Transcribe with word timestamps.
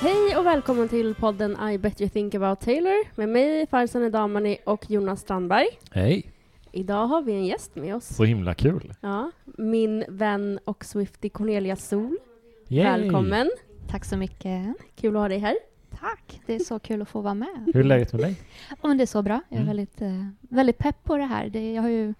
Hej 0.00 0.36
och 0.36 0.46
välkommen 0.46 0.88
till 0.88 1.14
podden 1.14 1.68
I 1.70 1.78
bet 1.78 2.00
you 2.00 2.10
think 2.10 2.34
about 2.34 2.60
Taylor 2.60 3.16
med 3.16 3.28
mig, 3.28 3.66
Farzaneh 3.66 4.10
Damani 4.10 4.58
och 4.66 4.90
Jonas 4.90 5.20
Strandberg. 5.20 5.66
Hej! 5.90 6.26
Idag 6.72 7.06
har 7.06 7.22
vi 7.22 7.32
en 7.32 7.46
gäst 7.46 7.76
med 7.76 7.94
oss. 7.96 8.04
Så 8.16 8.24
himla 8.24 8.54
kul. 8.54 8.94
Ja, 9.00 9.30
min 9.44 10.04
vän 10.08 10.58
och 10.64 10.84
Swiftie 10.84 11.30
Cornelia 11.30 11.76
Sol. 11.76 12.16
Yay. 12.68 12.84
Välkommen! 12.84 13.50
Tack 13.88 14.04
så 14.04 14.16
mycket. 14.16 14.74
Kul 14.96 15.16
att 15.16 15.20
ha 15.22 15.28
dig 15.28 15.38
här. 15.38 15.56
Tack. 16.00 16.40
Det 16.46 16.54
är 16.54 16.58
så 16.58 16.78
kul 16.78 17.02
att 17.02 17.08
få 17.08 17.20
vara 17.20 17.34
med. 17.34 17.70
Hur 17.74 17.76
är 17.80 17.84
läget 17.84 18.12
med 18.12 18.22
dig? 18.22 18.36
Ja, 18.70 18.88
men 18.88 18.96
det 18.98 19.04
är 19.04 19.06
så 19.06 19.22
bra. 19.22 19.40
Jag 19.48 19.56
är 19.58 19.62
Mm. 19.62 19.66
väldigt, 19.76 20.00
eh, 20.02 20.26
väldigt 20.40 20.78
pepp 20.78 21.04
på 21.04 21.16
det 21.16 21.24
här. 21.24 21.48
Det, 21.48 21.72
jag 21.72 21.82
har 21.82 21.88
ju 21.88 22.14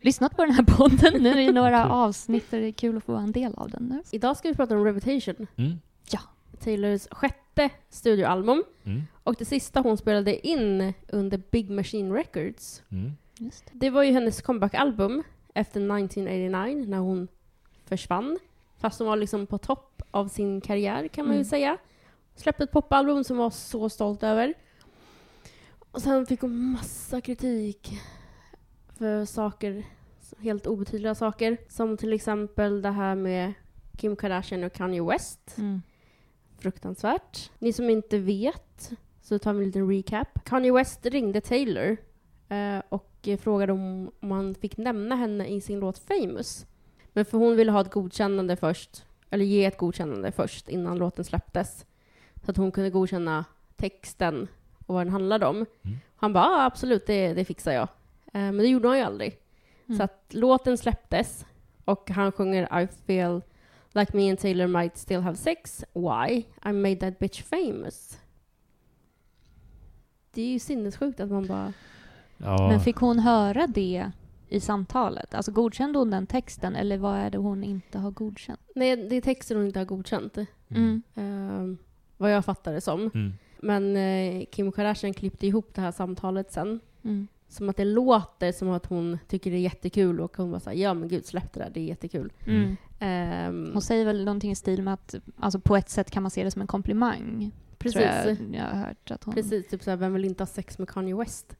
lyssnat 0.00 0.36
på 0.36 0.44
den 0.44 0.54
här 0.54 0.62
podden 0.64 1.22
nu 1.22 1.42
i 1.42 1.52
några 1.52 1.88
avsnitt 1.90 2.52
och 2.52 2.58
det 2.58 2.66
är 2.66 2.72
kul 2.72 2.96
att 2.96 3.04
få 3.04 3.12
vara 3.12 3.22
en 3.22 3.32
del 3.32 3.54
av 3.54 3.70
den 3.70 3.82
nu. 3.84 4.02
Idag 4.10 4.36
ska 4.36 4.48
vi 4.48 4.54
prata 4.54 4.76
om 4.76 4.84
Reputation, 4.84 5.46
Mm. 5.56 5.72
Taylors 6.60 7.06
sjätte 7.10 7.70
studioalbum 7.88 8.64
Mm. 8.84 9.02
och 9.22 9.34
det 9.38 9.44
sista 9.44 9.80
hon 9.80 9.96
spelade 9.96 10.46
in 10.48 10.92
under 11.08 11.42
Big 11.50 11.70
Machine 11.70 12.12
Records. 12.12 12.82
Mm. 12.90 13.12
Just 13.38 13.64
det. 13.66 13.70
Det 13.78 13.90
var 13.90 14.02
ju 14.02 14.12
hennes 14.12 14.42
comeback-album 14.42 15.22
efter 15.54 15.80
1989 15.80 16.84
när 16.88 16.98
hon 16.98 17.28
försvann. 17.84 18.38
Fast 18.78 18.98
hon 18.98 19.08
var 19.08 19.16
liksom 19.16 19.46
på 19.46 19.58
topp 19.58 20.02
av 20.10 20.28
sin 20.28 20.60
karriär 20.60 21.08
kan 21.08 21.24
man 21.24 21.34
ju 21.34 21.38
Mm. 21.40 21.44
säga. 21.48 21.78
Släppte 22.36 22.64
ett 22.64 22.72
popalbum 22.72 23.24
som 23.24 23.36
hon 23.36 23.42
var 23.44 23.50
så 23.50 23.88
stolt 23.88 24.22
över. 24.22 24.54
Och 25.90 26.02
sen 26.02 26.26
fick 26.26 26.40
hon 26.40 26.70
massa 26.72 27.20
kritik 27.20 28.00
för 28.98 29.24
saker, 29.24 29.84
helt 30.38 30.66
obetydliga 30.66 31.14
saker. 31.14 31.56
Som 31.68 31.96
till 31.96 32.12
exempel 32.12 32.82
det 32.82 32.90
här 32.90 33.14
med 33.14 33.52
Kim 33.96 34.16
Kardashian 34.16 34.64
och 34.64 34.72
Kanye 34.72 35.02
West. 35.02 35.58
Mm. 35.58 35.82
Fruktansvärt. 36.58 37.50
Ni 37.58 37.72
som 37.72 37.90
inte 37.90 38.18
vet, 38.18 38.92
så 39.22 39.38
tar 39.38 39.52
vi 39.52 39.58
en 39.58 39.66
liten 39.66 39.90
recap. 39.90 40.44
Kanye 40.44 40.72
West 40.72 41.06
ringde 41.06 41.40
Taylor 41.40 41.96
eh, 42.48 42.82
och 42.88 43.16
eh, 43.24 43.38
frågade 43.38 43.72
om, 43.72 44.10
om 44.20 44.30
han 44.30 44.54
fick 44.54 44.76
nämna 44.76 45.16
henne 45.16 45.46
i 45.46 45.60
sin 45.60 45.80
låt 45.80 45.98
Famous. 45.98 46.66
Men 47.12 47.24
för 47.24 47.38
hon 47.38 47.56
ville 47.56 47.72
ha 47.72 47.80
ett 47.80 47.92
godkännande 47.92 48.56
först, 48.56 49.04
eller 49.30 49.44
ge 49.44 49.64
ett 49.64 49.78
godkännande 49.78 50.32
först 50.32 50.68
innan 50.68 50.98
låten 50.98 51.24
släpptes. 51.24 51.86
Så 52.44 52.50
att 52.50 52.56
hon 52.56 52.72
kunde 52.72 52.90
godkänna 52.90 53.44
texten 53.76 54.48
och 54.86 54.94
vad 54.94 55.06
den 55.06 55.12
handlade 55.12 55.46
om. 55.46 55.56
Mm. 55.56 55.96
Han 56.16 56.32
bara, 56.32 56.44
ah, 56.44 56.64
absolut, 56.64 57.06
det, 57.06 57.34
det 57.34 57.44
fixar 57.44 57.72
jag. 57.72 57.88
Eh, 58.36 58.42
men 58.42 58.56
det 58.56 58.68
gjorde 58.68 58.88
han 58.88 58.98
ju 58.98 59.02
aldrig. 59.04 59.38
Mm. 59.86 59.98
Så 59.98 60.04
att 60.04 60.26
låten 60.30 60.78
släpptes 60.78 61.46
och 61.84 62.10
han 62.10 62.32
sjunger 62.32 62.82
I 62.82 62.86
feel 63.06 63.42
like 63.92 64.16
me 64.16 64.30
and 64.30 64.38
Taylor 64.38 64.66
might 64.66 64.96
still 64.96 65.20
have 65.20 65.36
sex. 65.36 65.84
Why? 65.94 66.44
I 66.64 66.72
made 66.72 66.96
that 66.96 67.18
bitch 67.18 67.42
famous. 67.42 68.18
Det 70.30 70.42
är 70.42 70.46
ju 70.52 70.58
sinnessjukt 70.58 71.20
att 71.20 71.30
man 71.30 71.46
bara... 71.46 71.72
Ja. 72.36 72.68
Men 72.68 72.80
fick 72.80 72.96
hon 72.96 73.18
höra 73.18 73.66
det 73.66 74.10
i 74.48 74.60
samtalet? 74.60 75.34
Alltså 75.34 75.52
godkände 75.52 75.98
hon 75.98 76.10
den 76.10 76.26
texten 76.26 76.76
eller 76.76 76.98
vad 76.98 77.16
är 77.16 77.30
det 77.30 77.38
hon 77.38 77.64
inte 77.64 77.98
har 77.98 78.10
godkänt? 78.10 78.60
Nej, 78.74 78.96
det 78.96 79.16
är 79.16 79.20
texten 79.20 79.56
hon 79.56 79.66
inte 79.66 79.78
har 79.78 79.86
godkänt. 79.86 80.38
Mm. 80.68 81.02
ehm, 81.14 81.78
vad 82.16 82.32
jag 82.32 82.44
fattar 82.44 82.72
det 82.72 82.80
som. 82.80 83.10
Mm. 83.14 83.32
Men 83.60 83.96
eh, 83.96 84.44
Kim 84.50 84.72
Kardashian 84.72 85.14
klippte 85.14 85.46
ihop 85.46 85.74
det 85.74 85.80
här 85.80 85.92
samtalet 85.92 86.52
sen. 86.52 86.80
Mm. 87.02 87.28
Som 87.48 87.68
att 87.68 87.76
det 87.76 87.84
låter 87.84 88.52
som 88.52 88.70
att 88.70 88.86
hon 88.86 89.18
tycker 89.28 89.50
det 89.50 89.56
är 89.56 89.60
jättekul 89.60 90.20
och 90.20 90.36
hon 90.36 90.50
bara 90.50 90.60
säger 90.60 90.82
ja 90.84 90.94
men 90.94 91.08
gud 91.08 91.26
släpp 91.26 91.52
det 91.52 91.60
där, 91.60 91.70
det 91.74 91.80
är 91.80 91.84
jättekul. 91.84 92.32
Mm. 92.46 92.76
Ehm, 92.98 93.70
Hon 93.72 93.82
säger 93.82 94.04
väl 94.04 94.24
någonting 94.24 94.50
i 94.50 94.54
stil 94.54 94.82
med 94.82 94.94
att 94.94 95.14
alltså 95.38 95.60
på 95.60 95.76
ett 95.76 95.88
sätt 95.90 96.10
kan 96.10 96.22
man 96.22 96.30
se 96.30 96.44
det 96.44 96.50
som 96.50 96.62
en 96.62 96.68
komplimang. 96.68 97.50
precis. 97.78 98.00
Jag, 98.02 98.36
jag 98.52 98.62
har 98.64 98.78
hört 98.86 99.10
att 99.10 99.24
hon... 99.24 99.34
Precis, 99.34 99.68
typ 99.68 99.82
såhär, 99.82 99.96
vem 99.96 100.12
vill 100.12 100.24
inte 100.24 100.42
ha 100.42 100.46
sex 100.46 100.78
med 100.78 100.88
Kanye 100.88 101.14
West? 101.16 101.56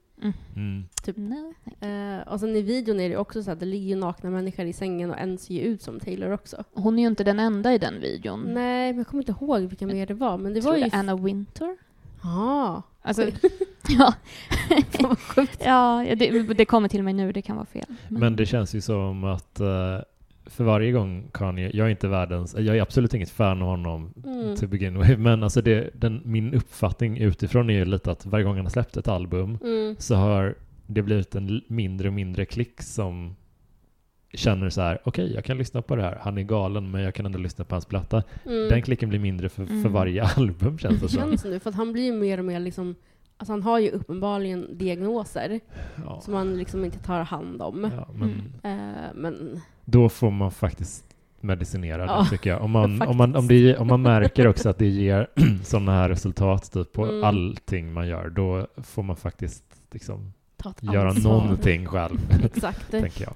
Mm. 0.56 0.84
Nej. 1.16 1.54
Eh, 1.80 2.28
och 2.28 2.40
sen 2.40 2.56
i 2.56 2.62
videon 2.62 3.00
är 3.00 3.08
det 3.08 3.16
också 3.16 3.42
så 3.42 3.50
att 3.50 3.60
det 3.60 3.66
ligger 3.66 3.96
nakna 3.96 4.30
människor 4.30 4.66
i 4.66 4.72
sängen 4.72 5.10
och 5.10 5.18
en 5.18 5.38
ser 5.38 5.54
ju 5.54 5.60
ut 5.60 5.82
som 5.82 6.00
Taylor 6.00 6.30
också. 6.32 6.64
Hon 6.72 6.98
är 6.98 7.02
ju 7.02 7.08
inte 7.08 7.24
den 7.24 7.38
enda 7.40 7.74
i 7.74 7.78
den 7.78 8.00
videon. 8.00 8.40
Nej, 8.40 8.92
men 8.92 8.98
jag 8.98 9.06
kommer 9.06 9.22
inte 9.22 9.32
ihåg 9.44 9.60
vilka 9.60 9.86
mer 9.86 10.06
det 10.06 10.14
var. 10.14 10.38
Men 10.38 10.52
det 10.54 10.60
Mm. 10.60 10.62
Tror 10.62 10.72
var 10.72 10.78
ju... 10.78 10.90
Anna 10.92 11.16
Winter. 11.16 11.76
Ja. 12.38 12.82
Alltså, 13.02 13.22
ja. 13.88 14.14
Ja, 15.64 16.04
det, 16.16 16.42
det 16.54 16.64
kommer 16.64 16.88
till 16.88 17.02
mig 17.02 17.14
nu, 17.14 17.32
det 17.32 17.42
kan 17.42 17.56
vara 17.56 17.66
fel. 17.66 17.86
Men 18.08 18.36
det 18.36 18.46
känns 18.46 18.74
ju 18.74 18.80
som 18.80 19.24
att 19.24 19.60
eh, 19.60 19.66
för 20.46 20.64
varje 20.64 20.92
gång 20.92 21.28
Kanye, 21.32 21.70
jag 21.74 21.86
är 21.86 21.90
inte 21.90 22.08
världens, 22.08 22.54
jag 22.58 22.76
är 22.76 22.82
absolut 22.82 23.14
inget 23.14 23.30
fan 23.30 23.62
av 23.62 23.68
honom 23.68 24.12
Mm. 24.24 24.56
to 24.56 24.66
begin 24.66 24.98
with, 24.98 25.18
men 25.18 25.42
alltså 25.42 25.62
det, 25.62 25.90
den, 25.94 26.22
min 26.24 26.54
uppfattning 26.54 27.18
utifrån 27.18 27.70
är 27.70 27.74
ju 27.74 27.84
lite 27.84 28.10
att 28.10 28.26
varje 28.26 28.44
gång 28.44 28.56
han 28.56 28.64
har 28.64 28.70
släppt 28.70 28.96
ett 28.96 29.08
album 29.08 29.58
Mm. 29.62 29.96
så 29.98 30.14
har 30.14 30.54
det 30.86 31.02
blivit 31.02 31.34
en 31.34 31.60
mindre 31.68 32.08
och 32.08 32.14
mindre 32.14 32.44
klick 32.44 32.82
som 32.82 33.36
känner 34.32 34.70
så 34.70 34.80
här, 34.80 34.98
okej, 35.04 35.32
jag 35.34 35.44
kan 35.44 35.58
lyssna 35.58 35.82
på 35.82 35.96
det 35.96 36.02
här. 36.02 36.18
Han 36.22 36.38
är 36.38 36.42
galen, 36.42 36.90
men 36.90 37.02
jag 37.02 37.14
kan 37.14 37.26
ändå 37.26 37.38
lyssna 37.38 37.64
på 37.64 37.74
hans 37.74 37.84
platta. 37.86 38.22
Mm. 38.46 38.68
Den 38.68 38.82
klicken 38.82 39.08
blir 39.08 39.18
mindre 39.18 39.48
för, 39.48 39.66
för 39.66 39.72
Mm. 39.74 39.92
varje 39.92 40.24
album 40.36 40.78
känns 40.78 41.00
det 41.00 41.06
Det 41.06 41.08
som. 41.12 41.20
känns 41.20 41.44
nu, 41.44 41.60
för 41.60 41.70
att 41.70 41.76
han 41.76 41.92
blir 41.92 42.12
mer 42.12 42.38
och 42.38 42.44
mer 42.44 42.60
liksom... 42.60 42.94
Alltså 43.38 43.52
han 43.52 43.62
har 43.62 43.78
ju 43.78 43.90
uppenbarligen 43.90 44.78
diagnoser 44.78 45.60
Ja. 46.04 46.20
som 46.20 46.34
han 46.34 46.56
liksom 46.58 46.84
inte 46.84 46.98
tar 46.98 47.20
hand 47.22 47.62
om. 47.62 47.90
Ja, 47.96 48.08
men 48.14 48.42
Mm. 48.62 48.94
Eh, 48.94 49.04
men 49.14 49.60
då 49.84 50.08
får 50.08 50.30
man 50.30 50.50
faktiskt 50.50 51.04
medicinera 51.40 51.96
det, 52.06 52.12
Ja, 52.12 52.26
tycker 52.30 52.50
jag. 52.50 52.62
Om 52.62 52.70
man, 52.70 53.02
om, 53.02 53.16
man, 53.16 53.36
om, 53.36 53.48
det, 53.48 53.76
om 53.76 53.86
man 53.86 54.02
märker 54.02 54.46
också 54.46 54.68
att 54.68 54.78
det 54.78 54.86
ger 54.88 55.26
sådana 55.64 55.92
här 55.92 56.08
resultat 56.08 56.72
typ, 56.72 56.92
på 56.92 57.04
Mm. 57.06 57.24
allting 57.24 57.92
man 57.92 58.08
gör, 58.08 58.28
då 58.30 58.66
får 58.76 59.02
man 59.02 59.16
faktiskt 59.16 59.64
liksom, 59.90 60.32
göra 60.80 61.12
någonting 61.12 61.86
själv, 61.86 62.18
Exakt. 62.44 62.90
tänker 62.90 63.22
jag. 63.24 63.34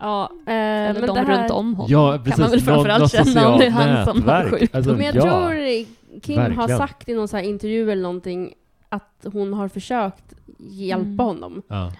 Ja, 0.00 0.30
eh, 0.46 0.52
Eller 0.54 0.92
men 1.00 1.06
de 1.06 1.14
det 1.14 1.20
här... 1.20 1.40
runt 1.40 1.50
om 1.50 1.74
honom. 1.74 1.86
Ja, 1.92 2.12
kan 2.12 2.22
precis. 2.24 2.38
man 2.40 2.50
väl 2.50 2.60
framförallt 2.60 3.12
känna 3.12 3.48
om 3.48 3.58
det 3.58 3.66
är 3.66 3.70
han 3.70 4.06
som 4.06 4.28
har 4.28 4.50
sjuk. 4.50 4.74
Alltså, 4.74 4.92
Men 4.92 5.04
jag 5.06 5.14
ja, 5.14 5.20
tror 5.22 5.84
Kim 6.20 6.38
har 6.38 6.48
verkligen. 6.48 6.78
sagt 6.78 7.08
i 7.08 7.14
någon 7.14 7.28
så 7.28 7.36
här 7.36 7.44
intervju 7.44 7.90
eller 7.92 8.02
någonting 8.02 8.54
att 8.88 9.26
hon 9.32 9.52
har 9.52 9.68
försökt 9.68 10.34
hjälpa 10.58 11.04
Mm. 11.04 11.18
honom. 11.18 11.62
Ja. 11.68 11.92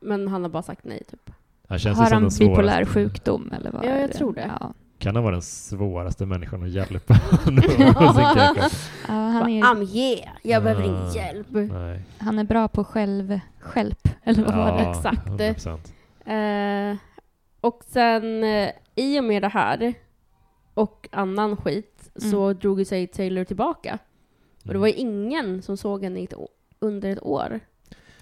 Men 0.00 0.28
han 0.28 0.42
har 0.42 0.50
bara 0.50 0.62
sagt 0.62 0.84
nej, 0.84 1.02
typ. 1.10 1.30
Han 1.68 1.78
känns 1.78 1.98
ju 1.98 2.02
Har 2.02 2.10
han 2.10 2.28
bipolär 2.38 2.84
sjukdom 2.84 3.52
eller 3.58 3.70
vad 3.70 3.84
Ja, 3.84 3.88
jag 3.98 4.10
det? 4.10 4.14
tror 4.14 4.34
det. 4.34 4.50
Ja. 4.60 4.72
Kan 4.98 5.14
han 5.14 5.24
vara 5.24 5.32
den 5.32 5.42
svåraste 5.42 6.26
människan 6.26 6.62
att 6.62 6.68
hjälpa? 6.70 7.14
Ja, 9.08 9.14
han, 9.14 9.48
är, 9.50 9.62
I'm 9.62 9.82
yeah, 9.96 10.28
jag 10.42 10.62
behöver 10.62 10.82
Ah. 10.82 10.86
ingen 10.86 11.12
hjälp. 11.12 11.46
Nej. 11.50 12.02
han 12.18 12.38
är 12.38 12.44
bra 12.44 12.68
på 12.68 12.84
själv, 12.84 13.40
själp, 13.60 14.08
eller 14.24 14.44
vad 14.44 14.54
var 14.56 14.78
det? 14.78 14.90
Exakt. 14.90 15.26
100%. 15.28 16.90
Eh, 16.92 16.96
och 17.66 17.84
sen 17.86 18.44
eh, 18.44 18.70
i 18.94 19.20
och 19.20 19.24
med 19.24 19.42
det 19.42 19.48
här 19.48 19.94
och 20.74 21.08
annan 21.12 21.56
skit 21.56 22.10
så 22.16 22.52
drog 22.52 22.78
ju 22.78 22.84
sig 22.84 23.06
Taylor 23.06 23.44
tillbaka. 23.44 23.98
Och 24.64 24.72
det 24.72 24.78
var 24.78 24.86
ju 24.86 24.92
ingen 24.92 25.62
som 25.62 25.76
såg 25.76 26.02
henne 26.02 26.20
i 26.20 26.24
ett 26.24 26.34
å- 26.34 26.48
under 26.78 27.10
ett 27.12 27.22
år. 27.22 27.60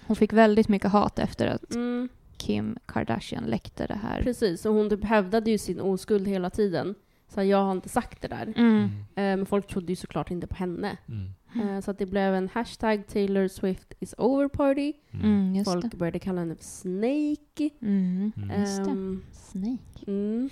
Hon 0.07 0.15
fick 0.15 0.33
väldigt 0.33 0.67
mycket 0.69 0.91
hat 0.91 1.19
efter 1.19 1.47
att 1.47 1.75
Mm, 1.75 2.09
Kim 2.37 2.77
Kardashian 2.85 3.43
läckte 3.43 3.87
det 3.87 3.99
här. 4.03 4.21
precis, 4.23 4.65
och 4.65 4.73
hon 4.73 4.89
typ 4.89 5.03
hävdade 5.03 5.51
ju 5.51 5.57
sin 5.57 5.79
oskuld 5.79 6.27
hela 6.27 6.49
tiden. 6.49 6.95
Så 7.27 7.43
jag 7.43 7.57
har 7.63 7.71
inte 7.71 7.89
sagt 7.89 8.21
det 8.21 8.27
där. 8.27 8.53
Mm. 8.57 8.83
Eh, 8.83 8.89
men 9.15 9.45
folk 9.45 9.67
trodde 9.67 9.91
ju 9.91 9.95
såklart 9.95 10.31
inte 10.31 10.47
på 10.47 10.55
henne. 10.55 10.97
Mm. 11.07 11.29
Eh, 11.61 11.79
så 11.81 11.91
att 11.91 11.97
det 11.97 12.05
blev 12.05 12.35
en 12.35 12.49
hashtag 12.53 13.07
Taylor 13.07 13.47
Swift 13.47 13.93
is 13.99 14.15
over 14.17 14.47
party. 14.47 14.93
Mm. 15.13 15.25
Mm, 15.25 15.55
just 15.55 15.71
Folk 15.71 15.91
det. 15.91 15.97
började 15.97 16.19
kalla 16.19 16.39
henne 16.41 16.55
för 16.55 16.63
Snake. 16.63 17.69
Mm. 17.81 18.31
Mm. 18.37 18.59
Just 18.61 18.83
det. 18.85 18.91
Ehm, 18.91 19.23
Snake. 19.31 20.05
mm. 20.07 20.49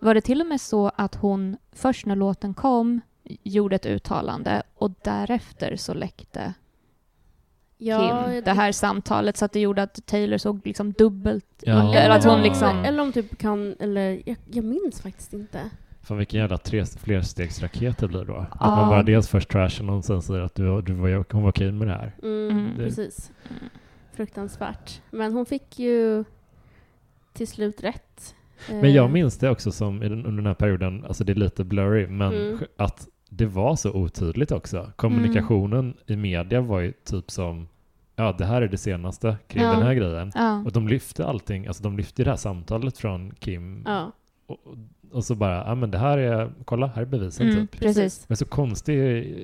Var 0.00 0.14
det 0.14 0.20
till 0.20 0.40
och 0.40 0.46
med 0.46 0.60
så 0.60 0.90
att 0.96 1.14
hon 1.14 1.56
först 1.72 2.06
när 2.06 2.16
låten 2.16 2.54
kom 2.54 3.00
gjorde 3.42 3.76
ett 3.76 3.86
uttalande 3.86 4.62
och 4.74 4.90
därefter 5.04 5.76
så 5.76 5.94
läckte 5.94 6.54
Ja, 7.78 7.98
Kim 8.24 8.34
det- 8.34 8.40
det 8.40 8.52
här 8.52 8.72
samtalet 8.72 9.36
så 9.36 9.44
att 9.44 9.52
det 9.52 9.60
gjorde 9.60 9.82
att 9.82 10.06
Taylor 10.06 10.38
såg 10.38 10.60
liksom 10.66 10.92
dubbelt 10.92 11.46
Ja. 11.62 11.94
eller 11.94 12.16
att 12.16 12.24
hon 12.24 12.42
liksom 12.42 12.84
Eller 12.84 13.02
om 13.02 13.12
typ 13.12 13.38
kan, 13.38 13.76
eller 13.80 14.22
jag, 14.26 14.36
jag 14.52 14.64
minns 14.64 15.00
faktiskt 15.00 15.32
inte. 15.32 15.70
Fan 16.06 16.18
vilken 16.18 16.40
jävla 16.40 16.58
tre, 16.58 16.84
flerstegsraket 16.86 17.98
det 17.98 18.08
blir 18.08 18.24
då. 18.24 18.36
Att 18.36 18.48
Ja. 18.60 18.76
man 18.76 18.88
bara 18.88 19.02
dels 19.02 19.28
först 19.28 19.48
trashar 19.48 19.90
och 19.90 20.04
sen 20.04 20.22
säger 20.22 20.40
att 20.40 20.54
du, 20.54 20.82
du 20.82 20.92
var, 20.92 21.24
hon 21.32 21.42
var 21.42 21.50
okej 21.50 21.72
med 21.72 21.88
det 21.88 21.94
här. 21.94 22.12
Mm, 22.22 22.50
Mm. 22.50 22.70
Det- 22.78 22.84
Precis. 22.84 23.32
Mm. 23.50 23.70
Fruktansvärt. 24.12 25.00
Men 25.10 25.32
hon 25.32 25.46
fick 25.46 25.78
ju 25.78 26.24
till 27.32 27.48
slut 27.48 27.82
rätt. 27.82 28.34
Men 28.70 28.92
jag 28.92 29.04
Eh, 29.04 29.10
minns 29.10 29.38
det 29.38 29.50
också 29.50 29.72
som 29.72 30.02
under 30.02 30.30
den 30.30 30.46
här 30.46 30.54
perioden, 30.54 31.04
alltså 31.04 31.24
det 31.24 31.32
är 31.32 31.36
lite 31.36 31.64
blurry, 31.64 32.06
men 32.06 32.32
Mm. 32.34 32.58
att 32.76 33.08
det 33.30 33.46
var 33.46 33.76
så 33.76 33.92
otydligt 33.92 34.52
också. 34.52 34.92
Kommunikationen 34.96 35.94
i 36.06 36.16
media 36.16 36.60
var 36.60 36.80
ju 36.80 36.92
typ 37.04 37.30
som, 37.30 37.68
ja 38.16 38.34
det 38.38 38.44
här 38.44 38.62
är 38.62 38.68
det 38.68 38.78
senaste 38.78 39.36
kring 39.48 39.62
Ja. 39.62 39.72
den 39.72 39.82
här 39.82 39.94
grejen. 39.94 40.32
Ja. 40.34 40.62
Och 40.64 40.72
de 40.72 40.88
lyfte 40.88 41.26
allting, 41.26 41.66
alltså 41.66 41.82
de 41.82 41.96
lyfte 41.96 42.24
det 42.24 42.30
här 42.30 42.36
samtalet 42.36 42.98
från 42.98 43.34
Kim 43.34 43.82
Ja. 43.86 44.12
och, 44.46 44.58
och 45.12 45.24
så 45.24 45.34
bara, 45.34 45.64
ja 45.66 45.74
men 45.74 45.90
det 45.90 45.98
här 45.98 46.18
är, 46.18 46.50
kolla, 46.64 46.86
här 46.86 47.02
är 47.02 47.06
bevisen 47.06 47.48
Mm, 47.50 47.66
typ. 47.66 47.80
precis. 47.80 48.24
Men 48.28 48.36
så 48.36 48.44
konstig 48.44 48.94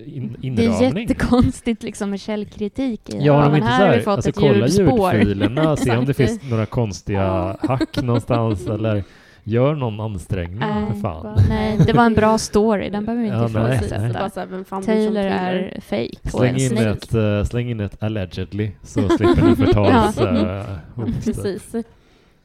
in, 0.07 0.37
Det 0.41 0.47
är 0.47 0.67
inramning. 0.67 1.09
jättekonstigt 1.09 1.83
liksom 1.83 2.11
med 2.11 2.21
källkritik 2.21 3.09
i 3.11 3.13
det. 3.19 3.25
Ja, 3.25 3.45
är 3.45 3.47
men 3.51 3.57
inte 3.57 3.67
här 3.69 3.79
så 3.79 3.83
har 3.85 3.91
här, 3.91 3.97
vi 3.99 4.03
fått 4.03 4.15
alltså 4.15 4.31
ett 4.31 4.37
kolla 4.37 4.67
ljudspår. 4.67 5.15
ljudfilerna, 5.15 5.77
se 5.77 5.97
om 5.97 6.05
det 6.05 6.15
finns 6.15 6.51
några 6.51 6.67
konstiga 6.67 7.57
hack 7.61 8.03
någonstans 8.03 8.67
eller 8.67 9.05
gör 9.45 9.75
någon 9.75 10.01
ansträngning 10.01 10.59
Nej, 10.59 10.87
för 10.93 11.01
fan. 11.01 11.23
bara- 11.23 11.37
Nej, 11.49 11.79
det 11.87 11.93
var 11.93 12.05
en 12.07 12.15
bra 12.15 12.39
story, 12.39 12.91
den 12.91 13.05
behöver 13.05 13.23
vi 13.23 13.29
inte 13.29 13.39
Ja, 13.39 13.47
ifrågasätta. 13.79 14.81
Taylor 14.81 15.23
är 15.25 15.81
fake 15.81 16.11
och 16.25 16.31
Släng 16.31 16.51
en 16.55 16.57
in, 16.61 16.69
snake. 16.69 16.89
ett, 16.91 17.15
eh, 17.15 17.45
släng 17.45 17.71
in 17.71 17.81
ett 17.81 18.03
allegedly 18.03 18.71
så 18.83 19.09
slipper 19.09 19.43
ni 19.49 19.57
förtals 19.67 20.17
Ja. 20.19 20.31
uh, 20.31 21.05
typ. 21.07 21.25
Precis. 21.25 21.75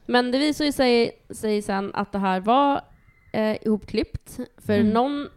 Men 0.06 0.30
det 0.32 0.38
visar 0.38 0.64
ju 0.64 0.72
sig, 0.72 1.10
sig 1.30 1.62
sen 1.62 1.90
att 1.94 2.12
det 2.12 2.18
här 2.18 2.40
var 2.40 2.80
eh, 3.32 3.56
ihopklippt, 3.62 4.40
för 4.56 4.72
Mm. 4.78 4.92
någon 4.92 5.28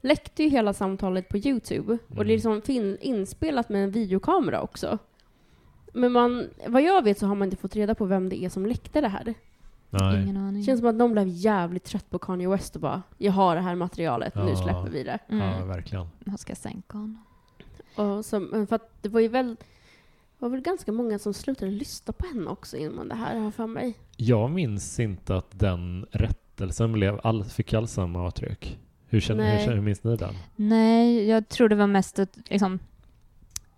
läckte 0.00 0.42
ju 0.42 0.48
hela 0.48 0.72
samtalet 0.72 1.28
på 1.28 1.36
Youtube, 1.38 1.92
och 1.92 1.98
det 2.08 2.14
är 2.14 2.20
Mm. 2.20 2.26
liksom 2.26 2.62
fin- 2.62 2.98
inspelat 3.00 3.68
med 3.68 3.84
en 3.84 3.90
videokamera 3.90 4.60
också. 4.62 4.98
Men 5.94 6.12
man, 6.12 6.48
vad 6.66 6.82
jag 6.82 7.04
vet 7.04 7.18
så 7.18 7.26
har 7.26 7.34
man 7.34 7.46
inte 7.46 7.56
fått 7.56 7.76
reda 7.76 7.94
på 7.94 8.04
vem 8.04 8.28
det 8.28 8.44
är 8.44 8.48
som 8.48 8.66
läckte 8.66 9.00
det 9.00 9.08
här. 9.08 9.34
Nej. 9.90 10.22
Ingen 10.22 10.36
aning. 10.36 10.60
Det 10.60 10.66
känns 10.66 10.80
som 10.80 10.88
att 10.88 10.94
någon 10.94 11.12
blev 11.12 11.28
jävligt 11.28 11.84
trött 11.84 12.10
på 12.10 12.18
Kanye 12.18 12.48
West 12.48 12.74
och 12.74 12.80
bara 12.82 13.02
”Jag 13.18 13.32
har 13.32 13.54
det 13.54 13.60
här 13.60 13.74
materialet, 13.74 14.34
nu 14.34 14.48
Ja. 14.48 14.56
släpper 14.56 14.90
vi 14.90 15.02
det”. 15.02 15.18
Ja, 15.28 15.34
Mm. 15.54 15.68
verkligen. 15.68 16.06
Man 16.24 16.38
ska 16.38 16.54
sänka 16.54 16.98
honom. 16.98 17.24
Och 17.96 18.24
så, 18.24 18.48
för 18.68 18.74
att 18.76 19.02
det 19.02 19.08
var 19.08 19.20
ju 19.20 19.28
väl, 19.28 19.56
var 20.38 20.48
väl 20.48 20.60
ganska 20.60 20.92
många 20.92 21.18
som 21.18 21.34
slutade 21.34 21.70
lyssna 21.70 22.12
på 22.12 22.26
henne 22.26 22.50
också 22.50 22.76
innan 22.76 23.08
det 23.08 23.14
här, 23.14 23.38
har 23.38 23.50
för 23.50 23.66
mig. 23.66 23.94
Jag 24.16 24.50
minns 24.50 25.00
inte 25.00 25.36
att 25.36 25.58
den 25.58 26.06
rättelsen 26.62 26.92
blev 26.92 27.20
all, 27.22 27.44
fick 27.44 27.74
alls 27.74 27.92
samma 27.92 28.22
avtryck. 28.22 28.78
Hur, 29.08 29.20
känner, 29.20 29.66
hur, 29.66 29.72
hur 29.74 29.80
minns 29.80 30.04
ni 30.04 30.16
den? 30.16 30.34
Nej, 30.56 31.28
jag 31.28 31.48
tror 31.48 31.68
det 31.68 31.74
var 31.74 31.86
mest 31.86 32.18
ett, 32.18 32.38
liksom, 32.50 32.78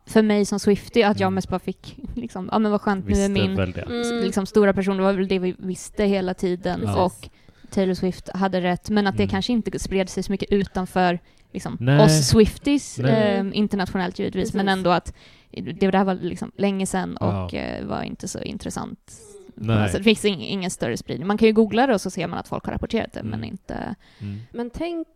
för 0.06 0.22
mig 0.22 0.44
som 0.44 0.58
Swiftie, 0.60 1.08
att 1.08 1.20
jag 1.20 1.26
Mm. 1.26 1.34
mest 1.34 1.48
bara 1.48 1.58
fick, 1.58 1.96
liksom, 2.14 2.48
ja 2.52 2.58
men 2.58 2.72
vad 2.72 2.80
skönt, 2.80 3.04
nu 3.04 3.08
Visste 3.08 3.24
är 3.24 3.28
min. 3.28 3.58
Mm. 3.58 4.24
liksom, 4.24 4.46
stora 4.46 4.72
person, 4.72 4.96
det 4.96 5.02
var 5.02 5.12
väl 5.12 5.28
det 5.28 5.38
vi 5.38 5.54
visste 5.58 6.04
hela 6.04 6.34
tiden. 6.34 6.80
Ja. 6.84 7.04
Och 7.04 7.28
Taylor 7.70 7.94
Swift 7.94 8.28
hade 8.34 8.60
rätt, 8.60 8.90
men 8.90 9.06
att 9.06 9.16
det 9.16 9.22
Mm. 9.22 9.30
kanske 9.30 9.52
inte 9.52 9.78
spred 9.78 10.08
sig 10.08 10.22
så 10.22 10.32
mycket 10.32 10.52
utanför 10.52 11.18
liksom, 11.52 11.76
Nej. 11.80 12.04
oss 12.04 12.28
Swifties, 12.28 12.98
eh, 12.98 13.44
internationellt 13.52 14.18
givetvis, 14.18 14.54
men 14.54 14.68
ändå 14.68 14.90
att 14.90 15.14
det 15.50 15.90
där 15.90 16.04
var 16.04 16.14
liksom 16.14 16.52
länge 16.56 16.86
sedan 16.86 17.16
Ja. 17.20 17.44
och 17.44 17.54
eh, 17.54 17.86
var 17.86 18.02
inte 18.02 18.28
så 18.28 18.38
intressant. 18.40 19.12
Nej. 19.54 19.82
Alltså, 19.82 19.98
det 19.98 20.04
finns 20.04 20.24
ing, 20.24 20.40
ingen 20.40 20.70
större 20.70 20.96
spridning. 20.96 21.26
Man 21.26 21.38
kan 21.38 21.46
ju 21.48 21.52
googla 21.54 21.86
det 21.86 21.94
och 21.94 22.00
så 22.00 22.10
ser 22.10 22.26
man 22.26 22.38
att 22.38 22.48
folk 22.48 22.64
har 22.64 22.72
rapporterat 22.72 23.12
det, 23.12 23.22
men 23.22 23.34
Mm. 23.34 23.44
inte... 23.44 23.94
Mm. 24.20 24.38
Men 24.52 24.70
tänk 24.70 25.08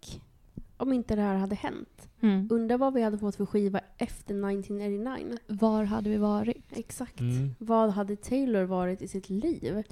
om 0.76 0.92
inte 0.92 1.16
det 1.16 1.22
här 1.22 1.34
hade 1.36 1.54
hänt. 1.54 2.08
Mm. 2.20 2.48
Undrar 2.50 2.78
vad 2.78 2.94
vi 2.94 3.02
hade 3.02 3.18
fått 3.18 3.36
för 3.36 3.46
skiva 3.46 3.80
efter 3.98 4.34
1989? 4.34 5.38
Var 5.46 5.84
hade 5.84 6.10
vi 6.10 6.16
varit? 6.16 6.64
Exakt. 6.70 7.20
Mm. 7.20 7.54
Vad 7.58 7.90
hade 7.90 8.16
Taylor 8.16 8.62
varit 8.64 9.02
i 9.02 9.08
sitt 9.08 9.30
liv? 9.30 9.82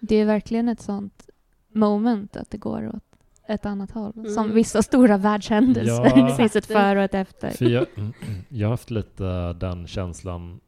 Det 0.00 0.16
är 0.16 0.24
verkligen 0.24 0.68
ett 0.68 0.80
sånt 0.80 1.28
moment 1.72 2.36
att 2.36 2.50
det 2.50 2.58
går 2.58 2.88
åt 2.88 3.02
ett 3.48 3.66
annat 3.66 3.90
håll. 3.90 4.12
Mm. 4.16 4.30
Som 4.30 4.54
vissa 4.54 4.82
stora 4.82 5.16
världshändelser. 5.16 6.12
Ja. 6.16 6.26
det 6.28 6.34
finns 6.36 6.56
ett 6.56 6.66
före 6.66 6.98
och 6.98 7.04
ett 7.04 7.14
efter. 7.14 7.50
För 7.50 7.64
jag, 7.64 7.86
jag 8.48 8.66
har 8.66 8.70
haft 8.72 8.90
lite 8.90 9.52
den 9.52 9.86
känslan. 9.86 10.60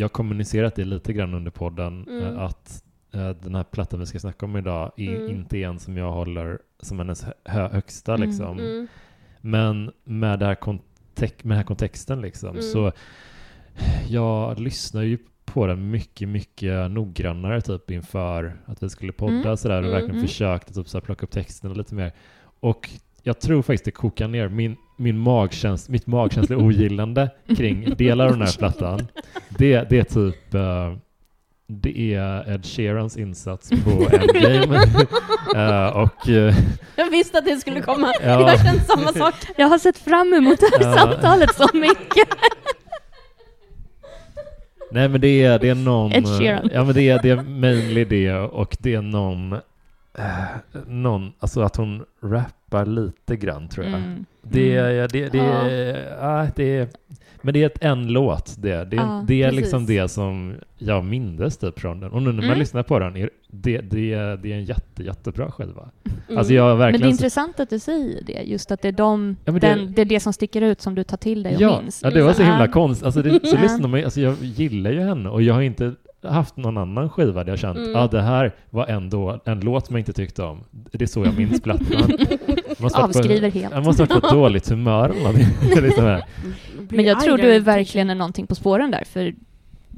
Jag 0.00 0.12
kommunicerat 0.12 0.74
det 0.74 0.84
lite 0.84 1.12
grann 1.12 1.34
under 1.34 1.50
podden 1.50 2.06
Mm. 2.08 2.22
eh, 2.24 2.40
att 2.42 2.82
eh, 3.12 3.30
den 3.30 3.54
här 3.54 3.64
plattan 3.64 4.00
vi 4.00 4.06
ska 4.06 4.18
snacka 4.18 4.46
om 4.46 4.56
idag 4.56 4.92
är 4.96 5.16
Mm. 5.16 5.30
inte 5.30 5.62
en 5.62 5.78
som 5.78 5.96
jag 5.96 6.12
håller 6.12 6.58
som 6.82 6.98
hennes 6.98 7.24
hö 7.44 7.68
högsta 7.68 8.14
Mm. 8.14 8.28
liksom. 8.28 8.58
Mm. 8.58 8.86
Men 9.40 9.90
med, 10.04 10.38
det 10.38 10.46
här 10.46 10.54
kontek- 10.54 11.42
med 11.42 11.50
den 11.50 11.56
här 11.56 11.64
kontexten 11.64 12.20
liksom 12.20 12.48
Mm. 12.50 12.62
så 12.62 12.92
jag 14.08 14.58
lyssnar 14.60 15.02
ju 15.02 15.18
på 15.44 15.66
den 15.66 15.90
mycket, 15.90 16.28
mycket 16.28 16.90
noggrannare 16.90 17.60
typ 17.60 17.90
inför 17.90 18.56
att 18.66 18.82
vi 18.82 18.88
skulle 18.88 19.12
podda 19.12 19.34
Mm. 19.34 19.56
sådär 19.56 19.74
och 19.78 19.84
Mm. 19.84 19.90
verkligen 19.92 20.16
Mm. 20.16 20.26
försökte 20.28 20.74
typ 20.74 20.88
såhär 20.88 21.02
plocka 21.02 21.26
upp 21.26 21.30
texterna 21.32 21.74
lite 21.74 21.94
mer. 21.94 22.12
Och 22.60 22.90
jag 23.22 23.40
tror 23.40 23.62
faktiskt 23.62 23.84
det 23.84 23.90
kokar 23.90 24.28
ner 24.28 24.48
min, 24.48 24.76
min 25.00 25.18
magkäns 25.18 25.88
mitt 25.88 26.06
magkänsliga 26.06 26.58
ogillande 26.58 27.30
kring 27.56 27.94
delar 27.96 28.24
av 28.26 28.32
den 28.32 28.42
här 28.42 28.58
plattan. 28.58 29.06
Det, 29.48 29.90
det 29.90 29.98
är 29.98 30.04
typ 30.04 30.54
eh, 30.54 30.92
det 31.66 32.14
är 32.14 32.52
Ed 32.54 32.66
Sheerans 32.66 33.16
insats 33.16 33.70
på 33.70 33.90
Endgame. 34.16 34.76
Eh, 35.56 35.96
och 35.96 36.28
eh, 36.28 36.54
Jag 36.96 37.10
visste 37.10 37.38
att 37.38 37.44
det 37.44 37.56
skulle 37.56 37.80
komma. 37.80 38.12
Ja. 38.22 38.50
Jag 38.50 38.60
kände 38.64 38.80
samma 38.80 39.12
sak. 39.12 39.34
Jag 39.56 39.66
har 39.68 39.78
sett 39.78 39.98
fram 39.98 40.34
emot 40.34 40.60
det 40.60 40.84
här 40.84 40.96
samtalet 40.96 41.54
så 41.54 41.68
mycket. 41.76 42.28
Nej 44.92 45.08
men 45.08 45.20
det 45.20 45.44
är, 45.44 45.58
det 45.58 45.68
är 45.68 45.74
någon... 45.74 46.12
Ed 46.12 46.26
Sheeran. 46.38 46.70
Ja 46.72 46.84
men 46.84 46.94
det 46.94 47.08
är, 47.08 47.22
det 47.22 47.30
är 47.30 47.42
mainly 47.42 48.04
det 48.04 48.32
och 48.34 48.76
det 48.80 48.94
är 48.94 49.02
någon... 49.02 49.52
eh, 50.18 50.24
någon, 50.86 51.32
alltså 51.38 51.60
att 51.60 51.76
hon 51.76 52.04
rappar 52.22 52.86
lite 52.86 53.36
grann 53.36 53.68
tror 53.68 53.86
jag. 53.86 53.94
Mm. 53.94 54.24
Det, 54.42 54.76
Mm. 54.78 55.00
är- 55.04 55.08
det, 55.08 55.28
det, 55.28 55.38
Ja. 55.38 55.68
ja. 56.20 56.46
det 56.56 56.76
är, 56.78 56.88
men 57.42 57.54
det 57.54 57.62
är 57.62 57.66
ett 57.66 57.84
en 57.84 58.08
låt 58.08 58.54
det. 58.58 58.84
Det, 58.84 58.96
är- 58.96 59.00
Ja, 59.00 59.24
det 59.26 59.42
är 59.42 59.48
precis. 59.48 59.60
liksom 59.60 59.86
det 59.86 60.08
som 60.08 60.54
jag 60.78 61.04
mindes 61.04 61.56
typ 61.58 61.80
från 61.80 62.00
den. 62.00 62.10
Och 62.10 62.22
nu 62.22 62.28
när 62.28 62.36
man 62.36 62.44
Mm. 62.44 62.58
lyssnar 62.58 62.82
på 62.82 62.98
den, 62.98 63.16
är 63.16 63.30
det, 63.50 63.78
det, 63.80 64.12
är, 64.14 64.36
det 64.36 64.52
är 64.52 64.56
en 64.56 64.64
jätte, 64.64 65.02
jättebra 65.02 65.50
skiva. 65.50 65.88
Mm. 66.28 66.38
Alltså 66.38 66.54
jag 66.54 66.62
har 66.62 66.68
Men 66.70 66.78
det 66.78 66.84
är 66.84 66.90
verkligen... 66.92 67.10
intressant 67.10 67.60
att 67.60 67.70
du 67.70 67.78
säger 67.78 68.22
det, 68.24 68.42
just 68.44 68.70
att 68.70 68.82
det 68.82 68.88
är, 68.88 68.92
de, 68.92 69.36
Ja, 69.44 69.52
det- 69.52 69.58
den, 69.58 69.92
det 69.92 70.00
är 70.00 70.04
det 70.06 70.20
som 70.20 70.32
sticker 70.32 70.62
ut 70.62 70.80
som 70.80 70.94
du 70.94 71.04
tar 71.04 71.16
till 71.16 71.42
dig 71.42 71.54
och 71.56 71.60
ja, 71.62 71.80
minns. 71.80 72.00
ja, 72.04 72.10
det 72.10 72.22
var 72.22 72.32
så 72.32 72.42
Ja. 72.42 72.46
himla 72.46 72.68
konstigt. 72.68 73.06
Alltså 73.06 73.22
det, 73.22 73.30
så 73.48 73.56
lyssnar 73.62 73.88
man 73.88 74.04
alltså 74.04 74.20
jag 74.20 74.34
gillar 74.42 74.90
ju 74.90 75.00
henne 75.00 75.28
och 75.28 75.42
jag 75.42 75.54
har 75.54 75.62
inte 75.62 75.92
haft 76.22 76.56
någon 76.56 76.78
annan 76.78 77.10
skiva 77.10 77.44
där 77.44 77.52
jag 77.52 77.58
känt 77.58 77.78
Mm. 77.78 77.90
ja 77.92 78.06
det 78.06 78.22
här 78.22 78.54
var 78.70 78.86
ändå 78.86 79.40
en 79.44 79.60
låt 79.60 79.90
jag 79.90 79.98
inte 79.98 80.12
tyckte 80.12 80.42
om. 80.42 80.64
Det 80.70 81.02
är 81.02 81.06
så 81.06 81.24
jag 81.24 81.36
minns 81.38 81.60
plattan. 81.60 82.12
Avskriver 82.94 83.50
på, 83.50 83.58
helt. 83.58 83.74
Jag 83.74 83.84
måste 83.84 84.02
ha 84.02 84.08
varit 84.08 84.22
på 84.22 84.28
dåligt 84.34 84.68
humör 84.68 85.08
liksom 85.82 86.04
här. 86.04 86.24
Men 86.88 87.04
jag 87.04 87.20
tror 87.20 87.38
du 87.38 87.52
är 87.54 87.60
verkligen 87.60 88.10
är 88.10 88.14
någonting 88.14 88.46
på 88.46 88.54
spåren 88.54 88.90
där, 88.90 89.04
för 89.04 89.34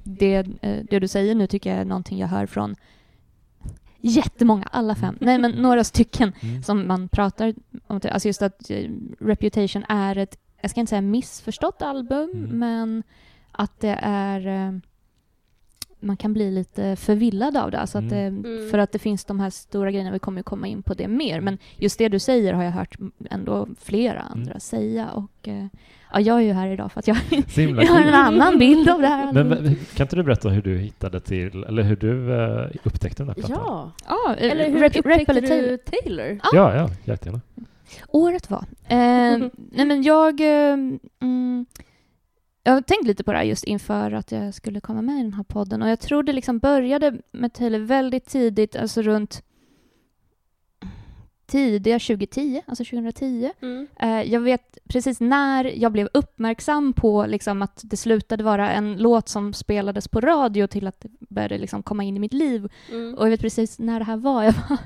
det, 0.04 0.34
eh, 0.62 0.76
det 0.90 0.98
du 0.98 1.08
säger 1.08 1.34
nu 1.34 1.46
tycker 1.46 1.70
jag 1.70 1.78
är 1.78 1.84
någonting 1.84 2.18
jag 2.18 2.28
hör 2.28 2.46
från 2.46 2.74
jättemånga, 4.00 4.68
alla 4.70 4.94
fem, 4.94 5.16
nej 5.20 5.38
men 5.38 5.50
några 5.50 5.84
stycken 5.84 6.32
Mm. 6.42 6.62
som 6.62 6.86
man 6.88 7.08
pratar 7.08 7.54
om. 7.86 8.00
Alltså 8.12 8.28
just 8.28 8.42
att 8.42 8.70
eh, 8.70 8.90
Reputation 9.20 9.84
är 9.88 10.18
ett, 10.18 10.36
jag 10.60 10.70
ska 10.70 10.80
inte 10.80 10.90
säga 10.90 11.00
missförstått 11.02 11.82
album, 11.82 12.30
Mm. 12.34 12.58
men 12.58 13.02
att 13.52 13.80
det 13.80 13.98
är 14.02 14.46
eh, 14.46 14.72
man 16.02 16.16
kan 16.16 16.32
bli 16.32 16.50
lite 16.50 16.96
förvillad 16.96 17.56
av 17.56 17.70
det. 17.70 17.78
Alltså 17.78 17.98
att 17.98 18.08
det 18.10 18.16
Mm. 18.18 18.44
Mm. 18.44 18.70
För 18.70 18.78
att 18.78 18.92
det 18.92 18.98
finns 18.98 19.24
de 19.24 19.40
här 19.40 19.50
stora 19.50 19.90
grejerna, 19.90 20.10
vi 20.12 20.18
kommer 20.18 20.38
ju 20.38 20.42
komma 20.42 20.66
in 20.66 20.82
på 20.82 20.94
det 20.94 21.08
mer. 21.08 21.40
Men 21.40 21.58
just 21.76 21.98
det 21.98 22.08
du 22.08 22.18
säger 22.18 22.52
har 22.52 22.62
jag 22.64 22.70
hört 22.70 22.96
ändå 23.30 23.68
flera 23.80 24.20
andra 24.20 24.50
Mm. 24.50 24.60
säga. 24.60 25.10
Och 25.10 25.48
eh, 25.48 25.66
ja, 26.12 26.20
jag 26.20 26.36
är 26.36 26.40
ju 26.42 26.52
här 26.52 26.68
idag 26.68 26.92
för 26.92 26.98
att 26.98 27.06
jag, 27.08 27.16
jag 27.56 27.86
har 27.86 28.00
en 28.00 28.14
annan 28.14 28.58
bild 28.58 28.88
av 28.88 29.00
det 29.00 29.06
här. 29.06 29.32
Men, 29.32 29.48
men 29.48 29.76
kan 29.94 30.04
inte 30.04 30.16
du 30.16 30.22
berätta 30.22 30.48
hur 30.48 30.62
du 30.62 30.78
hittade 30.78 31.20
till, 31.20 31.64
eller 31.64 31.82
hur 31.82 31.96
du 31.96 32.32
eh, 32.34 32.70
upptäckte 32.84 33.22
den 33.22 33.28
här 33.28 33.34
plattan? 33.34 33.90
Ja. 34.08 34.34
eh, 34.38 34.50
Eller 34.52 34.70
hur 34.70 34.78
rep, 34.80 34.96
upptäckte 34.96 35.08
rep 35.08 35.28
eller 35.28 35.40
du 35.40 35.46
Taylor. 35.48 35.76
Taylor? 35.76 36.38
Ja, 36.52 36.74
ja, 36.74 36.90
jättegärna. 37.04 37.40
Året 38.08 38.50
var. 38.50 38.64
Eh, 38.88 38.96
nej 39.72 39.86
men 39.86 40.02
jag... 40.02 40.40
Eh, 40.40 40.72
mm, 41.22 41.66
jag 42.62 42.72
har 42.72 42.80
tänkt 42.80 43.06
lite 43.06 43.24
på 43.24 43.32
det 43.32 43.38
här 43.38 43.44
just 43.44 43.64
inför 43.64 44.12
att 44.12 44.32
jag 44.32 44.54
skulle 44.54 44.80
komma 44.80 45.02
med 45.02 45.20
i 45.20 45.22
den 45.22 45.34
här 45.34 45.44
podden 45.44 45.82
och 45.82 45.88
jag 45.88 46.00
tror 46.00 46.22
det 46.22 46.32
liksom 46.32 46.58
började 46.58 47.18
med 47.32 47.52
Taylor 47.52 47.78
väldigt 47.78 48.26
tidigt, 48.26 48.76
alltså 48.76 49.02
runt 49.02 49.42
tidiga 51.46 51.98
2010, 51.98 52.62
alltså 52.66 52.84
2010. 52.84 53.52
Mm. 53.62 53.88
Eh, 54.00 54.32
jag 54.32 54.40
vet 54.40 54.78
precis 54.88 55.20
när 55.20 55.64
jag 55.64 55.92
blev 55.92 56.08
uppmärksam 56.14 56.92
på 56.92 57.26
liksom 57.26 57.62
att 57.62 57.80
det 57.84 57.96
slutade 57.96 58.44
vara 58.44 58.70
en 58.70 58.96
låt 58.96 59.28
som 59.28 59.52
spelades 59.52 60.08
på 60.08 60.20
radio 60.20 60.66
till 60.66 60.86
att 60.86 61.00
det 61.00 61.10
började 61.28 61.58
liksom 61.58 61.82
komma 61.82 62.04
in 62.04 62.16
i 62.16 62.20
mitt 62.20 62.32
liv. 62.32 62.68
Mm. 62.90 63.14
Och 63.14 63.26
jag 63.26 63.30
vet 63.30 63.40
precis 63.40 63.78
när 63.78 63.98
det 63.98 64.04
här 64.04 64.16
var. 64.16 64.44
Jag 64.44 64.54
var 64.68 64.78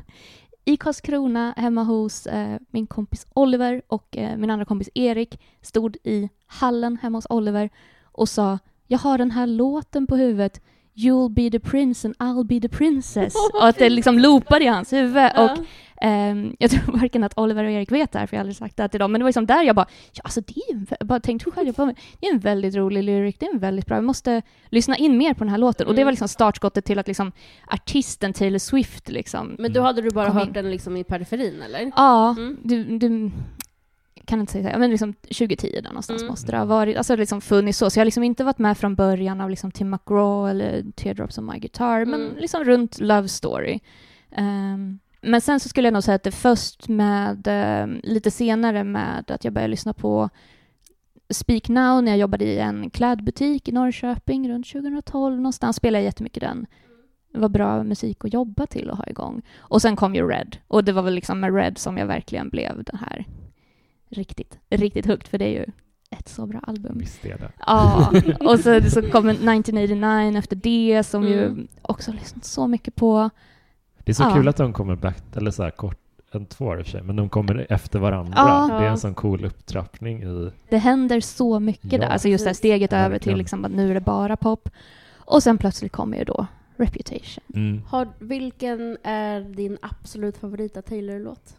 i 0.69 0.77
Karlskrona 0.77 1.55
hemma 1.57 1.83
hos 1.83 2.27
eh, 2.27 2.59
min 2.71 2.87
kompis 2.87 3.27
Oliver 3.35 3.83
och 3.89 4.17
eh, 4.17 4.37
min 4.37 4.51
andra 4.51 4.65
kompis 4.65 4.89
Erik. 4.95 5.41
Stod 5.63 5.97
i 6.05 6.29
hallen 6.47 6.99
hemma 7.03 7.19
hos 7.19 7.27
Oliver 7.31 7.71
och 8.03 8.29
sa 8.29 8.59
jag 8.87 8.99
har 8.99 9.19
den 9.19 9.31
här 9.31 9.47
låten 9.47 10.07
på 10.07 10.17
huvudet 10.17 10.61
You'll 10.95 11.29
be 11.29 11.51
the 11.51 11.61
prince 11.61 12.09
and 12.09 12.17
I'll 12.17 12.45
be 12.45 12.61
the 12.61 12.69
princess. 12.69 13.35
Och 13.55 13.69
att 13.69 13.79
det 13.79 13.91
liksom 13.91 14.19
loopade 14.19 14.65
i 14.65 14.69
hans 14.69 14.93
huvud. 14.93 15.31
Ja. 15.35 15.45
Och 15.45 15.59
Ehm, 16.01 16.57
jag 16.59 16.71
tror 16.71 16.83
varken 17.01 17.25
att 17.25 17.39
Oliver 17.39 17.65
och 17.65 17.71
Erik 17.71 17.93
vet 17.93 18.13
det 18.13 18.19
här, 18.19 18.27
för 18.27 18.37
jag 18.37 18.39
har 18.39 18.43
aldrig 18.43 18.57
sagt 18.57 18.77
det 18.77 18.83
här 18.83 18.89
till 18.89 19.01
dem, 19.01 19.13
men 19.13 19.19
det 19.19 19.23
var 19.25 19.29
liksom 19.29 19.47
där 19.47 19.63
jag 19.63 19.77
bara, 19.77 19.87
ja 20.13 20.21
alltså 20.25 20.41
det 20.41 20.55
är 20.57 20.75
ju, 20.75 20.87
bara 21.07 21.21
tänkte 21.21 21.51
själv, 21.51 21.67
jag 21.67 21.75
bara, 21.75 21.95
det 22.21 22.27
är 22.27 22.33
en 22.33 22.39
väldigt 22.39 22.75
rolig 22.75 23.03
lyrik, 23.05 23.41
det 23.41 23.47
är 23.47 23.53
en 23.55 23.59
väldigt 23.59 23.87
bra, 23.87 23.97
vi 23.97 24.03
måste 24.07 24.43
lyssna 24.69 24.97
in 24.97 25.19
mer 25.19 25.35
på 25.35 25.45
den 25.45 25.49
här 25.49 25.59
låten. 25.59 25.87
Och 25.87 25.95
det 25.95 26.05
var 26.05 26.13
liksom 26.13 26.29
startskottet 26.29 26.85
till 26.85 26.99
att 26.99 27.07
liksom 27.07 27.33
artisten 27.67 28.33
Taylor 28.33 28.59
Swift 28.59 29.09
liksom, 29.09 29.57
Men 29.59 29.73
då 29.73 29.81
hade 29.83 30.03
du 30.03 30.11
bara 30.11 30.29
hört 30.31 30.47
in. 30.47 30.53
den 30.53 30.71
liksom 30.71 30.97
i 30.97 31.05
periferin 31.05 31.63
eller? 31.63 31.93
ja, 31.97 32.31
Mm. 32.31 32.57
du, 32.63 32.99
du 32.99 33.31
kan 34.25 34.41
inte 34.41 34.53
säga, 34.53 34.79
men 34.79 34.91
liksom 34.91 35.13
2010 35.13 35.71
där 35.83 35.89
någonstans 35.89 36.23
Mm. 36.23 36.31
måste 36.31 36.53
det 36.53 36.59
ha 36.59 36.65
varit, 36.65 36.97
alltså 36.97 37.17
liksom 37.17 37.41
funnits 37.41 37.79
så, 37.79 37.91
så 37.91 37.99
jag 37.99 38.01
har 38.01 38.05
liksom 38.05 38.23
inte 38.23 38.45
varit 38.45 38.59
med 38.59 38.79
från 38.79 38.95
början 38.95 39.41
av 39.41 39.51
liksom 39.51 39.71
Tim 39.71 39.91
McGraw 39.91 40.51
eller 40.51 40.85
Teardrops 40.97 41.39
on 41.39 41.47
my 41.47 41.59
guitar, 41.59 42.05
men 42.05 42.21
Mm. 42.21 42.37
liksom 42.37 42.65
runt 42.65 43.01
Love 43.01 43.29
Story. 43.29 43.81
Ehm, 44.33 44.99
men 45.21 45.41
sen 45.41 45.61
så 45.61 45.69
skulle 45.69 45.87
jag 45.87 45.93
nog 45.93 46.03
säga 46.03 46.15
att 46.15 46.23
det 46.23 46.31
först 46.31 46.89
med, 46.89 47.47
ehm, 47.47 48.01
lite 48.03 48.31
senare 48.31 48.85
med 48.85 49.31
att 49.31 49.45
jag 49.45 49.53
började 49.53 49.71
lyssna 49.71 49.93
på 49.93 50.29
Speak 51.31 51.69
Now 51.69 52.03
när 52.03 52.13
jag 52.13 52.19
jobbade 52.19 52.45
i 52.45 52.59
en 52.59 52.91
klädbutik 52.91 53.69
i 53.69 53.73
Norrköping 53.73 54.51
runt 54.51 54.67
2012 54.67 55.37
någonstans 55.37 55.77
spelade 55.77 55.99
jag 56.03 56.05
jättemycket 56.05 56.41
den. 56.41 56.67
Det 57.33 57.39
var 57.39 57.49
bra 57.49 57.83
musik 57.83 58.25
att 58.25 58.33
jobba 58.33 58.67
till 58.67 58.91
och 58.91 58.97
ha 58.97 59.07
igång. 59.07 59.43
Och 59.59 59.83
sen 59.83 59.97
kom 59.97 60.15
ju 60.15 60.29
Red. 60.29 60.57
Och 60.69 60.85
det 60.85 60.93
var 60.93 61.03
väl 61.03 61.15
liksom 61.15 61.41
med 61.41 61.55
Red 61.55 61.79
som 61.79 61.97
jag 61.99 62.07
verkligen 62.07 62.49
blev 62.49 62.85
den 62.85 62.99
här 62.99 63.25
riktigt, 64.09 64.59
riktigt 64.71 65.07
högt 65.07 65.29
för 65.29 65.39
det 65.39 65.45
är 65.45 65.61
ju 65.61 65.67
ett 66.11 66.29
så 66.29 66.47
bra 66.47 66.61
album. 66.63 66.99
Visst 66.99 67.25
är 67.25 67.39
det. 67.39 67.53
Ja, 67.67 68.13
och 68.41 68.61
så, 68.61 68.81
så 68.91 69.03
kom 69.03 69.29
1989 69.29 70.39
efter 70.39 70.57
det 70.57 71.03
som 71.07 71.23
Mm. 71.27 71.33
ju 71.33 71.67
också 71.83 72.11
har 72.11 72.19
lyssnat 72.19 72.45
så 72.45 72.67
mycket 72.67 72.95
på. 72.95 73.31
Det 74.07 74.13
är 74.13 74.15
så 74.15 74.23
Ja. 74.23 74.35
kul 74.35 74.49
att 74.49 74.57
de 74.57 74.73
kommer 74.73 74.97
back, 74.97 75.37
eller 75.37 75.51
så 75.51 75.63
här 75.63 75.71
kort, 75.71 75.99
en 76.33 76.47
två 76.47 76.65
år 76.65 76.79
i 76.79 76.83
och 76.83 76.87
för 76.87 76.91
sig, 76.93 77.03
men 77.03 77.17
de 77.17 77.29
kommer 77.29 77.67
efter 77.71 77.99
varandra. 77.99 78.33
Ja. 78.37 78.79
Det 78.81 78.87
är 78.87 78.91
en 78.91 78.99
sån 78.99 79.15
cool 79.15 79.45
upptrappning 79.45 80.23
i... 80.23 80.51
Det 80.69 80.79
händer 80.79 81.21
så 81.21 81.61
mycket 81.61 81.93
Ja, 81.93 81.99
där. 81.99 82.07
Alltså 82.07 82.29
just 82.29 82.45
det 82.45 82.49
här 82.49 82.55
steget 82.55 82.93
över 82.93 83.03
till 83.05 83.13
Verkligen. 83.13 83.39
liksom 83.39 83.65
att 83.65 83.71
nu 83.73 83.91
är 83.91 83.95
det 83.95 84.01
bara 84.01 84.37
pop. 84.37 84.69
Och 85.15 85.43
sen 85.43 85.59
plötsligt 85.59 85.93
kommer 85.93 86.19
ju 86.19 86.25
då 86.25 86.47
Reputation. 86.77 87.45
Mm. 87.55 87.83
Har, 87.89 88.09
vilken 88.19 88.97
är 89.03 89.41
din 89.41 89.79
absolut 89.83 90.37
favorita 90.37 90.83
Taylor-låt? 90.83 91.57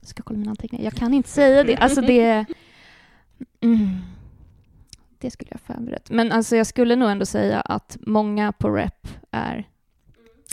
Jag 0.00 0.08
ska 0.08 0.22
kolla 0.22 0.38
mina 0.38 0.50
anteckningar. 0.50 0.84
Jag 0.84 0.94
kan 0.94 1.14
inte 1.14 1.28
säga 1.28 1.64
det. 1.64 1.76
Alltså 1.76 2.00
det... 2.00 2.44
Mm, 3.62 3.88
det 5.18 5.30
skulle 5.30 5.50
jag 5.50 5.60
förberett. 5.60 6.10
Men 6.10 6.32
alltså 6.32 6.56
jag 6.56 6.66
skulle 6.66 6.96
nog 6.96 7.10
ändå 7.10 7.26
säga 7.26 7.60
att 7.60 7.96
många 8.00 8.52
på 8.52 8.70
rep 8.70 9.08
är 9.30 9.68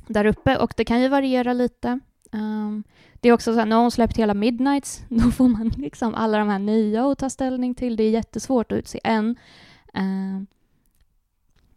där 0.08 0.26
uppe 0.26 0.58
och 0.58 0.74
det 0.78 0.86
kan 0.86 1.02
ju 1.02 1.08
variera 1.08 1.54
lite. 1.54 2.00
Um, 2.32 2.84
det 3.14 3.30
är 3.30 3.34
också 3.34 3.54
så 3.54 3.60
här, 3.60 3.66
nu 3.66 3.76
har 3.76 3.82
hon 3.82 3.92
släppt 3.92 4.18
hela 4.18 4.34
Midnights, 4.34 5.04
då 5.10 5.32
får 5.32 5.48
man 5.48 5.70
liksom 5.70 6.16
alla 6.16 6.38
de 6.38 6.50
här 6.50 6.60
nya 6.60 7.06
att 7.12 7.18
ta 7.20 7.30
ställning 7.30 7.76
till. 7.76 7.96
Det 7.96 8.04
är 8.04 8.10
jättesvårt 8.12 8.72
att 8.72 8.78
utse 8.78 9.00
en. 9.04 9.36
Um, 9.94 10.48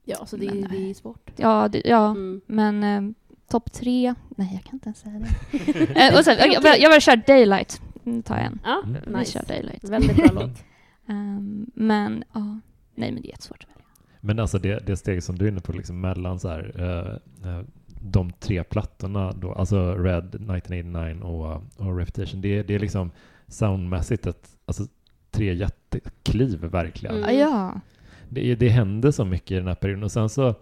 Ja, 0.05 0.27
så 0.27 0.37
det, 0.37 0.47
Men, 0.55 0.69
det 0.71 0.91
är 0.91 0.95
svårt. 0.95 1.31
ja, 1.37 1.69
det, 1.69 1.83
ja, 1.85 2.11
Mm. 2.11 2.41
men 2.47 2.85
um, 2.85 3.15
topp 3.49 3.73
tre? 3.73 4.15
Nej, 4.29 4.49
jag 4.53 4.65
kan 4.65 4.73
inte 4.75 4.87
ens 4.87 4.99
säga 4.99 5.19
det. 5.19 6.01
Eh, 6.09 6.19
och 6.19 6.25
sen, 6.25 6.37
jag, 6.39 6.65
jag, 6.65 6.81
jag 6.81 6.91
vill 6.91 7.01
köra 7.01 7.17
Daylight. 7.27 7.81
Mm, 8.07 8.23
tar 8.23 8.37
jag 8.37 8.45
en. 8.47 8.59
Ja, 8.65 8.83
Mm. 8.87 9.03
Vi 9.07 9.17
nice. 9.19 9.33
kör 9.33 9.45
Daylight. 9.49 9.85
Väldigt 9.85 10.17
bra 10.17 10.27
låt. 10.33 10.65
Ehm, 11.09 11.67
men 11.75 12.25
ja, 12.33 12.61
nej 12.95 13.13
men 13.13 13.23
det 13.23 13.29
är 13.29 13.31
jättesvårt 13.31 13.63
att 13.65 13.71
välja. 13.77 13.85
Men 14.21 14.39
alltså 14.39 14.59
det, 14.59 14.87
det 14.87 14.97
steg 14.97 15.23
som 15.23 15.39
du 15.39 15.45
är 15.45 15.49
inne 15.51 15.61
på, 15.61 15.73
liksom 15.73 16.01
mellan 16.01 16.41
så 16.41 16.49
här, 16.49 16.73
eh, 17.45 17.61
de 18.03 18.33
tre 18.33 18.65
plattorna, 18.65 19.33
då, 19.33 19.53
alltså 19.53 19.95
Red, 19.95 20.25
1989 20.25 21.21
och, 21.23 21.63
och 21.87 21.99
Reputation, 21.99 22.41
det, 22.41 22.63
det 22.63 22.75
är 22.75 22.79
liksom 22.79 23.11
soundmässigt 23.49 24.27
ett, 24.27 24.49
alltså, 24.67 24.83
tre 25.31 25.55
jättekliv 25.55 26.61
verkligen. 26.65 27.17
Mm. 27.17 27.39
Ja, 27.39 27.81
Det, 28.29 28.55
det 28.55 28.69
händer 28.69 29.11
så 29.11 29.25
mycket 29.25 29.51
i 29.51 29.55
den 29.55 29.67
här 29.67 29.75
perioden. 29.75 30.05
Och 30.05 30.13
sen 30.13 30.29
så, 30.29 30.55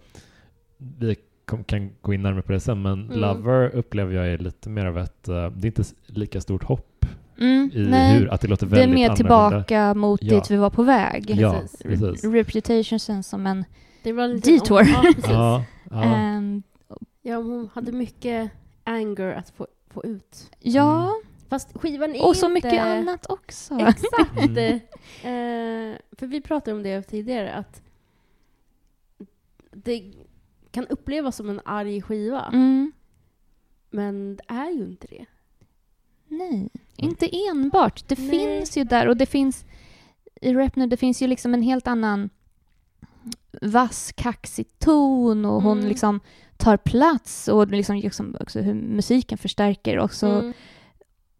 vi 0.78 1.16
kom, 1.44 1.64
kan 1.64 1.90
gå 2.00 2.14
in 2.14 2.22
närmare 2.22 2.42
på 2.42 2.52
det 2.52 2.60
sen, 2.60 2.82
men 2.82 3.04
Mm. 3.04 3.18
Lover 3.20 3.70
upplever 3.76 4.14
jag 4.14 4.28
är 4.28 4.38
lite 4.38 4.68
mer 4.70 4.86
av 4.86 4.98
ett, 4.98 5.28
eh, 5.28 5.34
det 5.50 5.66
är 5.66 5.66
inte 5.66 5.84
lika 6.06 6.40
stort 6.40 6.64
hopp 6.64 7.06
mm, 7.40 7.70
i 7.74 7.86
nej. 7.90 8.18
hur, 8.18 8.28
att 8.34 8.40
det 8.40 8.48
låter 8.48 8.66
det 8.66 8.76
är 8.76 8.80
väldigt 8.80 8.94
mer 8.94 9.10
annorlunda. 9.10 9.16
tillbaka 9.64 9.94
mot 9.94 10.22
Ja. 10.22 10.34
dit 10.34 10.50
vi 10.50 10.56
var 10.56 10.70
på 10.70 10.82
väg. 10.82 11.30
Ja, 11.30 11.62
Precis. 11.82 12.24
Reputation 12.24 12.98
känns 12.98 13.28
som 13.28 13.46
en... 13.46 13.64
Det 14.02 14.12
var 14.12 14.28
lite 14.28 14.50
Detour. 14.50 14.82
Ja, 14.82 15.02
precis. 15.14 15.30
Ja, 15.30 15.64
ja. 15.90 16.04
ehm, 16.04 16.62
Ja, 17.22 17.36
hon 17.36 17.68
hade 17.74 17.92
mycket 17.92 18.50
anger 18.84 19.28
att 19.34 19.50
få, 19.50 19.66
få 19.90 20.04
ut. 20.04 20.50
ja, 20.60 21.14
Fast 21.48 21.78
skivan 21.78 22.14
är 22.14 22.26
och 22.26 22.36
så 22.36 22.46
inte... 22.46 22.54
mycket 22.54 22.82
annat 22.82 23.26
också. 23.30 23.78
Exakt. 23.80 24.38
Mm. 24.58 24.74
Eh, 25.22 25.98
för 26.18 26.26
vi 26.26 26.40
pratade 26.40 26.76
om 26.76 26.82
det 26.82 27.02
tidigare, 27.02 27.52
att 27.54 27.82
det 29.72 30.12
kan 30.70 30.86
upplevas 30.86 31.36
som 31.36 31.48
en 31.48 31.60
arg 31.64 32.02
skiva, 32.02 32.44
Mm, 32.52 32.92
men 33.90 34.36
det 34.36 34.42
är 34.48 34.70
ju 34.70 34.84
inte 34.84 35.06
det. 35.06 35.26
nej, 36.28 36.68
inte 36.96 37.28
enbart. 37.48 38.08
Det 38.08 38.18
Nej. 38.18 38.30
finns 38.30 38.76
ju 38.76 38.84
där 38.84 39.08
och 39.08 39.16
det 39.16 39.26
finns 39.26 39.64
i 40.40 40.54
rap 40.54 40.76
nu, 40.76 40.86
det 40.86 40.96
finns 40.96 41.22
ju 41.22 41.26
liksom 41.26 41.54
en 41.54 41.62
helt 41.62 41.86
annan 41.86 42.30
vass, 43.62 44.12
kaxig 44.16 44.66
ton 44.78 45.44
och 45.44 45.62
hon 45.62 45.78
Mm. 45.78 45.88
liksom 45.88 46.20
tar 46.56 46.76
plats 46.76 47.48
och 47.48 47.68
liksom, 47.68 47.96
liksom 47.96 48.36
också 48.40 48.60
hur 48.60 48.74
musiken 48.74 49.38
förstärker 49.38 49.98
också. 49.98 50.26
Mm. 50.26 50.52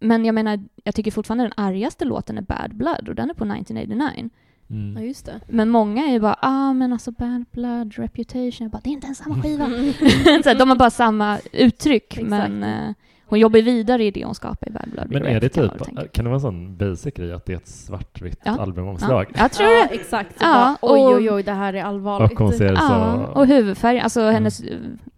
Men 0.00 0.24
jag 0.24 0.34
menar, 0.34 0.60
jag 0.84 0.94
tycker 0.94 1.10
fortfarande 1.10 1.44
den 1.44 1.52
argaste 1.56 2.04
låten 2.04 2.38
är 2.38 2.42
Bad 2.42 2.74
Blood 2.76 3.08
och 3.08 3.14
den 3.14 3.30
är 3.30 3.34
på 3.34 3.44
1989. 3.44 4.12
Ja, 4.16 4.28
Mm. 4.70 5.04
just 5.04 5.26
det. 5.26 5.40
Men 5.48 5.68
många 5.70 6.06
är 6.06 6.12
ju 6.12 6.20
bara, 6.20 6.38
ah 6.42 6.72
men 6.72 6.92
alltså 6.92 7.10
Bad 7.10 7.44
Blood, 7.52 7.92
Reputation, 7.94 8.52
jag 8.58 8.70
bara, 8.70 8.80
det 8.84 8.90
är 8.90 8.92
inte 8.92 9.04
ens 9.06 9.18
samma 9.18 9.42
skiva. 9.42 9.64
Mm. 9.64 9.92
så 10.42 10.48
här, 10.48 10.54
de 10.58 10.68
har 10.68 10.76
bara 10.76 10.90
samma 10.90 11.38
uttryck, 11.52 12.12
Exakt. 12.16 12.28
men 12.30 12.62
eh, 12.62 12.94
hon 13.28 13.38
jobbar 13.38 13.60
vidare 13.60 14.04
i 14.04 14.10
det 14.10 14.24
hon 14.24 14.34
skapar 14.34 14.68
i 14.68 14.70
Bad 14.70 14.88
Blood. 14.92 15.06
Men 15.10 15.26
är 15.26 15.40
det 15.40 15.48
typ, 15.48 15.72
kan 16.12 16.24
det 16.24 16.28
vara 16.30 16.34
en 16.34 16.40
sån 16.40 16.76
basic 16.76 17.14
grej 17.14 17.32
att 17.32 17.46
det 17.46 17.52
är 17.52 17.56
ett 17.56 17.68
svartvitt 17.68 18.40
Ja. 18.44 18.58
albumomslag? 18.58 19.26
Ja, 19.34 19.40
jag 19.42 19.52
tror 19.52 19.68
ja, 19.70 19.86
det. 19.90 19.94
exakt. 19.94 20.38
Så 20.38 20.44
Ja, 20.44 20.76
bara, 20.82 20.92
oj, 20.94 21.00
och- 21.00 21.16
oj, 21.20 21.30
oj, 21.30 21.42
det 21.42 21.52
här 21.52 21.74
är 21.74 21.82
allvarligt. 21.82 22.32
Och 22.32 22.38
hon 22.38 22.52
ser 22.52 22.72
Ja, 22.72 23.26
så... 23.34 23.40
och 23.40 23.46
huvudfärg, 23.46 24.00
alltså 24.00 24.20
hennes, 24.30 24.62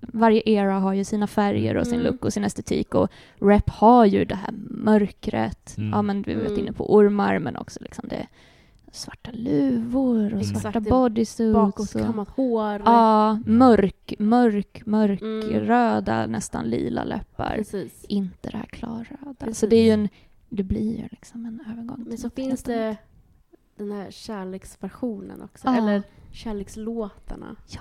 varje 0.00 0.42
era 0.50 0.72
har 0.72 0.92
ju 0.92 1.04
sina 1.04 1.26
färger 1.26 1.76
och 1.76 1.86
sin 1.86 2.00
Mm. 2.00 2.06
look 2.12 2.24
och 2.24 2.32
sin 2.32 2.44
estetik 2.44 2.94
och 2.94 3.08
rap 3.40 3.70
har 3.70 4.04
ju 4.06 4.24
det 4.24 4.34
här 4.34 4.50
mörkret, 4.70 5.74
Mm. 5.78 5.90
ja 5.90 6.02
men 6.02 6.22
vi 6.22 6.32
har 6.32 6.40
varit 6.40 6.50
Mm. 6.50 6.60
inne 6.60 6.72
på 6.72 6.94
ormar 6.94 7.38
men 7.38 7.56
också 7.56 7.78
liksom 7.82 8.08
det 8.08 8.26
svarta 8.92 9.30
luvor 9.32 10.34
och 10.34 10.40
Exakt, 10.40 10.60
svarta 10.60 10.80
bodysuits. 10.80 11.40
och, 11.56 11.62
Bakåtkammat 11.66 12.28
hår. 12.28 12.82
ja, 12.84 13.38
mörk, 13.46 14.14
mörk, 14.18 14.82
mörk, 14.86 15.20
Mm. 15.22 15.42
röda, 15.60 16.26
nästan 16.26 16.64
lila 16.70 17.04
läppar. 17.04 17.54
Precis. 17.56 18.04
Inte 18.08 18.50
det 18.50 18.56
här 18.56 18.66
klarröda. 18.66 19.34
Precis. 19.38 19.58
Så 19.58 19.66
det 19.66 19.76
är 19.76 19.84
ju 19.84 19.90
en, 19.90 20.08
det 20.48 20.62
blir 20.62 20.96
ju 20.98 21.08
liksom 21.10 21.46
en 21.46 21.60
övergång. 21.72 22.04
Men 22.08 22.18
så 22.18 22.30
finns 22.30 22.62
det 22.62 22.86
annat. 22.86 22.98
den 23.76 23.92
här 23.92 24.10
kärleksversionen 24.10 25.42
också. 25.42 25.68
Ja. 25.68 25.76
Eller 25.76 26.02
kärlekslåtarna. 26.32 27.56
Ja. 27.68 27.80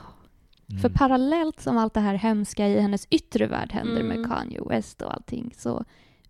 Mm. 0.70 0.82
För 0.82 0.90
parallellt 0.90 1.60
som 1.62 1.78
allt 1.78 1.94
det 1.94 2.00
här 2.00 2.14
hemska 2.16 2.68
i 2.68 2.80
hennes 2.80 3.08
yttre 3.10 3.48
värld 3.48 3.72
händer 3.72 4.02
Mm. 4.02 4.08
med 4.22 4.30
Kanye 4.30 4.62
West 4.70 5.02
och 5.02 5.14
allting 5.14 5.54
så 5.58 5.84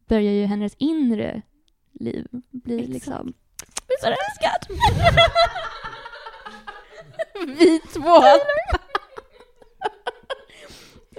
börjar 0.08 0.34
ju 0.34 0.46
hennes 0.46 0.76
inre 0.78 1.42
liv 1.94 2.28
bli 2.52 2.76
Exakt. 2.80 2.94
liksom... 2.94 3.34
Är 4.04 4.10
det 4.10 4.18
älskad? 4.28 4.78
Vi 7.58 7.80
två. 7.80 8.16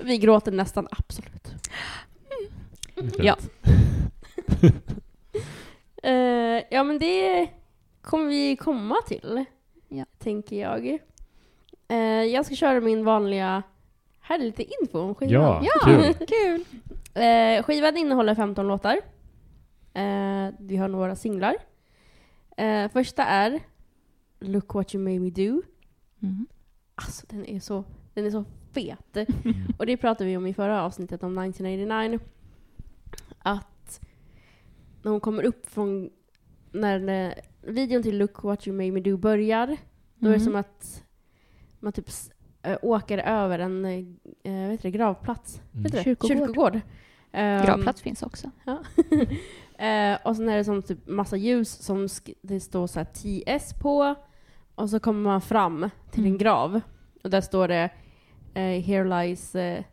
Vi 0.03 0.19
gråter 0.19 0.53
nästan 0.53 0.89
absolut. 0.91 1.49
Ja. 3.19 3.37
Eh, 6.03 6.63
ja, 6.71 6.83
men 6.85 6.99
det 6.99 7.49
kommer 8.03 8.27
vi 8.29 8.57
komma 8.57 8.97
till, 9.07 9.45
Ja. 9.89 10.05
tänker 10.19 10.57
jag. 10.61 10.99
Eh, 11.89 11.97
jag 12.25 12.47
ska 12.47 12.55
köra 12.55 12.81
min 12.81 13.05
vanliga... 13.05 13.63
Här 14.21 14.39
är 14.39 14.43
lite 14.43 14.63
info 14.63 14.99
om 15.01 15.15
skivan. 15.15 15.33
Ja, 15.33 15.63
Ja, 15.63 15.85
kul. 15.85 16.15
kul. 16.29 16.65
Eh, 17.23 17.63
skivan 17.63 17.97
innehåller 17.97 18.35
15 18.35 18.69
låtar. 18.69 19.01
Vi 20.59 20.77
har 20.77 20.89
några 20.89 21.17
singlar. 21.17 21.57
Eh, 22.57 22.91
första 22.91 23.25
är 23.25 23.61
Look 24.41 24.75
what 24.75 24.95
you 24.95 25.05
made 25.05 25.21
me 25.21 25.31
do. 25.31 25.63
Mm. 26.23 26.47
Alltså 26.95 27.27
den 27.29 27.47
är 27.47 27.61
så, 27.61 27.85
den 28.15 28.27
är 28.27 28.31
så 28.31 28.45
fet. 28.73 29.17
Och 29.79 29.87
det 29.87 29.97
pratade 29.97 30.31
vi 30.31 30.37
om 30.37 30.47
i 30.47 30.55
förra 30.55 30.83
avsnittet 30.83 31.23
om 31.23 31.39
1989. 31.39 32.19
Att 33.39 34.01
när 35.03 35.11
hon 35.11 35.21
kommer 35.21 35.43
upp 35.43 35.67
från, 35.67 36.11
när 36.73 37.09
eh, 37.29 37.33
videon 37.63 38.03
till 38.03 38.19
Look 38.19 38.43
what 38.43 38.67
you 38.69 38.77
made 38.77 38.91
me 38.93 39.01
do 39.01 39.17
börjar, 39.17 39.67
då 40.19 40.27
är 40.29 40.33
det 40.33 40.37
Mm. 40.37 40.41
som 40.41 40.57
att 40.57 41.05
man 41.81 41.93
typ 41.93 42.07
äh, 42.63 42.77
åker 42.83 43.19
över 43.19 43.59
en 43.59 43.85
äh, 43.85 44.69
vet 44.69 44.83
du, 44.83 44.91
det, 44.91 44.91
gravplats. 44.91 45.63
Mm. 45.73 45.83
Vet 45.83 45.93
det? 45.93 46.05
Kyrkogård. 46.05 46.39
Kyrkogård. 46.39 46.81
Ehm, 47.33 47.65
Gravplats 47.67 48.03
finns 48.03 48.23
också. 48.23 48.51
eh, 49.81 50.19
och 50.25 50.37
sen 50.37 50.49
är 50.49 50.57
det 50.57 50.65
som 50.65 50.83
typ 50.83 51.07
massa 51.09 51.37
ljus 51.37 51.71
som 51.71 52.07
sk- 52.07 52.35
det 52.43 52.61
står 52.61 52.87
så 52.87 53.01
här 53.01 53.05
TS 53.05 53.75
på. 53.75 54.15
Och 54.75 54.91
så 54.91 55.01
kommer 55.01 55.21
man 55.21 55.41
fram 55.41 55.91
till 56.11 56.21
Mm. 56.21 56.33
en 56.33 56.39
grav. 56.39 56.81
Och 57.25 57.31
där 57.31 57.41
står 57.41 57.69
det 57.69 57.91
eh, 58.55 58.63
Here 58.83 59.05
lies 59.25 59.55
eh, 59.55 59.85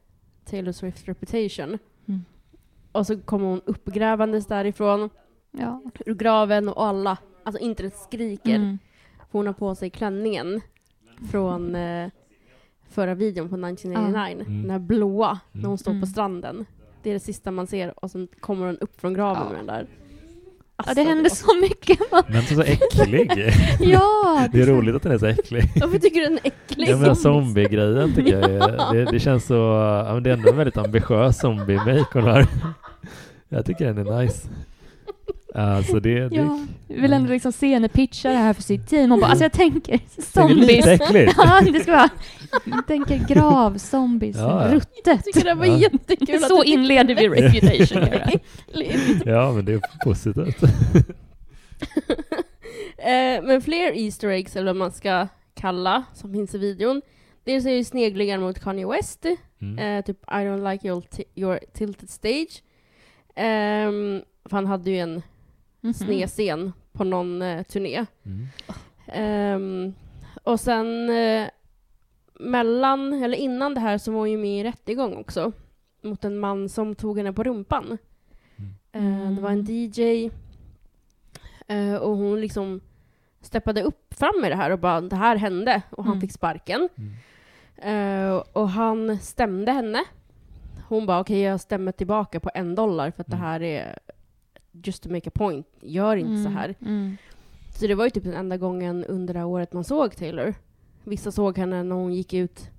Taylor 0.46 0.72
Swift's 0.72 1.06
reputation. 1.06 1.77
Mm. 2.08 2.25
Och 2.91 3.08
så 3.08 3.20
kommer 3.20 3.46
hon 3.48 3.62
uppgrävandes 3.65 4.46
därifrån, 4.48 5.10
Ja. 5.51 5.82
ur 6.06 6.15
graven 6.15 6.70
och 6.70 6.86
alla, 6.86 7.17
alltså 7.44 7.62
internet 7.63 7.96
skriker. 7.98 8.56
Mm. 8.56 8.77
För 9.17 9.38
hon 9.39 9.48
har 9.48 9.53
på 9.53 9.75
sig 9.75 9.89
klänningen 9.89 10.62
från 11.32 11.75
eh, 11.75 12.10
förra 12.89 13.15
videon 13.15 13.50
på 13.50 13.56
1989. 13.56 14.46
Mm. 14.48 14.62
Den 14.62 14.72
här 14.72 14.79
blåa, 14.79 15.39
när 15.51 15.65
hon 15.70 15.77
står 15.77 15.91
Mm. 15.91 16.01
på 16.01 16.08
stranden. 16.08 16.65
Det 17.04 17.10
är 17.10 17.13
det 17.13 17.20
sista 17.20 17.51
man 17.51 17.68
ser 17.68 18.04
och 18.04 18.12
sen 18.12 18.27
kommer 18.39 18.66
hon 18.66 18.77
upp 18.77 19.01
från 19.01 19.13
graven 19.13 19.44
Ja. 19.44 19.50
med 19.50 19.60
den 19.60 19.68
där. 19.68 19.86
Ja, 20.77 20.84
Alltså, 20.86 20.94
det 20.96 21.01
händer 21.10 21.24
var- 21.30 21.36
så 21.36 21.62
mycket. 21.62 22.00
Men 22.27 22.42
så 22.44 22.62
äcklig. 22.62 23.54
ja! 23.80 24.48
Det 24.51 24.62
är 24.62 24.66
roligt 24.66 24.96
att 24.96 25.04
den 25.04 25.12
är 25.12 25.18
så 25.18 25.25
äcklig. 25.25 25.63
Varför 25.82 26.00
tycker 26.00 26.20
du 26.20 26.25
den 26.25 26.34
är 26.44 26.48
äcklig? 26.48 26.89
Ja 26.89 26.98
men 26.98 27.16
zombie-grejen 27.16 28.13
tycker 28.16 28.39
jag 28.39 28.51
är, 28.51 28.94
det, 28.94 29.06
det 29.12 29.20
känns 29.20 29.46
så, 29.46 29.54
ja, 30.08 30.13
men 30.13 30.24
det 30.24 30.30
är 30.30 30.34
ändå 30.34 30.50
en 30.50 30.58
väldigt 30.58 30.77
ambitiös 30.77 31.44
zombie-make 31.44 32.06
hon 32.13 32.24
har. 32.24 32.46
Jag 33.50 33.66
tycker 33.66 33.94
den 33.94 34.08
är 34.08 34.22
nice. 34.22 34.48
Alltså 35.56 36.00
det, 36.00 36.30
det, 36.30 36.36
Ja, 36.36 36.60
jag 36.88 37.01
vill 37.01 37.13
ändå 37.13 37.30
liksom 37.34 37.51
se 37.51 37.74
henne 37.74 37.89
pitcha 37.89 38.30
det 38.30 38.36
här 38.36 38.54
för 38.54 38.62
sitt 38.63 38.88
team. 38.88 39.12
Hon 39.12 39.20
bara, 39.20 39.30
alltså 39.30 39.44
jag 39.46 39.51
tänker 39.51 39.92
det 39.92 39.98
är 39.98 40.00
lite 40.08 40.22
zombies. 40.22 40.86
äckligt. 40.88 41.34
Ja, 41.38 41.62
det 41.74 41.80
ska 41.80 41.92
vara. 41.92 42.10
Jag 42.66 42.88
tänker 42.88 43.18
grav, 43.27 43.77
zombies, 43.77 44.36
Ja, 44.38 44.42
ja. 44.50 44.66
Jag 44.68 44.75
ruttet. 44.75 45.24
tycker 45.25 45.44
det 45.46 45.54
var 45.54 45.66
Ja. 45.66 45.77
jättekul. 45.77 46.39
Så 46.39 46.63
inleder 46.63 47.16
vi 47.16 47.30
Reputation. 47.30 48.39
Ja 49.25 49.51
men 49.51 49.66
det 49.66 49.74
är 49.74 49.82
positivt. 50.04 50.63
eh, 52.98 53.44
Men 53.44 53.62
fler 53.62 53.92
Easter 54.06 54.27
eggs, 54.30 54.56
eller 54.56 54.66
vad 54.66 54.75
man 54.75 54.92
ska 54.92 55.27
kalla, 55.56 56.04
som 56.13 56.32
finns 56.34 56.56
i 56.56 56.58
videon. 56.58 57.01
Dels 57.44 57.66
är 57.66 57.72
det 57.77 57.86
sneglingar 57.86 58.38
mot 58.39 58.60
Kanye 58.60 58.88
West, 58.88 59.25
Mm. 59.62 59.80
eh, 59.80 60.06
typ 60.06 60.18
I 60.24 60.34
don't 60.36 60.72
like 60.72 60.88
your, 60.88 61.04
your 61.36 61.60
tilted 61.74 62.10
stage. 62.10 62.63
Ehm, 63.36 64.22
för 64.50 64.56
han 64.58 64.66
hade 64.66 64.89
ju 64.92 64.98
en 65.00 65.22
Mhm. 65.81 65.93
snedscen 65.93 66.74
på 66.93 67.03
någon 67.03 67.41
eh, 67.41 67.63
turné. 67.63 68.05
Mm. 68.25 68.48
Ehm, 69.07 69.93
och 70.43 70.60
sen 70.60 71.10
eh, 71.10 71.48
mellan, 72.39 73.24
eller 73.24 73.38
innan 73.38 73.74
det 73.74 73.79
här 73.79 73.98
så 73.98 74.12
var 74.12 74.19
hon 74.19 74.31
ju 74.31 74.38
med 74.38 74.60
i 74.60 74.63
rättegång 74.63 75.15
också. 75.15 75.51
Mot 76.01 76.24
en 76.25 76.39
man 76.39 76.69
som 76.69 76.96
tog 76.96 77.17
henne 77.17 77.34
på 77.34 77.43
rumpan. 77.43 77.98
Eh, 78.91 79.31
det 79.31 79.41
var 79.41 79.50
en 79.51 79.60
Mm. 79.60 79.65
DJ. 79.65 80.31
eh, 81.67 81.96
och 81.96 82.17
hon 82.17 82.41
liksom 82.41 82.81
steppade 83.41 83.81
upp 83.84 84.13
fram 84.13 84.41
med 84.41 84.51
det 84.51 84.55
här 84.55 84.72
och 84.72 84.79
bara 84.79 85.01
det 85.01 85.15
här 85.15 85.36
hände. 85.36 85.81
Och 85.89 86.03
han 86.03 86.13
Mm. 86.13 86.22
fick 86.22 86.31
sparken. 86.31 86.89
Mm. 86.96 87.13
Eh, 88.31 88.43
och 88.53 88.69
han 88.69 89.17
stämde 89.19 89.72
henne. 89.72 90.03
Hon 90.88 91.05
bara 91.05 91.19
okej 91.19 91.39
jag 91.41 91.60
stämmer 91.62 91.91
tillbaka 91.91 92.39
på 92.39 92.50
en 92.53 92.75
dollar 92.75 93.12
för 93.12 93.22
att 93.22 93.27
Mm. 93.27 93.39
det 93.39 93.46
här 93.46 93.62
är 93.62 94.00
just 94.84 95.03
to 95.03 95.10
make 95.10 95.29
a 95.29 95.31
point. 95.36 95.67
Gör 95.81 96.15
inte 96.15 96.43
så 96.43 96.50
här. 96.50 96.75
Mm. 96.81 97.17
Så 97.75 97.88
det 97.88 97.96
var 97.96 98.03
ju 98.05 98.10
typ 98.10 98.24
den 98.24 98.34
enda 98.34 98.57
gången 98.57 99.05
under 99.05 99.34
det 99.34 99.39
här 99.39 99.48
året 99.48 99.74
man 99.74 99.84
såg 99.84 100.15
Taylor. 100.15 100.53
Vissa 101.03 101.31
såg 101.31 101.57
henne 101.57 101.84
när 101.84 101.96
hon 101.96 102.13
gick 102.13 102.34
ut 102.34 102.69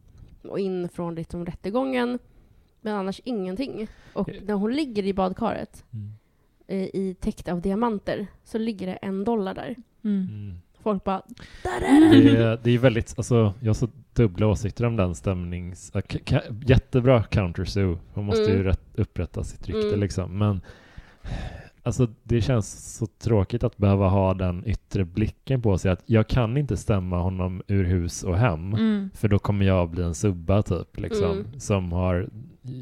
och 0.43 0.59
in 0.59 0.89
från 0.89 1.15
liksom 1.15 1.47
rättegången. 1.47 2.19
Men 2.81 2.95
annars 2.95 3.21
ingenting. 3.25 3.89
Och 4.13 4.29
Eh. 4.31 4.43
när 4.47 4.55
hon 4.55 4.73
ligger 4.73 5.07
i 5.07 5.13
badkaret 5.15 5.85
Mm. 5.93 6.13
eh, 6.67 6.83
i 6.97 7.17
täckt 7.21 7.49
av 7.49 7.61
diamanter 7.61 8.27
så 8.45 8.59
ligger 8.59 8.87
det 8.87 8.93
en 8.95 9.25
dollar 9.25 9.55
där. 9.55 9.77
Mm. 10.05 10.29
Mm. 10.31 10.57
Folk 10.81 11.05
bara 11.05 11.23
där 11.63 11.81
är 11.81 12.01
den! 12.01 12.11
Det, 12.11 12.37
är, 12.43 12.61
det 12.63 12.71
är 12.71 12.79
väldigt, 12.79 13.15
alltså 13.17 13.55
jag 13.61 13.69
har 13.69 13.75
så 13.75 13.89
dubbla 14.15 14.47
åsikter 14.47 14.85
om 14.85 14.97
den 14.97 15.15
stämnings... 15.15 15.91
äh, 15.95 15.99
ka- 15.99 16.25
ka- 16.25 16.65
jättebra 16.67 17.23
counter 17.23 17.65
Sue. 17.65 17.99
Hon 18.15 18.25
måste 18.25 18.43
ju 18.43 18.53
Mm. 18.55 18.65
rätt, 18.65 18.83
upprätta 18.95 19.45
sitt 19.45 19.67
rykte 19.67 19.89
Mm. 19.89 20.01
liksom. 20.01 20.39
Men 20.39 20.61
alltså 21.89 22.07
det 22.23 22.41
känns 22.41 22.97
så 22.99 23.07
tråkigt 23.07 23.65
att 23.65 23.77
behöva 23.77 24.09
ha 24.09 24.35
den 24.35 24.63
yttre 24.67 25.05
blicken 25.05 25.63
på 25.63 25.79
sig 25.79 25.91
att 25.91 26.03
jag 26.07 26.29
kan 26.29 26.57
inte 26.57 26.77
stämma 26.77 27.19
honom 27.21 27.63
ur 27.67 27.85
hus 27.85 28.23
och 28.23 28.39
hem. 28.39 28.75
Mm. 28.75 29.11
För 29.15 29.29
då 29.29 29.39
kommer 29.39 29.65
jag 29.67 29.91
bli 29.91 30.03
en 30.03 30.15
subba 30.15 30.63
typ, 30.63 31.01
liksom, 31.01 31.31
Mm. 31.33 31.61
som 31.61 31.93
har 31.93 32.29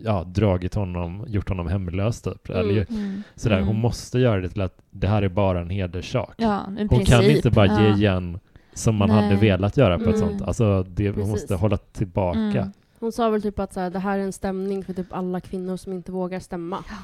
ja, 0.05 0.25
dragit 0.25 0.75
honom, 0.75 1.25
gjort 1.29 1.49
honom 1.49 1.67
hemlös 1.67 2.23
typ. 2.23 2.51
Eller, 2.51 2.73
ju- 2.75 2.87
Mm. 2.91 3.23
sådär. 3.35 3.57
Mm. 3.57 3.69
Hon 3.69 3.81
måste 3.81 4.19
göra 4.19 4.41
det 4.41 4.49
till 4.49 4.61
att 4.61 4.79
det 4.91 5.07
här 5.09 5.23
är 5.23 5.29
bara 5.29 5.61
en 5.61 5.71
hederssak. 5.71 6.35
Ja, 6.37 6.65
en 6.67 6.77
Hon 6.79 6.89
princip. 6.89 7.09
kan 7.09 7.25
inte 7.25 7.51
bara 7.51 7.67
ge 7.67 7.89
Ja. 7.89 7.97
igen 7.97 8.39
som 8.75 8.95
man 8.97 9.09
Nej. 9.09 9.23
hade 9.25 9.37
velat 9.37 9.77
göra 9.77 9.99
på 9.99 10.05
ett 10.11 10.17
Mm. 10.17 10.29
sånt. 10.29 10.43
Alltså 10.43 10.83
det, 10.89 11.11
hon 11.11 11.29
måste 11.31 11.55
hålla 11.55 11.77
tillbaka. 11.77 12.39
Mm. 12.39 12.73
Hon 13.01 13.13
sa 13.13 13.31
väl 13.31 13.43
typ 13.43 13.59
att 13.59 13.73
så 13.73 13.81
här, 13.81 13.91
det 13.91 13.99
här 13.99 14.19
är 14.19 14.23
en 14.23 14.33
stämning 14.33 14.85
för 14.85 14.93
typ 14.93 15.07
alla 15.13 15.41
kvinnor 15.41 15.77
som 15.77 15.93
inte 15.93 16.13
vågar 16.13 16.41
stämma. 16.41 16.79
Ja, 16.89 16.97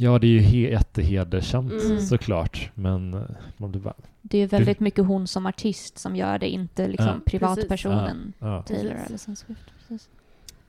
det 0.00 0.26
är 0.26 0.30
ju 0.30 0.40
he- 0.40 0.70
jättehedersamt 0.70 1.72
Mm. 1.72 2.00
såklart. 2.00 2.70
Men 2.74 3.14
eh, 3.14 3.22
man 3.56 3.70
blir 3.70 3.80
bara... 3.80 3.94
Det 4.22 4.38
är 4.38 4.46
väldigt 4.46 4.80
mycket 4.80 5.06
hon 5.06 5.26
som 5.26 5.46
artist 5.46 5.98
som 5.98 6.16
gör 6.16 6.38
det, 6.38 6.48
inte 6.48 6.88
liksom 6.88 7.06
Ja. 7.06 7.20
privatpersonen 7.26 8.32
Ja. 8.38 8.62
Taylor 8.62 8.90
Precis. 8.92 9.06
eller 9.08 9.18
Sam 9.18 9.36
Swift. 9.36 9.62
Precis. 9.88 10.08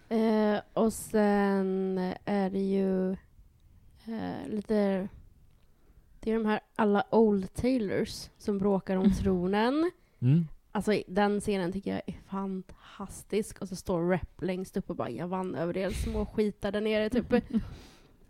Eh, 0.10 0.60
och 0.74 0.94
sen 0.94 1.98
är 2.26 2.50
det 2.50 2.60
ju 2.60 3.12
eh, 4.06 4.48
lite... 4.50 5.08
Det 6.20 6.32
är 6.32 6.36
de 6.36 6.46
här 6.46 6.60
alla 6.76 7.04
old 7.12 7.54
Taylors 7.54 8.30
som 8.38 8.58
bråkar 8.58 8.96
om 8.98 9.14
tronen. 9.22 9.92
Mm. 10.20 10.48
Alltså 10.72 11.02
den 11.08 11.40
scenen 11.40 11.72
tycker 11.72 11.92
jag 11.92 12.02
är 12.06 12.16
fantastisk. 12.30 13.62
Och 13.62 13.68
så 13.70 13.76
står 13.76 14.10
Rep 14.10 14.42
längst 14.42 14.78
upp 14.78 14.90
och 14.90 14.96
bara 14.96 15.10
jag 15.10 15.28
vann 15.28 15.56
över 15.56 15.78
er 15.78 15.90
små 15.90 16.26
skitar 16.26 16.72
där 16.72 16.82
nere 16.82 17.10
typ. 17.10 17.26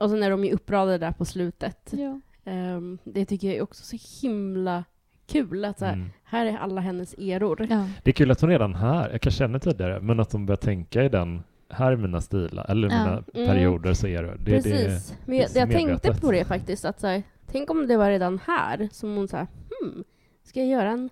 och 0.02 0.10
sen 0.10 0.24
är 0.24 0.30
de 0.30 0.44
ju 0.46 0.52
uppradade 0.52 0.98
där 0.98 1.12
på 1.12 1.26
slutet. 1.26 1.94
Ja. 1.98 2.20
Ehm, 2.46 2.98
det 3.04 3.26
tycker 3.26 3.48
jag 3.48 3.58
är 3.58 3.62
också 3.62 3.98
så 3.98 4.28
himla 4.28 4.84
kul. 5.28 5.66
Att 5.66 5.80
så 5.80 5.86
här, 5.86 5.94
Mm. 5.94 6.10
här 6.24 6.46
är 6.46 6.58
alla 6.58 6.82
hennes 6.82 7.14
eror. 7.14 7.68
Ja. 7.70 7.88
Det 8.04 8.10
är 8.12 8.14
kul 8.14 8.32
att 8.32 8.42
hon 8.42 8.50
redan 8.50 8.76
här, 8.76 9.10
jag 9.12 9.22
kanske 9.22 9.38
känner 9.40 9.60
tidigare, 9.60 10.00
men 10.02 10.20
att 10.20 10.32
hon 10.32 10.46
börjar 10.46 10.58
tänka 10.58 11.04
i 11.04 11.10
den, 11.10 11.44
här 11.70 11.92
är 11.92 11.96
mina 11.96 12.22
stilar, 12.22 12.66
eller 12.72 12.90
Ja. 12.90 12.98
mina 13.04 13.24
Mm. 13.34 13.48
perioder 13.48 13.94
så 13.94 14.08
är 14.08 14.24
det. 14.24 14.30
det, 14.30 14.38
det 14.38 14.62
Precis. 14.62 15.18
Men 15.26 15.38
jag, 15.38 15.48
det 15.54 15.60
jag 15.60 15.72
tänkte 15.72 16.14
på 16.14 16.32
det 16.32 16.46
faktiskt. 16.46 16.86
Att 16.86 17.00
så 17.00 17.08
här, 17.08 17.24
tänk 17.52 17.70
om 17.70 17.88
det 17.88 17.98
var 17.98 18.10
redan 18.10 18.40
här 18.48 18.90
som 18.92 19.16
hon 19.16 19.28
sa 19.28 19.38
hmm, 19.38 20.04
ska 20.44 20.60
jag 20.60 20.70
göra 20.70 20.90
en 20.92 21.10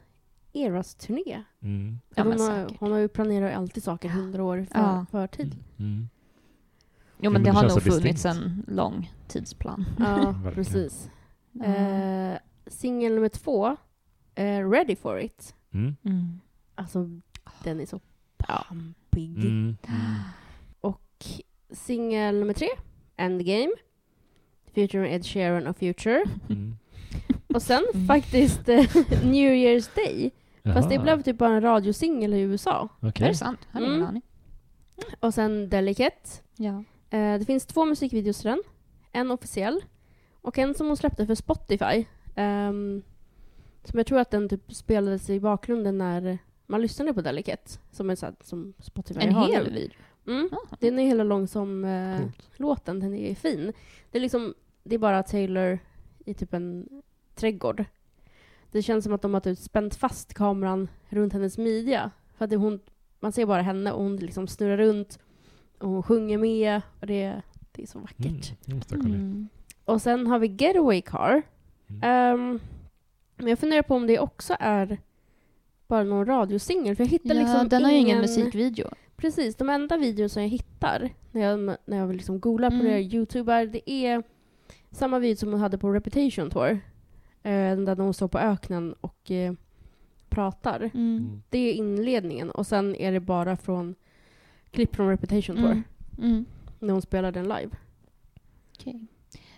Eras-turné? 0.53 1.43
mm. 1.63 1.99
Ja, 2.15 2.23
hon, 2.23 2.29
men 2.29 2.39
har, 2.39 2.63
säkert. 2.63 2.79
hon 2.79 2.91
har 2.91 2.99
ju 2.99 3.07
planerat 3.07 3.57
alltid 3.57 3.83
saker 3.83 4.09
hundra 4.09 4.43
år 4.43 4.65
för, 4.71 4.79
Ja. 4.79 5.05
förtid. 5.11 5.55
Mm. 5.79 6.09
Jo, 7.21 7.31
men 7.31 7.43
det 7.43 7.49
det 7.49 7.55
har 7.55 7.61
nog 7.63 7.71
så 7.71 7.79
funnits 7.81 8.03
distinkt. 8.23 8.25
en 8.25 8.75
lång 8.75 9.11
tidsplan. 9.27 9.85
Ja, 9.99 10.35
precis. 10.53 11.09
Eh, 11.63 12.31
Eh, 12.33 12.37
Singel 12.67 13.15
nummer 13.15 13.29
två, 13.29 13.75
eh, 14.35 14.69
Ready 14.69 14.95
for 14.95 15.19
it. 15.19 15.55
Mm. 15.73 15.95
mm. 16.03 16.39
Alltså, 16.75 17.09
den 17.63 17.79
är 17.79 17.85
så 17.85 17.99
pampig. 18.37 19.37
Mm. 19.45 19.75
Och 20.81 21.25
singel 21.71 22.39
nummer 22.39 22.53
tre, 22.53 22.67
Endgame. 23.17 23.69
Featuring 24.75 25.13
Ed 25.13 25.25
Sheeran 25.25 25.67
och 25.67 25.77
Future. 25.77 26.23
Mm. 26.49 26.75
Och 27.53 27.61
sen 27.61 27.83
Mm. 27.93 28.07
faktiskt 28.07 28.69
eh, 28.69 28.75
New 29.23 29.53
Year's 29.53 29.89
Day. 29.95 30.31
Fast 30.73 30.89
det 30.89 30.95
Jaha, 30.95 31.03
blev 31.03 31.21
typ 31.21 31.37
bara 31.37 31.55
en 31.55 31.61
radiosingel 31.61 32.33
i 32.33 32.39
USA. 32.39 32.89
okej. 33.01 33.25
Är 33.25 33.29
det 33.29 33.35
sant? 33.37 33.59
Jag 33.71 33.79
har 33.79 33.85
ingen 33.87 33.95
Mm. 33.95 34.07
aning. 34.07 34.21
Och 35.19 35.33
sen 35.33 35.69
Delicate. 35.69 36.29
Ja. 36.57 36.83
Eh, 37.09 37.39
det 37.39 37.45
finns 37.45 37.65
två 37.65 37.85
musikvideos 37.85 38.37
till 38.41 38.49
den. 38.49 38.61
En 39.11 39.31
officiell 39.31 39.81
och 40.41 40.57
en 40.57 40.73
som 40.73 40.87
hon 40.87 40.97
släppte 40.97 41.25
för 41.25 41.35
Spotify. 41.35 42.05
Ehm, 42.35 43.01
som 43.83 43.97
jag 43.99 44.07
tror 44.07 44.19
att 44.19 44.31
den 44.31 44.49
typ 44.49 44.73
spelades 44.73 45.29
i 45.29 45.39
bakgrunden 45.39 45.97
när 45.97 46.37
man 46.65 46.81
lyssnade 46.81 47.13
på 47.13 47.21
Delicate. 47.21 47.79
Som 47.91 48.09
är 48.09 48.15
så 48.15 48.25
här, 48.25 48.35
som 48.41 48.73
Spotify 48.79 49.19
En 49.21 49.33
har 49.33 49.47
hel 49.47 49.63
nu. 49.63 49.69
video? 49.73 49.97
Mm. 50.27 50.49
Jaha. 50.51 50.77
Den 50.79 50.99
är 50.99 51.03
hela 51.03 51.23
lång 51.23 51.47
som 51.47 51.85
eh, 51.85 52.21
låten. 52.57 52.99
Den 52.99 53.13
är 53.13 53.35
fin. 53.35 53.73
Det 54.11 54.17
är 54.17 54.21
liksom, 54.21 54.53
det 54.83 54.95
är 54.95 54.99
bara 54.99 55.23
Taylor 55.23 55.79
i 56.25 56.33
typ 56.33 56.53
en 56.53 56.87
trädgård. 57.35 57.85
Det 58.71 58.81
känns 58.81 59.03
som 59.03 59.13
att 59.13 59.21
de 59.21 59.33
har 59.33 59.41
typ 59.41 59.59
spänt 59.59 59.95
fast 59.95 60.33
kameran 60.33 60.87
runt 61.09 61.33
hennes 61.33 61.57
midja. 61.57 62.11
För 62.37 62.45
att 62.45 62.49
det, 62.51 62.57
hon, 62.57 62.79
man 63.19 63.31
ser 63.31 63.45
bara 63.45 63.61
henne 63.61 63.91
och 63.91 64.03
hon 64.03 64.15
liksom 64.15 64.47
snurrar 64.47 64.77
runt 64.77 65.19
och 65.79 65.89
hon 65.89 66.03
sjunger 66.03 66.37
med 66.37 66.81
och 66.99 67.07
det, 67.07 67.41
det 67.71 67.81
är 67.83 67.87
så 67.87 67.97
Mm. 67.99 68.07
vackert. 68.17 68.53
in. 68.93 69.05
Mm. 69.05 69.49
Och 69.85 70.01
sen 70.01 70.27
har 70.27 70.39
vi 70.39 70.47
Getaway 70.47 71.01
Car. 71.01 71.41
Mm. 71.89 72.01
Ehm, 72.03 72.59
men 73.37 73.47
jag 73.47 73.59
funderar 73.59 73.81
på 73.81 73.95
om 73.95 74.07
det 74.07 74.19
också 74.19 74.55
är 74.59 74.97
bara 75.87 76.03
någon 76.03 76.25
radiosingel. 76.25 76.95
För 76.95 77.03
jag 77.03 77.09
hittar 77.11 77.35
Ja, 77.35 77.41
liksom 77.41 77.69
den 77.69 77.83
har 77.83 77.91
ju 77.91 77.97
ingen 77.97 78.07
ingen 78.09 78.21
musikvideo. 78.21 78.87
Precis, 79.15 79.55
de 79.55 79.69
enda 79.69 79.97
videor 79.97 80.27
som 80.27 80.41
jag 80.41 80.49
hittar 80.49 81.09
när 81.31 81.41
jag, 81.41 81.59
när 81.85 81.97
jag 81.97 82.15
liksom 82.15 82.39
googlar 82.39 82.69
på 82.69 82.75
Mm. 82.75 82.85
det, 82.85 83.01
youtubar, 83.01 83.65
det 83.65 83.91
är 83.91 84.23
samma 84.91 85.19
video 85.19 85.35
som 85.37 85.51
hon 85.51 85.59
hade 85.61 85.77
på 85.77 85.89
Reputation 85.91 86.49
Tour. 86.49 86.69
Eh, 87.43 87.77
där 87.77 87.95
hon 87.95 88.13
står 88.13 88.27
på 88.27 88.39
öknen 88.39 88.93
och 89.01 89.31
eh, 89.31 89.53
pratar. 90.29 90.79
Mm. 90.93 91.17
Mm. 91.17 91.41
Det 91.49 91.57
är 91.59 91.73
inledningen 91.73 92.49
och 92.51 92.67
sen 92.67 92.95
är 92.95 93.11
det 93.11 93.19
bara 93.19 93.55
från 93.57 93.95
klipp 94.71 94.95
från 94.95 95.09
Reputation 95.09 95.55
Tour. 95.55 95.71
Mm. 95.71 95.83
Mm. 96.17 96.45
När 96.79 96.93
hon 96.93 97.01
spelar 97.01 97.31
den 97.31 97.43
live. 97.43 97.69
Okej. 98.79 99.05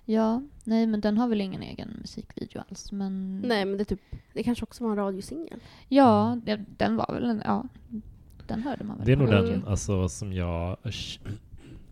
Ja, 0.06 0.42
nej 0.64 0.88
men 0.88 1.02
den 1.02 1.18
har 1.18 1.28
väl 1.28 1.42
ingen 1.42 1.62
egen 1.62 1.90
musikvideo 2.02 2.62
alls 2.70 2.92
men... 2.92 3.40
Nej 3.40 3.66
men 3.66 3.78
det, 3.78 3.86
typ, 3.86 4.00
det 4.34 4.44
kanske 4.44 4.64
också 4.64 4.84
var 4.84 4.92
en 4.92 4.98
radiosingel. 4.98 5.60
Ja, 5.88 6.40
det, 6.46 6.66
den 6.78 6.96
var 6.96 7.14
väl 7.14 7.24
en, 7.26 7.42
ja. 7.46 7.64
Den 8.48 8.62
hörde 8.64 8.84
man 8.84 8.98
väl 8.98 9.06
Det 9.06 9.12
är 9.12 9.16
nog 9.16 9.30
den 9.30 9.68
alltså, 9.68 10.10
som 10.10 10.34
jag... 10.34 10.78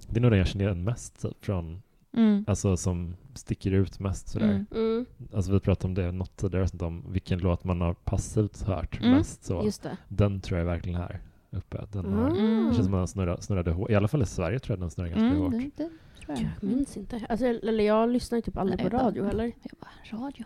Det 0.08 0.18
är 0.18 0.22
nog 0.22 0.32
den 0.32 0.38
jag 0.40 0.48
känner 0.48 0.66
igen 0.66 0.84
mest 0.84 1.22
typ, 1.22 1.46
från, 1.46 1.82
Mm. 2.14 2.46
alltså 2.48 2.78
som 2.78 3.16
sticker 3.34 3.72
ut 3.72 4.00
mest 4.00 4.28
sådär. 4.30 4.46
Mm. 4.48 4.66
Mm, 4.76 5.06
Alltså 5.34 5.52
vi 5.52 5.60
pratade 5.60 5.88
om 5.88 5.94
det 5.94 6.12
något 6.12 6.38
tidigare, 6.38 6.86
om 6.86 7.06
vilken 7.12 7.40
låt 7.40 7.64
man 7.64 7.82
har 7.82 7.94
passivt 7.94 8.62
hört 8.62 9.00
Mm. 9.00 9.12
mest. 9.12 9.44
Så. 9.44 9.62
just 9.66 9.84
det. 9.84 9.98
Den 10.08 10.42
tror 10.42 10.60
jag 10.60 10.68
är 10.68 10.72
verkligen 10.72 11.00
här 11.02 11.20
uppe. 11.52 11.86
Den 11.92 12.14
har, 12.14 12.30
Mm. 12.30 12.68
Det 12.70 12.74
känns 12.76 12.86
som 12.86 12.94
att 12.94 13.00
den 13.00 13.08
snurrade, 13.08 13.42
snurrade 13.42 13.72
hårt. 13.72 13.90
I 13.90 13.96
alla 13.96 14.08
fall 14.08 14.22
i 14.22 14.26
Sverige 14.26 14.60
tror 14.60 14.74
jag 14.78 14.80
den 14.84 14.90
snurrar 14.92 15.10
ganska 15.10 15.26
Mm, 15.26 15.38
hårt. 15.42 15.52
det, 15.52 15.72
det 15.84 15.90
jag. 16.28 16.38
Jag 16.40 16.64
minns 16.64 16.98
inte. 16.98 17.26
Alltså, 17.30 17.46
eller 17.46 17.84
jag 17.84 18.10
lyssnar 18.10 18.38
ju 18.38 18.42
typ 18.42 18.58
aldrig 18.58 18.80
Nej, 18.80 18.90
på 18.90 18.98
radio 18.98 19.24
heller. 19.26 19.46
Jag 19.64 19.80
bara, 19.80 20.24
radio? 20.26 20.46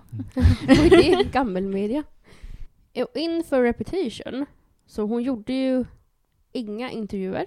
Oj, 0.67 0.89
det 0.89 1.11
är 1.13 1.23
gammelmedia. 1.31 2.03
Och 2.95 3.17
Inför 3.17 3.61
Reputation, 3.63 4.45
så 4.85 5.03
hon 5.05 5.23
gjorde 5.23 5.53
ju 5.53 5.85
inga 6.51 6.91
intervjuer. 6.91 7.45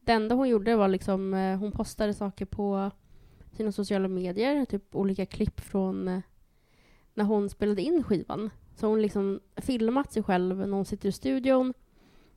Det 0.00 0.12
enda 0.12 0.34
hon 0.34 0.48
gjorde 0.48 0.76
var 0.76 0.88
liksom, 0.88 1.34
eh, 1.34 1.58
hon 1.58 1.72
postade 1.72 2.14
saker 2.14 2.44
på 2.44 2.90
sina 3.52 3.72
sociala 3.72 4.08
medier, 4.08 4.64
typ 4.64 4.94
olika 4.94 5.26
klipp 5.26 5.60
från 5.60 6.08
eh, 6.08 6.20
när 7.14 7.24
hon 7.24 7.50
spelade 7.50 7.82
in 7.82 8.02
skivan. 8.02 8.50
Så 8.74 8.86
hon 8.86 9.02
liksom 9.02 9.40
filmat 9.56 10.12
sig 10.12 10.22
själv 10.22 10.58
när 10.58 10.76
hon 10.76 10.84
sitter 10.84 11.08
i 11.08 11.12
studion 11.12 11.74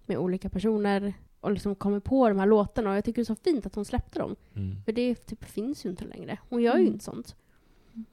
med 0.05 0.17
olika 0.17 0.49
personer 0.49 1.13
och 1.39 1.51
liksom 1.51 1.75
kommer 1.75 1.99
på 1.99 2.29
de 2.29 2.39
här 2.39 2.45
låtarna. 2.45 2.89
Och 2.89 2.95
jag 2.97 3.05
tycker 3.05 3.15
det 3.15 3.23
är 3.23 3.35
så 3.35 3.41
fint 3.43 3.65
att 3.65 3.75
hon 3.75 3.85
släppte 3.85 4.19
dem. 4.19 4.35
Mm. 4.55 4.75
För 4.85 4.91
det 4.91 5.15
typ 5.15 5.43
finns 5.43 5.85
ju 5.85 5.89
inte 5.89 6.05
längre. 6.05 6.37
Hon 6.49 6.61
gör 6.61 6.73
ju 6.75 6.81
Mm. 6.81 6.93
inte 6.93 7.05
sånt. 7.05 7.35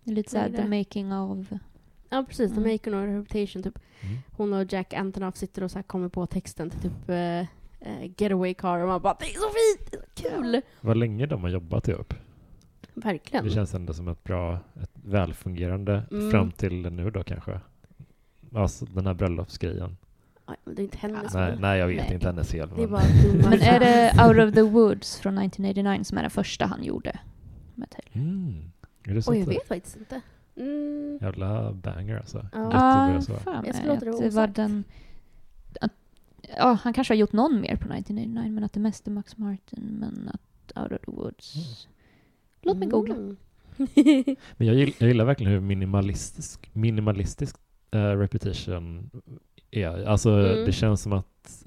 Det 0.04 0.10
är 0.10 0.14
lite 0.14 0.30
såhär 0.30 0.50
the 0.50 0.68
making 0.78 1.12
of... 1.12 1.46
Ja, 2.08 2.24
precis. 2.28 2.50
Mm. 2.52 2.64
The 2.64 2.72
Making 2.72 2.94
of 2.94 3.04
Reputation, 3.28 3.62
typ. 3.62 3.78
Mm. 4.00 4.18
Hon 4.36 4.52
och 4.52 4.72
Jack 4.72 4.94
Antonoff 4.94 5.36
sitter 5.36 5.62
och 5.64 5.70
så 5.70 5.78
här 5.78 5.82
kommer 5.82 6.08
på 6.08 6.26
texten 6.26 6.70
till 6.70 6.80
typ 6.80 7.08
eh, 7.08 7.40
eh, 7.80 8.10
Getaway 8.16 8.54
Car 8.54 8.78
och 8.78 8.88
man 8.88 9.02
bara 9.02 9.16
det 9.20 9.24
är 9.26 9.28
så 9.34 9.48
fint, 9.48 9.90
det 9.90 9.96
är 9.96 10.30
så 10.30 10.36
kul! 10.42 10.60
Vad 10.80 10.96
länge 10.96 11.26
de 11.26 11.42
har 11.42 11.50
jobbat 11.50 11.88
ihop. 11.88 12.14
Verkligen. 12.94 13.44
Det 13.44 13.50
känns 13.50 13.74
ändå 13.74 13.92
som 13.94 14.08
ett 14.08 14.24
bra, 14.24 14.58
ett 14.82 14.90
välfungerande 15.04 16.02
Mm. 16.10 16.30
fram 16.30 16.50
till 16.52 16.92
nu 16.92 17.10
då 17.10 17.22
kanske. 17.24 17.60
Alltså 18.54 18.84
den 18.84 19.06
här 19.06 19.14
bröllopsgrejen. 19.14 19.96
Det 20.64 20.82
är 20.82 20.84
inte 20.84 20.98
hennes 20.98 21.34
Nej, 21.34 21.56
nej, 21.60 21.78
jag 21.78 21.86
vet 21.86 21.96
Nej. 21.96 22.14
inte 22.14 22.26
hennes 22.26 22.50
fel. 22.50 22.68
Men 22.76 23.62
är 23.62 23.80
det. 23.80 24.26
Out 24.26 24.48
of 24.48 24.54
the 24.54 24.62
Woods 24.62 25.18
från 25.20 25.38
1989 25.38 26.04
som 26.04 26.18
är 26.18 26.22
den 26.22 26.30
första 26.30 26.66
han 26.66 26.84
gjorde 26.84 27.18
med 27.74 27.90
Taylor? 27.90 28.28
Mm. 28.28 28.70
Är 29.04 29.14
det 29.14 29.22
så? 29.22 29.32
Oj, 29.32 29.38
jag 29.38 29.46
vet 29.46 29.68
faktiskt 29.68 29.96
inte. 29.96 30.20
Mm. 30.56 31.18
Jävla 31.20 31.72
banger 31.72 32.16
alltså. 32.16 32.46
Ja. 32.52 33.12
Jättebra 33.12 33.22
så. 33.22 33.34
fan 33.34 33.64
Jag 33.66 33.76
mig 33.76 33.86
låta 33.86 34.04
det 34.04 34.10
att 34.10 34.20
det 34.20 34.30
var 34.30 34.46
den... 34.46 34.84
Att, 35.80 35.92
ja, 36.56 36.78
han 36.82 36.92
kanske 36.92 37.14
har 37.14 37.18
gjort 37.18 37.32
någon 37.32 37.60
mer 37.60 37.76
på 37.76 37.92
1989 37.92 38.50
men 38.50 38.64
att 38.64 38.72
det 38.72 38.80
mest 38.80 39.06
är 39.06 39.10
Max 39.10 39.36
Martin 39.36 39.96
men 40.00 40.30
att 40.34 40.82
Out 40.82 40.92
of 40.92 41.00
the 41.00 41.10
Woods... 41.10 41.86
Låt 42.62 42.76
mig 42.76 42.88
googla. 42.88 43.14
Mm. 43.14 43.36
Men 44.56 44.66
jag 44.66 44.76
gillar, 44.76 44.94
jag 44.98 45.08
gillar 45.08 45.24
verkligen 45.24 45.52
hur 45.52 45.60
minimalistisk, 45.60 46.70
minimalistisk 46.72 47.56
eh, 47.90 47.98
Reputation 47.98 49.10
är. 49.70 50.04
Alltså 50.04 50.30
Mm. 50.30 50.64
det 50.64 50.72
känns 50.72 51.02
som 51.02 51.12
att 51.12 51.64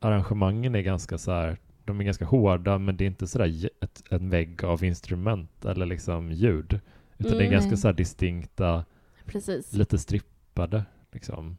arrangemangen 0.00 0.74
är 0.74 0.80
ganska 0.82 1.18
så 1.18 1.32
här, 1.32 1.56
de 1.84 2.00
är 2.00 2.04
ganska 2.04 2.24
hårda 2.24 2.78
men 2.78 2.96
det 2.96 3.04
är 3.04 3.06
inte 3.06 3.26
sådär 3.26 3.70
ett, 3.80 4.02
en 4.10 4.30
vägg 4.30 4.64
av 4.64 4.84
instrument 4.84 5.64
eller 5.64 5.86
liksom 5.86 6.32
ljud. 6.32 6.80
Utan 7.18 7.32
det 7.32 7.38
är 7.38 7.40
Mm. 7.40 7.52
ganska 7.52 7.76
så 7.76 7.88
här 7.88 7.92
distinkta, 7.94 8.84
Precis. 9.24 9.72
lite 9.72 9.98
strippade 9.98 10.84
liksom 11.12 11.56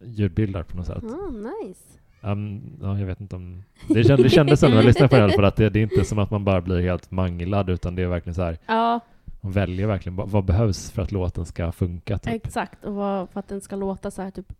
ljudbilder 0.00 0.62
på 0.62 0.76
något 0.76 0.86
sätt. 0.86 1.04
Ah, 1.04 1.30
nice. 1.30 1.80
Um, 2.20 2.62
ja, 2.82 2.98
jag 2.98 3.06
vet 3.06 3.20
inte 3.20 3.36
om... 3.36 3.62
Det 3.88 4.04
kändes, 4.04 4.22
det 4.22 4.30
kändes 4.30 4.60
så 4.60 4.68
när 4.68 4.76
jag 4.76 4.84
lyssnade 4.84 5.08
på 5.08 5.16
det 5.16 5.24
alla 5.24 5.32
fall 5.32 5.44
att 5.44 5.56
det, 5.56 5.70
det 5.70 5.78
är 5.78 5.82
inte 5.82 6.04
som 6.04 6.18
att 6.18 6.30
man 6.30 6.44
bara 6.44 6.60
blir 6.60 6.80
helt 6.80 7.10
manglad 7.10 7.70
utan 7.70 7.94
det 7.94 8.02
är 8.02 8.06
verkligen 8.06 8.34
så 8.34 8.42
här, 8.42 8.58
Ja, 8.66 9.00
man 9.42 9.52
väljer 9.52 9.86
verkligen 9.86 10.16
vad, 10.16 10.28
vad 10.30 10.44
behövs 10.44 10.90
för 10.90 11.02
att 11.02 11.12
låten 11.12 11.46
ska 11.46 11.72
funka. 11.72 12.18
Typ. 12.18 12.34
exakt. 12.46 12.84
Och 12.84 12.94
vad, 12.94 13.30
för 13.30 13.40
att 13.40 13.48
den 13.48 13.60
ska 13.60 13.76
låta 13.76 14.10
så 14.10 14.22
här 14.22 14.30
typ 14.30 14.52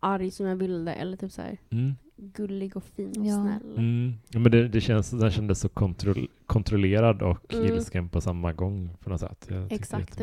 arg 0.00 0.30
som 0.30 0.46
jag 0.46 0.56
ville 0.56 0.92
eller 0.92 1.16
typ 1.16 1.32
så 1.32 1.42
här 1.42 1.56
Mm. 1.70 1.94
gullig 2.16 2.76
och 2.76 2.84
fin 2.84 3.14
och 3.20 3.26
Ja. 3.26 3.32
snäll. 3.42 3.76
Mm. 3.78 4.14
Ja, 4.28 4.38
men 4.38 4.52
det, 4.52 4.68
det 4.68 4.80
känns, 4.80 5.10
den 5.10 5.30
kändes 5.30 5.60
så 5.60 5.68
kontroll, 5.68 6.28
kontrollerad 6.46 7.22
och 7.22 7.54
Mm. 7.54 7.66
ilsken 7.66 8.08
på 8.08 8.20
samma 8.20 8.52
gång 8.52 8.90
på 9.00 9.10
något 9.10 9.20
sätt. 9.20 9.48
Exakt. 9.70 10.20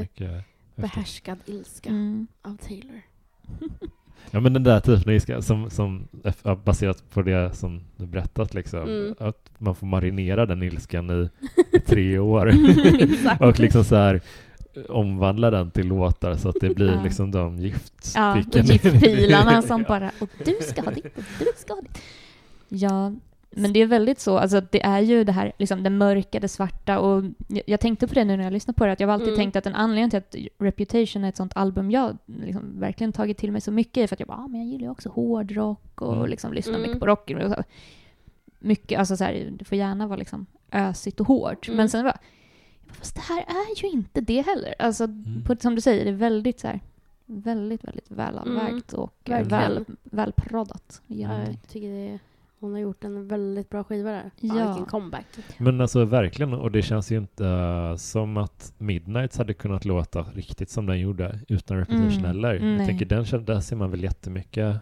Behärskad 0.75 1.37
ilska 1.45 1.89
Mm. 1.89 2.27
av 2.41 2.57
Taylor. 2.57 3.01
Ja 4.31 4.39
men 4.39 4.53
den 4.53 4.63
där 4.63 4.79
typen 4.79 5.03
av 5.09 5.13
ilska 5.15 5.41
som, 5.41 5.69
som 5.69 6.07
baserat 6.63 7.03
på 7.13 7.21
det 7.21 7.55
som 7.55 7.81
du 7.95 8.05
berättat 8.05 8.53
liksom. 8.53 8.79
Mm. 8.81 9.15
Att 9.19 9.49
man 9.57 9.75
får 9.75 9.87
marinera 9.87 10.45
den 10.45 10.63
ilskan 10.63 11.09
i, 11.09 11.29
tre 11.85 12.19
år. 12.19 12.51
Och 13.39 13.59
liksom 13.59 13.83
så 13.83 13.95
här 13.95 14.21
omvandla 14.89 15.51
den 15.51 15.71
till 15.71 15.87
låtar 15.87 16.35
så 16.35 16.49
att 16.49 16.55
det 16.61 16.69
blir 16.75 16.93
Ja. 16.95 17.03
liksom 17.03 17.31
de 17.31 17.57
Ja, 18.15 18.37
giftstycken. 18.37 18.65
giftpilarna 18.65 19.61
som 19.61 19.83
bara 19.87 20.11
och 20.19 20.29
du 20.45 20.57
ska 20.61 20.81
ha 20.81 20.91
ditt 20.91 21.05
och 21.05 21.23
du 21.39 21.45
ska 21.57 21.73
ha 21.73 21.81
ditt. 21.81 22.01
Ja, 22.69 23.13
men 23.49 23.73
det 23.73 23.79
är 23.79 23.85
väldigt 23.85 24.19
så, 24.19 24.37
alltså 24.37 24.61
det 24.71 24.83
är 24.83 24.99
ju 24.99 25.23
det 25.23 25.31
här, 25.31 25.51
liksom 25.57 25.83
det 25.83 25.89
mörka, 25.89 26.39
det 26.39 26.47
svarta 26.47 26.99
och 26.99 27.23
jag, 27.47 27.61
jag 27.65 27.79
tänkte 27.79 28.07
på 28.07 28.13
det 28.13 28.23
nu 28.25 28.37
när 28.37 28.43
jag 28.43 28.53
lyssnade 28.53 28.77
på 28.77 28.85
det, 28.85 28.91
att 28.91 28.99
jag 28.99 29.07
har 29.07 29.13
alltid 29.13 29.27
Mm. 29.27 29.37
tänkt 29.39 29.55
att 29.55 29.65
en 29.65 29.75
anledning 29.75 30.09
till 30.09 30.17
att 30.19 30.35
Reputation 30.57 31.23
är 31.23 31.29
ett 31.29 31.37
sånt 31.37 31.51
album 31.55 31.91
jag 31.91 32.17
liksom 32.25 32.79
verkligen 32.79 33.13
tagit 33.13 33.37
till 33.37 33.51
mig 33.51 33.61
så 33.61 33.71
mycket 33.71 33.97
är 34.03 34.07
för 34.07 34.15
att 34.15 34.19
jag 34.19 34.27
bara, 34.27 34.37
ah, 34.37 34.47
men 34.47 34.59
jag 34.61 34.69
gillar 34.69 34.83
ju 34.85 34.89
också 34.91 35.09
hårdrock 35.09 36.01
och 36.01 36.13
Mm. 36.15 36.29
liksom 36.29 36.53
lyssnar 36.53 36.73
Mm. 36.73 36.81
mycket 36.87 36.99
på 36.99 37.05
rock. 37.05 37.31
Och 37.31 37.51
så. 37.51 37.63
Mycket, 38.59 38.99
alltså 38.99 39.17
så 39.17 39.23
här, 39.23 39.49
det 39.59 39.65
får 39.65 39.77
gärna 39.77 40.07
vara 40.07 40.17
liksom 40.19 40.45
ösigt 40.71 41.19
och 41.19 41.27
hårt, 41.27 41.67
Mm. 41.67 41.77
men 41.77 41.89
sen 41.89 42.03
bara, 42.03 42.17
fast 42.87 43.15
det 43.15 43.21
här 43.21 43.39
är 43.47 43.83
ju 43.83 43.89
inte 43.89 44.21
det 44.21 44.41
heller. 44.41 44.75
Alltså, 44.79 45.03
Mm. 45.03 45.43
på, 45.45 45.55
som 45.59 45.75
du 45.75 45.81
säger, 45.81 46.03
det 46.05 46.11
är 46.11 46.15
väldigt 46.15 46.59
så 46.59 46.67
här, 46.67 46.79
väldigt, 47.25 47.83
väldigt 47.83 48.11
välavvägt 48.11 48.93
och 48.93 49.13
Mm. 49.25 49.47
verkligen. 49.47 49.73
väl, 49.73 49.85
välproddat. 50.03 51.01
Jag 51.07 51.57
tycker 51.67 51.89
det, 51.89 52.19
hon 52.59 52.71
har 52.73 52.79
gjort 52.79 53.03
en 53.03 53.27
väldigt 53.27 53.69
bra 53.69 53.83
skiva 53.83 54.11
där. 54.11 54.31
Ja. 54.39 54.55
Ja. 54.59 54.67
Vilken 54.67 54.85
comeback. 54.85 55.25
Men 55.57 55.81
alltså 55.81 56.05
verkligen, 56.05 56.53
och 56.53 56.71
det 56.71 56.81
känns 56.81 57.11
ju 57.11 57.17
inte 57.17 57.45
eh, 57.47 57.95
som 57.95 58.37
att 58.37 58.73
Midnights 58.77 59.37
hade 59.37 59.53
kunnat 59.53 59.85
låta 59.85 60.21
riktigt 60.33 60.69
som 60.69 60.85
den 60.85 60.99
gjorde 60.99 61.39
utan 61.47 61.77
Repetition 61.77 62.11
Mm. 62.11 62.23
heller. 62.25 62.55
Mm, 62.55 62.69
Jag 62.69 62.77
nej. 62.77 62.87
tänker 62.87 63.05
den, 63.05 63.45
där 63.45 63.59
ser 63.59 63.75
man 63.75 63.91
väl 63.91 64.03
jättemycket 64.03 64.75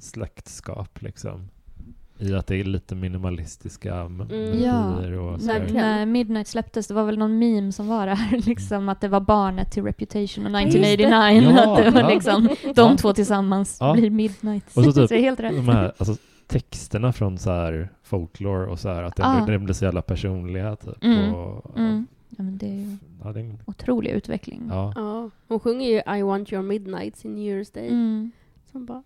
släktskap 0.00 1.02
liksom. 1.02 1.48
I 2.18 2.34
att 2.34 2.46
det 2.46 2.56
är 2.56 2.64
lite 2.64 2.94
minimalistiska 2.94 3.94
Mm. 3.94 4.16
melodier 4.16 5.12
och 5.12 5.40
så 5.40 5.46
När, 5.46 5.68
när 5.72 6.06
Midnight 6.06 6.48
släpptes, 6.48 6.86
det 6.86 6.94
var 6.94 7.04
väl 7.04 7.18
någon 7.18 7.38
meme 7.38 7.72
som 7.72 7.88
var 7.88 8.06
där, 8.06 8.46
liksom 8.46 8.88
att 8.88 9.00
det 9.00 9.08
var 9.08 9.20
barnet 9.20 9.70
till 9.72 9.82
Reputation 9.84 10.46
och 10.46 10.52
Ja, 10.52 10.60
just 10.60 10.72
det. 10.72 10.94
1989. 10.94 11.54
Ja, 11.56 11.72
att 11.78 11.84
det 11.84 11.90
var 11.90 12.00
ja. 12.00 12.08
liksom, 12.14 12.48
de 12.62 12.90
Ja. 12.90 12.96
två 12.96 13.12
tillsammans 13.12 13.76
Ja. 13.80 13.92
blir 13.92 14.10
Midnight. 14.10 14.64
Och 14.76 14.84
så 14.84 14.92
typ 14.92 15.10
är 15.12 15.18
helt 15.18 15.40
rätt. 15.40 15.52
de 15.56 15.68
här 15.68 15.92
alltså, 15.98 16.16
texterna 16.60 17.12
från 17.12 17.38
så 17.38 17.50
här 17.50 17.88
folklore 18.02 18.66
och 18.70 18.78
så 18.78 18.88
här, 18.88 19.02
att 19.02 19.16
det, 19.16 19.24
Ah. 19.26 19.46
det 19.46 19.58
blir 19.58 19.74
så 19.74 19.84
jävla 19.84 20.02
personliga 20.02 20.76
typ. 20.76 21.04
Mm. 21.04 21.34
Och, 21.34 21.78
Mm. 21.78 22.06
Ja, 22.28 22.42
men 22.42 22.58
det 22.58 22.66
är 22.66 22.74
ju 22.74 22.96
ja, 23.24 23.32
det, 23.32 23.40
är- 23.40 23.56
otrolig 23.66 24.10
utveckling. 24.10 24.62
ja. 24.70 24.92
Ja, 24.96 25.30
hon 25.48 25.60
sjunger 25.60 25.88
ju 25.88 26.18
I 26.18 26.22
want 26.22 26.52
your 26.52 26.62
midnights 26.62 27.24
in 27.24 27.34
New 27.34 27.44
Year's 27.58 27.74
Day. 27.74 27.88
Mm. 27.88 28.30
Som 28.72 28.86
bara, 28.86 29.02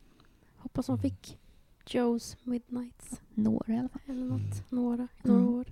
hoppas 0.58 0.88
hon 0.88 0.98
fick 0.98 1.38
Joes 1.86 2.36
midnights. 2.42 3.20
Några 3.34 3.72
i 3.74 3.78
alla 3.78 3.88
fall. 3.88 4.02
Eller 4.06 4.24
något. 4.24 4.40
Mm. 4.40 4.52
Några, 4.84 5.08
några 5.22 5.40
Mm. 5.40 5.54
år. 5.54 5.66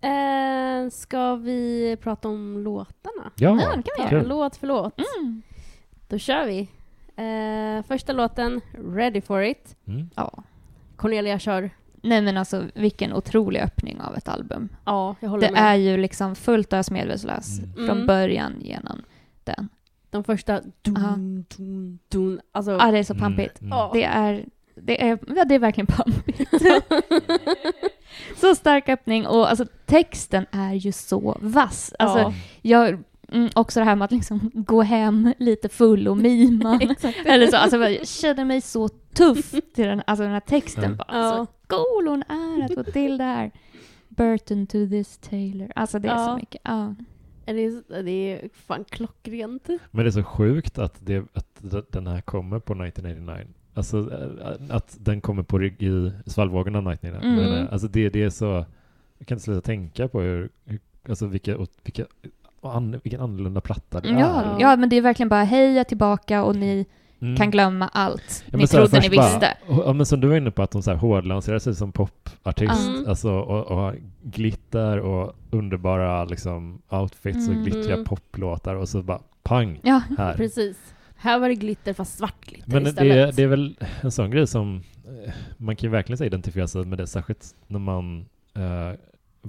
Eh, 0.00 0.90
ska 0.90 1.34
vi 1.36 1.96
prata 2.00 2.28
om 2.28 2.58
låtarna? 2.58 3.30
Ja, 3.36 3.58
Ja, 3.60 3.76
det 3.76 3.82
kan 3.82 3.82
vi 3.98 4.02
Ja, 4.02 4.10
göra. 4.12 4.22
låt 4.22 4.56
för 4.56 4.66
låt. 4.66 5.00
Mm. 5.20 5.42
Då 6.08 6.18
kör 6.18 6.46
vi. 6.46 6.68
Eh, 7.16 7.82
första 7.86 8.12
låten, 8.12 8.60
Ready 8.94 9.20
for 9.20 9.42
it. 9.42 9.76
Mm. 9.86 10.10
Cornelia 10.96 11.38
kör. 11.38 11.70
Nej 12.02 12.22
men 12.22 12.36
alltså 12.36 12.64
vilken 12.74 13.12
otrolig 13.12 13.60
öppning 13.60 14.00
av 14.00 14.16
ett 14.16 14.28
album. 14.28 14.68
Ja, 14.84 15.14
jag 15.20 15.28
håller 15.28 15.46
Det 15.46 15.52
med. 15.52 15.62
är 15.62 15.74
ju 15.74 15.96
liksom 15.96 16.34
fullt 16.34 16.72
ös 16.72 16.90
medvetslös 16.90 17.58
Mm. 17.58 17.74
från 17.74 17.90
Mm. 17.90 18.06
början 18.06 18.52
genom 18.60 19.02
den. 19.44 19.68
De 20.10 20.24
första 20.24 20.52
Aha. 20.54 20.62
dun, 20.82 21.44
dun, 21.56 21.98
dun. 22.08 22.40
Alltså, 22.52 22.70
Ja, 22.72 22.90
det 22.90 22.98
är 22.98 23.02
så 23.04 23.14
pampigt. 23.14 23.60
Mm. 23.60 23.70
Ja. 23.78 23.90
Det 23.94 24.04
är, 24.04 24.44
det 24.74 25.02
är, 25.08 25.18
ja, 25.36 25.44
det 25.44 25.54
är 25.54 25.58
verkligen 25.58 25.86
pampigt. 25.86 26.50
så 28.40 28.54
stark 28.54 28.88
öppning 28.88 29.26
och 29.26 29.50
alltså 29.50 29.66
texten 29.86 30.46
är 30.52 30.74
ju 30.74 30.92
så 30.92 31.36
vass. 31.40 31.94
Alltså, 31.98 32.18
Ja. 32.18 32.32
jag, 32.62 33.02
mm, 33.32 33.50
också 33.54 33.80
det 33.80 33.84
här 33.84 33.96
med 33.96 34.04
att 34.04 34.12
liksom 34.12 34.50
gå 34.54 34.82
hem 34.82 35.32
lite 35.38 35.68
full 35.68 36.08
och 36.08 36.16
mima. 36.16 36.80
Eller 37.26 37.46
så, 37.46 37.56
alltså 37.56 37.76
jag 37.76 38.08
känner 38.08 38.44
mig 38.44 38.60
så 38.60 38.88
tuff 38.88 39.50
till 39.50 39.86
den, 39.86 40.02
alltså 40.06 40.22
den 40.22 40.32
här 40.32 40.40
texten. 40.40 40.96
Ja. 40.98 41.04
Bara, 41.08 41.18
Ja. 41.18 41.30
Så 41.32 41.46
cool 41.66 42.08
hon 42.08 42.22
är 42.22 42.64
att 42.64 42.74
få 42.74 42.92
till 42.92 43.18
det 43.18 43.24
här. 43.24 43.50
Burton 44.08 44.66
to 44.66 44.88
this 44.88 45.18
Taylor. 45.18 45.72
Alltså 45.74 45.98
det 45.98 46.08
är 46.08 46.16
så 46.16 46.30
Ja. 46.30 46.36
mycket. 46.36 46.60
Ja. 46.64 46.94
Det 47.44 47.52
är, 47.64 48.02
det 48.02 48.10
är 48.10 48.48
fan 48.66 48.84
klockrent. 48.84 49.68
Men 49.90 50.04
det 50.04 50.08
är 50.08 50.10
så 50.10 50.22
sjukt 50.24 50.78
att, 50.78 51.06
det, 51.06 51.24
att 51.32 51.62
den 51.92 52.06
här 52.06 52.20
kommer 52.20 52.58
på 52.58 52.72
1989. 52.72 53.46
Alltså 53.74 53.98
äh, 54.40 54.76
att 54.76 54.96
den 55.00 55.20
kommer 55.20 55.42
på 55.42 55.58
rygg 55.58 55.82
i 55.82 56.12
svallvågorna 56.26 56.78
av 56.78 56.92
1989. 56.92 57.42
Mm. 57.42 57.50
Men, 57.54 57.66
äh, 57.66 57.72
alltså 57.72 57.88
det, 57.88 58.08
det 58.08 58.22
är 58.22 58.30
så... 58.30 58.64
Jag 59.18 59.26
kan 59.28 59.36
inte 59.36 59.44
sluta 59.44 59.60
tänka 59.60 60.08
på 60.08 60.20
hur... 60.20 60.48
hur 60.64 60.80
alltså 61.08 61.26
vilka, 61.26 61.56
vilka, 61.82 62.04
och 62.60 62.76
an, 62.76 63.00
vilken 63.04 63.20
annorlunda 63.20 63.60
platta 63.60 64.00
det 64.00 64.08
Ja, 64.08 64.42
är. 64.42 64.60
ja, 64.60 64.76
men 64.76 64.88
det 64.88 64.96
är 64.96 65.00
verkligen 65.00 65.28
bara 65.28 65.44
hej, 65.44 65.66
jag 65.68 65.76
är 65.80 65.84
tillbaka 65.84 66.42
och 66.44 66.56
ni 66.56 66.86
Mm. 67.20 67.36
kan 67.36 67.50
glömma 67.50 67.88
allt 67.88 68.44
Ja, 68.50 68.58
ni 68.58 68.66
trodde 68.66 69.00
ni 69.00 69.10
bara- 69.16 69.26
visste. 69.26 69.56
Ja, 69.68 69.92
men 69.92 70.06
som 70.06 70.20
du 70.20 70.28
var 70.28 70.36
inne 70.36 70.50
på, 70.50 70.62
att 70.62 70.84
så 70.84 70.90
här 70.90 70.98
hårdlanserar 70.98 71.58
sig 71.58 71.74
som 71.74 71.92
popartist. 71.92 72.88
Mm. 72.88 73.08
Alltså, 73.08 73.30
och, 73.32 73.66
och 73.66 73.76
har 73.76 73.96
glitter 74.22 74.98
och 74.98 75.36
underbara 75.50 76.24
liksom, 76.24 76.82
outfits 76.88 77.48
Mm. 77.48 77.58
och 77.58 77.64
glittriga 77.64 77.92
Mm. 77.94 78.04
poplåtar 78.04 78.74
och 78.74 78.88
så 78.88 79.02
bara 79.02 79.20
pang 79.42 79.80
Ja, 79.82 80.02
här. 80.18 80.34
Precis. 80.34 80.76
Här 81.16 81.38
var 81.38 81.48
det 81.48 81.54
glitter 81.54 81.92
fast 81.92 82.18
svart 82.18 82.46
glitter 82.46 82.70
Men 82.72 82.84
det, 82.84 82.90
istället. 82.90 83.16
är- 83.28 83.32
det 83.36 83.42
är 83.42 83.46
väl 83.46 83.76
en 84.00 84.10
sån 84.10 84.30
grej 84.30 84.46
som 84.46 84.82
eh, 85.26 85.32
man 85.56 85.76
kan 85.76 85.86
ju 85.88 85.92
verkligen 85.92 86.26
identifiera 86.26 86.66
sig 86.68 86.84
med 86.84 86.98
det, 86.98 87.06
särskilt 87.06 87.54
när 87.66 87.78
man 87.78 88.26
eh, 88.54 88.98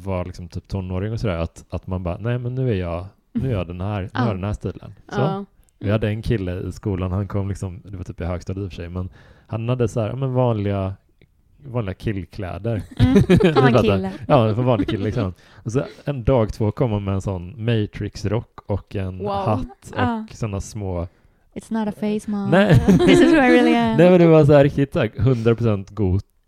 var 0.04 0.26
liksom 0.26 0.48
typ 0.48 0.68
tonåring 0.68 1.12
och 1.14 1.20
sådär, 1.20 1.38
att, 1.38 1.66
att 1.70 1.88
man 1.88 2.04
bara, 2.04 2.18
nej 2.18 2.38
men 2.38 2.56
nu 2.56 2.70
är 2.72 2.76
jag, 2.76 3.06
nu 3.34 3.48
är 3.50 3.54
jag 3.54 3.68
den 3.68 3.82
här, 3.82 4.02
nu 4.02 4.10
jag 4.14 4.36
den 4.36 4.44
här 4.44 4.54
stilen. 4.54 4.94
Så. 5.10 5.20
ja. 5.20 5.46
Vi 5.80 5.92
hade 5.92 6.08
en 6.08 6.22
kille 6.22 6.60
i 6.68 6.72
skolan, 6.72 7.12
han 7.12 7.28
kom 7.28 7.50
liksom, 7.50 7.82
det 7.86 7.98
var 7.98 8.04
typ 8.04 8.22
i 8.22 8.24
högstadiet 8.26 8.64
i 8.64 8.68
och 8.68 8.72
för 8.72 8.76
sig, 8.76 8.90
men 8.90 9.10
han 9.48 9.70
hade 9.70 9.88
så 9.88 10.02
här, 10.02 10.14
men 10.14 10.34
vanliga, 10.34 10.94
vanliga 11.66 11.94
killkläder. 11.94 12.82
mm. 13.00 13.16
han 13.56 13.74
var 13.74 13.82
kille. 13.82 14.12
Ja, 14.28 14.56
för 14.56 14.62
vanlig 14.64 14.88
kille 14.90 15.04
liksom. 15.04 15.34
Och 15.54 15.72
så 15.72 15.84
en 16.06 16.24
dag 16.24 16.54
två 16.54 16.72
kom 16.72 16.92
han 16.92 17.04
med 17.04 17.14
en 17.14 17.22
sån 17.22 17.66
Matrix-rock 17.66 18.60
och 18.66 18.96
en 18.96 19.18
Wow. 19.18 19.30
hatt 19.46 19.92
och 19.92 19.98
Ja. 20.00 20.26
sådana 20.32 20.62
små... 20.62 21.08
It's 21.56 21.74
not 21.74 21.88
a 21.88 21.92
face 22.00 22.32
mom. 22.32 22.50
Nej. 22.50 22.80
This 23.08 23.22
is 23.22 23.32
who 23.34 23.38
I 23.38 23.50
really 23.50 23.76
am. 23.76 23.98
Nej 23.98 24.10
men 24.10 24.20
det 24.20 24.28
var 24.28 24.46
så 24.46 24.54
här 24.54 24.64
riktigt 24.64 24.94
så 24.94 25.00
här 25.00 25.08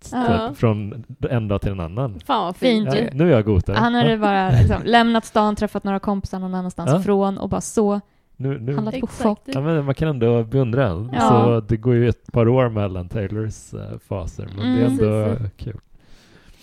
100% 0.01 0.27
god 0.27 0.35
Ja. 0.41 0.49
typ, 0.49 0.57
från 0.57 1.05
en 1.29 1.47
dag 1.47 1.61
till 1.61 1.71
en 1.71 1.79
annan. 1.79 2.19
Fan 2.19 2.45
vad 2.45 2.55
fint. 2.55 2.87
Ja, 2.93 2.95
ju. 2.99 3.09
nu 3.13 3.23
är 3.27 3.31
jag 3.31 3.45
gotare. 3.45 3.75
Han 3.77 3.93
hade 3.93 4.17
bara 4.17 4.49
liksom, 4.49 4.81
lämnat 4.85 5.25
stan, 5.25 5.55
träffat 5.55 5.83
några 5.83 5.99
kompisar 5.99 6.39
någon 6.39 6.55
annanstans 6.55 6.89
Ja. 6.91 6.99
ifrån 6.99 7.37
och 7.37 7.49
bara 7.49 7.61
så 7.61 8.01
Nu, 8.35 8.59
nu, 8.59 8.73
handlat 8.73 8.99
på 8.99 9.05
Exakt. 9.05 9.23
chock. 9.23 9.41
ja, 9.45 9.61
men 9.61 9.85
man 9.85 9.95
kan 9.95 10.07
ändå 10.07 10.43
beundra. 10.43 11.09
Ja. 11.13 11.19
Så 11.19 11.59
det 11.67 11.77
går 11.77 11.95
ju 11.95 12.09
ett 12.09 12.31
par 12.31 12.47
år 12.47 12.69
mellan 12.69 13.09
Taylors 13.09 13.73
eh, 13.73 13.97
faser, 14.07 14.49
men 14.57 14.75
det 14.75 14.81
är 14.81 14.87
Mm. 14.87 14.91
ändå 14.91 15.35
Precis. 15.37 15.51
kul. 15.57 15.79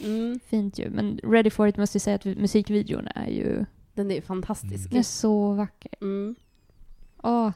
Mm. 0.05 0.41
Fint 0.47 0.79
ju. 0.79 0.91
Men 0.91 1.21
Ready 1.23 1.51
for 1.51 1.69
it 1.69 1.77
måste 1.77 1.97
jag 1.97 2.03
säga 2.03 2.17
att 2.17 2.25
musikvideon 2.25 3.09
är 3.15 3.27
ju 3.31 3.65
Den 3.95 4.11
är 4.11 4.21
fantastisk. 4.21 4.91
den 4.91 4.99
är 4.99 5.03
så 5.03 5.53
vacker. 5.53 5.93
Mm. 6.01 6.35
Åh. 7.23 7.51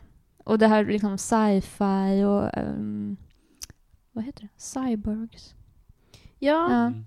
Och 0.45 0.59
det 0.59 0.67
här 0.67 0.85
liksom 0.85 1.19
sci-fi 1.19 2.25
och 2.25 2.59
ehm, 2.59 3.17
vad 4.13 4.25
heter 4.25 4.43
det? 4.43 4.49
Cyborgs. 4.63 5.55
Ja. 6.43 6.71
Mm. 6.71 7.05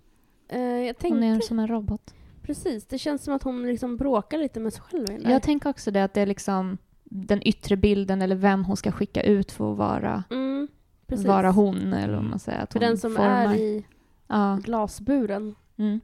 eh, 0.48 0.60
jag 0.62 0.70
Hon 0.78 0.88
är 0.88 0.94
tänkte 0.94 1.48
som 1.48 1.60
en 1.60 1.68
robot. 1.68 2.14
precis. 2.42 2.86
Det 2.86 2.98
känns 2.98 3.24
som 3.24 3.34
att 3.34 3.44
hon 3.44 3.64
liksom 3.68 3.98
bråkar 3.98 4.38
lite 4.38 4.60
med 4.60 4.74
sig 4.74 4.82
själv. 4.82 5.06
där. 5.06 5.32
Jag 5.32 5.44
tänker 5.44 5.70
också 5.70 5.92
det 5.92 6.04
att 6.04 6.14
det 6.14 6.22
är 6.22 6.26
liksom 6.26 6.78
den 7.04 7.48
yttre 7.48 7.76
bilden 7.78 8.22
eller 8.22 8.36
vem 8.36 8.66
hon 8.66 8.78
ska 8.78 8.92
skicka 8.92 9.24
ut 9.24 9.52
för 9.52 9.72
att 9.72 9.78
vara, 9.78 10.24
mm, 10.32 10.68
precis. 11.08 11.26
vara 11.28 11.52
hon 11.52 11.78
eller 11.94 12.08
vad 12.14 12.20
Mm. 12.20 12.30
man 12.30 12.40
säger. 12.40 12.60
Att 12.64 12.74
För 12.74 12.80
hon 12.80 12.88
den 12.90 12.98
som 12.98 13.12
formar. 13.16 13.46
är 13.46 13.56
i 13.56 13.86
Ja. 14.28 14.60
glasburen. 14.64 15.56
Mm. 15.78 16.00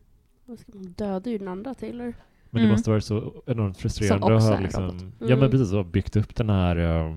Vad 0.45 0.59
ska 0.59 0.71
man 0.75 0.93
döda 0.97 1.29
ju 1.29 1.37
den 1.37 1.47
andra 1.47 1.73
Taylor. 1.73 2.13
Men 2.49 2.59
det 2.61 2.65
Mm. 2.65 2.71
måste 2.71 2.89
vara 2.89 3.01
så 3.01 3.33
enormt 3.45 3.77
frustrerande 3.77 4.25
att 4.25 4.31
också 4.31 4.47
ha 4.53 4.59
liksom, 4.59 4.83
robot. 4.83 5.01
ja 5.19 5.25
Mm. 5.25 5.39
men 5.39 5.51
precis, 5.51 5.71
ha 5.71 5.83
byggt 5.83 6.15
upp 6.15 6.35
den 6.35 6.49
här 6.49 6.75
eh, 6.77 7.15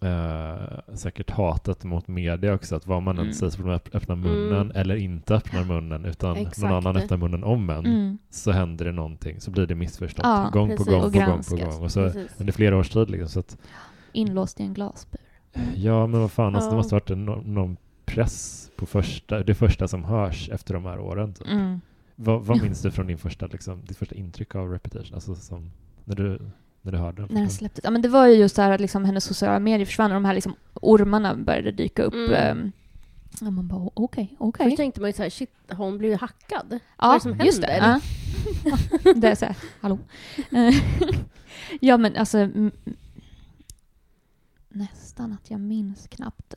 eh, 0.00 0.94
säkert 0.94 1.30
hatet 1.30 1.84
mot 1.84 2.08
media 2.08 2.54
också, 2.54 2.76
att 2.76 2.86
vad 2.86 3.02
man 3.02 3.16
än 3.18 3.22
Mm. 3.22 3.34
säger 3.34 3.50
så 3.50 3.56
får 3.58 3.64
man 3.64 3.74
öpp- 3.78 3.94
öppna 3.96 4.14
munnen 4.16 4.60
Mm. 4.70 4.76
eller 4.76 4.96
inte 4.96 5.34
öppnar 5.34 5.64
munnen 5.64 6.04
utan 6.04 6.36
Exakt. 6.36 6.58
någon 6.58 6.72
annan 6.72 6.96
öppnar 6.96 7.16
munnen 7.16 7.44
om 7.44 7.70
en 7.70 7.86
Mm. 7.86 8.18
så 8.30 8.50
händer 8.52 8.84
det 8.84 8.92
någonting, 8.92 9.40
så 9.40 9.50
blir 9.50 9.66
det 9.66 9.74
missförstått 9.74 10.24
Ja, 10.26 10.50
gång 10.52 10.68
på 10.70 10.76
precis. 10.76 10.92
gång 10.92 11.02
Och 11.04 11.12
på 11.12 11.18
gång 11.18 11.42
på 11.50 11.56
gång 11.56 11.84
och 11.84 11.92
så 11.92 12.00
Precis. 12.10 12.40
under 12.40 12.52
flera 12.52 12.76
års 12.78 12.90
tid 12.90 13.10
liksom, 13.10 13.28
så 13.28 13.40
att 13.40 13.58
Inlåst 14.12 14.60
i 14.60 14.62
en 14.62 14.74
glasbur. 14.74 15.20
ja 15.74 16.06
men 16.06 16.20
vad 16.20 16.32
fan, 16.32 16.54
alltså, 16.54 16.70
det 16.70 16.74
Ja. 16.74 16.76
måste 16.76 16.94
varit 16.94 17.10
en, 17.10 17.24
någon, 17.24 17.76
press 18.04 18.70
på 18.76 18.86
första, 18.86 19.42
det 19.42 19.54
första 19.54 19.88
som 19.88 20.04
hörs 20.04 20.48
efter 20.48 20.74
de 20.74 20.84
här 20.84 20.98
åren. 20.98 21.34
Typ. 21.34 21.46
Mm. 21.50 21.80
Vad, 22.16 22.44
vad 22.44 22.62
minns 22.62 22.82
du 22.82 22.90
från 22.90 23.06
din 23.06 23.18
första, 23.18 23.46
liksom, 23.46 23.82
ditt 23.88 23.96
första 23.96 24.14
intryck 24.14 24.54
av 24.54 24.70
Reputation? 24.72 25.14
Alltså 25.14 25.34
som, 25.34 25.70
när 26.04 26.16
du, 26.16 26.40
när 26.82 26.92
du 26.92 26.98
hörde 26.98 27.22
den? 27.22 27.28
När 27.34 27.40
den 27.40 27.50
släpptes. 27.50 27.84
Ja, 27.84 27.90
men 27.90 28.02
det 28.02 28.08
var 28.08 28.26
ju 28.26 28.34
just 28.34 28.56
det 28.56 28.62
här 28.62 28.70
att 28.70 28.80
liksom 28.80 29.04
hennes 29.04 29.24
sociala 29.24 29.58
medier 29.58 29.86
försvann 29.86 30.10
och 30.10 30.14
de 30.14 30.24
här 30.24 30.34
liksom 30.34 30.54
ormarna 30.74 31.34
började 31.34 31.70
dyka 31.72 32.02
upp. 32.02 32.14
Mm. 32.14 32.32
ehm, 32.34 32.72
och 33.46 33.52
man 33.52 33.68
bara 33.68 33.90
okej, 33.94 34.36
okej. 34.38 34.66
Först 34.66 34.76
tänkte 34.76 35.00
man 35.00 35.08
ju 35.10 35.12
såhär, 35.12 35.30
shit, 35.30 35.50
har 35.68 35.84
hon 35.84 35.98
blivit 35.98 36.20
hackad? 36.20 36.66
vad 36.68 36.72
är 36.72 36.80
Ja, 36.98 37.14
det 37.14 37.20
som 37.20 37.40
just 37.46 37.62
det. 37.62 37.66
händer? 37.66 38.00
Ja. 38.64 39.12
det 39.16 39.28
är 39.28 39.34
så 39.34 39.44
här, 39.44 39.56
hallå. 39.80 39.98
Ja, 41.80 41.96
men 41.96 42.16
alltså 42.16 42.48
nästan 44.68 45.32
att 45.32 45.50
jag 45.50 45.60
minns 45.60 46.06
knappt. 46.08 46.54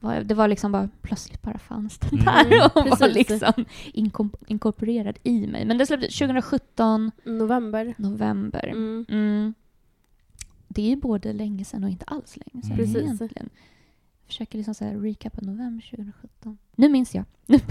Det 0.00 0.34
var 0.34 0.48
liksom 0.48 0.72
bara 0.72 0.88
plötsligt 1.02 1.42
bara 1.42 1.58
fanns 1.58 1.98
den 1.98 2.20
Mm. 2.20 2.24
där 2.50 2.64
och 2.66 2.84
var 2.88 2.96
Precis. 2.96 3.14
liksom 3.16 3.64
inkom- 3.94 4.34
inkorporerad 4.46 5.18
i 5.22 5.46
mig. 5.46 5.64
Men 5.64 5.78
det 5.78 5.86
släpptes 5.86 6.18
2017, 6.18 7.10
November. 7.24 7.94
november. 7.98 8.66
Mm. 8.68 9.06
Mm. 9.08 9.54
Det 10.68 10.82
är 10.82 10.88
ju 10.88 10.96
både 10.96 11.32
länge 11.32 11.64
sedan 11.64 11.84
och 11.84 11.90
inte 11.90 12.04
alls 12.04 12.36
länge 12.36 12.62
sedan 12.62 12.72
Mm. 12.72 12.76
Precis. 12.86 12.96
egentligen. 13.02 13.48
Jag 14.22 14.28
försöker 14.28 14.58
liksom 14.58 14.74
säga 14.74 14.94
recapa 14.98 15.40
november 15.42 15.84
2017. 15.90 16.58
Nu 16.76 16.88
minns 16.88 17.14
jag. 17.14 17.24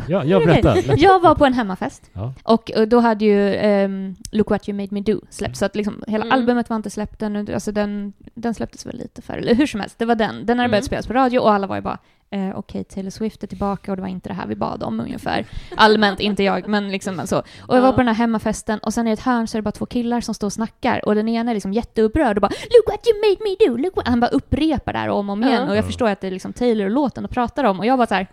Ja, 0.07 0.23
jag 0.23 0.45
berättar. 0.45 0.83
Jag 1.03 1.19
var 1.21 1.35
på 1.35 1.45
en 1.45 1.53
hemmafest 1.53 2.09
Ja. 2.13 2.33
och 2.43 2.71
då 2.87 2.99
hade 2.99 3.25
ju 3.25 3.55
ehm, 3.55 4.15
Look 4.31 4.49
What 4.49 4.69
You 4.69 4.75
Made 4.77 4.87
Me 4.91 5.01
Do 5.01 5.21
släppts. 5.29 5.59
Så 5.59 5.65
att 5.65 5.75
liksom 5.75 6.03
hela 6.07 6.25
Mm. 6.25 6.39
albumet 6.39 6.69
var 6.69 6.75
inte 6.77 6.89
släppt 6.89 7.21
ännu. 7.21 7.53
Alltså 7.53 7.71
den, 7.71 8.13
den 8.35 8.53
släpptes 8.53 8.85
väl 8.85 8.97
lite 8.97 9.21
före. 9.21 9.37
Eller 9.39 9.55
hur 9.55 9.67
som 9.67 9.79
helst, 9.79 9.99
det 9.99 10.05
var 10.05 10.15
den. 10.15 10.35
Den 10.45 10.57
hade 10.57 10.65
Mm. 10.65 10.71
börjat 10.71 10.85
spelas 10.85 11.07
på 11.07 11.13
radio 11.13 11.39
och 11.39 11.51
alla 11.51 11.67
var 11.67 11.75
ju 11.75 11.81
bara 11.81 11.97
eh, 12.35 12.57
okej, 12.57 12.83
Taylor 12.83 13.09
Swift 13.09 13.43
är 13.43 13.47
tillbaka 13.47 13.91
och 13.91 13.95
det 13.95 14.01
var 14.01 14.09
inte 14.09 14.29
det 14.29 14.33
här 14.35 14.47
vi 14.47 14.55
bad 14.55 14.83
om 14.83 14.99
ungefär. 14.99 15.45
Allmänt, 15.75 16.19
inte 16.19 16.43
jag, 16.43 16.67
men 16.67 16.91
liksom 16.91 17.27
så. 17.27 17.37
Och 17.67 17.77
jag 17.77 17.81
var 17.81 17.91
på 17.91 17.97
den 17.97 18.07
här 18.07 18.13
hemmafesten 18.15 18.79
och 18.79 18.93
sen 18.93 19.07
i 19.07 19.11
ett 19.11 19.19
hörn 19.19 19.47
så 19.47 19.57
är 19.57 19.59
det 19.59 19.63
bara 19.63 19.71
två 19.71 19.85
killar 19.85 20.21
som 20.21 20.33
står 20.35 20.47
och 20.47 20.53
snackar 20.53 21.05
och 21.05 21.15
den 21.15 21.27
ena 21.29 21.51
är 21.51 21.55
liksom 21.55 21.73
jätteupprörd 21.73 22.37
och 22.37 22.41
bara 22.41 22.47
“Look 22.47 22.87
what 22.87 23.07
you 23.07 23.19
made 23.29 23.49
me 23.49 23.55
do!” 23.67 23.77
Look 23.83 23.95
what... 23.95 24.07
Han 24.07 24.19
bara 24.19 24.31
upprepar 24.31 24.93
det 24.93 24.99
här 24.99 25.09
om 25.09 25.29
och 25.29 25.33
om 25.33 25.43
igen 25.43 25.63
och 25.63 25.75
jag 25.75 25.83
Ja. 25.83 25.87
förstår 25.87 26.09
att 26.09 26.21
det 26.21 26.27
är 26.27 26.31
liksom 26.31 26.53
Taylor 26.53 26.85
och 26.85 26.91
låten 26.91 27.25
och 27.25 27.31
pratar 27.31 27.63
om 27.63 27.79
och 27.79 27.85
jag 27.85 27.97
bara 27.97 28.07
så 28.07 28.13
här 28.15 28.27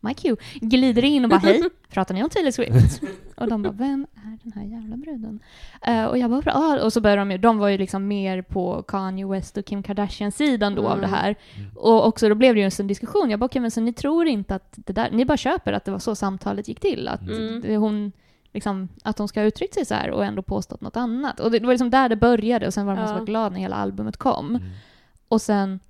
My 0.00 0.14
cue. 0.14 0.36
Glider 0.54 1.04
in 1.04 1.24
och 1.24 1.30
bara 1.30 1.40
hej, 1.40 1.62
pratar 1.90 2.14
ni 2.14 2.22
om 2.22 2.30
Taylor 2.30 2.50
Swift? 2.50 3.00
Och 3.36 3.48
de 3.48 3.62
bara, 3.62 3.72
vem 3.72 4.06
är 4.14 4.38
den 4.42 4.52
här 4.52 4.62
jävla 4.64 4.96
bruden? 4.96 5.40
Eh, 5.82 6.04
och 6.04 6.18
jag 6.18 6.30
bara, 6.30 6.52
ah, 6.54 6.84
och 6.84 6.92
så 6.92 7.00
började 7.00 7.20
de 7.20 7.30
ju, 7.30 7.38
de 7.38 7.58
var 7.58 7.68
ju 7.68 7.78
liksom 7.78 8.08
mer 8.08 8.42
på 8.42 8.82
Kanye 8.82 9.26
West 9.26 9.56
och 9.56 9.64
Kim 9.64 9.82
Kardashian-sidan 9.82 10.74
då 10.74 10.82
av 10.88 10.98
Mm. 10.98 11.00
det 11.10 11.16
här. 11.16 11.34
Mm. 11.56 11.70
Och 11.76 12.06
också 12.06 12.28
då 12.28 12.34
blev 12.34 12.54
det 12.54 12.60
ju 12.60 12.70
en 12.80 12.86
diskussion. 12.86 13.30
Jag 13.30 13.40
bara, 13.40 13.46
okej 13.46 13.60
men 13.62 13.70
så 13.70 13.80
ni 13.80 13.92
tror 13.92 14.26
inte 14.26 14.54
att 14.54 14.74
det 14.76 14.92
där, 14.92 15.10
ni 15.10 15.24
bara 15.24 15.36
köper 15.36 15.72
att 15.72 15.84
det 15.84 15.90
var 15.90 15.98
så 15.98 16.14
samtalet 16.14 16.68
gick 16.68 16.80
till? 16.80 17.08
Att 17.08 17.22
Mm. 17.22 17.80
hon, 17.82 18.12
liksom, 18.52 18.88
att 19.04 19.18
hon 19.18 19.28
ska 19.28 19.40
ha 19.40 19.46
uttryckt 19.46 19.74
sig 19.74 19.84
så 19.84 19.94
här 19.94 20.10
och 20.10 20.24
ändå 20.24 20.42
påstått 20.42 20.80
något 20.80 20.96
annat. 20.96 21.40
Och 21.40 21.50
det, 21.50 21.58
det 21.58 21.66
var 21.66 21.72
liksom 21.72 21.90
där 21.90 22.08
det 22.08 22.16
började 22.16 22.66
och 22.66 22.74
sen 22.74 22.86
var 22.86 22.94
man 22.94 23.08
Ja. 23.10 23.18
så 23.18 23.24
glad 23.24 23.52
när 23.52 23.60
hela 23.60 23.76
albumet 23.76 24.16
kom. 24.16 24.48
Mm. 24.56 24.62
Och 25.28 25.42
sen 25.42 25.80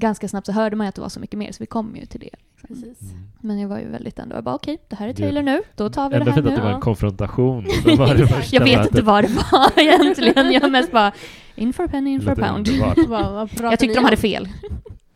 ganska 0.00 0.28
snabbt 0.28 0.46
så 0.46 0.52
hörde 0.52 0.76
man 0.76 0.84
ju 0.86 0.88
att 0.88 0.94
det 0.94 1.00
var 1.00 1.08
så 1.08 1.20
mycket 1.20 1.38
mer 1.38 1.52
så 1.52 1.56
vi 1.60 1.66
kom 1.66 1.96
ju 1.96 2.06
till 2.06 2.20
det. 2.20 2.30
Liksom. 2.56 2.68
Precis. 2.68 3.12
Mm. 3.12 3.22
Men 3.40 3.58
jag 3.58 3.68
var 3.68 3.78
ju 3.78 3.88
väldigt 3.88 4.18
ändå, 4.18 4.36
jag 4.36 4.44
bara 4.44 4.54
okej, 4.54 4.78
det 4.88 4.96
här 4.96 5.08
är 5.08 5.12
Taylor 5.12 5.42
nu, 5.42 5.62
då 5.76 5.88
tar 5.90 6.08
vi 6.10 6.14
Ändå 6.16 6.24
det 6.24 6.30
här 6.30 6.36
fint 6.36 6.46
att 6.46 6.52
nu. 6.52 6.56
det 6.58 6.64
var 6.66 6.74
en 6.74 6.80
konfrontation. 6.80 7.64
Det 7.84 7.96
var 7.96 8.14
det 8.14 8.52
Jag 8.52 8.64
vet 8.64 8.86
inte 8.86 9.02
vad 9.02 9.24
det 9.24 9.28
var 9.52 9.72
egentligen, 9.80 10.52
jag 10.52 10.72
mest 10.72 10.92
bara 10.92 11.12
in 11.54 11.72
for 11.72 11.84
a 11.84 11.88
penny, 11.90 12.10
in 12.10 12.20
for 12.20 12.34
pound. 12.34 12.68
Jag 13.62 13.78
tyckte 13.78 13.94
de 13.98 14.04
hade 14.04 14.16
fel. 14.16 14.48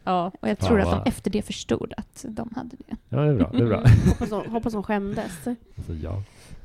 Ja. 0.05 0.33
Och 0.41 0.49
jag 0.49 0.59
tror 0.59 0.81
att 0.81 0.87
vad- 0.87 1.05
de 1.05 1.09
efter 1.09 1.31
det 1.31 1.43
förstod 1.43 1.93
att 1.97 2.25
de 2.29 2.53
hade 2.57 2.77
det. 2.89 2.97
Ja, 3.09 3.17
det 3.21 3.29
är 3.31 3.35
bra. 3.35 3.51
Det 3.53 3.59
är 3.63 3.67
bra. 3.67 3.79
Mm. 3.79 3.91
Hoppas 4.09 4.31
de, 4.31 4.51
hoppas 4.51 4.73
de 4.73 4.83
skämdes. 4.83 5.33
Alltså, 5.47 5.93
ja. 6.03 6.23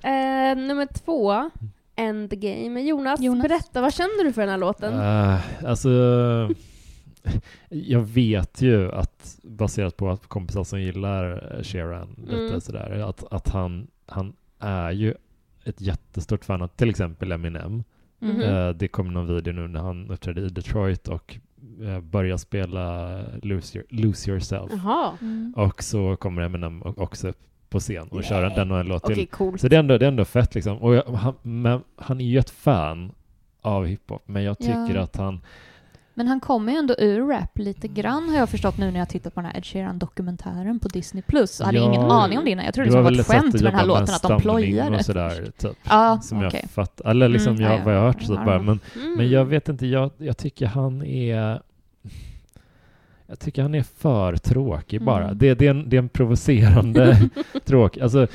Eh, 0.09 0.57
nummer 0.57 0.85
två, 1.05 1.49
Endgame. 1.95 2.81
Jonas, 2.81 3.19
Jonas? 3.19 3.43
berätta, 3.47 3.81
vad 3.81 3.93
känner 3.93 4.23
du 4.23 4.33
för 4.33 4.41
den 4.41 4.49
här 4.49 4.57
låten? 4.57 4.93
Eh, 4.99 5.39
alltså, 5.69 5.89
jag 7.69 8.01
vet 8.01 8.61
ju 8.61 8.91
att 8.91 9.39
baserat 9.43 9.97
på 9.97 10.09
att 10.09 10.27
kompisar 10.27 10.63
som 10.63 10.81
gillar 10.81 11.59
Sharon 11.63 12.15
lite 12.17 12.35
Mm. 12.47 12.61
sådär, 12.61 12.99
att, 13.09 13.23
att 13.33 13.49
han 13.49 13.87
han 14.05 14.33
är 14.59 14.91
ju 14.91 15.13
ett 15.63 15.81
jättestort 15.81 16.45
fan 16.45 16.61
av 16.61 16.67
till 16.67 16.89
exempel 16.89 17.31
Eminem. 17.31 17.83
Mhm. 18.19 18.41
Eh, 18.41 18.69
det 18.69 18.87
kom 18.87 19.13
någon 19.13 19.35
video 19.35 19.53
nu 19.53 19.67
när 19.67 19.79
han 19.79 20.11
uppträdde 20.11 20.41
i 20.41 20.49
Detroit 20.49 21.07
och 21.07 21.37
eh, 21.81 21.99
började 21.99 22.37
spela 22.37 23.19
Lose, 23.43 23.77
your, 23.77 23.87
Lose 23.89 24.31
Yourself. 24.31 24.71
Jaha. 24.71 25.17
Mm. 25.21 25.53
Och 25.57 25.83
så 25.83 26.15
kommer 26.15 26.41
Eminem 26.41 26.81
också 26.83 27.27
upp 27.27 27.37
på 27.69 27.79
scen 27.79 28.07
och 28.07 28.23
kör 28.23 28.49
den 28.49 28.71
och 28.71 28.79
en 28.79 28.87
låt 28.87 29.03
till. 29.03 29.13
Okej, 29.13 29.25
coolt. 29.25 29.61
Så 29.61 29.67
det 29.67 29.75
är 29.75 29.79
ändå, 29.79 29.97
det 29.97 30.05
är 30.05 30.07
ändå 30.07 30.25
fett 30.25 30.55
liksom. 30.55 30.77
Och 30.77 30.95
jag, 30.95 31.03
han, 31.03 31.33
men 31.41 31.81
han 31.95 32.21
är 32.21 32.25
ju 32.25 32.37
ett 32.39 32.49
fan 32.49 33.11
av 33.61 33.85
hiphop, 33.85 34.21
men 34.25 34.43
jag 34.43 34.57
tycker 34.57 34.95
Ja. 34.95 35.01
att 35.01 35.15
han... 35.15 35.41
Men 36.19 36.27
han 36.27 36.39
kommer 36.39 36.71
ju 36.71 36.77
ändå 36.77 36.95
ur 36.97 37.27
rap 37.27 37.57
lite 37.57 37.87
grann 37.87 38.29
har 38.29 38.37
jag 38.37 38.49
förstått 38.49 38.77
nu 38.77 38.91
när 38.91 38.99
jag 38.99 39.09
tittat 39.09 39.35
på 39.35 39.41
den 39.41 39.49
här 39.49 39.57
Ed 39.57 39.65
Sheeran-dokumentären 39.65 40.79
på 40.79 40.87
Disney+. 40.87 41.23
Jag 41.27 41.65
hade 41.65 41.77
Ja. 41.77 41.83
ingen 41.83 42.01
aning 42.01 42.37
om 42.37 42.45
det 42.45 42.51
innan. 42.51 42.65
Jag 42.65 42.73
trodde 42.73 42.89
det 42.89 42.95
det 42.97 43.01
var 43.03 43.11
ett 43.11 43.27
skämt 43.27 43.53
med 43.53 43.63
den 43.63 43.75
här 43.75 43.85
låten, 43.85 44.03
att 44.15 44.21
de 44.21 44.41
plojade. 44.41 44.97
och 44.97 45.05
sådär, 45.05 45.51
typ. 45.57 45.77
Ja, 45.89 46.19
som 46.21 46.37
okej. 46.45 46.59
jag 46.63 46.71
fattar. 46.71 47.09
Eller 47.09 47.27
liksom 47.29 47.55
Mm, 47.55 47.63
jag, 47.65 47.79
ja, 47.79 47.83
vad 47.85 47.93
jag 47.95 47.99
har 47.99 48.07
hört 48.07 48.21
så 48.21 48.33
Ja, 48.33 48.45
bara. 48.45 48.61
Men, 48.61 48.79
Mm. 48.95 49.13
men 49.17 49.29
jag 49.29 49.45
vet 49.45 49.69
inte, 49.69 49.85
jag, 49.87 50.11
jag 50.17 50.37
tycker 50.37 50.65
han 50.65 51.03
är... 51.03 51.61
Jag 53.27 53.39
tycker 53.39 53.61
han 53.61 53.75
är 53.75 53.83
för 53.83 54.35
tråkig 54.37 55.01
bara. 55.03 55.23
Mm. 55.23 55.37
Det, 55.37 55.53
det, 55.53 55.65
är 55.65 55.71
en, 55.71 55.89
det 55.89 55.95
är 55.95 55.99
en 55.99 56.09
provocerande 56.09 57.29
tråk. 57.65 57.97
Alltså, 57.97 58.27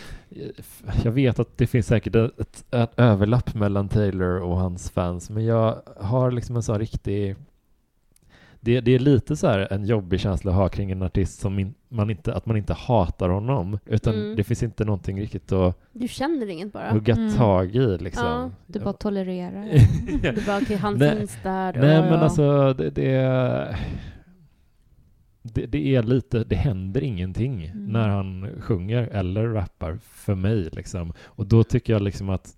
jag 1.03 1.13
vet 1.13 1.39
att 1.39 1.59
det 1.59 1.67
finns 1.67 1.87
säkert 1.87 2.15
ett, 2.15 2.41
ett, 2.41 2.65
ett 2.75 2.93
överlapp 2.97 3.55
mellan 3.55 3.89
Taylor 3.89 4.41
och 4.41 4.57
hans 4.57 4.91
fans, 4.91 5.31
men 5.31 5.45
jag 5.45 5.81
har 6.01 6.31
liksom 6.31 6.57
en 6.57 6.63
sån 6.63 6.79
riktig... 6.79 7.37
Det, 8.65 8.81
det 8.81 8.95
är 8.95 8.99
lite 8.99 9.37
så 9.37 9.47
här 9.47 9.73
en 9.73 9.85
jobbig 9.85 10.21
känsla 10.21 10.51
att 10.51 10.57
ha 10.57 10.69
kring 10.69 10.91
en 10.91 11.03
artist 11.03 11.41
som 11.41 11.59
in, 11.59 11.75
man 11.89 12.11
inte, 12.11 12.35
att 12.35 12.47
man 12.47 12.57
inte 12.57 12.75
hatar 12.75 13.29
honom, 13.29 13.79
utan 13.87 14.15
Mm. 14.15 14.37
det 14.37 14.45
finns 14.45 14.63
inte 14.63 14.85
någonting 14.85 15.21
riktigt 15.21 15.53
att 15.53 15.79
Du 15.93 16.09
känner 16.09 16.47
inget 16.47 16.73
bara. 16.73 16.91
hugga 16.91 17.15
Mm. 17.15 17.33
tag 17.35 17.77
i 17.77 17.99
liksom. 17.99 18.27
Ja, 18.27 18.51
Du 18.67 18.81
bara 18.81 18.93
tolererar. 18.93 19.69
Du 20.35 20.47
bara, 20.47 20.59
okej, 20.63 20.77
han 20.83 20.99
Nej. 20.99 21.19
finns 21.19 21.37
där. 21.43 21.73
Nej, 21.73 21.91
ja, 21.95 22.01
men 22.03 22.13
ja. 22.13 22.19
alltså 22.19 22.73
det, 22.75 22.91
det, 22.91 23.77
det, 25.43 25.67
det 25.67 25.95
är 25.97 26.03
lite, 26.03 26.45
det 26.45 26.57
händer 26.57 27.03
ingenting 27.05 27.65
Mm. 27.65 27.87
när 27.87 28.09
han 28.09 28.49
sjunger 28.61 29.03
eller 29.03 29.49
rappar 29.49 29.99
för 30.03 30.35
mig 30.35 30.69
liksom. 30.73 31.13
Och 31.23 31.47
då 31.47 31.65
tycker 31.65 31.93
jag 31.93 32.03
liksom 32.03 32.29
att 32.31 32.57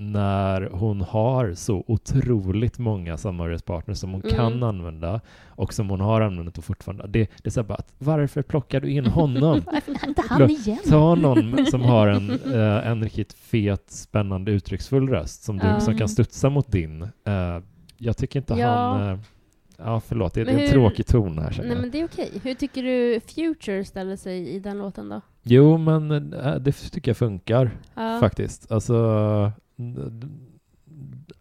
när 0.00 0.68
hon 0.72 1.00
har 1.00 1.54
så 1.54 1.84
otroligt 1.86 2.78
många 2.78 3.16
samarbetspartners 3.16 3.98
som 3.98 4.10
hon 4.12 4.20
Mm. 4.22 4.36
kan 4.36 4.62
använda 4.62 5.20
och 5.48 5.74
som 5.74 5.90
hon 5.90 6.00
har 6.00 6.20
använt 6.20 6.58
och 6.58 6.64
fortfarande. 6.64 7.06
Det, 7.08 7.30
det 7.42 7.46
är 7.48 7.50
så 7.50 7.62
bara 7.62 7.74
att 7.74 7.94
varför 7.98 8.42
plockar 8.42 8.80
du 8.80 8.90
in 8.90 9.06
honom? 9.20 9.60
Varför 9.66 10.08
inte 10.08 10.22
han 10.28 10.50
igen? 10.50 10.78
Ta 10.88 11.14
någon 11.14 11.66
som 11.66 11.80
har 11.82 12.08
en, 12.08 12.30
eh, 12.54 12.86
en 12.90 13.02
riktigt 13.02 13.32
fet, 13.32 13.90
spännande, 13.90 14.50
uttrycksfull 14.52 15.08
röst 15.08 15.42
som, 15.42 15.58
du, 15.58 15.66
Ja. 15.66 15.80
som 15.80 15.98
kan 15.98 16.08
studsa 16.08 16.50
mot 16.50 16.72
din. 16.72 17.02
Eh, 17.02 17.58
jag 17.96 18.16
tycker 18.16 18.38
inte 18.40 18.54
Ja. 18.54 18.68
han... 18.68 19.08
Eh, 19.10 19.18
ja, 19.78 20.00
förlåt, 20.08 20.34
det, 20.34 20.44
det 20.44 20.50
är 20.52 20.58
en 20.64 20.70
tråkig 20.70 21.06
ton 21.06 21.38
här 21.38 21.56
Nej 21.58 21.68
jag. 21.72 21.80
men 21.80 21.90
det 21.90 22.00
är 22.00 22.04
okej. 22.04 22.30
Hur 22.42 22.54
tycker 22.54 22.82
du 22.82 23.20
Future 23.20 23.84
ställer 23.84 24.16
sig 24.16 24.48
i 24.48 24.58
den 24.58 24.78
låten 24.78 25.08
då? 25.08 25.20
Jo, 25.42 25.78
men 25.78 26.32
eh, 26.32 26.54
det 26.54 26.72
tycker 26.72 27.10
jag 27.10 27.16
funkar 27.16 27.70
Ja. 27.94 28.18
faktiskt. 28.20 28.72
Alltså, 28.72 28.94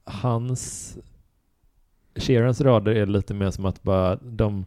hans... 0.04 0.98
Sheerans 2.16 2.62
rader 2.62 2.92
är 2.96 3.06
lite 3.06 3.34
mer 3.34 3.52
som 3.52 3.66
att 3.66 3.84
bara 3.84 4.16
de, 4.16 4.66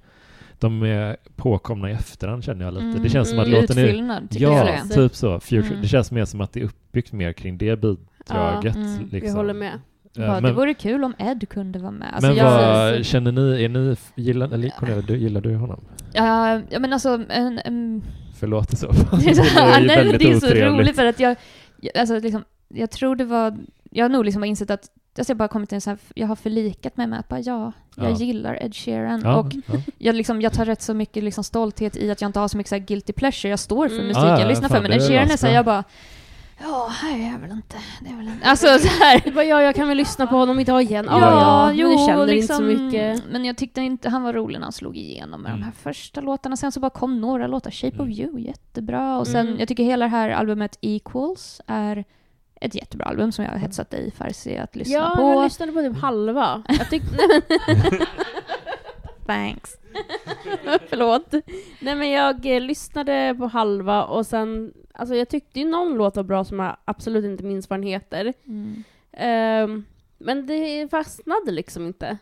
de 0.58 0.82
är 0.82 1.16
påkomna 1.36 1.90
i 1.90 1.92
efterhand 1.92 2.44
känner 2.44 2.64
jag 2.64 2.74
lite. 2.74 2.86
Mm, 2.86 3.02
det 3.02 3.08
känns 3.08 3.30
som 3.30 3.38
att 3.38 3.46
mm, 3.46 3.60
låten 3.60 3.78
är... 3.78 4.22
Ja, 4.30 4.64
det 4.88 4.94
typ 4.94 5.14
så. 5.14 5.40
Future. 5.40 5.66
Mm. 5.68 5.82
Det 5.82 5.88
känns 5.88 6.12
mer 6.12 6.24
som 6.24 6.40
att 6.40 6.52
det 6.52 6.60
är 6.60 6.64
uppbyggt 6.64 7.12
mer 7.12 7.32
kring 7.32 7.58
det 7.58 7.76
bidraget. 7.76 8.04
Ja, 8.28 8.80
mm. 8.80 9.08
liksom. 9.10 9.28
Jag 9.28 9.34
håller 9.36 9.54
med. 9.54 9.74
Eh, 9.74 9.80
Ja, 10.24 10.34
det 10.34 10.40
men 10.40 10.54
vore 10.54 10.74
kul 10.74 11.04
om 11.04 11.14
Ed 11.18 11.48
kunde 11.48 11.78
vara 11.78 11.90
med. 11.90 12.14
Alltså, 12.14 12.28
men 12.28 12.36
jag, 12.36 12.92
vad 12.92 13.04
känner 13.04 13.32
ni? 13.32 13.64
Är 13.64 13.68
ni 13.68 13.96
gillar, 14.14 14.52
eller 14.54 14.68
Cornelia, 14.68 15.02
du, 15.02 15.16
gillar 15.16 15.40
du 15.40 15.56
honom? 15.56 15.80
Ja, 16.12 16.60
ja, 16.70 16.78
men 16.78 16.92
alltså... 16.92 17.24
En, 17.28 17.58
en, 17.64 18.02
Förlåt 18.34 18.72
i 18.72 18.76
så 18.76 18.92
fall. 18.92 19.20
det 19.20 19.30
är, 19.30 19.34
så, 19.34 19.42
Det 19.42 19.60
är 19.60 19.80
ju 19.80 19.86
nej, 19.86 20.16
det 20.18 20.30
är 20.30 20.40
så 20.40 20.46
otrevligt. 20.46 20.80
roligt 20.80 20.96
för 20.96 21.04
att 21.06 21.20
jag... 21.20 21.36
jag- 21.80 21.96
Alltså, 22.00 22.18
liksom, 22.18 22.44
jag 22.74 22.90
tror 22.90 23.16
det 23.16 23.24
var... 23.24 23.58
Jag 23.90 24.04
har 24.04 24.08
nog 24.08 24.24
liksom 24.24 24.44
insett 24.44 24.70
att 24.70 24.90
Alltså 25.18 25.30
jag 25.30 25.34
har 25.34 25.38
bara 25.38 25.48
kommit 25.48 25.68
till 25.68 25.74
en 25.76 25.80
sån 25.80 25.90
här, 25.90 25.98
jag 26.14 26.26
har 26.26 26.36
förlikat 26.36 26.96
mig 26.96 27.06
med 27.06 27.18
att 27.20 27.28
bara 27.28 27.40
ja, 27.40 27.72
jag 27.96 28.10
Ja. 28.10 28.16
gillar 28.16 28.62
Ed 28.64 28.74
Sheeran. 28.74 29.20
Ja, 29.24 29.36
Och 29.36 29.46
ja. 29.54 29.74
jag, 29.98 30.14
liksom, 30.14 30.40
jag 30.42 30.52
tar 30.52 30.64
rätt 30.64 30.82
så 30.82 30.94
mycket 30.94 31.24
liksom 31.24 31.44
stolthet 31.44 31.96
i 31.96 32.10
att 32.10 32.20
jag 32.20 32.28
inte 32.28 32.40
har 32.40 32.48
så 32.48 32.56
mycket 32.56 32.68
så 32.68 32.74
här 32.74 32.82
guilty 32.82 33.12
pleasure. 33.12 33.50
Jag 33.50 33.58
står 33.58 33.88
för 33.88 33.94
Mm. 33.94 34.06
musik 34.06 34.22
Ah, 34.24 34.38
jag 34.40 34.48
lyssnar 34.48 34.68
fan, 34.68 34.76
för. 34.76 34.82
Men 34.88 34.92
Ed 34.92 35.00
Sheeran 35.00 35.14
är 35.14 35.18
ganska- 35.18 35.36
så 35.38 35.46
här, 35.46 35.54
jag 35.54 35.64
bara 35.64 35.84
Ja, 36.62 36.88
här 37.02 37.34
är 37.34 37.38
väl 37.38 37.50
inte. 37.50 37.76
Det 38.00 38.10
är 38.10 38.16
väl 38.16 38.28
inte. 38.28 38.46
Alltså 38.46 38.66
så 38.78 38.88
här. 39.04 39.20
Det 39.24 39.30
var 39.30 39.42
ja, 39.42 39.62
jag 39.62 39.74
kan 39.74 39.88
väl 39.88 39.96
lyssna 39.96 40.26
på 40.26 40.36
honom 40.36 40.60
idag 40.60 40.82
igen. 40.82 41.06
Ja, 41.10 41.20
Ja, 41.20 41.30
ja, 41.40 41.66
men 41.66 41.76
jo, 41.76 41.88
du 41.88 41.96
känner 42.06 42.22
inte 42.22 42.34
liksom, 42.34 42.56
så 42.56 42.62
mycket. 42.62 43.22
Men 43.30 43.44
jag 43.44 43.56
tyckte 43.56 43.80
inte 43.80 44.08
han 44.08 44.22
var 44.22 44.32
rolig 44.32 44.58
när 44.58 44.64
han 44.66 44.72
slog 44.72 44.96
igenom 44.96 45.42
med 45.42 45.48
Mm. 45.48 45.60
de 45.60 45.64
här 45.64 45.72
första 45.72 46.20
låtarna. 46.20 46.56
Sen 46.56 46.72
så 46.72 46.80
bara 46.80 46.90
kom 46.90 47.20
några 47.20 47.46
låtar. 47.46 47.70
Shape 47.70 47.96
Mm. 47.96 48.10
of 48.12 48.18
You, 48.18 48.38
jättebra. 48.40 49.18
Och 49.18 49.26
sen, 49.26 49.46
Mm. 49.46 49.58
jag 49.58 49.68
tycker 49.68 49.84
hela 49.84 50.04
det 50.04 50.10
här 50.10 50.30
albumet 50.30 50.78
Equals 50.80 51.60
är 51.66 52.04
ett 52.64 52.74
jättebra 52.74 53.06
album 53.06 53.32
som 53.32 53.44
jag 53.44 53.52
har 53.52 53.58
hetsat 53.58 53.90
dig 53.90 54.10
Farsi 54.10 54.56
att 54.56 54.76
lyssna 54.76 54.94
Ja, 54.94 55.12
på. 55.16 55.22
jag 55.22 55.44
lyssnade 55.44 55.72
på 55.72 55.80
typ 55.82 55.96
halva. 56.02 56.62
Jag 56.68 56.90
tyckte... 56.90 57.16
Thanks. 59.26 59.76
Förlåt. 60.88 61.32
Nej 61.80 61.94
men 61.94 62.10
jag 62.10 62.46
eh, 62.46 62.60
lyssnade 62.60 63.34
på 63.38 63.46
halva 63.46 64.04
och 64.04 64.26
sen, 64.26 64.72
alltså 64.92 65.14
jag 65.14 65.28
tyckte 65.28 65.60
ju 65.60 65.66
någon 65.68 65.94
låt 65.96 66.16
var 66.16 66.22
bra 66.22 66.44
som 66.44 66.58
jag 66.60 66.76
absolut 66.84 67.24
inte 67.24 67.44
minns 67.44 67.70
vad 67.70 67.78
den 67.78 67.88
heter. 67.88 68.32
Mm. 68.46 68.84
Ehm, 69.12 69.84
men 70.18 70.46
det 70.46 70.90
fastnade 70.90 71.50
liksom 71.50 71.86
inte. 71.86 72.18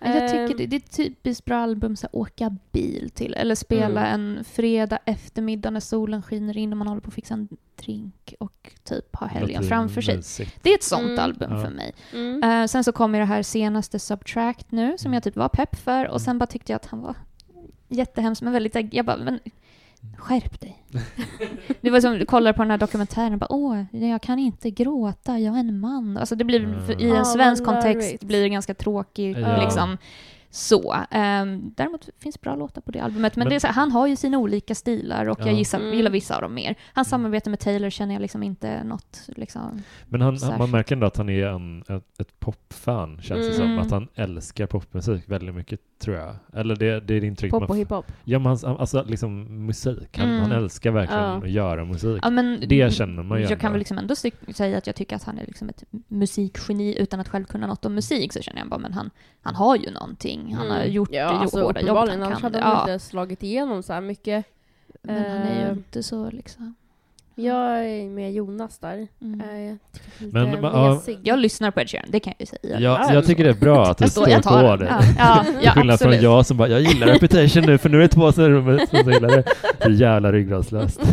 Jag 0.00 0.28
tycker 0.28 0.38
Ehm, 0.50 0.56
det, 0.56 0.66
det 0.66 0.76
är 0.76 0.80
ett 0.80 0.96
typiskt 0.96 1.44
bra 1.44 1.56
album 1.56 1.96
så 1.96 2.06
här, 2.12 2.16
åka 2.20 2.56
bil 2.72 3.10
till. 3.14 3.34
Eller 3.34 3.54
spela 3.54 4.06
en 4.06 4.44
fredag 4.44 4.98
eftermiddag 5.04 5.70
när 5.70 5.80
solen 5.80 6.22
skiner 6.22 6.56
in 6.56 6.72
och 6.72 6.76
man 6.76 6.88
håller 6.88 7.00
på 7.00 7.08
att 7.08 7.14
fixa 7.14 7.34
en 7.34 7.48
drink 7.84 8.34
och 8.40 8.72
typ 8.84 9.16
ha 9.16 9.26
helgen 9.26 9.62
framför 9.64 10.00
sig. 10.00 10.16
mysigt. 10.16 10.58
Det 10.62 10.70
är 10.70 10.74
ett 10.74 10.82
sånt 10.82 11.02
Mm. 11.08 11.18
album 11.18 11.52
Ja. 11.52 11.64
för 11.64 11.70
mig. 11.70 11.92
Mm. 12.12 12.42
Eh, 12.42 12.66
sen 12.66 12.84
så 12.84 12.92
kom 12.92 13.14
ju 13.14 13.20
det 13.20 13.26
här 13.26 13.42
senaste 13.42 13.98
Subtract 13.98 14.70
nu 14.72 14.98
som 14.98 15.14
jag 15.14 15.22
typ 15.22 15.36
var 15.36 15.48
pepp 15.48 15.76
för 15.76 16.08
och 16.08 16.20
sen 16.20 16.38
bara 16.38 16.46
tyckte 16.46 16.72
jag 16.72 16.76
att 16.76 16.86
han 16.86 17.00
var 17.00 17.14
jättehemsk 17.88 18.42
men 18.42 18.52
väldigt, 18.52 18.92
jag 18.94 19.06
bara, 19.06 19.16
men 19.16 19.40
skärp 20.16 20.60
dig. 20.60 20.82
det 21.80 21.90
var 21.90 22.00
som, 22.00 22.12
du 22.18 22.26
kollar 22.26 22.52
på 22.52 22.62
den 22.62 22.70
här 22.70 22.78
dokumentären 22.78 23.32
och 23.32 23.38
bara 23.38 23.52
åh, 23.52 23.82
jag 23.92 24.22
kan 24.22 24.38
inte 24.38 24.70
gråta, 24.70 25.38
jag 25.38 25.54
är 25.54 25.58
en 25.60 25.80
man. 25.80 26.16
Alltså 26.16 26.34
det 26.36 26.44
blir, 26.44 26.64
Mm. 26.64 26.86
för, 26.86 27.00
i 27.00 27.10
en 27.10 27.24
svensk 27.24 27.66
vad 27.66 27.74
kontext 27.74 28.22
blir 28.22 28.42
det 28.42 28.48
ganska 28.48 28.74
tråkigt 28.74 29.38
Ja. 29.38 29.62
liksom. 29.62 29.96
Så. 30.50 30.92
Um, 30.92 31.72
däremot 31.76 32.08
finns 32.22 32.40
bra 32.40 32.54
låtar 32.56 32.80
på 32.80 32.90
det 32.90 33.00
albumet. 33.00 33.36
Men, 33.36 33.40
Men- 33.44 33.48
det 33.50 33.54
är 33.54 33.60
så 33.60 33.66
här, 33.66 33.74
han 33.74 33.92
har 33.92 34.06
ju 34.06 34.16
sina 34.16 34.38
olika 34.38 34.74
stilar 34.74 35.28
och 35.28 35.40
jag 35.40 35.48
Ja. 35.48 35.52
gissar, 35.52 35.78
Mm. 35.80 35.94
gillar 35.96 36.10
vissa 36.10 36.34
av 36.36 36.42
dem 36.42 36.54
mer. 36.54 36.74
Hans 36.92 37.08
samarbete 37.08 37.50
med 37.50 37.58
Taylor 37.60 37.90
känner 37.90 38.14
jag 38.14 38.20
liksom 38.22 38.42
inte 38.42 38.84
något 38.84 39.20
liksom... 39.36 39.82
Men 40.06 40.20
han, 40.20 40.20
han, 40.20 40.32
man 40.32 40.38
Särskilt. 40.38 40.70
märker 40.72 40.94
ändå 40.94 41.06
att 41.06 41.16
han 41.16 41.28
är 41.28 41.46
en, 41.46 41.80
ett, 41.80 42.20
ett 42.20 42.40
popfan, 42.40 43.20
känns 43.22 43.46
det 43.48 43.54
som. 43.54 43.64
Mm. 43.64 43.78
Att 43.78 43.90
han 43.90 44.08
älskar 44.14 44.66
popmusik 44.66 45.22
väldigt 45.28 45.54
mycket, 45.54 45.80
tror 45.98 46.16
jag. 46.16 46.34
Eller 46.52 46.76
det, 46.76 47.00
det 47.00 47.14
är 47.14 47.20
det 47.20 47.26
intryck 47.26 47.50
Pop 47.50 47.60
man 47.60 47.70
och 47.70 47.76
hiphop. 47.76 48.06
Ja, 48.24 48.38
men 48.38 48.46
hans, 48.46 48.64
alltså 48.64 49.04
liksom 49.06 49.66
musik. 49.66 50.18
Han, 50.18 50.28
Mm. 50.28 50.40
han 50.40 50.52
älskar 50.52 50.90
verkligen 50.90 51.22
Ja. 51.22 51.36
att 51.36 51.50
göra 51.50 51.84
musik. 51.84 52.20
Ja, 52.22 52.30
men 52.30 52.60
Det 52.68 52.92
känner 52.94 53.22
man 53.22 53.38
ju 53.38 53.44
Jag 53.46 53.60
kan 53.60 53.66
ändå. 53.68 53.72
väl 53.72 53.78
liksom 53.78 53.98
ändå 53.98 54.14
säga 54.54 54.78
att 54.78 54.86
jag 54.86 54.96
tycker 54.96 55.16
att 55.16 55.22
han 55.24 55.38
är 55.38 55.46
liksom 55.46 55.68
ett 55.68 55.84
musikgeni 56.08 56.98
utan 56.98 57.20
att 57.20 57.28
själv 57.28 57.44
kunna 57.44 57.66
något 57.66 57.84
om 57.84 57.94
musik 57.94 58.32
så 58.32 58.40
känner 58.42 58.58
jag 58.60 58.68
bara 58.68 58.78
men 58.80 58.92
han, 58.92 59.10
han 59.42 59.54
har 59.54 59.76
ju 59.76 59.90
någonting. 59.90 60.54
Han 60.54 60.70
har 60.70 60.76
Mm. 60.80 60.92
gjort 60.92 61.08
ja, 61.12 61.24
det 61.32 61.38
alltså, 61.38 61.56
hårda 61.60 61.80
jobbet 61.80 61.82
uppenbarligen, 61.84 62.20
han 62.20 62.26
annars 62.32 62.40
kan. 62.40 62.52
hade 62.54 62.64
han 62.64 62.72
Ja, 62.88 62.92
inte 62.92 63.04
slagit 63.04 63.42
igenom 63.42 63.82
så 63.82 63.92
här 63.92 64.00
mycket. 64.00 64.44
men 65.02 65.16
han 65.30 65.42
är 65.42 65.60
ju 65.60 65.66
Eh, 65.66 65.72
inte 65.72 66.02
så 66.02 66.30
liksom... 66.30 66.74
Jag 67.40 67.84
är 67.88 68.08
med 68.10 68.32
Jonas 68.32 68.78
där. 68.78 69.06
Mm. 69.22 69.40
Jag 69.40 69.64
lite 70.18 70.38
Men, 70.38 70.50
men, 70.50 70.62
ja, 70.62 70.94
mesig. 70.94 71.18
Jag 71.22 71.38
lyssnar 71.38 71.70
på 71.70 71.80
Ed 71.80 71.88
Sheeran, 71.90 72.06
det 72.08 72.20
kan 72.20 72.32
jag 72.38 72.40
ju 72.40 72.46
säga. 72.68 72.80
Ja, 72.80 73.12
jag 73.14 73.26
tycker 73.26 73.44
det 73.44 73.50
är 73.50 73.54
bra 73.54 73.86
att 73.90 73.98
du 73.98 74.08
står- 74.08 74.24
på 74.26 74.76
den. 74.76 74.78
det. 74.78 74.86
Ja, 74.86 75.00
ja, 75.18 75.44
Till 75.44 75.54
ja 75.62 75.72
skillnad 75.72 75.98
från 75.98 76.08
absolut. 76.08 76.22
jag 76.22 76.46
som 76.46 76.56
bara, 76.56 76.68
jag 76.68 76.80
gillar 76.80 77.06
Reputation 77.06 77.62
nu 77.66 77.78
för 77.78 77.88
nu 77.88 77.96
är 77.96 78.02
det 78.02 78.08
två 78.08 78.32
som 78.32 78.44
som 78.90 79.12
gillar 79.12 79.28
det. 79.28 79.44
Så 79.84 79.90
jävla 79.90 80.32
ryggradslöst. 80.32 81.00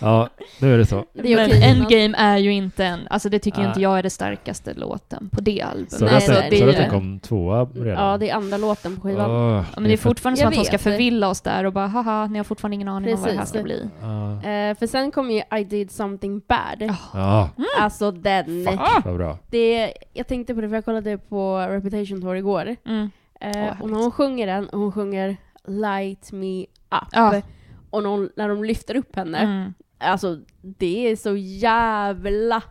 Ja, 0.00 0.28
nu 0.60 0.74
är 0.74 0.78
det 0.78 0.86
så. 0.86 1.04
Det 1.12 1.32
är 1.32 1.46
Jonas. 1.46 1.62
Endgame 1.64 2.14
är 2.18 2.36
ju 2.38 2.52
inte 2.52 2.84
en, 2.84 3.00
alltså 3.10 3.28
det 3.28 3.38
tycker 3.38 3.58
Nej. 3.58 3.68
inte 3.68 3.80
jag 3.80 3.98
är 3.98 4.02
det 4.02 4.10
starkaste 4.10 4.74
låten 4.74 5.30
på 5.32 5.40
det 5.40 5.62
albumet. 5.62 5.92
Så 5.92 6.04
Nej, 6.04 6.10
du 6.10 6.16
att 6.16 6.28
nej, 6.28 6.40
den- 6.40 6.50
det 6.50 6.56
så 6.58 6.64
ju- 6.66 6.72
den 6.72 6.90
kom 6.90 7.20
tvåa 7.20 7.64
redan? 7.64 8.06
Ja, 8.06 8.18
det 8.18 8.30
är 8.30 8.34
andra 8.34 8.56
låten 8.56 8.96
på 8.96 9.02
skivan. 9.02 9.30
Ja, 9.30 9.64
men 9.74 9.84
det 9.84 9.92
är 9.92 9.96
för- 9.96 10.08
fortfarande 10.08 10.40
som 10.40 10.48
att 10.48 10.54
de 10.54 10.64
ska 10.64 10.72
det. 10.72 10.78
förvilla 10.82 11.28
oss 11.28 11.40
där 11.40 11.64
och 11.64 11.72
bara 11.72 11.86
haha, 11.86 12.26
ni 12.26 12.38
har 12.38 12.44
fortfarande 12.44 12.74
ingen 12.74 12.88
aning 12.88 13.14
om 13.14 13.20
vad 13.20 13.28
det 13.28 13.32
här 13.32 13.38
Precis. 13.38 13.54
ska 13.54 13.62
bli. 13.62 13.88
Ja, 14.00 14.32
Eh, 14.42 14.76
för 14.78 14.86
sen 14.86 15.10
kom 15.10 15.30
ju 15.30 15.42
I 15.58 15.64
did 15.64 15.90
something 15.90 16.42
bad. 16.48 16.76
Ja. 16.78 16.96
ja 17.14 17.50
Alltså 17.80 18.10
den. 18.10 18.64
vad 19.04 19.16
bra. 19.16 19.38
Det, 19.50 19.92
jag 20.12 20.26
tänkte 20.26 20.54
på 20.54 20.60
det 20.60 20.68
för 20.68 20.74
jag 20.76 20.84
kollade 20.84 21.18
på 21.18 21.58
Reputation 21.70 22.20
Tour 22.22 22.36
igår. 22.36 22.76
Mm. 22.86 23.10
Eh, 23.40 23.50
Åh, 23.56 23.82
och 23.82 23.90
när 23.90 23.98
hon 23.98 24.10
sjunger 24.12 24.46
den, 24.46 24.68
och 24.68 24.80
hon 24.80 24.92
sjunger 24.92 25.36
Light 25.66 26.32
me 26.32 26.60
up. 26.62 27.44
Och 27.90 28.02
när, 28.02 28.10
hon, 28.10 28.30
när 28.36 28.48
de 28.48 28.64
lyfter 28.64 28.96
upp 28.96 29.16
henne. 29.16 29.38
Mm. 29.38 29.74
Alltså 30.02 30.40
det 30.60 31.10
är 31.10 31.16
så 31.16 31.36
jävla 31.36 32.62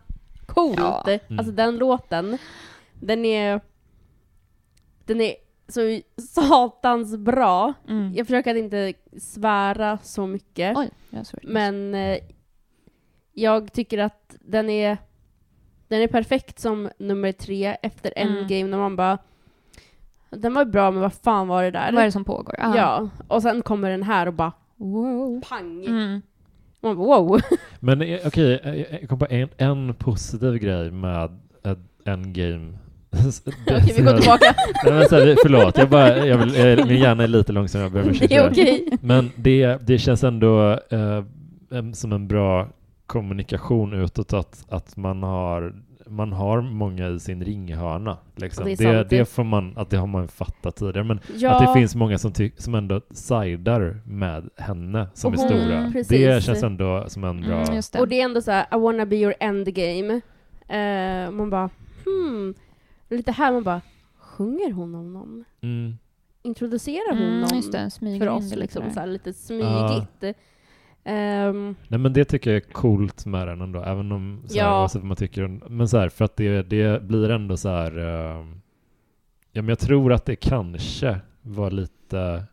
coolt. 0.46 0.78
Ja. 0.78 1.04
Mm. 1.06 1.38
Alltså 1.38 1.52
den 1.52 1.76
låten, 1.76 2.38
den 2.94 3.24
är, 3.24 3.60
den 5.04 5.20
är 5.20 5.34
så 5.68 5.80
satans 6.22 7.16
bra. 7.16 7.72
Mm. 7.88 8.12
Jag 8.14 8.26
försöker 8.26 8.50
att 8.50 8.56
inte 8.56 8.92
svära 9.18 9.98
så 10.02 10.26
mycket. 10.26 10.76
Oj, 10.76 10.90
jag. 11.10 11.24
Men 11.42 11.94
eh, 11.94 12.18
jag 13.32 13.72
tycker 13.72 13.98
att 13.98 14.36
den 14.40 14.70
är, 14.70 14.98
den 15.88 16.02
är 16.02 16.08
perfekt 16.08 16.58
som 16.58 16.90
nummer 16.98 17.32
tre 17.32 17.76
efter 17.82 18.12
Mm. 18.16 18.36
Endgame 18.38 18.64
när 18.70 18.78
man 18.78 18.96
bara 18.96 19.18
den 20.30 20.54
var 20.54 20.64
bra 20.64 20.90
men 20.90 21.00
vad 21.02 21.12
fan 21.12 21.48
var 21.48 21.62
det 21.62 21.70
där? 21.70 21.92
Vad 21.92 22.00
är 22.00 22.04
det 22.06 22.12
som 22.12 22.24
pågår? 22.24 22.54
Ah. 22.58 22.76
Ja, 22.76 23.08
och 23.28 23.42
sen 23.42 23.62
kommer 23.62 23.90
den 23.90 24.02
här 24.02 24.26
och 24.26 24.34
bara 24.34 24.52
Wow. 24.76 25.40
pang! 25.48 25.84
Mm. 25.86 26.22
Man 26.82 26.96
bara, 26.96 27.06
wow! 27.20 27.40
Men 27.80 28.02
eh, 28.02 28.18
okej, 28.26 28.60
eh, 28.64 28.74
jag 29.00 29.08
kom 29.08 29.18
på 29.18 29.26
en, 29.30 29.48
en 29.56 29.94
positiv 29.94 30.54
grej 30.58 30.90
med 30.90 31.30
ett 31.64 31.78
Endgame. 32.04 32.72
Okej, 33.66 33.94
vi 33.96 34.02
går 34.02 34.18
tillbaka. 34.18 34.54
Nej, 34.84 34.92
men 34.92 35.08
så 35.08 35.16
här, 35.16 35.36
förlåt, 35.42 35.78
jag 35.78 35.90
bara, 35.90 36.26
jag 36.26 36.38
vill, 36.38 36.78
eh, 36.78 36.86
min 36.86 36.98
hjärna 37.00 37.22
är 37.22 37.28
lite 37.28 37.52
långsam, 37.52 37.80
jag 37.80 37.92
ber 37.92 38.02
om 38.02 38.08
ursäkt 38.08 38.28
Det 38.28 38.34
är 38.36 38.48
för 38.48 38.54
det. 38.54 38.62
okej. 38.62 38.98
Men 39.02 39.30
det, 39.36 39.78
det 39.86 39.98
känns 39.98 40.24
ändå 40.24 40.70
eh, 40.90 41.22
som 41.94 42.12
en 42.12 42.28
bra 42.28 42.68
kommunikation 43.06 43.92
utåt 43.92 44.32
att, 44.32 44.64
att 44.68 44.96
man, 44.96 45.22
har, 45.22 45.74
man 46.12 46.32
har 46.32 46.60
många 46.60 47.08
i 47.08 47.20
sin 47.20 47.44
ringhörna. 47.44 48.18
Liksom. 48.36 48.64
Det 48.64 48.80
är 48.80 48.94
Det, 48.94 49.04
det, 49.04 49.24
får 49.24 49.44
man, 49.44 49.72
att 49.76 49.90
det 49.90 49.96
har 49.96 50.06
man 50.06 50.28
fattat 50.28 50.76
tidigare. 50.76 51.04
Men 51.04 51.20
Ja, 51.36 51.50
att 51.54 51.66
det 51.66 51.80
finns 51.80 51.94
många 51.94 52.18
som, 52.18 52.32
ty- 52.32 52.50
som 52.56 52.74
ändå 52.74 53.00
sidar 53.10 54.00
med 54.06 54.48
henne 54.56 55.08
som 55.14 55.32
Och 55.34 55.38
är 55.40 55.42
hon- 55.42 55.60
stora. 55.60 55.90
precis. 55.92 56.08
Det 56.08 56.42
känns 56.44 56.62
ändå 56.62 57.04
som 57.08 57.24
en 57.24 57.40
bra... 57.40 57.62
Mm, 57.62 57.74
just 57.74 57.92
det. 57.92 58.00
och 58.00 58.08
det 58.08 58.20
är 58.20 58.24
ändå 58.24 58.40
så 58.42 58.50
här, 58.50 58.66
I 58.72 58.78
wanna 58.80 59.06
be 59.06 59.16
your 59.16 59.34
endgame. 59.40 60.20
Eh, 60.68 61.30
man 61.30 61.50
bara, 61.50 61.70
hmm. 62.04 62.54
Lite 63.10 63.32
här 63.32 63.52
man 63.52 63.62
bara, 63.62 63.80
sjunger 64.18 64.72
hon 64.72 64.94
om 64.94 65.12
någon? 65.12 65.44
Mm. 65.60 65.94
Introducerar 66.42 67.12
hon 67.16 67.22
Mm, 67.26 67.40
någon 67.40 67.56
just 67.56 67.72
det, 67.72 67.90
för 68.18 68.28
oss 68.28 68.54
liksom? 68.56 68.82
Så 68.94 69.00
här, 69.00 69.06
lite 69.06 69.32
smygigt. 69.32 70.38
Ehm, 71.04 71.74
Nej 71.88 72.00
men 72.00 72.12
det 72.12 72.24
tycker 72.24 72.50
jag 72.50 72.56
är 72.56 72.72
coolt 72.72 73.26
med 73.26 73.48
den 73.48 73.60
ändå, 73.60 73.82
även 73.82 74.12
om 74.12 74.42
så 74.46 74.54
här, 74.58 74.64
Ja. 74.66 74.80
oavsett 74.80 75.00
vad 75.02 75.08
man 75.08 75.16
tycker 75.16 75.46
Men 75.68 75.88
så 75.88 75.98
här, 75.98 76.08
för 76.08 76.24
att 76.24 76.36
det, 76.36 76.62
det 76.62 77.02
blir 77.02 77.30
ändå 77.30 77.56
så 77.56 77.68
här 77.68 77.98
eh, 77.98 78.44
Ja 79.52 79.62
men 79.62 79.68
jag 79.68 79.78
tror 79.78 80.12
att 80.12 80.24
det 80.24 80.36
kanske 80.36 81.20
var 81.42 81.70
lite 81.70 82.44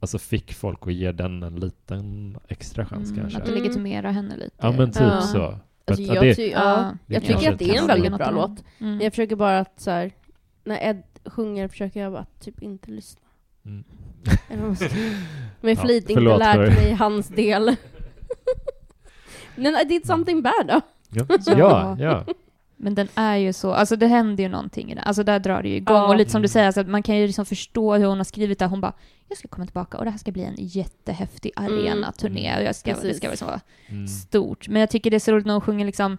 Alltså 0.00 0.18
fick 0.18 0.52
folk 0.54 0.78
att 0.86 0.92
ge 0.94 1.12
den 1.12 1.42
en 1.42 1.56
liten 1.60 2.36
extra 2.48 2.86
chans 2.86 3.10
Mm, 3.10 3.20
kanske. 3.20 3.38
Att 3.38 3.44
det 3.44 3.50
Mm. 3.52 3.62
legitimerar 3.62 4.10
henne 4.10 4.36
lite. 4.36 4.56
Ja 4.60 4.72
men 4.72 4.92
typ 4.92 5.02
Ja. 5.02 5.20
så. 5.20 5.58
Alltså, 5.86 6.02
att, 6.02 6.08
ja, 6.08 6.14
jag, 6.14 6.24
det, 6.24 6.34
ty- 6.34 6.50
Ja, 6.50 6.92
det 7.06 7.14
jag 7.14 7.22
tycker 7.24 7.52
att 7.52 7.58
det 7.58 7.70
är 7.70 7.80
en 7.80 7.86
väldigt 7.86 8.16
bra 8.16 8.30
låt. 8.30 8.64
Mm. 8.80 9.00
Jag 9.00 9.12
försöker 9.12 9.36
bara 9.36 9.58
att 9.58 9.80
så 9.80 9.90
här, 9.90 10.12
när 10.64 10.90
Ed 10.90 11.02
sjunger 11.24 11.68
försöker 11.68 12.00
jag 12.00 12.12
bara 12.12 12.26
typ 12.40 12.62
inte 12.62 12.90
lyssna. 12.90 13.20
Mm. 13.66 13.84
Med 15.60 15.78
Ja, 15.78 15.82
flit 15.82 16.02
inte 16.02 16.14
förlåt 16.14 16.38
lärt 16.38 16.54
för- 16.56 16.66
mig 16.82 16.92
hans 16.92 17.28
del. 17.28 17.76
Men 19.56 19.74
I 19.76 19.84
did 19.84 20.06
something 20.06 20.42
bad 20.42 20.66
då. 20.68 20.80
ja, 21.10 21.24
Ja. 21.46 21.56
ja, 21.56 21.96
ja. 21.98 22.24
Men 22.76 22.94
den 22.94 23.08
är 23.14 23.36
ju 23.36 23.52
så, 23.52 23.72
alltså 23.72 23.96
det 23.96 24.06
händer 24.06 24.44
ju 24.44 24.48
någonting 24.50 24.92
i 24.92 24.94
den. 24.94 25.04
Alltså 25.04 25.22
där 25.24 25.38
drar 25.38 25.62
det 25.62 25.68
ju 25.68 25.74
igång. 25.76 25.96
Ja. 25.96 26.08
Och 26.08 26.16
lite 26.16 26.30
som 26.30 26.42
du 26.42 26.46
Mm. 26.46 26.48
säger, 26.52 26.66
alltså, 26.66 26.80
att 26.80 26.88
man 26.88 27.02
kan 27.02 27.16
ju 27.16 27.26
liksom 27.26 27.46
förstå 27.46 27.94
hur 27.94 28.06
hon 28.06 28.16
har 28.16 28.24
skrivit 28.24 28.58
det. 28.58 28.66
Hon 28.66 28.80
bara, 28.80 28.92
jag 29.28 29.38
ska 29.38 29.48
komma 29.48 29.66
tillbaka 29.66 29.98
och 29.98 30.04
det 30.04 30.10
här 30.10 30.18
ska 30.18 30.32
bli 30.32 30.42
en 30.44 30.54
jättehäftig 30.58 31.52
Mm. 31.56 31.72
arena-turné. 31.74 32.56
Och 32.56 32.62
jag 32.62 32.74
ska, 32.74 32.94
det 33.02 33.14
ska 33.14 33.26
vara 33.28 33.36
så 33.36 33.60
Mm. 33.88 34.08
stort. 34.08 34.68
Men 34.68 34.80
jag 34.80 34.90
tycker 34.90 35.10
det 35.10 35.16
är 35.16 35.18
så 35.20 35.32
roligt 35.32 35.46
när 35.46 35.54
hon 35.54 35.60
sjunger 35.60 35.84
liksom 35.86 36.18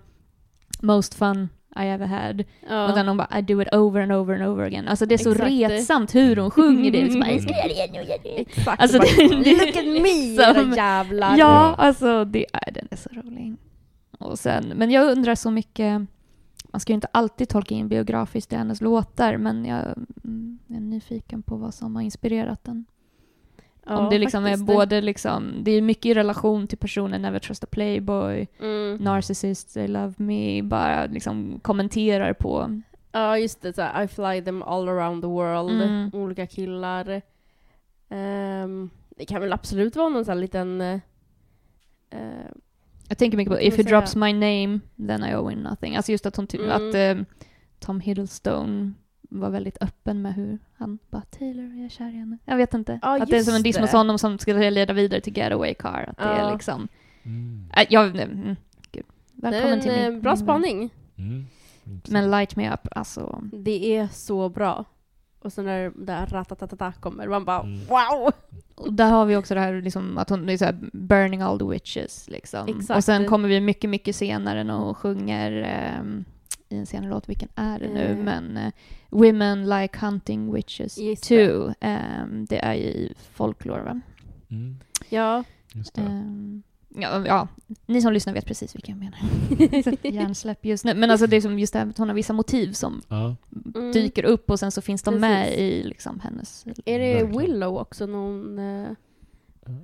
Most 0.81 1.13
fun 1.13 1.49
I 1.79 1.87
ever 1.87 2.05
had. 2.07 2.43
Ja. 2.69 2.87
Och 2.89 2.93
sen 2.95 3.07
hon 3.07 3.17
bara 3.17 3.39
I 3.39 3.41
do 3.41 3.61
it 3.61 3.73
over 3.73 4.01
and 4.01 4.11
over 4.11 4.33
and 4.35 4.43
over 4.43 4.63
again. 4.63 4.87
Alltså 4.87 5.05
det 5.05 5.15
är 5.15 5.17
så 5.17 5.31
Exakt. 5.31 5.49
retsamt 5.51 6.15
hur 6.15 6.35
hon 6.35 6.51
sjunger 6.51 6.91
det. 6.91 7.01
Liksom, 7.03 7.21
jag 7.21 7.41
ska 7.41 7.51
göra 7.51 7.67
det 7.67 7.73
igen 7.73 7.89
det 8.23 8.29
igen. 8.29 8.45
Exakt. 8.47 8.81
Alltså, 8.81 8.97
Bara, 8.97 9.07
det- 9.43 9.65
Look 9.65 9.77
at 9.77 9.85
me 9.85 10.53
Som- 10.61 10.73
jävlar. 10.73 11.37
Ja, 11.37 11.75
alltså 11.77 12.25
det 12.25 12.45
är, 12.53 12.71
den 12.71 12.87
är 12.91 12.95
så 12.95 13.09
rolig. 13.13 13.55
Och 14.19 14.39
sen, 14.39 14.73
men 14.75 14.91
jag 14.91 15.11
undrar 15.11 15.35
så 15.35 15.51
mycket, 15.51 16.01
man 16.71 16.79
ska 16.79 16.91
ju 16.93 16.95
inte 16.95 17.07
alltid 17.11 17.49
tolka 17.49 17.75
in 17.75 17.87
biografiskt 17.87 18.53
i 18.53 18.55
hennes 18.55 18.81
låtar, 18.81 19.37
men 19.37 19.65
jag 19.65 19.85
mm, 20.23 20.59
är 20.69 20.79
nyfiken 20.79 21.41
på 21.41 21.55
vad 21.55 21.73
som 21.73 21.95
har 21.95 22.01
inspirerat 22.03 22.63
den. 22.63 22.85
Ja, 23.87 23.97
Om 23.97 24.09
det 24.09 24.17
liksom 24.19 24.45
är 24.45 24.57
både 24.57 25.01
liksom, 25.01 25.53
det 25.63 25.71
är 25.71 25.81
mycket 25.81 26.05
i 26.05 26.13
relation 26.13 26.67
till 26.67 26.77
personen 26.77 27.21
Never 27.21 27.39
Trust 27.39 27.63
a 27.63 27.67
Playboy, 27.71 28.47
Mm. 28.59 28.95
Narcissist, 28.95 29.73
They 29.73 29.87
Love 29.87 30.13
Me, 30.17 30.61
bara 30.63 31.05
liksom 31.05 31.59
kommenterar 31.61 32.33
på. 32.33 32.81
Ja, 33.11 33.37
just 33.37 33.61
det. 33.61 33.73
Så 33.73 33.81
I 34.03 34.07
fly 34.07 34.41
them 34.41 34.63
all 34.63 34.89
around 34.89 35.21
the 35.23 35.27
world. 35.27 35.81
Mm. 35.81 36.09
Olika 36.13 36.47
killar. 36.47 37.21
Ehm, 38.09 38.89
det 39.17 39.25
kan 39.25 39.41
väl 39.41 39.53
absolut 39.53 39.95
vara 39.95 40.09
någon 40.09 40.25
sån 40.25 40.31
här 40.31 40.41
liten... 40.41 40.81
eh, 40.81 40.99
Jag 43.09 43.17
tänker 43.17 43.37
mycket 43.37 43.53
på 43.53 43.61
If 43.61 43.77
he 43.77 43.83
drops 43.83 44.15
my 44.15 44.33
name, 44.33 44.79
then 45.07 45.23
I 45.23 45.35
owe 45.35 45.51
him 45.51 45.59
nothing. 45.59 45.95
Alltså 45.95 46.11
just 46.11 46.25
att 46.25 46.35
hon 46.35 46.47
Mm. 46.53 46.69
att 46.71 46.95
eh, 46.95 47.23
Tom 47.79 47.99
Hiddlestone 47.99 48.93
var 49.39 49.49
väldigt 49.49 49.77
öppen 49.81 50.21
med 50.21 50.33
hur 50.33 50.59
han 50.77 50.99
bara 51.09 51.21
Taylor, 51.21 51.65
jag 51.75 51.85
är 51.85 51.89
kär 51.89 52.09
i 52.09 52.17
henne. 52.17 52.37
Jag 52.45 52.57
vet 52.57 52.73
inte. 52.73 52.99
Ja, 53.01 53.21
att 53.23 53.29
det 53.29 53.37
är 53.37 53.43
som 53.43 53.55
en 53.55 53.63
diss 53.63 53.79
mot 53.79 53.91
honom 53.91 54.19
som 54.19 54.37
ska 54.37 54.53
leda 54.53 54.93
vidare 54.93 55.21
till 55.21 55.37
Getaway 55.37 55.73
Car. 55.73 56.05
Att 56.09 56.17
det 56.17 56.23
är 56.23 56.53
liksom... 56.53 56.87
Mm. 57.23 57.71
Äh, 57.77 57.85
jag, 57.89 58.19
mm, 58.19 58.55
gud. 58.91 59.05
det 59.31 59.47
är 59.47 59.51
Välkommen 59.51 59.77
en 59.77 59.81
till 59.81 59.91
eh, 59.91 60.11
min, 60.11 60.21
bra 60.21 60.31
min 60.31 60.37
spaning. 60.37 60.93
Mm. 61.17 61.45
Men 62.09 62.31
Light 62.31 62.55
Me 62.55 62.73
Up, 62.73 62.87
alltså. 62.91 63.41
Det 63.53 63.97
är 63.97 64.07
så 64.07 64.49
bra. 64.49 64.85
Och 65.39 65.53
sen 65.53 65.65
när 65.65 65.83
det 65.83 66.05
där 66.05 66.25
ratatatata 66.25 66.93
kommer, 66.99 67.27
man 67.27 67.45
bara 67.45 67.59
Mm. 67.61 67.79
wow! 67.87 68.31
Och 68.75 68.93
där 68.93 69.09
har 69.09 69.25
vi 69.25 69.35
också 69.35 69.53
det 69.53 69.59
här 69.59 69.81
liksom, 69.81 70.17
att 70.17 70.29
hon 70.29 70.49
är 70.49 70.57
så 70.57 70.65
här, 70.65 70.77
burning 70.93 71.41
all 71.41 71.59
the 71.59 71.65
witches. 71.65 72.29
Liksom. 72.29 72.67
Exakt. 72.67 72.97
Och 72.97 73.03
sen 73.03 73.25
kommer 73.25 73.49
vi 73.49 73.61
mycket, 73.61 73.89
mycket 73.89 74.15
senare 74.15 74.63
när 74.63 74.73
hon 74.73 74.95
sjunger 74.95 75.51
ehm, 75.51 76.25
i 76.75 76.79
en 76.79 76.85
senare 76.85 77.09
låt, 77.09 77.29
vilken 77.29 77.49
är 77.55 77.79
det 77.79 77.87
nu? 77.89 78.05
Eh. 78.11 78.17
Men 78.17 78.57
eh, 78.57 78.71
Women 79.09 79.69
like 79.69 79.97
hunting 79.99 80.53
witches 80.53 80.97
Just 80.97 81.23
too. 81.27 81.73
Ehm, 81.79 82.45
det 82.45 82.57
är 82.65 82.73
ju 82.73 82.83
i 82.83 83.13
folklore 83.33 83.83
va? 83.83 84.01
Mm. 84.51 84.77
Ja. 85.09 85.43
Just 85.73 85.93
det. 85.95 86.01
Ehm, 86.01 86.63
ja, 86.97 87.25
ja, 87.27 87.47
ni 87.85 88.01
som 88.01 88.13
lyssnar 88.13 88.33
vet 88.33 88.45
precis 88.45 88.75
vilka 88.75 88.91
jag 88.91 88.99
menar. 88.99 89.19
Hjärnsläpp 90.13 90.65
just 90.65 90.85
nu. 90.85 90.93
Men 90.93 91.11
alltså 91.11 91.27
det 91.27 91.35
är 91.35 91.41
som 91.41 91.59
just 91.59 91.73
det 91.73 91.79
här 91.79 91.87
att 91.89 91.97
hon 91.97 92.07
har 92.09 92.15
vissa 92.15 92.33
motiv 92.33 92.71
som 92.73 93.01
Ja. 93.09 93.35
Mm. 93.75 93.91
dyker 93.91 94.23
upp 94.25 94.49
och 94.49 94.59
sen 94.59 94.71
så 94.71 94.81
finns 94.81 95.01
de 95.03 95.11
Precis. 95.13 95.21
med 95.21 95.57
i 95.59 95.83
liksom 95.83 96.19
hennes... 96.19 96.65
Är 96.85 96.99
det 96.99 97.13
Verkligen. 97.13 97.37
Willow 97.39 97.77
också 97.77 98.05
någon... 98.05 98.59
eh, 98.59 98.87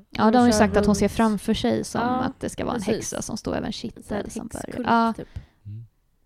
Ja, 0.10 0.32
de 0.32 0.38
har 0.38 0.48
ju 0.48 0.54
sagt 0.54 0.78
att 0.78 0.86
hon 0.86 0.96
ser 0.96 1.06
runt? 1.08 1.12
framför 1.12 1.54
sig 1.54 1.84
som 1.84 2.02
Ja, 2.02 2.08
att 2.08 2.40
det 2.40 2.50
ska 2.50 2.66
vara 2.66 2.76
en 2.76 2.82
precis. 2.82 2.96
häxa 2.96 3.22
som 3.22 3.38
står 3.38 3.56
över 3.56 3.68
en 3.68 3.74
kittel 3.74 4.32
som 4.32 4.48
börjar. 4.48 4.84
Ja, 4.92 5.14
typ? 5.18 5.28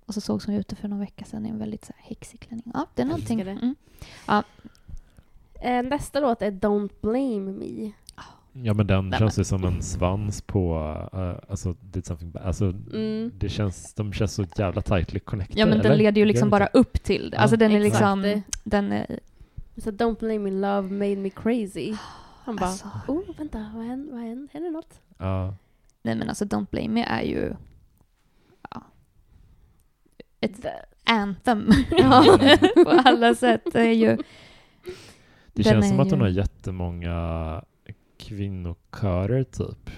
Och 0.05 0.13
så 0.13 0.21
sågs 0.21 0.45
hon 0.45 0.55
ute 0.55 0.75
för 0.75 0.87
någon 0.87 0.99
vecka 0.99 1.25
sedan 1.25 1.45
i 1.45 1.49
en 1.49 1.59
väldigt 1.59 1.85
så 1.85 1.93
här, 1.97 2.09
häxig 2.09 2.39
klänning. 2.39 2.71
Ja, 2.73 2.85
det 2.95 3.01
är 3.01 3.05
någonting. 3.05 3.41
Mm. 3.41 3.75
Eh, 5.61 5.83
nästa 5.83 6.19
låt 6.19 6.41
är 6.41 6.51
Don't 6.51 6.89
Blame 7.01 7.51
Me. 7.51 7.91
Ja 8.63 8.73
men 8.73 8.87
den 8.87 9.09
Nej, 9.09 9.19
känns 9.19 9.39
ju 9.39 9.43
som 9.43 9.63
en 9.63 9.81
svans 9.81 10.41
på, 10.41 10.77
uh, 11.13 11.51
alltså 11.51 11.75
did 11.81 12.05
something 12.05 12.31
bad. 12.31 12.43
Alltså 12.43 12.65
Mm. 12.93 13.31
det 13.37 13.49
känns, 13.49 13.93
de 13.93 14.13
känns 14.13 14.33
så 14.33 14.45
jävla 14.57 14.81
tightly 14.81 15.19
connected. 15.19 15.57
Ja, 15.57 15.65
men 15.65 15.77
den 15.77 15.85
eller? 15.85 15.95
leder 15.95 16.21
ju 16.21 16.25
liksom 16.25 16.49
bara 16.49 16.67
upp 16.67 17.03
till 17.03 17.29
det. 17.29 17.37
Ja. 17.37 17.41
Alltså 17.41 17.57
den 17.57 17.71
är 17.71 17.75
Exakt. 17.85 18.17
liksom... 18.17 18.41
Den 18.63 18.91
är... 18.91 19.19
Så 19.77 19.91
Don't 19.91 20.19
Blame 20.19 20.39
Me 20.39 20.51
Love 20.51 20.89
Made 20.89 21.15
Me 21.15 21.29
Crazy. 21.29 21.95
Han 22.43 22.55
bara, 22.55 22.65
Alltså, 22.65 22.87
oh 23.07 23.21
vänta, 23.37 23.71
vad 23.75 23.85
händer? 23.85 24.13
Vad 24.13 24.21
händer? 24.21 24.49
Händer 24.53 24.71
något? 24.71 25.01
Ja. 25.17 25.55
nej 26.01 26.15
men 26.15 26.29
alltså 26.29 26.45
Don't 26.45 26.67
Blame 26.71 26.87
Me 26.89 27.03
är 27.03 27.21
ju... 27.21 27.53
Ett 30.45 30.65
anthem. 31.05 31.69
Ja. 31.91 32.37
på 32.83 32.89
alla 33.05 33.35
sätt. 33.35 33.61
Det 33.73 33.79
är 33.81 33.93
ju... 33.93 34.17
Det 35.53 35.63
känns 35.63 35.85
är 35.85 35.89
som 35.89 35.99
att 35.99 36.07
ju- 36.07 36.11
hon 36.11 36.21
har 36.21 36.27
jättemånga 36.27 37.61
kvinnokörer 38.17 39.43
typ. 39.43 39.89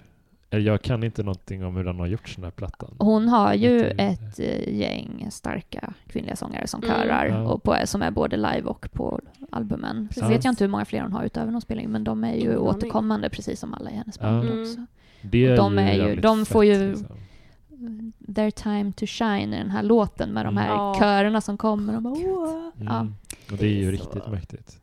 Eller 0.49 0.63
Jag 0.63 0.81
kan 0.81 1.03
inte 1.03 1.23
någonting 1.23 1.65
om 1.65 1.75
hur 1.75 1.83
den 1.83 1.99
har 1.99 2.07
gjort 2.07 2.35
den 2.35 2.43
här 2.43 2.51
plattan. 2.51 2.95
Hon 2.99 3.27
har 3.29 3.53
ju 3.53 3.81
ett 3.87 4.39
eh, 4.39 4.73
gäng 4.79 5.27
starka 5.31 5.93
kvinnliga 6.07 6.35
sångare 6.35 6.67
som 6.67 6.83
Mm. 6.83 6.95
körar 6.95 7.25
Ja. 7.25 7.43
och 7.51 7.63
på, 7.63 7.75
som 7.85 8.01
är 8.01 8.11
både 8.11 8.37
live 8.37 8.61
och 8.61 8.87
på 8.93 9.19
albumen. 9.51 10.09
Så 10.11 10.19
Ja. 10.23 10.27
vet 10.27 10.43
jag 10.43 10.51
inte 10.51 10.63
hur 10.63 10.71
många 10.71 10.85
fler 10.85 11.01
hon 11.01 11.13
har 11.13 11.23
utöver 11.23 11.51
någon 11.51 11.61
spelning 11.61 11.89
men 11.89 12.03
de 12.03 12.23
är 12.23 12.33
ju 12.33 12.39
Ingen 12.39 12.51
aning. 12.51 12.61
återkommande 12.67 13.29
precis 13.29 13.59
som 13.59 13.73
alla 13.73 13.91
i 13.91 13.95
hennes 13.95 14.19
band 14.19 14.45
Ja. 14.49 14.61
också. 14.61 14.85
Det 15.21 15.45
är 15.45 15.57
de 15.57 15.77
är 15.79 15.93
ju- 16.09 16.15
de 16.15 16.45
får 16.45 16.63
fett, 16.63 16.69
ju- 16.81 16.89
liksom. 16.89 17.17
Their 18.35 18.51
time 18.51 18.91
to 18.93 19.05
shine 19.05 19.53
i 19.53 19.57
den 19.57 19.69
här 19.71 19.83
låten 19.83 20.29
med 20.33 20.45
de 20.45 20.57
här 20.57 20.89
Mm. 20.89 20.99
Körerna 20.99 21.41
som 21.41 21.57
kommer 21.57 21.95
och 21.95 22.01
bara, 22.01 22.13
"Åh." 22.13 22.69
Ja. 22.79 22.99
Mm. 22.99 23.13
Och 23.51 23.57
det 23.57 23.65
är 23.65 23.69
ju 23.69 23.81
Det 23.81 23.87
är 23.87 23.91
riktigt 23.91 24.23
så- 24.23 24.29
mäktigt. 24.31 24.79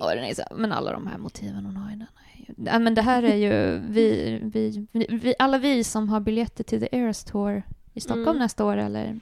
Och 0.00 0.08
den 0.14 0.24
är 0.24 0.34
så, 0.34 0.42
men 0.56 0.72
alla 0.72 0.92
de 0.92 1.06
här 1.06 1.18
motiven 1.18 1.64
hon 1.66 1.76
har 1.76 1.92
i 1.92 1.96
den 1.96 2.06
är 2.36 2.72
ju... 2.74 2.78
Men 2.78 2.94
det 2.94 3.02
här 3.02 3.22
är 3.22 3.34
ju... 3.36 3.78
Vi, 3.88 4.38
vi, 4.42 4.86
vi, 5.08 5.34
alla 5.38 5.58
vi 5.58 5.84
som 5.84 6.08
har 6.08 6.20
biljetter 6.20 6.64
till 6.64 6.80
The 6.80 6.88
Eras 6.96 7.24
Tour 7.24 7.62
i 7.94 8.00
Stockholm 8.00 8.28
Mm. 8.28 8.38
nästa 8.38 8.64
år, 8.64 8.76
eller 8.76 9.20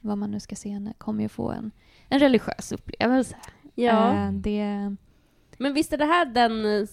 vad 0.00 0.18
man 0.18 0.30
nu 0.30 0.40
ska 0.40 0.56
se 0.56 0.68
henne, 0.70 0.92
kommer 0.98 1.22
ju 1.22 1.28
få 1.28 1.50
en, 1.50 1.70
en 2.08 2.18
religiös 2.18 2.72
upplevelse. 2.72 3.36
ja. 3.74 4.12
Eh, 4.26 4.32
det... 4.32 4.96
Men 5.58 5.74
visst 5.74 5.92
är 5.92 5.98
det 5.98 6.04
här 6.04 6.24
den 6.24 6.64
eh, 6.80 6.86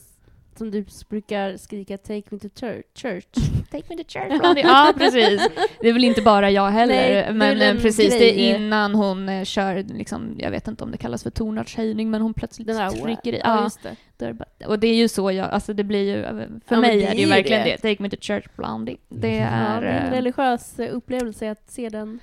som 0.59 0.71
du 0.71 0.85
brukar 1.09 1.57
skrika 1.57 1.97
'Take 1.97 2.23
me 2.29 2.39
to 2.39 2.47
chur- 2.47 2.83
church'? 2.95 3.63
Take 3.71 3.83
me 3.95 4.03
to 4.03 4.09
church. 4.09 4.57
Ja, 4.63 4.93
precis. 4.97 5.47
Det 5.81 5.89
är 5.89 5.93
väl 5.93 6.03
inte 6.03 6.21
bara 6.21 6.51
jag 6.51 6.69
heller, 6.69 6.93
Nej, 6.95 7.25
det 7.27 7.33
men 7.33 7.61
eh, 7.61 7.81
precis, 7.81 8.13
det 8.13 8.19
grej. 8.19 8.49
är 8.49 8.55
innan 8.55 8.95
hon 8.95 9.29
eh, 9.29 9.43
kör, 9.43 9.83
liksom, 9.93 10.35
jag 10.37 10.51
vet 10.51 10.67
inte 10.67 10.83
om 10.83 10.91
det 10.91 10.97
kallas 10.97 11.23
för 11.23 11.29
tonartshöjning, 11.29 12.09
men 12.11 12.21
hon 12.21 12.33
plötsligt 12.33 12.67
Den 12.67 12.91
trycker 12.91 13.33
i. 13.33 13.37
Ja, 13.43 13.55
Ja, 13.57 13.63
just 13.63 13.79
det. 14.17 14.65
och 14.67 14.79
det 14.79 14.87
är 14.87 14.95
ju 14.95 15.07
så 15.07 15.31
jag, 15.31 15.49
alltså 15.49 15.73
det 15.73 15.83
blir 15.83 16.15
ju, 16.17 16.23
för 16.23 16.49
men 16.69 16.81
mig 16.81 16.97
det 16.97 17.05
är 17.07 17.15
det 17.15 17.21
ju 17.21 17.27
verkligen 17.27 17.63
det. 17.63 17.77
det. 17.81 17.89
Take 17.89 18.03
me 18.03 18.09
to 18.09 18.17
church, 18.21 18.45
Blondie. 18.55 18.97
Det 19.09 19.35
Ja, 19.35 19.41
Ja, 19.43 19.47
är, 19.47 19.81
det 19.81 19.87
är 19.87 19.99
en 20.01 20.07
eh, 20.07 20.11
religiös 20.11 20.79
eh, 20.79 20.95
upplevelse 20.95 21.51
att 21.51 21.69
se 21.71 21.89
den. 21.89 22.19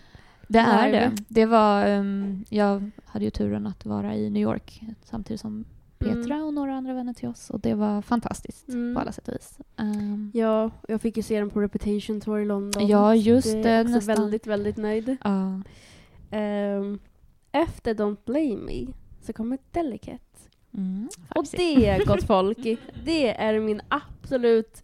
det 0.49 0.59
är 0.59 0.93
det. 0.93 1.11
Det 1.29 1.47
var, 1.47 1.87
ehm, 1.87 2.45
jag 2.51 2.91
hade 3.07 3.25
ju 3.25 3.31
turen 3.31 3.67
att 3.67 3.87
vara 3.87 4.15
i 4.15 4.31
New 4.31 4.43
York 4.43 4.81
samtidigt 5.05 5.41
som 5.41 5.65
Petra 5.99 6.35
Mm. 6.35 6.47
och 6.47 6.55
några 6.55 6.75
andra 6.75 6.95
vänner 6.95 7.13
till 7.13 7.29
oss 7.29 7.51
och 7.51 7.61
det 7.61 7.75
var 7.75 8.03
fantastiskt 8.03 8.69
Mm. 8.69 8.95
på 8.95 9.01
alla 9.01 9.13
sätt 9.13 9.29
och 9.29 9.35
vis. 9.35 9.59
Ehm, 9.77 10.31
Ja, 10.35 10.71
jag 10.89 11.01
fick 11.01 11.17
ju 11.17 11.23
se 11.23 11.39
den 11.39 11.51
på 11.51 11.61
Reputation 11.61 12.21
Tour 12.21 12.39
i 12.41 12.45
London. 12.45 12.87
Ja, 12.89 13.15
just 13.15 13.53
det. 13.53 13.63
det, 13.63 13.71
är 13.71 13.83
också 13.83 13.95
nästan. 13.95 14.17
väldigt, 14.17 14.47
väldigt 14.47 14.77
nöjd. 14.77 15.17
ja. 15.25 15.61
Ehm, 16.31 16.99
efter 17.53 17.95
Don't 17.95 18.17
Blame 18.25 18.57
Me 18.57 18.87
så 19.23 19.33
kommer 19.33 19.59
Delicate. 19.71 20.19
Mm, 20.75 21.09
Och 21.35 21.45
det, 21.53 22.05
gott 22.07 22.23
folk, 22.27 22.59
det 23.05 23.37
är 23.43 23.61
min 23.61 23.81
absolut 23.89 24.83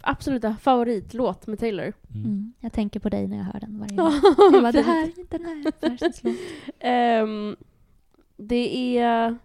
absoluta 0.00 0.56
favoritlåt 0.60 1.46
med 1.46 1.58
Taylor. 1.58 1.92
Mm. 2.10 2.24
Mm. 2.24 2.52
Jag 2.60 2.72
tänker 2.72 3.00
på 3.00 3.08
dig 3.08 3.28
när 3.28 3.36
jag 3.36 3.44
hör 3.44 3.60
den 3.60 3.78
varje 3.78 3.96
gång. 3.96 4.12
Ja, 4.12 4.34
Jag 4.52 4.62
bara, 4.62 4.72
det 4.72 4.84
fint. 4.84 4.86
här, 4.86 5.38
den 5.38 5.44
här 5.44 5.72
låt. 6.24 6.40
Ehm, 6.78 7.56
det 8.36 8.98
är, 8.98 9.36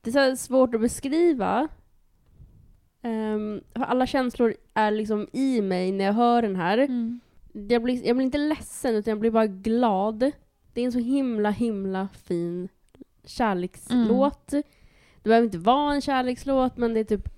det 0.00 0.10
är 0.16 0.30
så 0.30 0.36
svårt 0.36 0.74
att 0.74 0.80
beskriva. 0.80 1.68
För 3.74 3.82
alla 3.82 4.06
känslor 4.06 4.54
är 4.74 4.90
liksom 4.90 5.28
i 5.32 5.60
mig 5.62 5.92
när 5.92 6.04
jag 6.04 6.12
hör 6.12 6.42
den 6.42 6.56
här. 6.56 6.78
Mm. 6.78 7.20
Jag 7.52 7.82
blir, 7.82 8.06
jag 8.06 8.16
blir 8.16 8.24
inte 8.26 8.38
ledsen 8.38 8.94
utan 8.94 9.10
jag 9.10 9.20
blir 9.20 9.30
bara 9.30 9.46
glad. 9.46 10.18
Det 10.72 10.80
är 10.80 10.84
en 10.84 10.92
så 10.92 10.98
himla 10.98 11.50
himla 11.50 12.08
fin 12.22 12.68
kärlekslåt. 13.24 14.46
Det 14.46 15.28
behöver 15.28 15.44
inte 15.44 15.58
vara 15.58 15.94
en 15.94 16.00
kärlekslåt 16.00 16.76
men 16.76 16.94
det 16.94 17.00
är 17.00 17.04
typ 17.04 17.28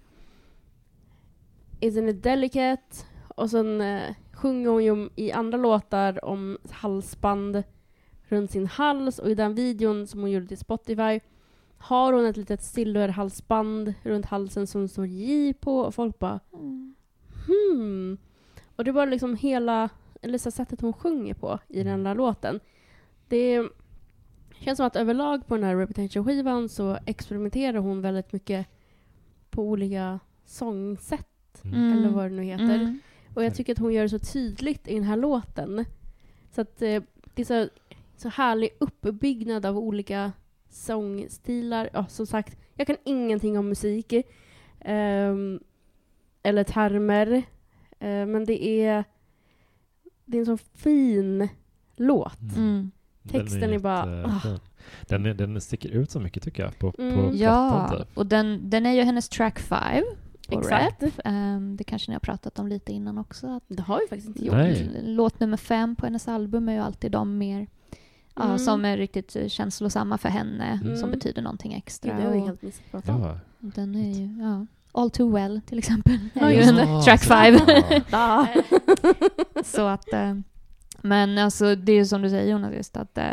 Isn't 1.80 2.08
it 2.10 2.22
delicate? 2.22 2.96
Och 3.28 3.50
sen 3.50 3.80
eh, 3.80 4.14
sjunger 4.32 4.68
hon 4.70 4.84
ju 4.84 4.90
om- 4.90 5.10
i 5.16 5.32
andra 5.32 5.58
låtar 5.58 6.24
om 6.24 6.58
halsband 6.70 7.62
runt 8.28 8.50
sin 8.50 8.66
hals 8.66 9.18
och 9.18 9.30
i 9.30 9.34
den 9.34 9.54
videon 9.54 10.06
som 10.06 10.20
hon 10.20 10.30
gjorde 10.30 10.46
till 10.46 10.58
Spotify 10.58 11.20
har 11.76 12.12
hon 12.12 12.26
ett 12.26 12.36
litet 12.36 12.62
silverhalsband 12.62 13.94
runt 14.02 14.26
halsen 14.26 14.66
som 14.66 14.88
står 14.88 15.06
J 15.06 15.54
på 15.54 15.78
och 15.80 15.94
folk 15.94 16.18
bara 16.18 16.40
Mm. 16.52 16.94
hmm. 17.46 18.18
Och 18.76 18.84
det 18.84 18.92
var 18.92 19.06
liksom 19.06 19.36
hela, 19.36 19.88
eller 20.22 20.38
så 20.38 20.50
sättet 20.50 20.80
hon 20.80 20.92
sjunger 20.92 21.34
på 21.34 21.58
i 21.68 21.82
den 21.82 22.04
där 22.04 22.14
låten. 22.14 22.60
Det 23.28 23.68
känns 24.60 24.76
som 24.76 24.86
att 24.86 24.96
överlag 24.96 25.46
på 25.46 25.54
den 25.54 25.64
här 25.64 25.76
Reputation-skivan 25.76 26.68
så 26.68 26.98
experimenterar 27.06 27.78
hon 27.78 28.00
väldigt 28.00 28.32
mycket 28.32 28.66
på 29.50 29.62
olika 29.62 30.20
sångsätt, 30.44 31.24
Mm. 31.64 31.92
eller 31.92 32.08
vad 32.08 32.24
det 32.24 32.36
nu 32.36 32.42
heter. 32.42 32.74
Mm. 32.74 32.98
Och 33.34 33.44
jag 33.44 33.54
tycker 33.54 33.72
att 33.72 33.78
hon 33.78 33.92
gör 33.92 34.02
det 34.02 34.08
så 34.08 34.18
tydligt 34.18 34.88
i 34.88 34.94
den 34.94 35.02
här 35.04 35.16
låten. 35.16 35.84
Så 36.50 36.60
att 36.60 36.82
eh, 36.82 37.02
det 37.34 37.42
är 37.42 37.44
så, 37.44 37.68
så 38.20 38.28
härlig 38.28 38.70
uppbyggnad 38.80 39.66
av 39.66 39.78
olika 39.78 40.32
sångstilar. 40.70 41.90
Ja, 41.92 42.06
som 42.06 42.26
sagt, 42.26 42.58
jag 42.74 42.86
kan 42.86 42.96
ingenting 43.04 43.58
om 43.58 43.68
musik. 43.68 44.12
ehm, 44.80 45.60
eller 46.42 46.64
termer. 46.64 47.32
Eh, 47.98 48.26
men 48.26 48.44
det 48.44 48.64
är, 48.64 49.04
det 50.24 50.36
är 50.36 50.40
en 50.40 50.46
så 50.46 50.56
fin 50.56 51.48
låt. 51.96 52.56
Mm. 52.56 52.90
Den 53.22 53.40
Texten 53.40 53.72
är 53.72 53.78
bara, 53.78 54.20
jättefin. 54.22 54.58
Den, 55.08 55.26
är, 55.26 55.34
den 55.34 55.60
sticker 55.60 55.88
ut 55.88 56.10
så 56.10 56.20
mycket 56.20 56.42
tycker 56.42 56.62
jag 56.62 56.78
på, 56.78 56.92
på 56.92 57.02
Mm. 57.02 57.36
Ja, 57.36 57.70
plattan. 57.70 58.06
Typ. 58.06 58.18
och 58.18 58.26
den, 58.26 58.70
den 58.70 58.86
är 58.86 58.92
ju 58.92 59.02
hennes 59.02 59.28
track 59.28 59.58
5 59.58 60.04
på 60.48 60.60
Exakt. 60.60 61.02
Ehm, 61.24 61.76
det 61.76 61.84
kanske 61.84 62.10
ni 62.10 62.14
har 62.14 62.20
pratat 62.20 62.58
om 62.58 62.68
lite 62.68 62.92
innan 62.92 63.18
också. 63.18 63.46
Att 63.46 63.64
Det 63.68 63.82
har 63.82 64.00
vi 64.00 64.08
faktiskt 64.08 64.28
inte 64.28 64.44
gjort. 64.44 64.54
Nej. 64.54 65.00
Låt 65.04 65.40
nummer 65.40 65.56
fem 65.56 65.96
på 65.96 66.06
hennes 66.06 66.28
album 66.28 66.68
är 66.68 66.72
ju 66.72 66.78
alltid 66.78 67.12
de 67.12 67.38
mer 67.38 67.66
ja, 68.38 68.44
Mm. 68.44 68.58
som 68.58 68.84
är 68.84 68.96
riktigt 68.96 69.36
eh, 69.36 69.48
känslosamma 69.48 70.18
för 70.18 70.28
henne, 70.28 70.80
Mm. 70.84 70.96
som 70.96 71.10
betyder 71.10 71.42
någonting 71.42 71.72
extra. 71.74 72.12
Gud, 72.12 72.20
det 72.22 72.26
har 72.28 72.34
vi 72.34 72.40
helt 72.40 72.62
missat 72.62 72.90
prata 72.90 73.14
om. 73.14 73.22
Ja. 73.22 73.38
den 73.60 73.94
är 73.94 74.18
ju, 74.18 74.42
ja, 74.42 74.66
All 74.92 75.10
Too 75.10 75.32
Well 75.34 75.60
till 75.66 75.78
exempel. 75.78 76.18
Ja, 76.34 76.50
är 76.50 76.50
ju 76.50 76.62
en 76.62 77.02
track 77.04 77.20
5. 77.24 77.54
Ja. 77.66 78.02
Da. 78.10 78.48
Så 79.64 79.86
att, 79.86 80.12
eh, 80.12 80.34
men 81.02 81.38
alltså 81.38 81.74
det 81.74 81.92
är 81.92 81.96
ju 81.96 82.04
som 82.04 82.22
du 82.22 82.30
säger 82.30 82.50
Jonas, 82.52 82.74
just 82.74 82.96
att 82.96 83.18
eh, 83.18 83.24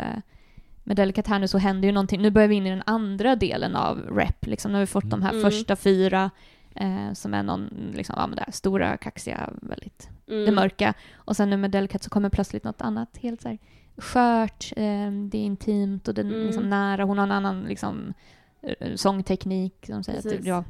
med 0.84 0.96
Delicat 0.96 1.26
här 1.26 1.38
nu 1.38 1.48
så 1.48 1.58
händer 1.58 1.88
ju 1.88 1.92
någonting. 1.92 2.22
Nu 2.22 2.30
börjar 2.30 2.48
vi 2.48 2.54
in 2.54 2.66
i 2.66 2.70
den 2.70 2.82
andra 2.86 3.36
delen 3.36 3.76
av 3.76 3.98
rap. 3.98 4.46
Liksom. 4.46 4.72
Nu 4.72 4.76
har 4.76 4.80
vi 4.80 4.86
fått 4.86 5.10
de 5.10 5.22
här 5.22 5.30
Mm. 5.30 5.42
första 5.42 5.76
fyra 5.76 6.30
eh, 6.74 7.12
som 7.12 7.34
är 7.34 7.42
någon, 7.42 7.92
liksom, 7.94 8.14
ja, 8.18 8.26
men 8.26 8.36
det 8.36 8.42
här 8.46 8.52
stora, 8.52 8.96
kaxiga, 8.96 9.50
väldigt 9.62 10.08
Mm. 10.28 10.44
det 10.46 10.52
mörka. 10.52 10.94
Och 11.16 11.36
sen 11.36 11.50
nu 11.50 11.56
med 11.56 11.70
Delicat 11.70 12.02
så 12.02 12.10
kommer 12.10 12.28
plötsligt 12.30 12.64
något 12.64 12.82
annat 12.82 13.16
helt 13.16 13.42
så 13.42 13.48
här 13.48 13.58
skört, 13.98 14.72
eh, 14.76 15.10
det 15.30 15.38
är 15.38 15.44
intimt 15.44 16.08
och 16.08 16.14
det 16.14 16.20
är 16.20 16.24
Mm. 16.24 16.46
liksom 16.46 16.70
nära. 16.70 17.04
Hon 17.04 17.18
har 17.18 17.24
en 17.24 17.32
annan 17.32 17.62
liksom, 17.64 18.14
eh, 18.62 18.94
sångteknik 18.94 19.86
som 19.86 20.04
säger 20.04 20.22
det, 20.22 20.48
ja, 20.48 20.64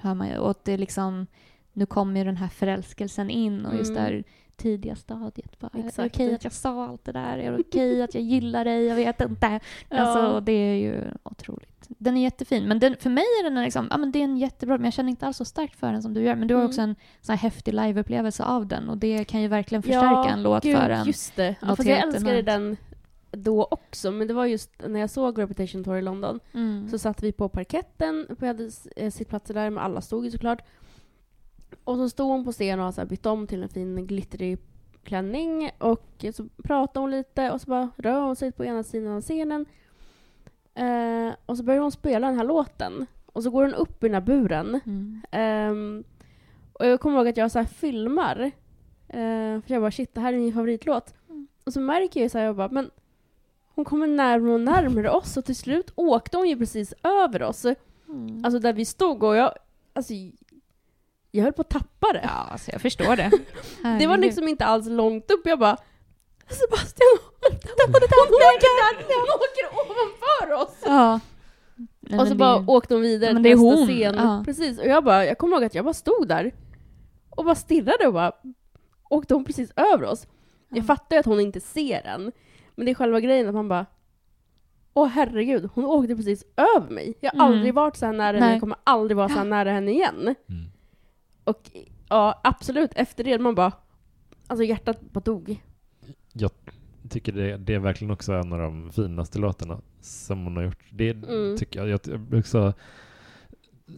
hör 0.00 0.14
man 0.14 0.28
ju. 0.28 0.38
Och 0.38 0.56
det 0.64 0.72
är 0.72 0.78
liksom, 0.78 1.26
nu 1.72 1.86
kommer 1.86 2.20
ju 2.20 2.24
den 2.24 2.36
här 2.36 2.48
förälskelsen 2.48 3.30
in 3.30 3.66
och 3.66 3.76
just 3.76 3.90
Mm. 3.90 4.02
här 4.02 4.24
tidiga 4.56 4.96
stadiet. 4.96 5.58
Bara, 5.60 5.70
är 5.72 5.82
det 5.82 5.88
Exakt. 5.88 6.14
okej 6.14 6.34
att 6.34 6.44
jag 6.44 6.52
sa 6.52 6.86
allt 6.88 7.04
det 7.04 7.12
där? 7.12 7.38
Är 7.38 7.52
det 7.52 7.58
okej 7.58 8.02
att 8.02 8.14
jag 8.14 8.22
gillar 8.22 8.64
dig? 8.64 8.84
Jag 8.84 8.96
vet 8.96 9.20
inte. 9.20 9.60
Ja. 9.88 9.98
Alltså, 9.98 10.40
det 10.40 10.52
är 10.52 10.74
ju 10.74 11.00
otroligt. 11.22 11.73
Den 11.88 12.16
är 12.16 12.22
jättefin. 12.22 12.68
Men 12.68 12.78
den, 12.78 12.96
för 13.00 13.10
mig 13.10 13.24
är 13.40 13.50
den 13.50 13.62
liksom, 13.64 13.86
ja 13.90 13.96
men 13.96 14.12
det 14.12 14.18
är 14.18 14.24
en 14.24 14.36
jättebra, 14.36 14.76
men 14.76 14.84
jag 14.84 14.92
känner 14.94 15.10
inte 15.10 15.26
alls 15.26 15.36
så 15.36 15.44
starkt 15.44 15.76
för 15.76 15.92
den 15.92 16.02
som 16.02 16.14
du 16.14 16.22
gör. 16.22 16.34
Men 16.36 16.48
du 16.48 16.54
har 16.54 16.60
Mm. 16.60 16.68
också 16.68 16.80
en 16.80 16.96
sån 17.20 17.32
här 17.32 17.38
häftig 17.42 17.74
liveupplevelse 17.74 18.44
av 18.44 18.66
den 18.66 18.88
och 18.88 18.98
det 18.98 19.24
kan 19.24 19.42
ju 19.42 19.48
verkligen 19.48 19.82
förstärka 19.82 20.04
Ja, 20.06 20.28
en 20.28 20.42
låt 20.42 20.62
Gud, 20.62 20.78
för 20.78 20.90
en. 20.90 21.06
Just 21.06 21.36
det. 21.36 21.54
Ja, 21.60 21.66
fast 21.76 21.84
jag 21.88 21.98
älskade 21.98 22.42
den 22.42 22.76
då 23.30 23.64
också, 23.70 24.10
men 24.10 24.28
det 24.28 24.34
var 24.34 24.46
just 24.46 24.70
när 24.88 25.00
jag 25.00 25.10
såg 25.10 25.38
Reputation 25.38 25.84
Tour 25.84 25.96
i 25.96 26.02
London 26.02 26.40
Mm. 26.54 26.88
så 26.88 26.98
satt 26.98 27.22
vi 27.22 27.32
på 27.32 27.48
parketten, 27.48 28.26
vi 28.40 28.46
hade 28.46 28.70
eh, 28.96 29.10
sittplatser 29.10 29.54
där, 29.54 29.70
men 29.70 29.84
alla 29.84 30.00
stod 30.00 30.24
ju 30.24 30.30
såklart. 30.30 30.62
Och 31.84 31.96
så 31.96 32.08
stod 32.08 32.28
hon 32.28 32.44
på 32.44 32.52
scen 32.52 32.80
och 32.80 32.94
så 32.94 33.06
bytt 33.06 33.26
om 33.26 33.46
till 33.46 33.62
en 33.62 33.68
fin 33.68 34.06
glitterig 34.06 34.58
klänning 35.04 35.70
och 35.78 36.24
så 36.34 36.48
pratade 36.64 37.00
hon 37.00 37.10
lite 37.10 37.50
och 37.50 37.60
så 37.60 37.70
bara 37.70 37.88
rör 37.96 38.20
hon 38.20 38.36
sig 38.36 38.52
på 38.52 38.64
ena 38.64 38.82
sidan 38.82 39.12
av 39.16 39.20
scenen. 39.20 39.66
Eh, 40.74 41.34
och 41.46 41.56
så 41.56 41.62
börjar 41.62 41.80
hon 41.80 41.92
spela 41.92 42.26
den 42.26 42.36
här 42.36 42.44
låten. 42.44 43.06
Och 43.26 43.42
så 43.42 43.50
går 43.50 43.62
hon 43.62 43.74
upp 43.74 44.04
i 44.04 44.06
den 44.06 44.14
här 44.14 44.20
buren. 44.20 44.80
Mm. 44.86 45.22
Ehm, 45.30 46.04
och 46.72 46.86
jag 46.86 47.00
kommer 47.00 47.16
ihåg 47.16 47.28
att 47.28 47.36
jag 47.36 47.50
så 47.50 47.58
här 47.58 47.66
filmar. 47.66 48.40
Eh, 49.08 49.60
för 49.60 49.64
jag 49.66 49.82
bara 49.82 49.90
shit, 49.90 50.14
det 50.14 50.20
här 50.20 50.32
är 50.32 50.38
min 50.38 50.52
favoritlåt. 50.54 51.14
Mm. 51.28 51.48
Och 51.64 51.72
så 51.72 51.80
märker 51.80 52.22
jag 52.22 52.30
så 52.30 52.38
här, 52.38 52.44
jag 52.44 52.56
bara, 52.56 52.68
men 52.68 52.90
hon 53.74 53.84
kommer 53.84 54.06
närmare 54.06 54.54
och 54.54 54.60
närmare 54.60 55.10
oss 55.10 55.36
och 55.36 55.44
till 55.44 55.56
slut 55.56 55.92
åkte 55.94 56.36
hon 56.36 56.48
ju 56.48 56.58
precis 56.58 56.94
över 57.02 57.42
oss. 57.42 57.64
Mm. 57.64 58.44
Alltså 58.44 58.58
där 58.58 58.72
vi 58.72 58.84
stod 58.84 59.22
och 59.22 59.36
jag, 59.36 59.52
alltså 59.92 60.14
jag 61.30 61.44
höll 61.44 61.52
på 61.52 61.62
att 61.62 61.70
tappa 61.70 62.12
det. 62.12 62.20
ja, 62.22 62.48
alltså 62.50 62.72
jag 62.72 62.80
förstår 62.80 63.16
det. 63.16 63.30
Det 63.98 64.06
var 64.06 64.16
liksom 64.16 64.48
inte 64.48 64.64
alls 64.64 64.86
långt 64.88 65.30
upp. 65.30 65.46
Jag 65.46 65.58
bara 65.58 65.76
Sebastian, 66.48 67.18
hon 67.42 67.56
åker, 67.56 69.16
hon 69.20 69.28
åker 69.36 69.66
ovanför 69.90 70.62
oss! 70.62 70.76
Ja. 70.86 71.20
Nej, 72.00 72.20
och 72.20 72.26
så 72.26 72.30
men 72.30 72.38
bara 72.38 72.58
det- 72.58 72.66
åkte 72.72 72.94
hon 72.94 73.02
vidare 73.02 73.34
Men 73.34 73.42
till 73.42 73.52
nästa 73.56 73.64
hon, 73.76 73.86
scen. 73.86 74.14
ja. 74.14 74.42
Precis. 74.44 74.78
Och 74.78 74.86
jag 74.86 75.04
bara, 75.04 75.24
jag 75.26 75.38
kommer 75.38 75.56
ihåg 75.56 75.64
att 75.64 75.74
jag 75.74 75.84
bara 75.84 75.94
stod 75.94 76.28
där 76.28 76.54
och 77.30 77.44
bara 77.44 77.54
stirrade 77.54 78.06
och 78.06 78.12
bara 78.12 78.32
åkte 79.10 79.34
hon 79.34 79.44
precis 79.44 79.72
över 79.76 80.04
oss. 80.04 80.26
Ja. 80.68 80.76
Jag 80.76 80.86
fattar 80.86 81.16
ju 81.16 81.20
att 81.20 81.26
hon 81.26 81.40
inte 81.40 81.60
ser 81.60 82.02
den. 82.02 82.32
Men 82.74 82.86
det 82.86 82.92
är 82.92 82.94
själva 82.94 83.20
grejen 83.20 83.48
att 83.48 83.54
man 83.54 83.68
bara 83.68 83.86
Åh 84.96 85.06
herregud, 85.08 85.70
hon 85.74 85.84
åkte 85.84 86.16
precis 86.16 86.44
över 86.76 86.90
mig. 86.90 87.14
Jag 87.20 87.30
har 87.32 87.46
Mm. 87.46 87.52
aldrig 87.54 87.74
varit 87.74 87.96
så 87.96 88.06
här 88.06 88.12
nära 88.12 88.36
henne, 88.38 88.52
jag 88.52 88.60
kommer 88.60 88.76
aldrig 88.84 89.16
vara 89.16 89.28
så 89.28 89.34
här 89.34 89.44
nära 89.44 89.70
henne 89.72 89.90
igen. 89.90 90.20
Mm. 90.48 90.64
Och 91.44 91.70
ja, 92.08 92.40
absolut, 92.44 92.90
efter 92.94 93.24
det 93.24 93.38
man 93.38 93.54
bara 93.54 93.72
Alltså 94.46 94.64
hjärtat 94.64 95.00
bara 95.00 95.20
dog. 95.20 95.62
Tycker 97.08 97.32
det, 97.32 97.56
det 97.56 97.74
är 97.74 97.78
verkligen 97.78 98.10
också 98.10 98.32
en 98.32 98.52
av 98.52 98.58
de 98.58 98.92
finaste 98.92 99.38
låtarna 99.38 99.80
som 100.00 100.44
hon 100.44 100.56
har 100.56 100.62
gjort. 100.64 100.84
Det 100.90 101.10
Mm. 101.10 101.56
tycker 101.56 101.86
jag. 101.86 101.88
jag, 101.88 102.34
också, 102.38 102.72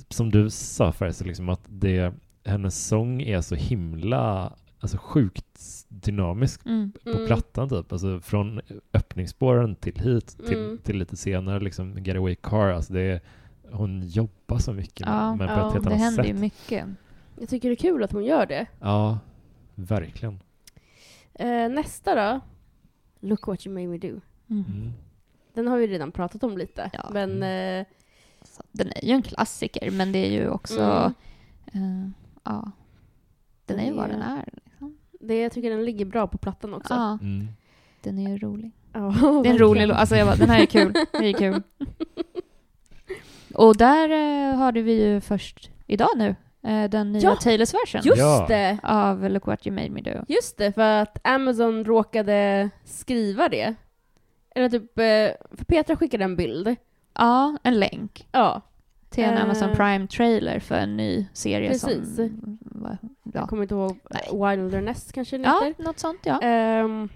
som 0.08 0.30
du 0.30 0.50
sa 0.50 0.92
förresten, 0.92 1.26
liksom 1.26 1.48
att 1.48 1.60
det, 1.68 2.14
hennes 2.44 2.86
sång 2.86 3.22
är 3.22 3.40
så 3.40 3.54
himla, 3.54 4.52
alltså 4.80 4.98
sjukt 4.98 5.44
dynamisk 5.88 6.66
Mm. 6.66 6.92
på 7.04 7.10
Mm. 7.10 7.26
plattan 7.26 7.68
typ. 7.68 7.92
Alltså 7.92 8.20
från 8.20 8.60
öppningsspåren 8.92 9.74
till 9.74 9.98
hit, 10.00 10.38
till, 10.46 10.58
Mm. 10.58 10.78
till 10.78 10.98
lite 10.98 11.16
senare 11.16 11.60
liksom 11.60 11.98
Getaway 12.04 12.34
Car. 12.34 12.68
Alltså 12.72 12.92
det 12.92 13.00
är, 13.00 13.20
hon 13.70 14.02
jobbar 14.02 14.58
så 14.58 14.72
mycket 14.72 15.00
Ja, 15.06 15.34
med, 15.36 15.38
med 15.38 15.48
på 15.48 15.60
ja, 15.60 15.66
ett 15.68 15.72
helt 15.72 15.84
Det 15.84 15.90
annat 15.90 16.00
händer 16.00 16.22
sätt. 16.22 16.30
ju 16.36 16.38
mycket. 16.40 16.84
Jag 17.40 17.48
tycker 17.48 17.68
det 17.68 17.72
är 17.74 17.76
kul 17.76 18.02
att 18.04 18.12
hon 18.12 18.24
gör 18.24 18.46
det. 18.46 18.66
Ja, 18.80 19.18
verkligen. 19.74 20.40
Eh, 21.34 21.68
nästa 21.68 22.14
då? 22.14 22.40
Look 23.26 23.46
what 23.46 23.66
you 23.66 23.74
made 23.74 23.86
me 23.86 23.98
do. 23.98 24.20
Mm. 24.50 24.64
Mm. 24.68 24.92
Den 25.54 25.68
har 25.68 25.78
vi 25.78 25.86
redan 25.86 26.12
pratat 26.12 26.42
om 26.42 26.58
lite. 26.58 26.90
Ja. 26.92 27.10
Men 27.12 27.42
eh, 27.42 27.86
Så 28.42 28.62
den 28.72 28.88
är 28.96 29.04
ju 29.04 29.12
en 29.12 29.22
klassiker, 29.22 29.90
men 29.90 30.12
det 30.12 30.18
är 30.26 30.30
ju 30.32 30.48
också... 30.48 31.12
Mm. 31.72 32.02
eh, 32.04 32.10
ja. 32.44 32.70
Den 33.66 33.78
är 33.80 33.86
ju 33.86 33.92
vad 33.92 34.10
den 34.10 34.22
är. 34.22 34.48
Liksom. 34.64 34.96
det, 35.20 35.40
jag 35.40 35.52
tycker 35.52 35.70
den 35.70 35.84
ligger 35.84 36.04
bra 36.04 36.26
på 36.26 36.38
plattan 36.38 36.74
också. 36.74 36.94
Ja, 36.94 37.18
Mm. 37.22 37.46
den 38.02 38.18
är 38.18 38.30
ju 38.30 38.38
rolig. 38.38 38.70
Ja, 38.92 39.14
Det 39.42 39.48
är 39.48 39.52
en 39.52 39.58
rolig 39.58 39.86
låt. 39.88 39.96
Alltså 39.96 40.16
jag 40.16 40.26
bara, 40.26 40.36
den 40.36 40.50
här 40.50 40.60
är 40.62 40.66
kul. 40.66 40.92
Det 41.12 41.26
är 41.26 41.32
kul. 41.32 41.62
Och 43.54 43.76
där 43.76 44.08
eh, 44.10 44.56
hörde 44.58 44.82
vi 44.82 45.04
ju 45.04 45.20
först 45.20 45.70
idag 45.86 46.08
nu 46.16 46.28
eh, 46.28 46.34
den 46.90 47.12
nya 47.12 47.22
Ja, 47.22 47.36
Taylors 47.36 47.74
version 47.74 48.00
Just 48.04 48.18
Ja. 48.20 48.44
det! 48.48 48.78
av 48.82 49.30
Look 49.30 49.46
What 49.46 49.66
You 49.66 49.74
Made 49.76 49.90
Me 49.90 50.00
Do. 50.00 50.24
Just 50.28 50.56
det, 50.58 50.72
för 50.72 51.02
att 51.02 51.18
Amazon 51.26 51.84
råkade 51.84 52.70
skriva 52.84 53.48
det. 53.48 53.74
Eller 54.54 54.68
typ, 54.68 54.98
eh, 54.98 55.56
för 55.56 55.64
Petra 55.66 55.96
skickade 55.96 56.24
en 56.24 56.36
bild. 56.36 56.76
Ja, 57.14 57.56
en 57.62 57.78
länk 57.80 58.28
Ja, 58.32 58.60
till 59.10 59.24
en 59.24 59.34
Eh. 59.34 59.42
Amazon 59.42 59.68
Prime-trailer 59.74 60.58
för 60.60 60.74
en 60.74 60.96
ny 60.96 61.26
serie 61.32 61.68
Precis. 61.70 62.16
som... 62.16 62.58
Va, 62.60 62.98
jag 63.22 63.42
ja. 63.42 63.46
kommer 63.46 63.62
inte 63.62 63.74
ihåg. 63.74 63.98
Nej. 64.10 64.28
Wilderness 64.56 65.12
kanske 65.12 65.36
den 65.36 65.44
ja, 65.44 65.62
heter. 65.64 65.84
något 65.84 65.98
sånt 65.98 66.20
ja. 66.22 66.40
Ehm, 66.40 67.08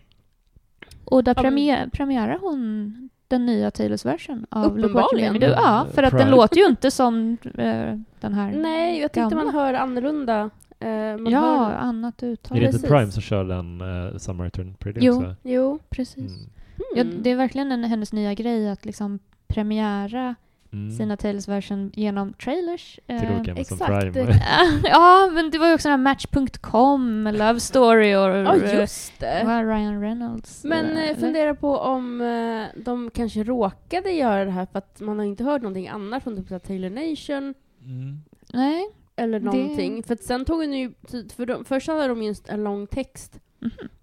Och 1.05 1.25
där 1.25 1.35
Ja, 1.37 1.43
premier, 1.43 1.89
premiärar 1.93 2.39
hon 2.41 3.11
den 3.31 3.47
nya 3.47 3.71
Taylors 3.71 4.05
version 4.05 4.47
av 4.51 4.79
Look. 4.79 4.91
Uppenbarligen. 4.91 5.41
Ja, 5.43 5.87
för 5.95 6.03
att 6.03 6.11
den 6.11 6.21
Prime. 6.21 6.31
låter 6.31 6.57
ju 6.57 6.67
inte 6.67 6.91
som 6.91 7.37
eh, 7.55 7.95
den 8.21 8.35
här 8.35 8.53
nej, 8.53 9.01
jag 9.01 9.13
tyckte 9.13 9.21
gamla. 9.21 9.45
man 9.45 9.55
hör 9.55 9.75
annorlunda. 9.75 10.51
Eh, 10.81 10.89
man 10.91 11.27
Ja, 11.33 11.41
hör, 11.41 11.73
annat 11.75 12.23
uttal. 12.23 12.57
Är 12.57 12.61
det 12.61 12.67
inte 12.67 12.79
Precis. 12.79 12.91
Prime 12.91 13.11
som 13.13 13.23
kör 13.23 13.45
den 13.45 13.81
uh, 13.81 14.17
Summer 14.17 14.51
Pretty 14.79 15.01
Jo. 15.03 15.17
också? 15.17 15.35
jo. 15.43 15.79
Precis. 15.91 16.17
Mm. 16.33 16.51
Ja, 16.97 17.03
Mm. 17.03 17.23
det 17.23 17.31
är 17.31 17.37
verkligen 17.37 17.73
en, 17.73 17.85
hennes 17.85 18.13
nya 18.13 18.35
grej 18.35 18.71
att 18.71 18.85
liksom 18.85 19.19
premiära 19.47 20.35
Mm. 20.73 20.91
sina 20.91 21.17
Taylors 21.17 21.49
version 21.49 21.91
genom 21.95 22.33
trailers. 22.33 22.99
Till 23.07 23.17
Eh, 23.17 23.41
exakt. 23.57 23.87
Prime. 23.87 24.41
ja, 24.85 25.31
men 25.33 25.51
det 25.51 25.59
var 25.59 25.69
ju 25.69 25.75
också 25.75 25.89
den 25.89 25.99
här 25.99 26.05
Match.com, 26.05 27.25
Love 27.33 27.61
Story 27.61 28.15
och 28.17 28.21
Ja, 28.37 28.57
just 28.57 29.21
det. 29.21 29.45
Ryan 29.65 30.01
Reynolds. 30.01 30.65
Men 30.65 30.87
eh, 30.91 31.03
eh, 31.03 31.09
eller? 31.11 31.21
fundera 31.21 31.55
på 31.55 31.77
om 31.79 32.21
eh, 32.21 32.83
de 32.83 33.11
kanske 33.11 33.45
råkade 33.45 34.11
göra 34.11 34.45
det 34.45 34.51
här 34.51 34.67
för 34.67 34.79
att 34.79 35.01
man 35.01 35.19
har 35.19 35.27
inte 35.27 35.45
hört 35.45 35.63
någonting 35.63 35.89
annat 35.89 36.23
från 36.23 36.37
typ 36.45 36.63
Taylor 36.63 36.91
Nation 36.91 37.55
Mm. 37.85 38.21
Nej. 38.53 38.87
eller 39.17 39.41
Det- 39.41 39.45
någonting. 39.47 40.03
För 40.03 40.15
att 40.15 40.23
sen 40.23 40.45
tog 40.45 40.57
hon 40.59 40.73
ju, 40.73 40.93
för 41.37 41.47
de, 41.47 41.65
först 41.65 41.89
hade 41.89 42.09
de 42.09 42.23
just 42.23 42.49
en 42.49 42.65
lång 42.65 42.87
text 42.87 43.41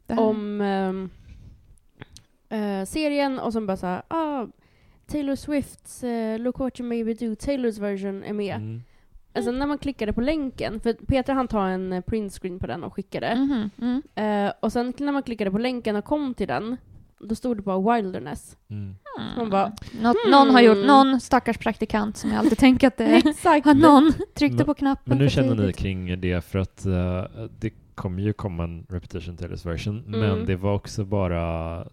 det 0.08 0.14
här- 0.14 0.22
om 0.22 0.62
ehm, 0.62 1.10
eh, 2.50 2.86
serien 2.86 3.40
och 3.40 3.54
sen 3.54 3.68
bara 3.68 3.78
såhär, 3.78 4.02
ah, 4.08 4.46
Taylor 5.08 5.36
Swifts 5.36 6.04
uh, 6.04 6.40
Look 6.40 6.60
What 6.60 6.80
You 6.80 6.90
Maybe 6.90 7.14
Do, 7.14 7.36
Taylors 7.36 7.78
version 7.78 8.24
är 8.24 8.34
med. 8.34 8.56
Mm. 8.56 8.82
Alltså 9.34 9.52
när 9.52 9.68
man 9.68 9.78
klickade 9.78 10.14
på 10.14 10.22
länken, 10.22 10.80
för 10.80 10.94
Petra 10.94 11.34
han 11.36 11.48
tar 11.48 11.68
en 11.68 11.94
eh, 11.94 12.02
printscreen 12.02 12.60
på 12.60 12.68
den 12.68 12.84
och 12.84 12.94
skickade. 12.94 13.36
Mhm, 13.36 13.70
mm. 13.82 14.02
Eh, 14.48 14.54
och 14.60 14.74
sen 14.74 14.94
när 14.98 15.12
man 15.12 15.24
klickade 15.24 15.52
på 15.52 15.58
länken 15.58 15.96
och 15.96 16.06
kom 16.06 16.34
till 16.34 16.48
den, 16.48 16.78
då 17.20 17.36
stod 17.36 17.58
det 17.58 17.64
på 17.64 17.94
Wilderness. 17.94 18.58
Mm. 18.70 18.96
Man 19.38 19.50
bara, 19.50 19.66
hmm. 19.66 20.14
Någon 20.32 20.50
har 20.50 20.62
gjort, 20.62 20.88
någon 20.88 21.20
stackars 21.20 21.58
praktikant 21.58 22.18
som 22.18 22.30
jag 22.30 22.40
alltid 22.40 22.58
tänker 22.58 22.88
att 22.88 22.98
det 22.98 23.06
har 23.44 23.74
någon 23.74 24.14
tryckte 24.34 24.66
på 24.66 24.74
knappen 24.74 25.04
Men 25.06 25.18
nu 25.18 25.30
känner 25.30 25.56
ni 25.56 25.74
kring 25.74 26.22
det 26.22 26.46
för 26.46 26.60
att 26.60 26.86
eh, 26.86 27.24
det 27.60 27.70
kommer 27.96 28.22
ju 28.22 28.34
komma 28.34 28.64
en 28.64 28.86
repetition 28.90 29.38
Taylors 29.38 29.66
version, 29.66 30.04
Mm. 30.08 30.20
men 30.20 30.46
det 30.46 30.56
var 30.56 30.74
också 30.74 31.06
bara 31.06 31.84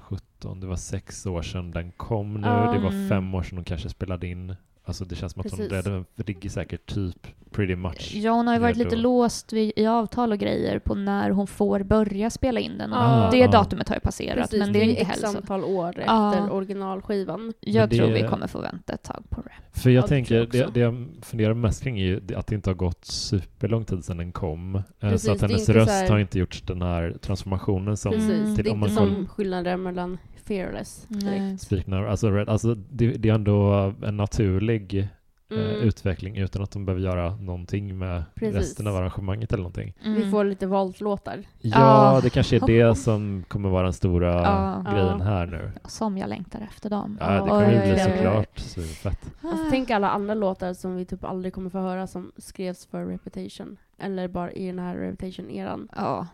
17, 0.00 0.26
det 0.60 0.66
var 0.66 0.76
sex 0.76 1.26
år 1.26 1.42
sedan 1.42 1.70
den 1.70 1.92
kom 1.92 2.34
nu, 2.34 2.46
Ja. 2.46 2.72
det 2.72 2.78
var 2.78 2.90
Mm. 2.90 3.08
fem 3.08 3.34
år 3.34 3.42
sedan 3.42 3.56
de 3.56 3.64
kanske 3.64 3.88
spelade 3.88 4.26
in. 4.26 4.54
Alltså 4.86 5.04
det 5.04 5.14
känns 5.14 5.32
som 5.32 5.40
att 5.40 5.50
Precis. 5.50 5.68
det 6.16 6.28
ligger 6.28 6.50
säkert 6.50 6.86
typ 6.94 7.26
pretty 7.50 7.76
much. 7.76 8.12
Ja, 8.14 8.32
hon 8.32 8.46
har 8.46 8.54
ju 8.54 8.60
varit 8.60 8.76
lite 8.76 8.96
låst 8.96 9.52
vid, 9.52 9.72
i 9.76 9.86
avtal 9.86 10.32
och 10.32 10.38
grejer 10.38 10.78
på 10.78 10.94
när 10.94 11.30
hon 11.30 11.46
får 11.46 11.80
börja 11.82 12.30
spela 12.30 12.60
in 12.60 12.78
den. 12.78 12.92
Ah, 12.92 13.30
det 13.30 13.44
ah. 13.44 13.50
datumet 13.50 13.88
har 13.88 13.96
ju 13.96 14.00
passerat, 14.00 14.36
Precis, 14.36 14.58
men 14.58 14.72
det 14.72 14.78
är 14.80 14.84
ju 14.84 14.90
inte 14.90 15.02
x 15.02 15.24
antal 15.24 15.64
år 15.64 15.88
efter 15.88 16.02
Ja. 16.06 16.50
originalskivan. 16.50 17.52
Jag 17.60 17.88
det- 17.90 17.96
tror 17.96 18.08
vi 18.08 18.22
kommer 18.22 18.46
få 18.46 18.60
vänta 18.60 18.92
ett 18.92 19.02
tag 19.02 19.24
på 19.30 19.40
det. 19.42 19.80
För 19.80 19.90
jag 19.90 20.02
Ja, 20.04 20.08
tänker, 20.08 20.46
det, 20.46 20.68
det 20.74 20.80
jag 20.80 21.06
funderar 21.22 21.54
mest 21.54 21.82
kring 21.82 21.98
är 22.00 22.04
ju 22.04 22.20
att 22.36 22.46
det 22.46 22.54
inte 22.54 22.70
har 22.70 22.74
gått 22.74 23.04
superlång 23.04 23.84
tid 23.84 24.04
sedan 24.04 24.16
den 24.16 24.32
kom. 24.32 24.74
Eh, 24.76 24.82
Precis, 25.00 25.26
så 25.26 25.32
att 25.32 25.40
hennes 25.40 25.68
röst 25.68 25.90
här- 25.90 26.10
har 26.10 26.18
inte 26.18 26.38
gjort 26.38 26.66
den 26.66 26.82
här 26.82 27.14
transformationen 27.20 27.96
som 27.96 28.12
Precis, 28.12 28.30
Mm. 28.30 28.50
det 28.50 28.56
till, 28.56 28.66
är 28.66 28.72
om 28.72 28.78
man 28.80 28.88
inte 28.88 29.00
kollar 29.00 29.14
som 29.14 29.26
skillnaden 29.28 29.82
mellan 29.82 30.18
Fearless 30.46 31.06
direkt. 31.08 31.86
Now, 31.86 32.06
alltså, 32.08 32.30
Red- 32.30 32.48
alltså 32.48 32.74
det, 32.74 33.12
det 33.12 33.28
är 33.28 33.34
ändå 33.34 33.72
en 34.02 34.16
naturlig 34.16 34.98
eh, 34.98 35.06
Mm. 35.50 35.66
utveckling 35.82 36.36
utan 36.36 36.62
att 36.62 36.70
de 36.70 36.86
behöver 36.86 37.02
göra 37.04 37.36
någonting 37.36 37.98
med 37.98 38.22
Precis. 38.34 38.54
resten 38.56 38.86
av 38.86 38.96
arrangemanget 38.96 39.52
eller 39.52 39.62
någonting. 39.62 39.94
Mm. 40.04 40.14
Vi 40.22 40.30
får 40.30 40.44
lite 40.44 40.66
valt-låtar. 40.66 41.42
Ja, 41.60 41.76
Ah. 41.78 42.20
det 42.20 42.30
kanske 42.30 42.56
är 42.56 42.66
det 42.66 42.94
som 42.98 43.44
kommer 43.48 43.68
vara 43.68 43.82
den 43.82 43.92
stora 43.92 44.32
Ja. 44.32 44.84
grejen 44.92 45.18
Ja. 45.18 45.24
här 45.24 45.46
nu. 45.46 45.72
Som 45.84 46.18
jag 46.18 46.28
längtar 46.28 46.60
efter 46.60 46.90
dem. 46.90 47.18
Ja, 47.20 47.32
det 47.32 47.38
kommer 47.48 47.72
ju 47.72 47.78
bli 47.92 47.98
såklart 47.98 48.58
superfett. 48.58 49.32
Alltså, 49.42 49.66
tänk 49.70 49.90
alla 49.90 50.10
andra 50.10 50.34
låtar 50.34 50.72
som 50.74 50.96
vi 50.96 51.04
typ 51.04 51.24
aldrig 51.24 51.54
kommer 51.54 51.70
få 51.70 51.78
höra 51.78 52.06
som 52.06 52.32
skrevs 52.36 52.86
för 52.86 53.06
Reputation. 53.06 53.76
Eller 53.98 54.28
bara 54.28 54.52
i 54.52 54.66
den 54.66 54.78
här 54.78 54.96
Reputation-eran. 54.96 55.88
Ja, 55.96 56.26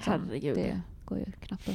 Herregud. 0.00 0.54
det 0.56 0.80
går 1.04 1.18
ju 1.18 1.24
knappt 1.40 1.68
att... 1.68 1.74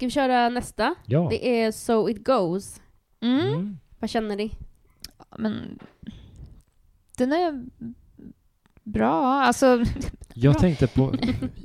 Ska 0.00 0.06
vi 0.06 0.10
köra 0.10 0.48
nästa? 0.48 0.94
Ja. 1.06 1.26
Det 1.30 1.60
är 1.62 1.72
So 1.72 2.08
It 2.08 2.24
Goes. 2.26 2.80
Mm. 3.20 3.46
Mm. 3.48 3.78
Vad 3.98 4.10
känner 4.10 4.36
ni? 4.36 4.52
Men 5.38 5.78
den 7.18 7.32
är 7.32 7.64
bra. 8.84 9.42
Alltså, 9.42 9.84
Jag 10.34 10.58
tänkte 10.58 10.86
på... 10.86 11.14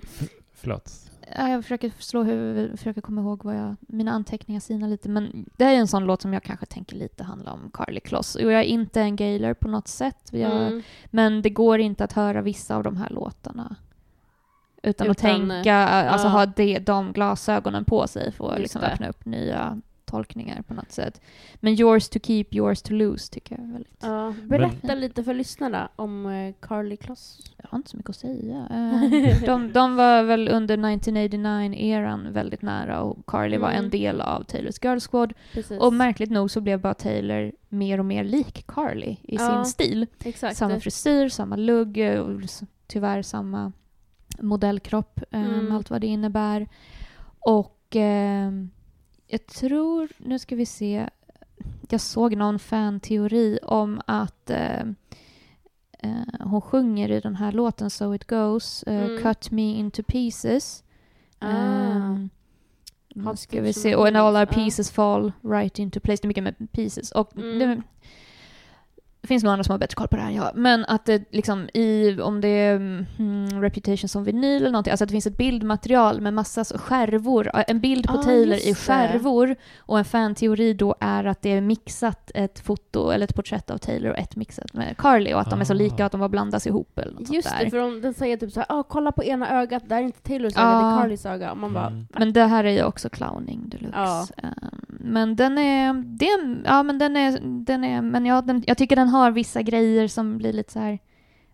Förlåt. 0.54 0.92
Ja, 1.38 1.50
Jag 1.50 1.64
försöker 1.64 1.92
slå 2.00 2.24
huvudet, 2.24 2.80
försöker 2.80 3.02
komma 3.02 3.22
ihåg 3.22 3.44
vad 3.44 3.56
jag, 3.56 3.76
mina 3.80 4.12
anteckningar 4.12 4.60
sinar 4.62 4.88
lite, 4.88 5.10
men 5.10 5.50
det 5.58 5.66
här 5.66 5.74
är 5.74 5.78
en 5.80 5.88
sån 5.88 6.06
låt 6.06 6.22
som 6.22 6.34
jag 6.34 6.44
kanske 6.44 6.66
tänker 6.66 6.96
lite 6.96 7.24
handlar 7.24 7.54
om 7.54 7.72
Carly 7.74 8.00
Kloss. 8.00 8.36
Och 8.36 8.42
jag 8.52 8.60
är 8.60 8.64
inte 8.64 9.02
en 9.02 9.16
gayler 9.16 9.54
på 9.54 9.68
något 9.68 9.88
sätt, 9.88 10.30
jag, 10.32 10.52
Mm. 10.68 10.82
men 11.06 11.42
det 11.42 11.50
går 11.50 11.80
inte 11.80 12.04
att 12.04 12.14
höra 12.14 12.42
vissa 12.42 12.76
av 12.76 12.84
de 12.84 12.98
här 12.98 13.10
låtarna 13.10 13.76
utan, 14.86 15.10
att 15.12 15.18
Utan, 15.20 15.50
tänka, 15.50 15.76
alltså 15.76 16.28
ja. 16.28 16.32
ha 16.32 16.46
det, 16.46 16.80
de 16.80 17.12
glasögonen 17.14 17.86
på 17.86 18.08
sig 18.08 18.32
för 18.32 18.54
att 18.54 18.60
liksom 18.60 18.82
öppna 18.82 19.10
upp 19.10 19.26
nya 19.26 19.82
tolkningar 20.06 20.62
på 20.62 20.74
något 20.74 20.92
sätt. 20.92 21.22
Men 21.56 21.74
yours 21.80 22.10
to 22.10 22.20
keep, 22.24 22.46
yours 22.52 22.82
to 22.82 22.94
lose 22.94 23.32
tycker 23.34 23.56
jag 23.56 23.68
är 23.68 23.72
väldigt... 23.74 23.98
Ja, 24.02 24.34
berätta 24.44 24.88
Men- 24.88 25.00
lite 25.00 25.24
för 25.24 25.34
lyssnarna 25.34 25.90
om 25.96 26.26
eh, 26.26 26.54
Carly 26.62 26.98
Kloss. 26.98 27.40
Jag 27.58 27.70
har 27.70 27.78
inte 27.78 27.90
så 27.90 27.98
mycket 27.98 28.10
att 28.10 28.16
säga. 28.16 28.68
Eh, 28.72 29.46
de, 29.46 29.74
de 29.74 29.96
var 29.96 30.24
väl 30.24 30.50
under 30.50 30.78
1989-eran 30.78 32.32
väldigt 32.34 32.62
nära 32.62 33.02
och 33.02 33.18
Carly 33.28 33.58
var 33.58 33.70
Mm. 33.72 33.84
en 33.84 33.90
del 33.90 34.22
av 34.22 34.44
Taylors 34.44 34.76
Girl 34.84 35.00
Squad. 35.00 35.34
Precis. 35.54 35.80
Och 35.82 35.94
märkligt 35.94 36.32
nog 36.32 36.52
så 36.52 36.62
blev 36.62 36.80
bara 36.82 36.94
Taylor 36.94 37.52
mer 37.70 38.00
och 38.00 38.06
mer 38.06 38.24
lik 38.24 38.68
Carly 38.68 39.06
i 39.22 39.36
Ja, 39.36 39.56
sin 39.64 39.66
stil. 39.66 40.08
Exakt. 40.24 40.58
Samma 40.58 40.80
frisyr, 40.80 41.30
samma 41.30 41.56
lugg, 41.56 41.98
eh, 41.98 42.20
och 42.20 42.42
tyvärr 42.88 43.22
samma 43.22 43.72
modellkropp, 44.40 45.20
eh, 45.32 45.42
Mm. 45.46 45.66
med 45.66 45.76
allt 45.78 45.90
vad 45.90 46.02
det 46.02 46.08
innebär. 46.08 46.68
Och 47.40 47.96
eh, 47.96 48.52
jag 49.28 49.46
tror, 49.48 50.08
nu 50.18 50.40
ska 50.40 50.56
vi 50.56 50.66
se, 50.66 51.10
jag 51.90 52.02
såg 52.02 52.36
någon 52.38 52.60
fanteori 52.60 53.60
om 53.64 54.02
att 54.08 54.50
eh, 54.50 54.82
eh, 56.00 56.40
hon 56.40 56.62
sjunger 56.62 57.12
i 57.12 57.20
den 57.20 57.36
här 57.36 57.52
låten 57.52 57.90
So 57.90 58.16
It 58.16 58.28
Goes, 58.28 58.84
eh, 58.84 59.06
Mm. 59.06 59.24
Cut 59.24 59.52
Me 59.52 59.74
Into 59.80 60.04
Pieces. 60.04 60.84
Ah. 61.40 61.48
Ehm, 61.50 62.30
nu 63.16 63.36
ska 63.36 63.62
vi 63.62 63.74
Stitch 63.74 63.84
se. 63.84 63.96
Och 63.96 64.08
and 64.08 64.18
all 64.18 64.36
our 64.36 64.46
Pieces, 64.46 64.58
ja. 64.58 64.64
pieces 64.64 64.92
fall 64.92 65.32
right 65.42 65.80
into 65.80 66.00
place. 66.00 66.22
Det 66.22 66.26
är 66.26 66.28
mycket 66.28 66.44
med 66.44 66.72
pieces. 66.72 67.12
Och 67.12 67.38
Mm. 67.38 67.60
det, 67.60 67.82
det 69.26 69.28
finns 69.28 69.44
nog 69.44 69.52
andra 69.52 69.64
som 69.64 69.72
har 69.72 69.80
bättre 69.80 69.96
koll 69.96 70.08
på 70.08 70.16
det 70.16 70.22
här, 70.22 70.32
ja. 70.32 70.52
Men 70.56 70.86
att 70.86 71.06
det 71.06 71.24
liksom 71.34 71.70
i, 71.74 72.18
om 72.22 72.42
det 72.42 72.48
är 72.48 72.76
mm, 72.76 73.62
Reputation 73.62 74.10
som 74.10 74.24
vinyl 74.24 74.62
eller 74.62 74.72
någonting, 74.72 74.92
alltså 74.92 75.04
att 75.04 75.08
det 75.10 75.12
finns 75.14 75.28
ett 75.28 75.38
bildmaterial 75.38 76.22
med 76.22 76.34
massa 76.34 76.64
så 76.64 76.78
skärvor, 76.78 77.52
en 77.68 77.80
bild 77.80 78.08
på 78.08 78.14
Ah, 78.14 78.24
Taylor 78.24 78.58
i 78.58 78.70
det. 78.70 78.76
skärvor 78.76 79.56
och 79.78 80.00
en 80.00 80.06
fanteori 80.06 80.74
då 80.74 80.96
är 81.00 81.24
att 81.26 81.42
det 81.42 81.50
är 81.52 81.62
mixat 81.62 82.32
ett 82.36 82.60
foto 82.60 83.10
eller 83.10 83.24
ett 83.24 83.36
porträtt 83.36 83.70
av 83.72 83.78
Taylor 83.78 84.12
och 84.12 84.18
ett 84.18 84.36
mixat 84.36 84.74
med 84.74 84.96
Carly 84.98 85.34
och 85.34 85.40
att 85.42 85.50
de 85.50 85.62
är 85.62 85.66
så 85.66 85.74
Ah. 85.74 85.78
lika 85.78 85.96
och 85.96 86.02
att 86.06 86.12
de 86.12 86.20
bara 86.20 86.30
blandas 86.30 86.68
ihop 86.68 87.00
eller 87.00 87.12
något 87.14 87.34
Just 87.34 87.48
sånt 87.48 87.60
det, 87.60 87.64
där. 87.66 87.70
för 87.72 87.78
de, 87.78 88.02
den 88.02 88.14
säger 88.14 88.38
typ 88.38 88.52
såhär, 88.52 88.68
ah, 88.70 88.84
kolla 88.84 89.12
på 89.12 89.24
ena 89.24 89.62
ögat, 89.62 89.84
där 89.90 89.98
är 89.98 90.02
inte 90.02 90.22
Taylors 90.22 90.54
öga, 90.58 90.66
det 90.66 90.72
Ja. 90.72 90.92
är 90.98 91.02
Carlys 91.02 91.26
öga. 91.26 91.52
Och 91.52 91.58
man 91.58 91.74
bara, 91.74 91.88
Mm. 91.88 92.08
Men 92.20 92.34
det 92.34 92.44
här 92.46 92.64
är 92.64 92.72
ju 92.72 92.84
också 92.84 93.10
clowning 93.10 93.70
deluxe. 93.70 93.98
Ja. 94.00 94.28
Ehm, 94.38 94.82
men 95.00 95.36
den 95.36 95.58
är, 95.58 95.94
det 95.94 96.30
ja 96.66 96.84
men 96.84 96.98
den 97.00 97.18
är, 97.18 97.40
den 97.66 97.84
är, 97.84 98.02
men 98.02 98.26
ja, 98.26 98.42
den, 98.42 98.64
jag 98.68 98.78
tycker 98.78 98.96
den 98.96 99.08
har 99.08 99.15
vissa 99.32 99.62
grejer 99.62 100.08
som 100.08 100.38
blir 100.38 100.54
lite 100.54 100.72
så 100.74 100.80
här. 100.80 101.00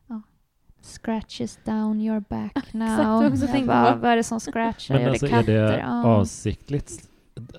Ja, 0.08 0.22
scratches 0.82 1.60
down 1.66 2.02
your 2.02 2.20
back 2.30 2.74
now. 2.74 2.84
Exakt, 2.88 3.04
jag 3.08 3.32
också 3.32 3.44
Jag 3.46 3.52
tänkte 3.52 3.68
bara, 3.68 3.96
vad 3.96 4.12
är 4.12 4.16
det 4.18 4.24
som 4.24 4.40
scratchar? 4.40 4.96
Men 4.96 5.04
Är 5.04 5.10
alltså 5.10 5.26
det 5.26 5.32
är 5.32 5.40
katter? 5.40 5.54
det 5.54 5.80
Ja. 5.80 6.04
avsiktligt 6.06 7.10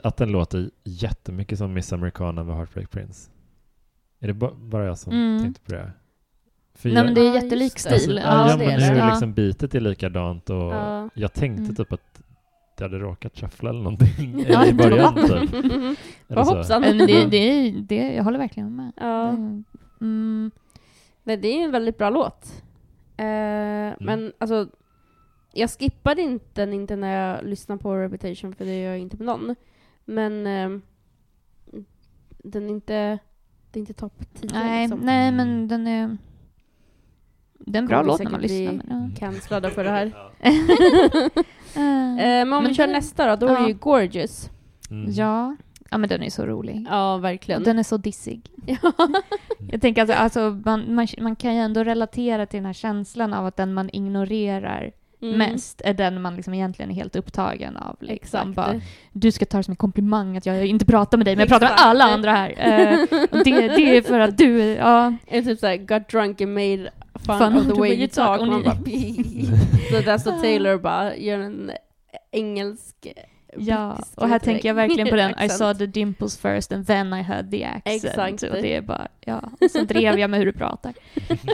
att 0.02 0.16
den 0.16 0.32
låter 0.32 0.70
jättemycket 0.84 1.58
som 1.58 1.72
Miss 1.72 1.92
Americana 1.92 2.44
med 2.44 2.56
Heartbreak 2.56 2.90
Prince? 2.90 3.30
Är 4.20 4.26
det 4.26 4.34
ba- 4.34 4.54
bara 4.54 4.84
jag 4.84 4.98
som 4.98 5.12
Mm. 5.12 5.42
tänkte 5.42 5.60
på 5.62 5.72
det? 5.72 5.92
För 6.74 6.88
Nej 6.88 6.96
jag- 6.98 7.04
men 7.04 7.14
det 7.14 7.20
är 7.28 7.34
jättelik 7.34 7.72
det. 7.74 7.80
stil. 7.80 7.92
Alltså, 7.92 8.10
Ja, 8.12 8.48
ja, 8.50 8.56
det 8.56 8.66
men 8.66 8.78
det. 8.78 8.84
är 9.02 9.10
liksom 9.10 9.32
bitet 9.32 9.74
är 9.74 9.80
likadant 9.80 10.50
och 10.50 10.56
Ja. 10.56 11.08
jag 11.14 11.32
tänkte 11.32 11.62
Mm. 11.62 11.74
typ 11.74 11.92
att 11.92 12.22
det 12.76 12.84
hade 12.84 12.98
råkat 12.98 13.36
shuffla 13.38 13.70
eller 13.70 13.82
någonting 13.82 14.40
i 14.68 14.72
början 14.74 15.14
ja. 15.16 15.26
typ. 15.40 15.50
Vad 16.26 16.46
hoppsan. 16.46 16.80
Men 16.80 16.98
det, 16.98 17.24
det, 17.26 17.70
det, 17.70 18.14
jag 18.14 18.24
håller 18.24 18.38
verkligen 18.38 18.76
med. 18.76 18.92
Ja. 18.96 19.32
Mm. 20.02 20.50
Nej, 21.22 21.36
det 21.36 21.48
är 21.48 21.64
en 21.64 21.70
väldigt 21.70 21.98
bra 21.98 22.10
låt. 22.10 22.62
Eh, 23.16 23.94
Men 24.00 24.32
alltså, 24.38 24.68
jag 25.52 25.70
skippade 25.70 26.22
inte 26.22 26.60
den 26.60 26.72
inte 26.72 26.96
när 26.96 27.16
jag 27.16 27.44
lyssnade 27.44 27.82
på 27.82 27.96
Reputation, 27.96 28.54
för 28.54 28.64
det 28.64 28.80
gör 28.82 28.90
jag 28.90 28.98
inte 28.98 29.16
på 29.16 29.24
någon. 29.24 29.54
Men 30.04 30.46
eh, 30.46 30.78
den 32.38 32.64
är 32.64 32.68
inte, 32.70 33.18
det 33.70 33.78
är 33.78 33.80
inte 33.80 33.92
topp 33.94 34.24
10 34.40 34.50
Nej, 34.52 34.82
liksom. 34.88 35.00
nej 35.06 35.28
Mm. 35.28 35.36
men 35.36 35.68
den 35.68 35.86
är... 35.86 36.16
Det 37.58 37.78
är 37.78 37.82
en 37.82 37.86
bra 37.88 37.96
Kommer 37.98 38.08
låt 38.12 38.22
när 38.22 38.30
man 38.30 38.40
lyssnar. 38.40 38.72
Men, 38.72 39.10
ja. 39.14 39.18
Cancellade 39.18 39.70
för 39.70 39.84
det 39.84 39.90
här. 39.90 40.12
Eh, 41.74 42.16
men 42.44 42.52
om 42.52 42.62
vi 42.62 42.68
Men 42.68 42.74
kör 42.74 42.86
det- 42.86 42.92
nästa 42.92 43.36
då, 43.36 43.46
då 43.46 43.52
är 43.54 43.60
det 43.60 43.68
ju 43.68 43.74
Gorgeous. 43.74 44.50
Mm. 44.90 45.10
Ja. 45.12 45.56
Ja, 45.92 45.98
men 45.98 46.08
den 46.08 46.22
är 46.22 46.30
så 46.30 46.46
rolig. 46.46 46.86
Ja, 46.90 47.16
verkligen. 47.16 47.62
Den 47.62 47.78
är 47.78 47.82
så 47.82 47.96
dissig. 47.96 48.50
Ja. 48.66 48.92
Jag 49.70 49.80
tänker 49.80 50.00
alltså, 50.02 50.16
alltså 50.16 50.60
man, 50.64 50.94
man, 50.94 51.06
man 51.20 51.36
kan 51.36 51.54
ju 51.54 51.60
ändå 51.60 51.84
relatera 51.84 52.46
till 52.46 52.56
den 52.58 52.66
här 52.66 52.72
känslan 52.72 53.34
av 53.34 53.46
att 53.46 53.56
den 53.56 53.74
man 53.74 53.90
ignorerar 53.92 54.92
Mm. 55.22 55.38
mest 55.38 55.80
är 55.84 55.94
den 55.94 56.22
man 56.22 56.36
liksom 56.36 56.54
egentligen 56.54 56.90
är 56.90 56.94
helt 56.94 57.16
upptagen 57.16 57.76
av. 57.76 57.96
Liksom. 58.00 58.52
Bara, 58.52 58.80
du 59.12 59.32
ska 59.32 59.44
ta 59.44 59.56
det 59.56 59.62
som 59.64 59.72
en 59.72 59.76
komplimang 59.76 60.36
att 60.36 60.46
jag 60.46 60.66
inte 60.66 60.84
pratar 60.84 61.18
med 61.18 61.26
dig, 61.26 61.36
men 61.36 61.40
jag 61.40 61.48
pratar 61.48 61.66
med 61.68 61.74
alla 61.78 62.04
andra 62.04 62.30
här. 62.32 62.54
Eh, 62.58 63.00
och 63.30 63.44
det, 63.44 63.68
det 63.68 63.96
är 63.96 64.02
för 64.02 64.20
att 64.20 64.38
du, 64.38 64.58
ja. 64.60 65.14
Är 65.26 65.42
typ 65.42 65.58
såhär, 65.58 65.76
got 65.76 66.08
drunk 66.08 66.40
and 66.40 66.54
made 66.54 66.90
fun, 67.26 67.38
Fun 67.38 67.56
of 67.56 67.66
the 67.66 67.80
way 67.80 67.92
you 67.94 68.08
talk. 68.08 68.40
och 68.40 68.46
Man 68.48 68.62
bara, 68.62 68.74
så 69.90 70.00
där 70.04 70.18
står 70.18 70.32
Taylor 70.40 70.78
bara, 70.78 71.16
gör 71.16 71.38
en 71.38 71.70
engelsk 72.32 73.06
Ja, 73.56 73.98
och 74.14 74.28
här 74.28 74.38
tänker 74.38 74.68
jag 74.68 74.74
verkligen 74.74 75.08
på 75.08 75.16
den 75.16 75.34
I 75.44 75.48
saw 75.48 75.78
the 75.78 75.86
dimples 75.86 76.38
first 76.38 76.72
and 76.72 76.86
then 76.86 77.12
I 77.12 77.22
heard 77.22 77.50
the 77.50 77.64
accent. 77.64 78.04
Exakt. 78.04 78.42
Och 78.42 78.62
det 78.62 78.74
är 78.76 78.82
bara, 78.82 79.08
ja, 79.20 79.42
och 79.60 79.70
så 79.70 79.84
drev 79.84 80.18
jag 80.18 80.30
med 80.30 80.38
hur 80.38 80.46
du 80.46 80.52
pratar. 80.52 80.94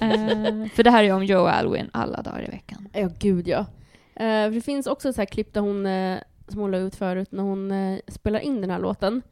Eh, 0.03 0.67
för 0.75 0.83
det 0.83 0.91
här 0.91 1.05
är 1.05 1.13
om 1.13 1.25
Joe 1.25 1.47
Alwyn 1.47 1.91
alla 1.93 2.23
dagar 2.23 2.45
i 2.49 2.51
veckan. 2.51 2.89
Ja, 2.93 3.09
gud 3.19 3.49
ja. 3.49 3.67
För 4.15 4.51
det 4.51 4.61
finns 4.61 4.87
också 4.87 5.13
så 5.13 5.21
här 5.21 5.27
klipp 5.27 5.53
där 5.53 5.61
hon, 5.61 5.87
eh, 5.87 6.19
som 6.49 6.61
hon 6.61 6.71
la 6.71 6.79
ut 6.79 6.97
förut, 6.97 7.33
när 7.33 7.43
hon 7.43 7.71
eh, 7.71 7.99
spelar 8.09 8.41
in 8.41 8.61
den 8.61 8.71
här 8.71 8.79
låten. 8.79 9.23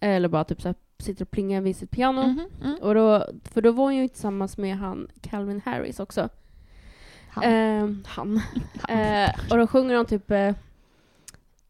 Eller 0.00 0.28
bara 0.28 0.44
typ 0.44 0.62
så 0.62 0.68
här, 0.68 0.74
sitter 0.98 1.24
och 1.24 1.30
plingar 1.30 1.60
vid 1.60 1.76
sitt 1.76 1.90
piano. 1.90 2.22
Mhm, 2.22 2.48
mm. 2.64 2.76
Och 2.82 2.94
då, 2.94 3.26
för 3.44 3.62
då 3.62 3.72
var 3.72 3.84
hon 3.84 3.96
ju 3.96 4.08
tillsammans 4.08 4.58
med 4.58 4.76
han 4.76 5.08
Calvin 5.20 5.62
Harris 5.64 6.00
också. 6.00 6.28
Han. 7.28 7.44
Han. 7.44 8.04
Han. 8.06 8.40
Och 9.50 9.58
då 9.58 9.66
sjunger 9.66 9.96
hon 9.96 10.06
typ 10.06 10.30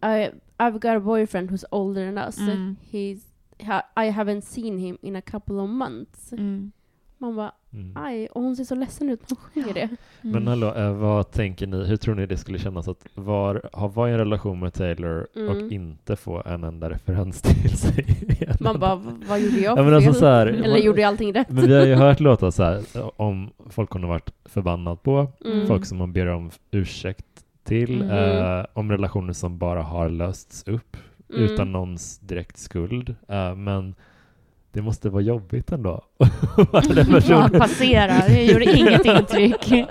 I, 0.02 0.30
I've 0.58 0.78
got 0.78 0.96
a 0.96 1.00
boyfriend 1.00 1.50
who's 1.50 1.64
older 1.70 2.06
than 2.06 2.18
us. 2.28 2.38
Mm. 2.38 2.76
He's, 2.90 3.20
ha, 3.66 3.82
I 3.96 4.10
haven't 4.10 4.42
seen 4.42 4.78
him 4.78 4.98
in 5.02 5.16
a 5.16 5.22
couple 5.22 5.60
of 5.60 5.70
months. 5.70 6.32
Mm. 6.32 6.72
Man 7.18 7.36
bara, 7.36 7.52
Mm. 7.72 7.96
aj, 7.96 8.26
och 8.26 8.42
hon 8.42 8.56
ser 8.56 8.64
så 8.64 8.74
ledsen 8.74 9.10
ut 9.10 9.20
när 9.30 9.36
hon 9.36 9.36
sjunger 9.64 9.74
det. 9.74 9.88
Men 10.22 10.34
Mm. 10.34 10.46
hallå, 10.46 10.74
eh, 10.74 10.92
vad 10.92 11.30
tänker 11.30 11.66
ni, 11.66 11.84
hur 11.84 11.96
tror 11.96 12.14
ni 12.14 12.26
det 12.26 12.36
skulle 12.36 12.58
kännas 12.58 12.88
att 12.88 13.06
var, 13.14 13.70
ha, 13.72 13.88
vara 13.88 14.10
i 14.10 14.12
en 14.12 14.18
relation 14.18 14.60
med 14.60 14.74
Taylor 14.74 15.26
Mm. 15.36 15.48
och 15.48 15.72
inte 15.72 16.16
få 16.16 16.42
en 16.46 16.64
enda 16.64 16.90
referens 16.90 17.42
till 17.42 17.78
sig? 17.78 18.06
Man 18.60 18.78
bara, 18.80 18.96
"V- 18.96 19.10
vad 19.28 19.40
gjorde 19.40 19.56
jag 19.56 19.72
Ja, 19.72 19.76
för 19.76 19.84
men 19.84 19.94
alltså 19.94 20.12
fel? 20.12 20.20
så 20.20 20.26
här, 20.26 20.46
Eller 20.46 20.68
man- 20.68 20.82
gjorde 20.82 21.00
jag 21.00 21.08
allting 21.08 21.32
rätt? 21.34 21.50
Men 21.50 21.66
vi 21.66 21.74
har 21.74 21.86
ju 21.86 21.94
hört 21.94 22.20
låtar 22.20 22.50
så 22.50 22.62
här 22.62 22.82
om 23.16 23.50
folk 23.70 23.90
hon 23.90 24.02
har 24.02 24.08
varit 24.10 24.30
förbannad 24.44 25.02
på, 25.02 25.26
Mm. 25.44 25.66
folk 25.66 25.84
som 25.86 25.98
man 25.98 26.12
ber 26.12 26.26
om 26.26 26.50
ursäkt 26.70 27.26
till, 27.66 28.02
Mhm. 28.04 28.10
eh, 28.10 28.64
om 28.72 28.90
relationer 28.90 29.32
som 29.32 29.58
bara 29.58 29.82
har 29.82 30.08
lösts 30.08 30.64
upp 30.68 30.96
Mm. 31.30 31.42
utan 31.44 31.72
någons 31.72 32.18
direkt 32.18 32.58
skuld. 32.58 33.14
Eh, 33.28 33.54
men 33.54 33.94
det 34.72 34.82
måste 34.82 35.10
vara 35.10 35.22
jobbigt 35.22 35.72
ändå. 35.72 36.02
Ja, 37.28 37.48
passera. 37.58 38.22
Det 38.28 38.44
gjorde 38.44 38.78
inget 38.78 39.04
intryck. 39.04 39.88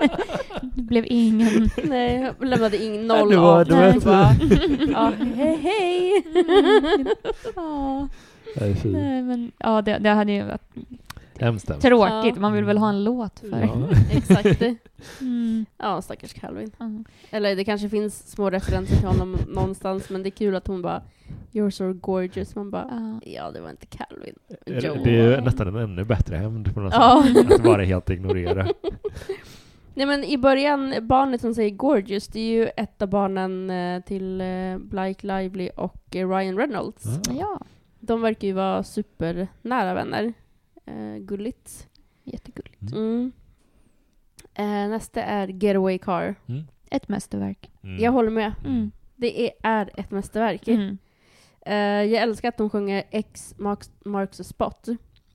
Det 0.74 0.82
blev 0.82 1.04
ingen... 1.06 1.70
Nej, 1.84 2.32
jag 2.40 2.48
lämnade 2.48 2.84
in 2.84 3.06
noll 3.06 3.30
Det 3.30 3.36
var- 3.36 3.60
av 3.60 3.66
det 3.66 4.04
Bara, 4.04 4.34
ja, 4.92 5.12
hej 5.34 5.56
hej! 5.62 6.24
Ja, 7.56 8.08
Nej, 8.56 8.74
fy. 8.74 8.92
nej, 8.92 9.22
men 9.22 9.52
ja, 9.58 9.82
det, 9.82 9.98
det 9.98 10.08
hade 10.10 10.32
ju 10.32 10.42
varit 10.44 10.74
Hemskt 11.40 11.68
hemskt. 11.68 11.86
tråkigt. 11.86 12.34
Ja. 12.36 12.40
Man 12.40 12.52
vill 12.52 12.64
väl 12.64 12.78
ha 12.78 12.88
en 12.88 13.04
låt 13.04 13.40
för. 13.40 13.60
Ja. 13.60 13.88
Exakt. 14.12 14.62
Mm. 15.20 15.66
Ja, 15.78 16.02
stackars 16.02 16.32
Calvin. 16.34 16.70
Mm. 16.80 17.04
Eller 17.30 17.56
det 17.56 17.64
kanske 17.64 17.88
finns 17.88 18.30
små 18.30 18.50
referenser 18.50 18.96
till 18.96 19.06
honom 19.06 19.36
någonstans, 19.48 20.10
men 20.10 20.22
det 20.22 20.28
är 20.28 20.30
kul 20.30 20.56
att 20.56 20.66
hon 20.66 20.82
bara 20.82 21.02
You're 21.52 21.70
so 21.70 21.92
gorgeous. 21.92 22.54
Man 22.54 22.70
bara, 22.70 22.88
Ja. 23.22 23.30
ja 23.32 23.50
det 23.50 23.60
var 23.60 23.70
inte 23.70 23.86
Calvin. 23.86 24.34
Det 24.66 24.84
Joe. 24.84 24.94
är 24.94 25.08
ju 25.36 25.40
nästan 25.40 25.68
en 25.68 25.76
ännu 25.76 26.04
bättre 26.04 26.36
hämnd 26.36 26.74
på 26.74 26.80
något 26.80 26.94
Ja. 26.94 27.24
sätt. 27.34 27.52
Att 27.52 27.62
bara 27.62 27.82
helt 27.84 28.10
ignorera. 28.10 28.66
Nej 29.94 30.06
men 30.06 30.24
i 30.24 30.38
början, 30.38 30.94
barnet 31.02 31.40
som 31.40 31.54
säger 31.54 31.70
gorgeous, 31.70 32.28
det 32.28 32.40
är 32.40 32.52
ju 32.52 32.66
ett 32.76 33.02
av 33.02 33.08
barnen 33.08 33.70
eh, 33.70 34.02
till 34.02 34.40
eh, 34.40 34.78
Blake 34.78 35.26
Lively 35.26 35.68
och 35.76 36.16
eh, 36.16 36.28
Ryan 36.28 36.56
Reynolds. 36.58 37.06
Ah. 37.06 37.32
ja, 37.40 37.60
De 38.00 38.20
verkar 38.20 38.48
ju 38.48 38.54
vara 38.54 38.82
supernära 38.82 39.94
vänner. 39.94 40.32
Eh, 40.86 41.18
gulligt. 41.18 41.88
jättegulligt. 42.24 42.92
Mm. 42.92 43.02
Mm. 43.04 43.32
Eh, 44.54 44.90
nästa 44.90 45.22
är 45.22 45.48
Getaway 45.48 45.98
Car. 45.98 46.34
Mm. 46.46 46.64
Ett 46.90 47.08
mästerverk. 47.08 47.70
Mm. 47.82 48.02
Jag 48.02 48.12
håller 48.12 48.30
med. 48.30 48.52
Mm. 48.64 48.90
Det 49.16 49.46
är, 49.46 49.50
är 49.62 49.90
ett 49.96 50.10
mästerverk. 50.10 50.68
Mm. 50.68 50.98
Eh, 51.60 51.74
jag 52.12 52.22
älskar 52.22 52.48
att 52.48 52.56
de 52.56 52.70
sjunger 52.70 53.04
X 53.10 53.54
marks, 53.58 53.90
marks 54.04 54.40
a 54.40 54.44
spot. 54.44 54.88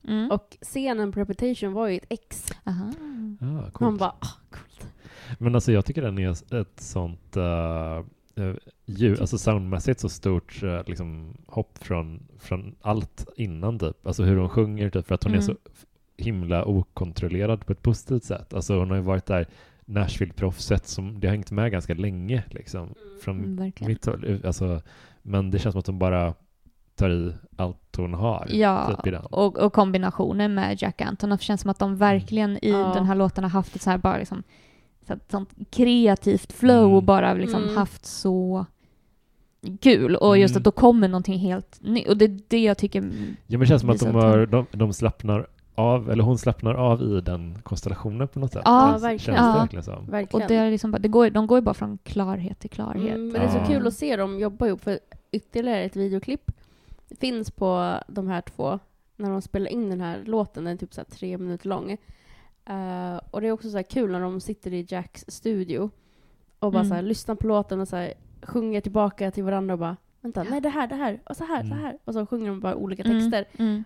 Mm. 0.08 0.30
Och 0.30 0.56
scenen 0.60 1.12
på 1.12 1.20
Reputation 1.20 1.72
var 1.72 1.88
ju 1.88 1.96
ett 1.96 2.06
X. 2.08 2.46
Aha. 2.64 2.92
Ah, 3.40 3.62
coolt. 3.62 3.80
Man 3.80 3.96
bara, 3.96 4.14
ah, 4.20 4.38
coolt. 4.50 4.94
Men 5.38 5.54
alltså 5.54 5.72
jag 5.72 5.84
tycker 5.84 6.02
den 6.02 6.18
är 6.18 6.60
ett 6.60 6.80
sånt 6.80 7.36
uh, 7.36 8.04
ljud, 8.86 9.20
alltså 9.20 9.38
soundmässigt 9.38 10.00
så 10.00 10.08
stort 10.08 10.62
uh, 10.62 10.80
liksom, 10.86 11.36
hopp 11.46 11.78
från, 11.78 12.22
från 12.38 12.74
allt 12.80 13.26
innan 13.36 13.78
typ. 13.78 14.06
Alltså 14.06 14.22
hur 14.22 14.36
hon 14.36 14.48
sjunger 14.48 14.90
typ, 14.90 15.06
för 15.06 15.14
att 15.14 15.24
hon 15.24 15.32
är 15.32 15.36
Mm. 15.36 15.46
så 15.46 15.52
f- 15.72 15.84
himla 16.16 16.64
okontrollerad 16.64 17.66
på 17.66 17.72
ett 17.72 17.82
positivt 17.82 18.24
sätt. 18.24 18.54
Alltså 18.54 18.78
hon 18.78 18.88
har 18.90 18.96
ju 18.96 19.02
varit 19.02 19.26
där 19.26 19.46
Nashville-proffset 19.84 20.86
som 20.86 21.20
det 21.20 21.26
har 21.26 21.32
hängt 21.32 21.50
med 21.50 21.72
ganska 21.72 21.94
länge 21.94 22.44
liksom. 22.50 22.94
Från 23.22 23.38
Mm, 23.38 23.56
verkligen. 23.56 23.90
mitt 23.92 24.06
håll. 24.06 24.40
Alltså, 24.44 24.80
men 25.22 25.50
det 25.50 25.58
känns 25.58 25.72
som 25.72 25.78
att 25.80 25.86
hon 25.86 25.98
bara 25.98 26.34
tar 26.94 27.10
i 27.10 27.32
allt 27.56 27.96
hon 27.96 28.14
har. 28.14 28.46
Ja, 28.50 28.94
typ 28.96 29.06
i 29.06 29.10
den. 29.10 29.24
och, 29.24 29.58
och 29.58 29.72
kombinationen 29.72 30.54
med 30.54 30.82
Jack 30.82 31.00
Antonoff 31.00 31.40
känns 31.42 31.60
som 31.60 31.70
att 31.70 31.78
de 31.78 31.96
verkligen 31.96 32.56
i 32.64 32.70
Ja. 32.70 32.92
den 32.94 33.04
här 33.06 33.14
låten 33.14 33.44
har 33.44 33.50
haft 33.50 33.76
ett 33.76 33.82
så 33.82 33.90
här 33.90 33.98
bara 33.98 34.18
liksom 34.18 34.42
så 35.06 35.12
att, 35.12 35.30
sånt 35.30 35.50
kreativt 35.70 36.52
flow 36.52 36.82
Mm. 36.84 36.94
och 36.94 37.02
bara 37.02 37.34
liksom 37.34 37.62
Mm. 37.62 37.76
haft 37.76 38.06
så 38.06 38.66
kul 39.80 40.16
och 40.16 40.38
just 40.38 40.54
Mm. 40.54 40.60
att 40.60 40.64
då 40.64 40.70
kommer 40.70 41.08
någonting 41.08 41.38
helt 41.38 41.78
nytt 41.82 42.08
och 42.08 42.16
det 42.16 42.24
är 42.24 42.38
det 42.48 42.58
jag 42.62 42.78
tycker 42.78 42.98
Ja 43.00 43.08
men 43.46 43.60
det 43.60 43.66
känns 43.66 43.80
som 43.80 43.90
att 43.90 44.00
de, 44.00 44.14
har, 44.14 44.46
de, 44.46 44.66
de 44.70 44.92
slappnar 44.92 45.46
av, 45.74 46.10
eller 46.10 46.24
hon 46.24 46.38
slappnar 46.38 46.74
av 46.74 47.02
i 47.02 47.20
den 47.20 47.58
konstellationen 47.62 48.28
på 48.28 48.38
något 48.40 48.52
sätt. 48.52 48.62
Ja, 48.64 48.88
Känns- 48.90 49.02
verkligen. 49.02 49.18
Känns 49.36 49.38
det 49.38 49.58
Ja. 49.58 49.60
verkligen 49.60 49.82
som. 49.82 49.94
och 49.94 50.12
Verkligen. 50.12 50.48
det 50.48 50.54
är 50.54 50.70
liksom 50.70 50.96
det 51.00 51.08
går, 51.08 51.30
de 51.30 51.46
går 51.46 51.58
ju 51.58 51.62
bara 51.62 51.74
från 51.74 51.98
klarhet 52.04 52.58
till 52.58 52.70
klarhet. 52.70 53.08
Mm, 53.14 53.22
men 53.28 53.32
det 53.32 53.46
är 53.46 53.48
så 53.48 53.58
Ja. 53.58 53.66
kul 53.66 53.86
att 53.86 53.94
se 53.94 54.16
dem 54.16 54.38
jobba 54.38 54.66
ihop, 54.66 54.80
för 54.80 54.98
ytterligare 55.32 55.82
ett 55.82 55.96
videoklipp 55.96 56.50
finns 57.20 57.50
på 57.50 57.94
de 58.08 58.28
här 58.28 58.40
två 58.40 58.78
när 59.16 59.30
de 59.30 59.42
spelar 59.42 59.66
in 59.70 59.90
den 59.90 60.00
här 60.00 60.20
låten, 60.24 60.64
den 60.64 60.72
är 60.72 60.76
typ 60.76 60.94
så 60.94 61.00
här 61.00 61.06
tre 61.16 61.38
minuter 61.38 61.68
lång. 61.68 61.96
Eh, 62.64 63.20
och 63.30 63.40
det 63.40 63.48
är 63.48 63.52
också 63.52 63.70
så 63.70 63.76
här 63.76 63.82
kul 63.82 64.10
när 64.12 64.20
de 64.20 64.40
sitter 64.40 64.72
i 64.72 64.86
Jacks 64.88 65.24
studio 65.28 65.90
och 66.58 66.72
bara 66.72 66.78
Mm. 66.80 66.88
så 66.88 66.94
här, 66.94 67.02
lyssnar 67.02 67.34
på 67.34 67.46
låten 67.46 67.80
och 67.80 67.88
så 67.88 67.96
här, 67.96 68.14
sjunger 68.42 68.80
tillbaka 68.80 69.30
till 69.30 69.44
varandra 69.44 69.72
och 69.74 69.78
bara 69.80 69.96
Vänta, 70.20 70.42
nej 70.50 70.60
det 70.60 70.68
här, 70.68 70.86
det 70.88 70.94
här, 70.94 71.20
och 71.26 71.36
så 71.36 71.44
här, 71.44 71.60
så 71.62 71.66
Mm. 71.66 71.78
här. 71.78 71.96
Och 72.04 72.14
så 72.14 72.26
sjunger 72.26 72.48
de 72.48 72.60
bara 72.60 72.74
olika 72.74 73.02
Mm, 73.02 73.18
texter. 73.20 73.44
Mm. 73.64 73.84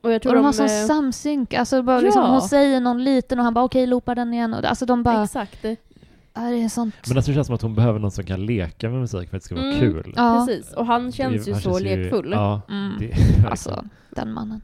Och 0.00 0.12
jag 0.12 0.22
tror 0.22 0.32
Och 0.32 0.36
de 0.36 0.44
har 0.44 0.52
eh, 0.52 0.68
sån 0.68 0.68
samsynk. 0.68 1.54
Alltså 1.54 1.82
bara 1.82 2.00
liksom, 2.00 2.22
Ja. 2.22 2.28
hon 2.30 2.42
säger 2.42 2.80
någon 2.80 3.04
liten 3.04 3.38
och 3.38 3.44
han 3.44 3.54
bara 3.54 3.64
okej, 3.64 3.86
loopa 3.86 4.14
den 4.14 4.34
igen. 4.34 4.54
Och, 4.54 4.64
alltså 4.64 4.86
de 4.86 5.02
bara, 5.02 5.22
Exakt. 5.24 5.64
ja, 5.64 6.40
det 6.40 6.62
är 6.62 6.68
sånt. 6.68 6.94
Men 7.08 7.16
alltså 7.16 7.30
det 7.30 7.34
känns 7.34 7.46
som 7.46 7.54
att 7.54 7.62
hon 7.62 7.74
behöver 7.74 7.98
någon 7.98 8.10
som 8.10 8.24
kan 8.24 8.46
leka 8.46 8.88
med 8.88 9.00
musik 9.00 9.30
för 9.30 9.36
att 9.36 9.42
det 9.42 9.46
ska 9.46 9.54
vara 9.54 9.64
Mm. 9.66 9.78
kul. 9.80 10.12
Ja. 10.16 10.46
Precis. 10.46 10.72
Och 10.72 10.86
han 10.86 11.12
känns 11.12 11.44
Det- 11.44 11.50
ju 11.50 11.52
han 11.52 11.62
så 11.62 11.78
lekfull. 11.78 12.30
Ja, 12.32 12.60
Mm. 12.68 12.92
det. 12.98 13.14
Alltså, 13.50 13.84
den 14.10 14.32
mannen. 14.32 14.60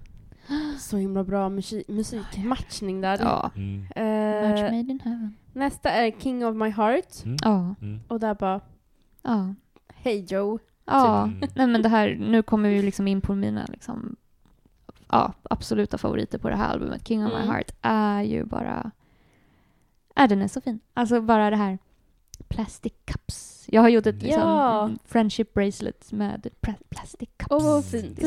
Så 0.78 0.96
himla 0.96 1.24
bra 1.24 1.48
musik, 1.48 1.88
musikmatchning 1.88 3.00
där. 3.00 3.18
Ja. 3.20 3.50
Mm. 3.56 3.80
Match 3.80 4.60
Eh, 4.60 4.64
made 4.64 4.76
in 4.92 5.00
heaven. 5.04 5.36
nästa 5.52 5.90
är 5.90 6.10
King 6.10 6.46
of 6.46 6.56
My 6.56 6.68
Heart. 6.70 7.24
Mm. 7.24 7.36
Ja. 7.42 7.74
Mm. 7.80 8.00
Och 8.08 8.20
där 8.20 8.34
bara, 8.34 8.60
Ja. 9.22 9.54
Hey 9.94 10.24
Joe. 10.28 10.58
Ja. 10.84 11.22
Mm. 11.24 11.48
Nej 11.54 11.66
men 11.66 11.82
det 11.82 11.88
här, 11.88 12.16
nu 12.20 12.42
kommer 12.42 12.68
vi 12.70 12.82
liksom 12.82 13.08
in 13.08 13.20
på 13.20 13.34
mina 13.34 13.66
liksom, 13.68 14.16
ja, 15.08 15.32
absoluta 15.50 15.98
favoriter 15.98 16.38
på 16.38 16.50
det 16.50 16.56
här 16.56 16.68
albumet. 16.72 17.08
King 17.08 17.26
of 17.26 17.32
My 17.32 17.38
Mm. 17.38 17.48
Heart 17.48 17.70
är 17.82 18.22
ju 18.22 18.44
bara, 18.44 18.90
är 20.14 20.28
den 20.28 20.42
är 20.42 20.48
så 20.48 20.60
fin. 20.60 20.80
Alltså 20.94 21.20
bara 21.20 21.50
det 21.50 21.56
här 21.56 21.78
plastic 22.48 22.92
cups. 23.04 23.53
Jag 23.68 23.82
har 23.82 23.88
gjort 23.88 24.06
ett 24.06 24.22
liksom, 24.22 24.42
Ja. 24.42 24.90
friendship 25.06 25.54
bracelet 25.54 26.12
med 26.12 26.46
plastic 26.88 27.28
cups. 27.36 27.50
Åh 27.50 27.64
vad 27.64 27.84
fint. 27.84 28.18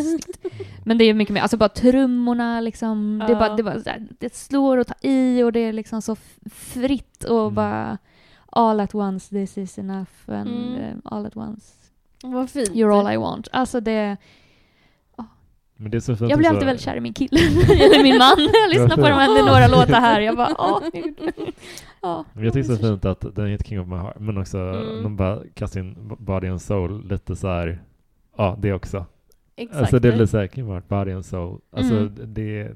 Men 0.85 0.97
det 0.97 1.03
är 1.03 1.13
mycket 1.13 1.33
mer, 1.33 1.41
alltså 1.41 1.57
bara 1.57 1.69
trummorna 1.69 2.61
liksom, 2.61 3.23
det, 3.27 3.35
bara, 3.35 3.47
Ja. 3.47 3.55
det, 3.55 3.63
bara, 3.63 3.79
så 3.83 3.89
här, 3.89 4.07
det 4.19 4.35
slår 4.35 4.77
och 4.77 4.87
tar 4.87 4.97
i 5.01 5.43
och 5.43 5.51
det 5.51 5.59
är 5.59 5.73
liksom 5.73 6.01
så 6.01 6.15
fritt 6.51 7.23
och 7.23 7.41
Mm. 7.41 7.53
bara 7.55 7.97
all 8.51 8.79
at 8.79 8.95
once 8.95 9.29
this 9.29 9.57
is 9.57 9.77
enough 9.77 10.09
and 10.27 10.47
Mm. 10.49 10.75
eh, 10.75 10.95
all 11.03 11.25
at 11.25 11.37
once 11.37 11.73
you're 12.23 12.99
all 12.99 13.13
I 13.13 13.17
want. 13.17 13.47
Alltså 13.51 13.79
det, 13.79 14.17
Men 15.77 15.91
det 15.91 15.97
är 15.97 15.99
så 15.99 16.15
fint 16.15 16.29
jag 16.29 16.39
blir 16.39 16.49
alltid 16.49 16.65
väldigt 16.65 16.81
kär 16.83 16.95
i 16.95 16.99
min 16.99 17.13
kille, 17.13 17.39
eller 17.85 18.03
min 18.03 18.17
man. 18.17 18.49
Jag 18.53 18.69
lyssnar 18.69 18.95
på 18.95 19.09
dem, 19.09 19.35
det 19.35 19.39
är 19.41 19.45
några 19.45 19.67
låtar 19.67 20.01
här, 20.01 20.21
jag 20.21 20.35
bara 20.37 20.55
åh. 20.59 20.81
Ja. 22.01 22.25
Men 22.33 22.43
jag 22.43 22.53
tycker 22.53 22.67
det 22.69 22.73
är 22.73 22.77
så 22.77 22.83
fint 22.83 23.05
att 23.05 23.35
den 23.35 23.47
heter 23.47 23.65
King 23.65 23.79
of 23.79 23.87
My 23.87 23.95
Heart, 23.95 24.19
men 24.19 24.37
också 24.37 24.57
Mm. 24.57 25.03
de 25.03 25.15
bara 25.15 25.39
kastar 25.53 25.79
in 25.79 25.95
Body 26.19 26.47
and 26.47 26.61
Soul 26.61 27.07
lite 27.09 27.35
så 27.35 27.47
här. 27.47 27.81
Ja, 28.37 28.55
det 28.59 28.73
också. 28.73 29.05
Exakt. 29.55 29.79
Alltså 29.79 29.99
det 29.99 30.11
blir 30.11 30.25
så 30.25 30.37
här, 30.37 30.47
King 30.47 30.63
of 30.63 30.67
My 30.67 30.73
Heart, 30.73 30.87
Body 30.87 31.11
and 31.11 31.25
Soul. 31.25 31.59
Alltså 31.71 31.93
Mm. 31.93 32.13
det, 32.33 32.59
är 32.61 32.75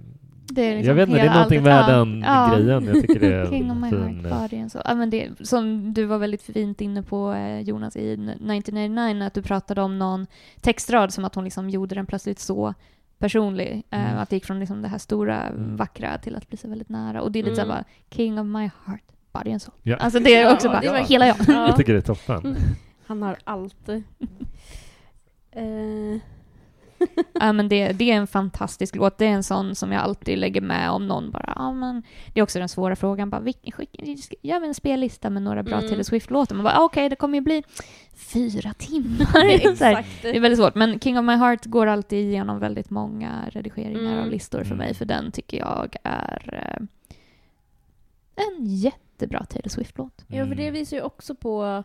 liksom 0.55 0.87
jag 0.87 0.95
vet 0.95 1.09
inte, 1.09 1.21
det 1.21 1.27
är 1.27 1.33
någonting 1.33 1.57
allt- 1.57 1.63
med 1.63 1.95
ja. 1.95 1.97
den 1.97 2.21
Ja. 2.25 2.55
grejen. 2.55 2.85
Jag 2.85 3.01
tycker 3.01 3.19
det 3.19 3.33
är 3.35 3.45
King 3.49 3.71
of 3.71 3.77
my 3.77 3.89
fin. 3.89 4.25
heart, 4.25 4.71
soul. 4.71 4.83
Ja, 4.87 4.95
men 4.95 5.09
det, 5.09 5.29
som 5.47 5.93
du 5.93 6.05
var 6.05 6.17
väldigt 6.17 6.41
fint 6.41 6.81
inne 6.81 7.03
på 7.03 7.33
eh, 7.33 7.59
Jonas 7.59 7.95
i 7.95 8.13
1999, 8.13 9.23
att 9.23 9.33
du 9.33 9.41
pratade 9.41 9.81
om 9.81 9.99
någon 9.99 10.27
textrad 10.61 11.13
som 11.13 11.25
att 11.25 11.35
hon 11.35 11.43
liksom 11.43 11.69
gjorde 11.69 11.95
den 11.95 12.05
plötsligt 12.05 12.39
så 12.39 12.73
personlig. 13.19 13.83
Eh, 13.89 14.05
Mm. 14.11 14.17
att 14.21 14.29
det 14.29 14.35
gick 14.35 14.45
från 14.45 14.59
liksom 14.59 14.81
det 14.81 14.87
här 14.87 14.97
stora, 14.97 15.41
Mm. 15.47 15.75
vackra 15.75 16.17
till 16.17 16.35
att 16.35 16.47
bli 16.49 16.57
så 16.57 16.67
väldigt 16.67 16.89
nära. 16.89 17.21
Och 17.21 17.31
det 17.31 17.39
är 17.39 17.43
lite 17.43 17.61
Mm. 17.61 17.67
så 17.67 17.73
här 17.73 17.79
bara, 17.81 17.85
King 18.09 18.39
of 18.39 18.45
my 18.45 18.69
heart, 18.85 19.03
body 19.33 19.51
and 19.51 19.61
soul. 19.61 19.75
Ja. 19.83 19.95
Alltså 19.97 20.19
det 20.19 20.35
är 20.35 20.41
Ja, 20.43 20.53
också 20.53 20.67
det 20.67 20.73
bara, 20.73 20.81
verkligen- 20.81 21.05
hela 21.05 21.27
jag. 21.27 21.35
Ja. 21.47 21.53
Jag 21.67 21.77
tycker 21.77 21.93
det 21.93 21.99
är 21.99 22.15
toppen. 22.15 22.55
Han 23.07 23.21
har 23.21 23.37
allt. 23.43 23.89
Eh, 25.51 26.21
Ja, 27.33 27.53
men 27.53 27.69
det, 27.69 27.91
det 27.91 28.11
är 28.11 28.15
en 28.15 28.27
fantastisk 28.27 28.95
låt. 28.95 29.17
Det 29.17 29.25
är 29.25 29.29
en 29.29 29.43
sån 29.43 29.75
som 29.75 29.91
jag 29.91 30.01
alltid 30.01 30.37
lägger 30.37 30.61
med 30.61 30.91
om 30.91 31.07
någon 31.07 31.31
bara, 31.31 31.53
ja 31.55 31.73
men 31.73 32.03
det 32.33 32.39
är 32.39 32.43
också 32.43 32.59
den 32.59 32.69
svåra 32.69 32.95
frågan, 32.95 33.29
bara, 33.29 33.41
vilken, 33.41 33.85
gör 34.41 34.59
vi 34.59 34.67
en 34.67 34.73
spellista 34.73 35.29
med 35.29 35.43
några 35.43 35.63
bra 35.63 35.75
Mm. 35.77 35.87
Taylor 35.89 36.03
Swift-låtar? 36.03 36.55
Man 36.55 36.63
bara, 36.63 36.77
ah, 36.77 36.83
okej, 36.83 37.09
det 37.09 37.15
kommer 37.15 37.35
ju 37.37 37.41
bli 37.41 37.63
fyra 38.15 38.73
timmar. 38.73 39.45
Exakt. 39.49 40.07
Det 40.21 40.35
är 40.35 40.39
väldigt 40.39 40.59
svårt, 40.59 40.75
men 40.75 40.99
King 40.99 41.19
of 41.19 41.25
My 41.25 41.33
Heart 41.33 41.65
går 41.65 41.87
alltid 41.87 42.29
igenom 42.29 42.59
väldigt 42.59 42.89
många 42.89 43.49
redigeringar 43.49 44.11
Mm. 44.11 44.19
av 44.23 44.27
listor 44.29 44.59
för 44.59 44.65
Mm. 44.65 44.77
mig, 44.77 44.93
för 44.93 45.05
den 45.05 45.31
tycker 45.31 45.57
jag 45.57 45.95
är 46.03 46.49
eh, 46.77 46.85
en 48.35 48.65
jättebra 48.65 49.45
Taylor 49.45 49.69
Swift-låt. 49.69 50.25
Ja, 50.27 50.45
för 50.45 50.55
det 50.55 50.61
Mm. 50.63 50.73
visar 50.73 50.97
ju 50.97 51.03
också 51.03 51.35
på 51.35 51.83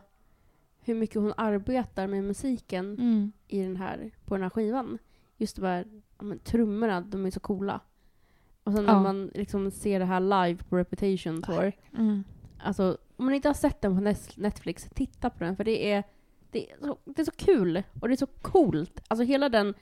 hur 0.84 0.94
mycket 0.94 1.16
hon 1.16 1.32
arbetar 1.36 2.06
med 2.06 2.24
musiken 2.24 2.84
Mm. 2.98 3.32
i 3.48 3.62
den 3.62 3.76
här, 3.76 4.10
på 4.24 4.34
den 4.34 4.42
här 4.42 4.50
skivan. 4.50 4.98
Just 5.36 5.56
det 5.60 5.66
här, 5.68 5.84
men, 6.18 6.38
trummorna, 6.38 7.00
de 7.00 7.26
är 7.26 7.30
så 7.30 7.40
coola. 7.40 7.80
Och 8.64 8.72
sen 8.72 8.84
när 8.84 8.92
Ja. 8.92 9.02
man 9.02 9.30
liksom 9.34 9.70
ser 9.70 9.98
det 9.98 10.04
här 10.04 10.20
live 10.20 10.62
på 10.68 10.76
Reputation 10.76 11.42
Tour. 11.42 11.72
Mm. 11.98 12.24
Alltså, 12.58 12.98
om 13.16 13.24
man 13.24 13.34
inte 13.34 13.48
har 13.48 13.54
sett 13.54 13.80
den 13.82 13.96
på 13.96 14.14
Netflix, 14.40 14.88
titta 14.94 15.30
på 15.30 15.44
den 15.44 15.56
för 15.56 15.64
det 15.64 15.92
är, 15.92 16.04
det 16.50 16.70
är, 16.70 16.76
så, 16.80 16.98
det 17.04 17.22
är 17.22 17.24
så 17.24 17.30
kul 17.36 17.82
och 18.00 18.08
det 18.08 18.14
är 18.14 18.16
så 18.16 18.26
coolt. 18.26 19.00
Alltså 19.08 19.24
hela 19.24 19.48
den 19.48 19.74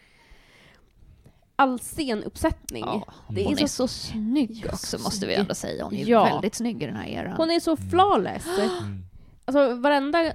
all 1.57 1.79
scenuppsättning. 1.79 2.85
Ja, 2.87 3.05
det 3.31 3.41
är 3.43 3.47
hon 3.47 3.57
så, 3.57 3.63
är 3.65 3.67
så 3.67 3.89
snygg 3.89 4.67
också 4.73 4.99
så 4.99 5.03
måste 5.05 5.27
vi 5.27 5.35
ändå 5.35 5.55
säga. 5.55 5.85
Hon 5.85 5.95
är 5.95 6.05
Ja. 6.09 6.25
väldigt 6.25 6.55
snygg 6.55 6.83
i 6.83 6.87
den 6.87 6.97
här 6.97 7.07
eran. 7.09 7.37
hon 7.37 7.51
är 7.51 7.61
så 7.61 7.77
Mm. 7.77 7.91
flawless. 7.91 8.47
Mm. 8.59 9.03
Alltså 9.45 9.75
varenda 9.75 10.33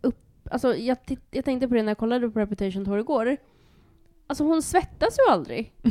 upp, 0.00 0.18
alltså 0.50 0.76
jag, 0.76 0.96
jag 1.30 1.44
tänkte 1.44 1.68
på 1.68 1.74
det 1.74 1.82
när 1.82 1.90
jag 1.90 1.98
kollade 1.98 2.30
på 2.30 2.38
Reputation 2.40 2.84
Tour 2.84 2.98
igår. 2.98 3.36
Alltså 4.32 4.44
hon 4.44 4.62
svettas 4.62 5.18
ju 5.18 5.32
aldrig. 5.32 5.72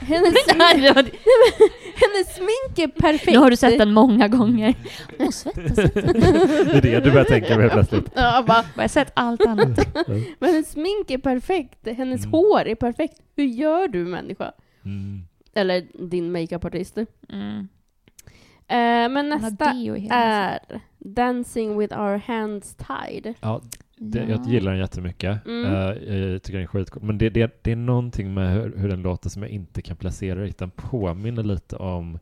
Hennes, 0.00 0.34
var- 0.94 1.10
hennes 2.02 2.34
smink 2.36 2.78
är 2.78 3.00
perfekt. 3.00 3.32
Nu 3.32 3.38
har 3.38 3.50
du 3.50 3.56
sett 3.56 3.78
den 3.78 3.92
många 3.92 4.28
gånger. 4.28 4.74
Hon 5.18 5.32
svettas 5.32 5.78
inte. 5.78 6.00
Det 6.02 6.76
är 6.78 6.82
det 6.82 7.00
du 7.00 7.10
börjar 7.10 7.24
tänka 7.24 7.54
på 7.54 7.60
helt 7.60 7.72
plötsligt. 7.72 8.04
Ja, 8.14 8.44
bara, 8.46 8.64
Jag 8.74 8.82
har 8.82 8.88
sett 8.88 9.12
allt 9.14 9.46
annat. 9.46 9.78
men 10.38 10.50
hennes 10.50 10.70
smink 10.70 11.10
är 11.10 11.18
perfekt, 11.18 11.86
hennes 11.86 12.20
Mm. 12.24 12.30
hår 12.32 12.66
är 12.66 12.74
perfekt. 12.74 13.20
Hur 13.36 13.44
gör 13.44 13.88
du 13.88 14.04
människa? 14.04 14.52
Mm. 14.84 15.20
Eller 15.54 16.08
din 16.08 16.32
makeupartist. 16.32 16.98
Eh, 16.98 17.04
Mm. 17.32 17.68
men 18.68 19.16
Hon 19.16 19.32
har 19.32 19.50
nästa 19.50 19.64
är 20.10 20.58
Dancing 20.98 21.78
with 21.78 21.98
our 22.00 22.16
hands 22.26 22.76
tied. 22.76 23.34
Ja, 23.40 23.60
det, 24.10 24.18
Ja. 24.18 24.28
jag 24.28 24.46
gillar 24.46 24.70
den 24.70 24.80
jättemycket. 24.80 25.46
Mm. 25.46 25.64
Eh, 25.64 26.16
jag 26.16 26.42
tycker 26.42 26.58
den 26.58 26.62
är 26.62 26.66
skitcool. 26.66 27.02
Men 27.02 27.18
det, 27.18 27.30
det, 27.30 27.58
det 27.62 27.72
är 27.72 27.76
någonting 27.76 28.34
med 28.34 28.52
hur, 28.54 28.76
hur 28.76 28.88
den 28.88 29.02
låter 29.02 29.30
som 29.30 29.42
jag 29.42 29.50
inte 29.50 29.82
kan 29.82 29.96
placera 29.96 30.40
riktigt. 30.42 30.58
Den 30.58 30.70
påminner 30.70 31.42
lite 31.42 31.76
om 31.76 32.18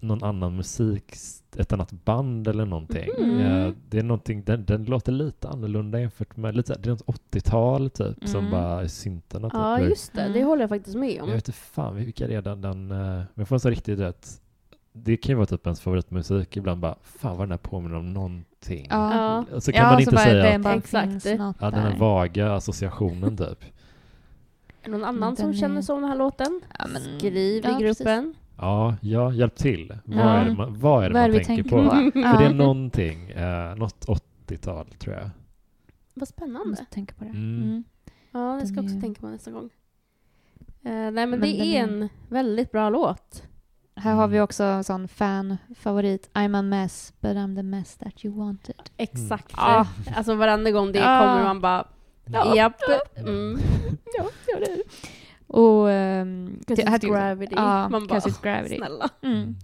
någon 0.00 0.24
annan 0.24 0.56
musik, 0.56 1.14
ett 1.56 1.72
annat 1.72 1.92
band 2.04 2.48
eller 2.48 2.64
någonting. 2.64 3.08
Mm. 3.18 3.40
Eh, 3.40 3.72
det 3.88 3.98
är 3.98 4.02
någonting, 4.02 4.42
den, 4.44 4.64
den 4.64 4.84
låter 4.84 5.12
lite 5.12 5.48
annorlunda 5.48 6.00
jämfört 6.00 6.36
med 6.36 6.56
lite, 6.56 6.74
det 6.82 6.88
är 6.88 6.90
något 6.90 7.06
80-tal 7.32 7.90
typ 7.90 8.28
som 8.28 8.40
Mm. 8.40 8.50
bara 8.50 8.82
är 8.82 8.86
syntarna 8.86 9.48
typ. 9.50 9.54
Ja, 9.54 9.80
just 9.80 10.12
det. 10.12 10.28
Det 10.32 10.42
håller 10.44 10.62
jag 10.62 10.68
faktiskt 10.68 10.96
med 10.96 11.10
Jag 11.12 11.24
om. 11.24 11.30
vet 11.30 11.48
inte 11.48 11.52
fan 11.52 11.96
vilka 11.96 12.26
det 12.26 12.34
är 12.34 12.42
den, 12.42 12.60
den 12.60 12.86
men 12.88 13.26
jag 13.34 13.48
får 13.48 13.56
en 13.56 13.60
så 13.60 13.70
riktigt 13.70 13.98
rätt. 13.98 14.40
Det 14.92 15.16
kan 15.16 15.30
ju 15.32 15.36
vara 15.36 15.46
typ 15.46 15.66
ens 15.66 15.80
favoritmusik 15.80 16.56
ibland 16.56 16.80
bara, 16.80 16.94
fan 17.02 17.36
vad 17.36 17.46
den 17.46 17.50
här 17.50 17.58
påminner 17.58 17.96
om 17.96 18.44
någonting. 18.66 18.86
Ja. 18.90 19.44
Så 19.60 19.72
kan 19.72 19.84
Ja, 19.84 19.90
man 19.90 20.00
inte 20.00 20.12
bara 20.12 20.24
säga 20.24 20.34
det 20.42 20.54
att 20.54 20.62
bara 20.62 20.74
Exakt. 20.74 21.24
ja, 21.60 21.70
den 21.70 21.74
här 21.80 21.96
vaga 21.98 22.52
associationen 22.52 23.36
typ. 23.36 23.64
Är 24.82 24.90
någon 24.90 25.04
annan 25.04 25.34
Den 25.34 25.36
som 25.36 25.50
är- 25.50 25.54
känner 25.54 25.82
så 25.82 25.94
om 25.94 26.00
den 26.00 26.10
här 26.10 26.16
låten? 26.18 26.60
Ja, 26.78 26.86
men- 26.92 27.02
Skriv 27.18 27.64
ja, 27.64 27.78
i 27.80 27.82
gruppen. 27.82 28.34
Ja, 28.58 28.96
ja, 29.02 29.32
hjälp 29.32 29.56
till. 29.56 29.96
Vad 30.04 30.18
Ja. 30.18 30.22
är 30.22 30.44
det 30.44 30.54
man, 30.54 30.78
vad 30.78 31.04
är 31.04 31.08
det 31.08 31.14
Vad 31.14 31.22
är 31.22 31.28
man 31.28 31.38
vi 31.38 31.44
tänker, 31.44 31.62
tänker 31.62 31.88
på? 31.88 32.12
på? 32.12 32.20
För 32.28 32.38
det 32.38 32.44
är 32.46 32.54
någonting, 32.54 33.30
eh, 33.30 33.74
något 33.76 34.04
80-tal 34.08 34.86
tror 34.98 35.14
jag. 35.14 35.22
Vad 35.22 35.30
Jag 36.14 36.28
spännande. 36.28 36.68
måste 36.68 36.84
tänka 36.84 37.14
på 37.14 37.24
det. 37.24 37.30
Mm. 37.30 37.62
Mm. 37.62 37.84
Ja, 38.32 38.58
det 38.60 38.66
ska 38.66 38.76
jag 38.76 38.84
också 38.84 38.96
är- 38.96 39.00
tänka 39.00 39.20
på 39.20 39.26
nästa 39.28 39.50
gång. 39.50 39.70
Eh, 40.82 40.92
nej, 40.92 41.10
men, 41.12 41.30
Men 41.30 41.40
det 41.40 41.48
är 41.48 41.64
är- 41.64 41.82
en 41.88 42.08
väldigt 42.28 42.72
bra 42.72 42.90
låt. 42.90 43.42
Här 43.98 44.14
har 44.14 44.28
vi 44.28 44.36
Mm. 44.36 44.44
också 44.44 44.64
en 44.64 44.84
sån 44.84 45.08
fan-favorit. 45.08 46.30
I'm 46.34 46.58
a 46.58 46.62
mess, 46.62 47.12
but 47.20 47.30
I'm 47.36 47.56
the 47.56 47.62
mess 47.62 47.96
that 47.96 48.24
you 48.24 48.34
wanted. 48.34 48.74
Exakt. 48.96 49.52
Ja. 49.56 49.86
Alltså 50.16 50.34
varenda 50.34 50.70
gång 50.70 50.92
det 50.92 50.98
Ja. 50.98 51.18
kommer 51.18 51.42
man 51.44 51.60
bara, 51.60 51.86
Ja. 52.32 52.56
japp. 52.56 52.80
Mm. 53.16 53.58
Ja, 54.18 54.24
ja 54.52 54.58
det 54.58 54.64
är 54.72 54.76
det. 54.76 54.82
Och... 55.46 55.86
Um, 55.88 56.60
Cause 56.66 56.82
it's 56.82 57.06
gravity. 57.08 57.54
Ja, 57.56 57.88
man 57.88 58.06
bara, 58.06 58.18
it's 58.18 58.42
gravity. 58.42 58.76
snälla. 58.76 59.08
Mm. 59.22 59.56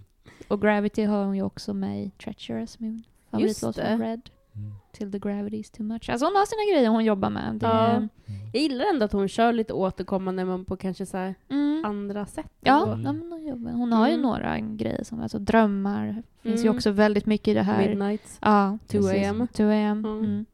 Och 0.47 0.61
Gravity 0.61 1.03
har 1.03 1.23
hon 1.25 1.35
ju 1.35 1.41
också 1.43 1.73
med 1.73 2.03
i 2.03 2.09
Treacherous, 2.09 2.79
min 2.79 3.03
favoritlåt 3.31 3.75
det. 3.75 3.97
Red. 3.97 4.21
Mm. 4.55 4.73
Till 4.91 5.11
the 5.11 5.19
gravity 5.19 5.57
is 5.57 5.71
too 5.71 5.83
much. 5.85 6.09
Alltså 6.09 6.25
hon 6.25 6.35
har 6.35 6.45
sina 6.45 6.73
grejer 6.77 6.89
hon 6.89 7.05
jobbar 7.05 7.29
med. 7.29 7.55
Det 7.55 7.65
Ja. 7.65 7.85
är, 7.87 8.09
Jag 8.53 8.61
gillar 8.61 8.85
ändå 8.85 9.05
att 9.05 9.11
hon 9.11 9.27
kör 9.27 9.53
lite 9.53 9.73
återkommande 9.73 10.45
men 10.45 10.65
på 10.65 10.77
kanske 10.77 11.05
så 11.05 11.17
här 11.17 11.35
mm. 11.49 11.85
andra 11.85 12.25
sätt. 12.25 12.51
Ja. 12.61 12.83
Mm. 12.93 13.05
ja, 13.05 13.13
men 13.13 13.31
hon, 13.31 13.67
hon 13.73 13.91
har 13.93 14.07
ju 14.07 14.13
Mm. 14.13 14.21
några 14.23 14.59
grejer 14.59 15.03
som 15.03 15.21
alltså 15.21 15.39
drömmar. 15.39 16.23
finns 16.41 16.61
ju 16.61 16.65
Mm. 16.65 16.75
också 16.75 16.91
väldigt 16.91 17.25
mycket 17.25 17.47
i 17.47 17.53
det 17.53 17.61
här. 17.63 17.87
Midnight. 17.87 18.37
Ja, 18.41 18.77
2 18.87 18.97
precis. 18.97 19.27
AM. 19.29 19.47
2 19.47 19.63
AM. 19.63 20.05
Mm. 20.05 20.19
Mm. 20.19 20.45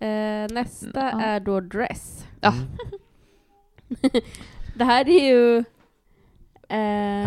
Eh, 0.00 0.54
nästa 0.54 1.00
Ja. 1.00 1.20
är 1.20 1.40
då 1.40 1.60
Dress. 1.60 2.26
Ja. 2.40 2.52
Mm. 2.52 2.66
Det 4.76 4.84
här 4.84 5.08
är 5.08 5.28
ju... 5.30 5.64
eh, 6.70 6.76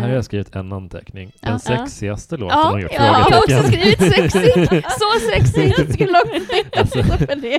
har 0.08 0.14
jag 0.14 0.24
skrivit 0.24 0.56
en 0.56 0.72
anteckning. 0.72 1.32
Den 1.40 1.52
Ja. 1.52 1.58
sexigaste 1.58 2.36
låten 2.36 2.58
Ja, 2.58 2.70
hon 2.70 2.80
gjort? 2.80 2.90
ja, 2.94 3.04
jag 3.04 3.12
har 3.12 3.38
också 3.38 3.62
skrivit 3.62 3.98
sexigt. 4.14 4.86
Så 5.00 5.28
sexigt! 5.32 5.78
Jag 5.78 5.92
skulle 5.92 6.18
också 6.18 6.40
tänka 6.52 6.80
Alltså. 6.80 7.02
på 7.26 7.34
det. 7.34 7.58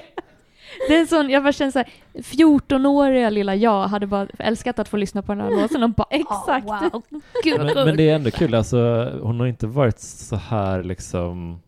Det 0.87 0.95
är 0.95 0.99
en 0.99 1.07
sån, 1.07 1.29
jag 1.29 1.43
bara 1.43 1.53
känner 1.53 1.71
såhär, 1.71 1.87
14-åriga 2.13 3.29
lilla 3.29 3.55
jag 3.55 3.87
hade 3.87 4.07
bara 4.07 4.27
älskat 4.39 4.79
att 4.79 4.87
få 4.87 4.97
lyssna 4.97 5.21
på 5.21 5.31
den 5.35 5.41
här 5.41 5.61
låten 5.61 5.83
och 5.83 5.89
bara 5.89 6.07
Exakt. 6.09 6.69
"Ah, 6.69 6.79
wow, 6.93 7.01
Men, 7.09 7.21
coolt." 7.57 7.75
men 7.85 7.97
det 7.97 8.09
är 8.09 8.15
ändå 8.15 8.31
kul, 8.31 8.53
alltså 8.55 9.11
hon 9.21 9.39
har 9.39 9.47
inte 9.47 9.67
varit 9.67 9.99
så 9.99 10.35
här 10.35 10.83
liksom 10.83 11.61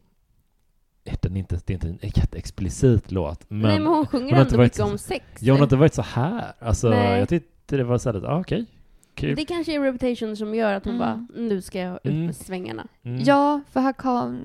den 1.22 1.36
är 1.36 1.40
inte, 1.40 1.60
det 1.66 1.74
är 1.74 1.76
inte 1.76 1.88
en 1.88 2.00
jätteexplicit 2.16 3.12
låt, 3.12 3.46
men, 3.48 3.62
Nej 3.62 3.80
men 3.80 3.88
hon 3.88 4.08
sjunger 4.08 4.26
hon 4.26 4.34
har 4.34 4.42
ändå 4.42 4.58
varit 4.58 4.66
mycket 4.66 4.78
så- 4.78 4.84
om 4.92 4.98
sex. 4.98 5.26
ja, 5.40 5.54
hon 5.54 5.60
har 5.60 5.66
inte 5.66 5.76
varit 5.76 5.94
så 5.94 6.02
här. 6.02 6.44
Alltså, 6.60 6.90
Nej. 6.90 7.20
jag 7.20 7.30
tyckte 7.30 7.78
det 7.78 7.84
var 7.84 7.98
så 7.98 8.12
här, 8.12 8.26
ah, 8.26 8.40
okej, 8.40 8.66
kul. 9.18 9.36
Det 9.36 9.46
kanske 9.46 9.76
är 9.76 9.80
Reputation 9.82 10.36
som 10.38 10.56
gör 10.56 10.74
att 10.74 10.86
hon 10.86 10.96
Mm. 10.96 11.08
bara, 11.08 11.28
nu 11.42 11.62
ska 11.62 11.80
jag 11.80 11.96
ut 11.96 12.06
Mm. 12.06 12.26
med 12.26 12.36
svängarna. 12.36 12.88
Mm. 13.04 13.22
Ja, 13.26 13.62
för 13.72 13.80
här 13.80 13.94
kan 13.94 14.40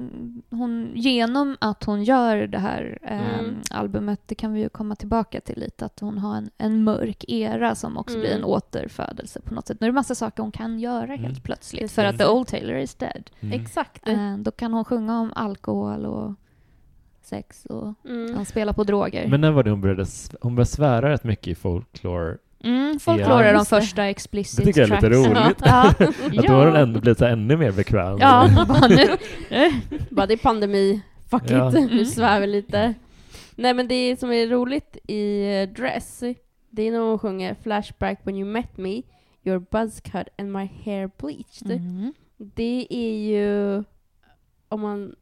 hon, 0.51 0.91
genom 0.95 1.57
att 1.61 1.85
hon 1.85 2.05
gör 2.05 2.37
det 2.47 2.59
här 2.59 2.99
eh, 3.03 3.39
Mm. 3.39 3.55
albumet, 3.71 4.21
det 4.27 4.35
kan 4.35 4.53
vi 4.53 4.61
ju 4.61 4.69
komma 4.69 4.97
tillbaka 4.97 5.41
till 5.41 5.59
lite, 5.59 5.85
att 5.85 6.01
hon 6.01 6.19
har 6.19 6.37
en, 6.37 6.51
en 6.59 6.85
mörk 6.85 7.25
era 7.29 7.75
som 7.75 7.97
också 7.99 8.19
blir 8.19 8.31
en 8.31 8.37
Mm. 8.39 8.49
återfödelse 8.51 9.41
på 9.41 9.55
något 9.55 9.67
sätt. 9.67 9.81
Nu 9.81 9.87
är 9.87 9.91
det 9.91 9.95
massa 9.95 10.15
saker 10.15 10.43
hon 10.43 10.53
kan 10.53 10.79
göra 10.81 11.05
Mm. 11.05 11.25
helt 11.25 11.43
plötsligt, 11.45 11.93
för 11.93 12.05
att 12.05 12.19
The 12.19 12.27
Old 12.27 12.47
Taylor 12.47 12.77
is 12.77 12.95
dead. 12.95 13.31
Mm. 13.41 13.61
Exakt. 13.61 14.09
Eh, 14.09 14.37
då 14.37 14.51
kan 14.51 14.73
hon 14.73 14.85
sjunga 14.85 15.21
om 15.21 15.33
alkohol 15.37 16.07
och 16.07 16.35
sex 17.23 17.67
och 17.67 17.95
Mm. 18.09 18.35
han 18.35 18.45
spelar 18.45 18.73
på 18.73 18.85
droger. 18.85 19.29
Men 19.29 19.41
när 19.41 19.51
var 19.51 19.63
det 19.63 19.71
hon 19.71 19.81
började, 19.81 20.05
hon 20.41 20.55
började 20.55 20.71
svära 20.71 21.11
rätt 21.11 21.25
mycket 21.25 21.47
i 21.49 21.55
folklore? 21.55 22.37
Mm, 22.65 22.93
Ja, 22.93 22.99
folklore 22.99 23.49
är 23.49 23.55
de 23.55 23.67
första 23.67 24.05
explicit 24.05 24.57
Det 24.59 24.65
tycker 24.65 24.81
jag 24.81 24.91
är 24.91 24.95
lite 24.95 25.09
roligt. 25.11 25.57
Ja. 25.65 25.83
Att 26.39 26.47
då 26.47 26.53
har 26.53 26.67
hon 26.67 26.77
ändå 26.77 27.01
blivit 27.01 27.21
ännu 27.21 27.57
mer 27.57 27.73
bekväm. 27.73 28.19
Ja, 28.21 28.65
bara 28.69 28.89
nu. 28.89 29.09
Bara 30.11 30.27
det 30.27 30.35
är 30.35 30.39
pandemi, 30.39 31.01
fuck 31.31 31.43
Ja. 31.51 31.69
it, 31.69 31.75
nu 31.75 31.81
Mm. 31.93 32.05
svär 32.05 32.41
vi 32.41 32.47
lite. 32.47 32.95
Nej 33.55 33.75
men 33.75 33.89
det 33.89 34.21
som 34.21 34.33
är 34.33 34.47
roligt 34.47 34.97
i 35.09 35.43
eh, 35.63 35.69
Dress, 35.69 36.23
det 36.71 36.83
är 36.83 36.93
när 36.93 36.99
hon 36.99 37.19
sjunger 37.19 37.57
Flashback 37.63 38.21
when 38.23 38.37
you 38.37 38.45
met 38.53 38.77
me, 38.77 39.03
your 39.45 39.59
buzz 39.71 40.01
cut 40.01 40.29
and 40.39 40.53
my 40.53 40.71
hair 40.85 41.11
bleached. 41.19 41.71
Mm. 41.71 42.13
Det 42.37 42.87
är 42.91 43.17
ju, 43.31 43.85
om 44.69 44.81
man 44.81 45.15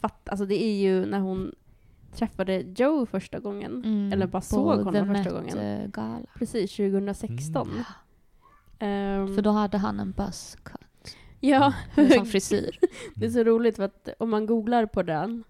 fattar, 0.00 0.30
alltså 0.32 0.46
det 0.46 0.64
är 0.64 0.74
ju 0.76 1.06
när 1.06 1.18
hon 1.18 1.52
träffade 2.12 2.60
Joe 2.76 3.06
första 3.06 3.38
gången. 3.38 3.84
Mm. 3.84 4.12
Eller 4.12 4.26
bara 4.26 4.42
såg 4.42 4.78
honom 4.84 5.06
första 5.14 5.32
Met, 5.32 5.52
gången. 5.52 5.90
Gala. 5.90 6.18
Precis, 6.34 6.76
2016. 6.76 7.68
Mm. 7.70 7.84
Ehm, 8.78 9.34
För 9.34 9.42
då 9.42 9.50
hade 9.50 9.78
han 9.78 10.00
en 10.00 10.12
buzz 10.12 10.56
cut. 10.62 11.16
Ja, 11.40 11.72
Som 12.14 12.26
frisyr. 12.32 12.78
det 13.14 13.26
är 13.26 13.30
så 13.30 13.44
roligt 13.44 13.76
för 13.76 13.82
att 13.82 14.08
om 14.18 14.30
man 14.30 14.46
googlar 14.46 14.86
på 14.86 15.02
den, 15.02 15.44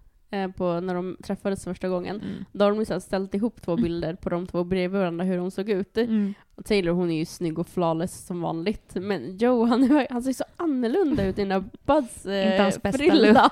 på 0.57 0.79
när 0.79 0.93
de 0.93 1.17
träffades 1.23 1.63
första 1.63 1.89
gången, 1.89 2.15
Mm. 2.15 2.45
då 2.51 2.65
har 2.65 2.71
de 2.71 2.79
liksom 2.79 3.01
ställt 3.01 3.35
ihop 3.35 3.61
två 3.61 3.71
Mm. 3.71 3.83
bilder 3.83 4.15
på 4.15 4.29
de 4.29 4.47
två 4.47 4.63
bredvid 4.63 4.99
varandra 4.99 5.25
hur 5.25 5.37
hon 5.37 5.51
såg 5.51 5.69
ut. 5.69 5.97
Mm. 5.97 6.33
Och 6.55 6.65
Taylor 6.65 6.93
hon 6.93 7.11
är 7.11 7.17
ju 7.17 7.25
snygg 7.25 7.59
och 7.59 7.67
flawless 7.67 8.25
som 8.25 8.41
vanligt, 8.41 8.91
men 8.95 9.37
Joe 9.37 9.65
han, 9.65 9.83
är- 9.83 10.07
han 10.09 10.23
ser 10.23 10.33
så 10.33 10.43
annorlunda 10.57 11.25
ut 11.25 11.37
i 11.39 11.41
den 11.45 11.49
där 11.49 11.63
Buzz 11.85 12.17
Inte 12.25 12.43
eh, 12.55 12.61
hans 12.61 12.81
bästa 12.81 12.97
frillan. 12.97 13.49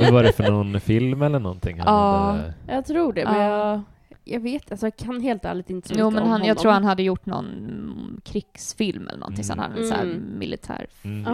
Men 0.00 0.14
var 0.14 0.22
det 0.22 0.32
för 0.32 0.50
någon 0.50 0.80
film 0.80 1.22
eller 1.22 1.38
någonting? 1.38 1.78
han 1.80 1.94
Ja. 1.94 2.20
hade- 2.30 2.54
Jag 2.68 2.84
tror 2.86 3.12
det, 3.12 3.24
men 3.24 3.40
Ja. 3.40 3.68
jag, 3.72 3.82
jag 4.30 4.40
vet 4.40 4.70
alltså 4.70 4.86
jag 4.86 4.96
kan 4.96 5.20
helt 5.20 5.44
ärligt 5.44 5.70
inte 5.70 5.88
så 5.88 5.94
Jo, 5.98 6.04
mycket 6.06 6.14
men 6.14 6.22
om 6.22 6.30
han, 6.30 6.40
jag 6.40 6.46
honom. 6.48 6.62
tror 6.62 6.72
han 6.72 6.84
hade 6.84 7.02
gjort 7.02 7.26
någon 7.26 7.46
mm, 7.46 8.20
krigsfilm 8.24 9.08
eller 9.08 9.18
någonting, 9.18 9.44
så 9.44 9.52
han 9.52 9.58
hade 9.58 9.80
en 9.80 9.88
så 9.88 9.94
här 9.94 10.02
Mm. 10.02 10.38
militär 10.38 10.86
Mm. 11.02 11.24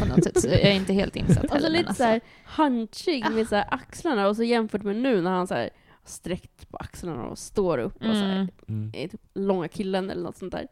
på 0.00 0.04
något 0.08 0.24
sätt. 0.24 0.40
Så 0.40 0.48
jag 0.48 0.60
är 0.60 0.72
inte 0.74 0.92
helt 0.92 1.16
insatt 1.16 1.44
Och 1.44 1.50
så 1.50 1.54
heller. 1.54 1.68
men 1.70 1.72
lite 1.78 1.88
alltså. 1.88 2.02
såhär 2.02 2.20
hunchig 2.56 3.24
Ah. 3.26 3.30
med 3.30 3.48
så 3.48 3.56
här 3.56 3.64
axlarna 3.70 4.28
och 4.28 4.36
så 4.36 4.42
jämfört 4.44 4.82
med 4.82 4.96
nu 4.96 5.20
när 5.22 5.30
han 5.30 5.46
så 5.46 5.54
här 5.54 5.70
sträckt 6.04 6.70
på 6.70 6.76
axlarna 6.76 7.24
och 7.24 7.38
står 7.38 7.78
upp 7.78 7.96
och 7.96 8.02
så 8.02 8.08
här, 8.24 8.32
Mm. 8.36 8.48
Mm. 8.68 8.90
är 8.94 9.08
typ 9.08 9.20
långa 9.34 9.68
killen 9.68 10.10
eller 10.10 10.22
något 10.22 10.36
sånt 10.36 10.52
där. 10.52 10.66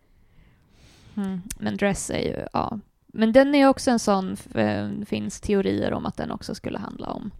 Mm. 1.16 1.40
Men 1.58 1.76
Dress 1.76 2.10
är 2.10 2.18
ju, 2.18 2.46
ja. 2.52 2.78
Men 3.06 3.32
den 3.32 3.54
är 3.54 3.68
också 3.68 3.90
en 3.90 3.98
sån, 3.98 4.32
f- 4.32 4.56
eh, 4.56 4.90
finns 5.06 5.40
teorier 5.40 5.92
om 5.92 6.06
att 6.06 6.16
den 6.16 6.30
också 6.30 6.54
skulle 6.54 6.78
handla 6.78 7.06
om 7.10 7.30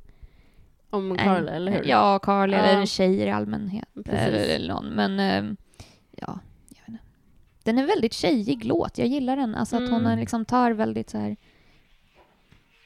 Om 0.91 1.11
en- 1.11 1.17
Carl, 1.19 1.49
eller 1.49 1.73
hur? 1.73 1.85
Ja, 1.85 2.19
Carly 2.19 2.57
Ja. 2.57 2.63
eller 2.63 2.87
tjejer 2.87 3.27
i 3.27 3.31
allmänhet. 3.31 3.89
Eller, 4.07 4.55
eller 4.55 4.75
någon. 4.75 4.87
Men 4.87 5.21
eh, 5.21 5.53
ja, 6.11 6.39
jag 6.69 6.81
vet 6.81 6.89
inte. 6.89 7.05
Den 7.65 7.79
är 7.79 7.87
väldigt 7.87 8.13
tjejig 8.13 8.65
låt. 8.65 8.99
Jag 8.99 9.09
gillar 9.09 9.37
den. 9.37 9.55
Alltså 9.55 9.77
att 9.77 9.89
hon 9.91 10.01
Mm. 10.01 10.13
eh, 10.13 10.19
liksom 10.19 10.45
tar 10.45 10.71
väldigt 10.71 11.11
så 11.11 11.19
här 11.19 11.37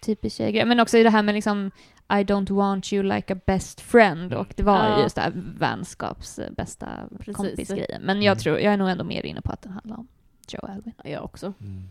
typiskt 0.03 0.39
tjejgrej. 0.39 0.65
Men 0.65 0.81
också 0.81 0.99
i 0.99 1.03
det 1.03 1.11
här 1.11 1.23
med 1.23 1.35
liksom 1.35 1.71
I 2.09 2.15
don't 2.25 2.51
want 2.55 2.93
you 2.93 3.03
like 3.03 3.33
a 3.35 3.37
best 3.47 3.81
friend 3.81 4.35
och 4.35 4.53
det 4.57 4.63
var 4.63 4.89
Ja. 4.89 5.03
just 5.03 5.15
det 5.15 5.21
här 5.23 5.33
vänskaps 5.59 6.39
eh, 6.39 6.51
bästa 6.53 6.89
Precis. 7.19 7.37
kompisgrejen. 7.37 8.03
Men 8.03 8.23
jag 8.23 8.33
Mm. 8.33 8.39
tror, 8.43 8.59
jag 8.59 8.73
är 8.73 8.77
nog 8.77 8.89
ändå 8.89 9.05
mer 9.05 9.27
inne 9.27 9.41
på 9.41 9.53
att 9.53 9.63
den 9.63 9.73
handlar 9.73 9.97
om 9.97 10.09
Joe 10.49 10.67
Alvin. 10.69 10.93
Jag 11.05 11.25
också. 11.25 11.53
Mm. 11.61 11.83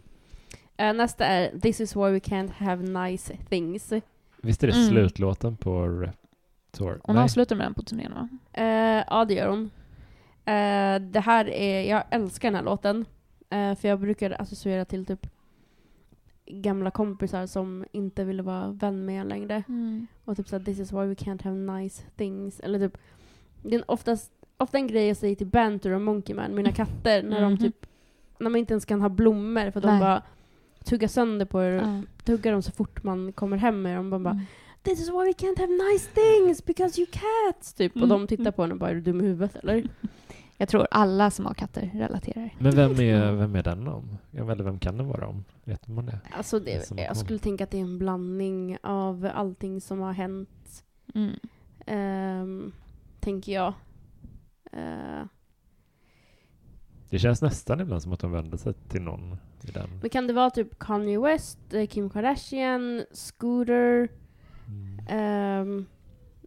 Eh, 0.78 0.94
nästa 0.94 1.26
är 1.26 1.60
This 1.60 1.82
is 1.82 1.96
why 1.96 2.10
we 2.12 2.20
can't 2.20 2.52
have 2.58 2.84
nice 3.10 3.38
things. 3.50 3.94
Visst 4.44 4.64
är 4.64 4.68
det 4.68 4.74
Mm. 4.74 4.88
slutlåten 4.90 5.58
på 5.58 5.88
Rep 5.88 6.16
Tour? 6.72 7.00
Hon 7.04 7.16
Nej. 7.16 7.24
avslutar 7.24 7.56
med 7.56 7.66
den 7.66 7.74
på 7.74 7.82
turnén 7.84 8.14
va? 8.14 8.30
Eh, 8.54 9.04
ja, 9.10 9.26
det 9.26 9.34
gör 9.34 9.48
hon. 9.50 9.64
Eh, 10.46 11.02
det 11.12 11.20
här 11.20 11.50
är, 11.50 11.82
jag 11.90 12.04
älskar 12.10 12.48
den 12.48 12.56
här 12.56 12.64
låten. 12.64 13.06
Eh, 13.50 13.76
för 13.76 13.88
jag 13.88 14.00
brukar 14.00 14.42
associera 14.42 14.86
till 14.86 15.06
typ 15.06 15.28
gamla 16.46 16.92
kompisar 16.92 17.46
som 17.46 17.86
inte 17.92 18.24
ville 18.24 18.44
vara 18.44 18.68
vän 18.68 19.06
med 19.06 19.22
en 19.22 19.28
längre. 19.28 19.64
Och 20.26 20.38
typ 20.38 20.48
såhär, 20.48 20.64
this 20.64 20.80
is 20.80 20.92
why 20.94 21.00
we 21.06 21.14
can't 21.14 21.44
have 21.44 21.56
nice 21.82 22.04
things. 22.16 22.60
Eller 22.60 22.80
typ, 22.80 22.98
det 23.64 23.76
är 23.76 23.92
oftast, 23.92 24.32
ofta 24.58 24.78
en 24.78 24.88
grej 24.88 25.08
jag 25.08 25.18
säger 25.18 25.36
till 25.36 25.48
Banter 25.48 25.92
och 25.92 26.02
Monkey 26.02 26.36
Man, 26.36 26.56
mina 26.56 26.72
katter, 26.72 27.24
när 27.24 27.42
Mhm. 27.42 27.52
de 27.58 27.64
typ, 27.64 27.86
när 28.40 28.50
man 28.50 28.60
inte 28.60 28.74
ens 28.74 28.86
kan 28.86 29.02
ha 29.02 29.10
blommor 29.10 29.72
för 29.72 29.82
de 29.82 29.88
Nej. 29.88 30.00
bara 30.00 30.22
tuggar 30.84 31.08
sönder 31.08 31.46
på 31.46 31.62
er, 31.62 31.72
Ja. 31.72 32.02
tuggar 32.24 32.52
dem 32.52 32.62
så 32.62 32.72
fort 32.72 33.04
man 33.04 33.34
kommer 33.34 33.58
hem 33.58 33.82
med 33.82 33.98
dem. 33.98 34.10
De 34.10 34.24
bara, 34.24 34.32
Mm. 34.34 34.46
This 34.84 35.00
is 35.00 35.10
why 35.10 35.16
we 35.26 35.32
can't 35.32 35.60
have 35.60 35.72
nice 35.94 36.10
things 36.14 36.66
because 36.66 37.02
you 37.02 37.08
cats! 37.12 37.74
Typ. 37.74 37.92
Och 37.96 37.98
Mm. 37.98 38.10
de 38.10 38.28
tittar 38.28 38.52
på 38.52 38.64
en 38.64 38.72
och 38.72 38.78
bara, 38.78 38.90
är 38.90 38.96
du 38.96 39.02
dum 39.02 39.22
i 39.22 39.24
huvudet 39.24 39.56
eller? 39.56 39.84
Jag 40.58 40.70
tror 40.70 40.88
alla 40.92 41.32
som 41.32 41.46
har 41.46 41.54
katter 41.54 41.92
relaterar. 41.94 42.56
Men 42.60 42.76
vem 42.76 42.92
är, 42.92 43.32
vem 43.32 43.56
är 43.56 43.64
den 43.64 43.88
om? 43.88 44.18
Eller 44.32 44.64
vem 44.64 44.80
kan 44.80 44.98
den 44.98 45.08
vara 45.08 45.28
om? 45.28 45.44
Vet 45.64 45.88
man 45.88 46.06
det? 46.06 46.20
Alltså 46.38 46.60
Det 46.60 46.74
är 46.74 46.96
det, 46.96 47.02
jag 47.04 47.18
skulle 47.18 47.40
tänka 47.40 47.64
att 47.64 47.72
det 47.72 47.78
är 47.78 47.82
en 47.82 48.00
blandning 48.00 48.78
av 48.84 49.30
allting 49.34 49.82
som 49.82 50.00
har 50.00 50.14
hänt, 50.14 50.84
Mm. 51.16 51.40
ehm, 51.86 52.72
tänker 53.20 53.52
jag. 53.54 53.74
Eh, 54.72 55.26
Det 57.10 57.20
känns 57.20 57.42
nästan 57.42 57.80
ibland 57.82 58.02
som 58.04 58.14
att 58.14 58.20
de 58.20 58.32
vänder 58.32 58.58
sig 58.58 58.74
till 58.74 59.02
någon. 59.02 59.38
Men 60.02 60.10
kan 60.10 60.28
det 60.28 60.34
vara 60.34 60.50
typ 60.50 60.80
Kanye 60.80 61.20
West, 61.20 61.74
eh, 61.74 61.88
Kim 61.88 62.10
Kardashian, 62.10 63.06
Scooter? 63.12 64.08
Mm. 64.68 65.00
ehm, 65.08 65.86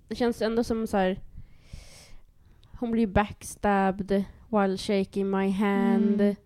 det 0.08 0.14
känns 0.14 0.42
ändå 0.42 0.64
som 0.64 0.86
så 0.86 0.96
här. 0.96 1.20
Hon 2.78 2.90
blir 2.90 3.06
backstabbed 3.06 4.24
while 4.48 4.76
shaking 4.78 5.30
my 5.30 5.50
hand. 5.50 6.20
Mm. 6.20 6.36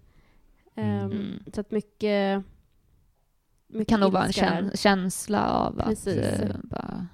Ehm, 0.74 1.10
Mm. 1.12 1.42
Så 1.54 1.60
att 1.60 1.70
mycket... 1.70 2.44
Det 3.68 3.78
mycket 3.78 3.88
kan 3.88 4.00
nog 4.00 4.12
vara 4.12 4.24
en 4.26 4.32
käns- 4.32 4.76
känsla 4.80 5.48
av 5.50 5.82
Precis. 5.84 6.18
att 6.18 6.40
eh, 6.50 6.56
bara, 6.62 7.06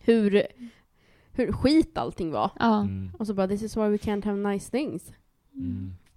Hur, 0.00 0.42
hur 1.32 1.52
skit 1.52 1.98
allting 1.98 2.30
var. 2.30 2.50
ja. 2.58 2.80
Mm. 2.80 3.10
Och 3.18 3.26
så 3.26 3.34
bara, 3.34 3.48
this 3.48 3.62
is 3.62 3.76
why 3.76 3.88
we 3.88 3.96
can't 3.96 4.24
have 4.24 4.52
nice 4.52 4.70
things. 4.70 5.12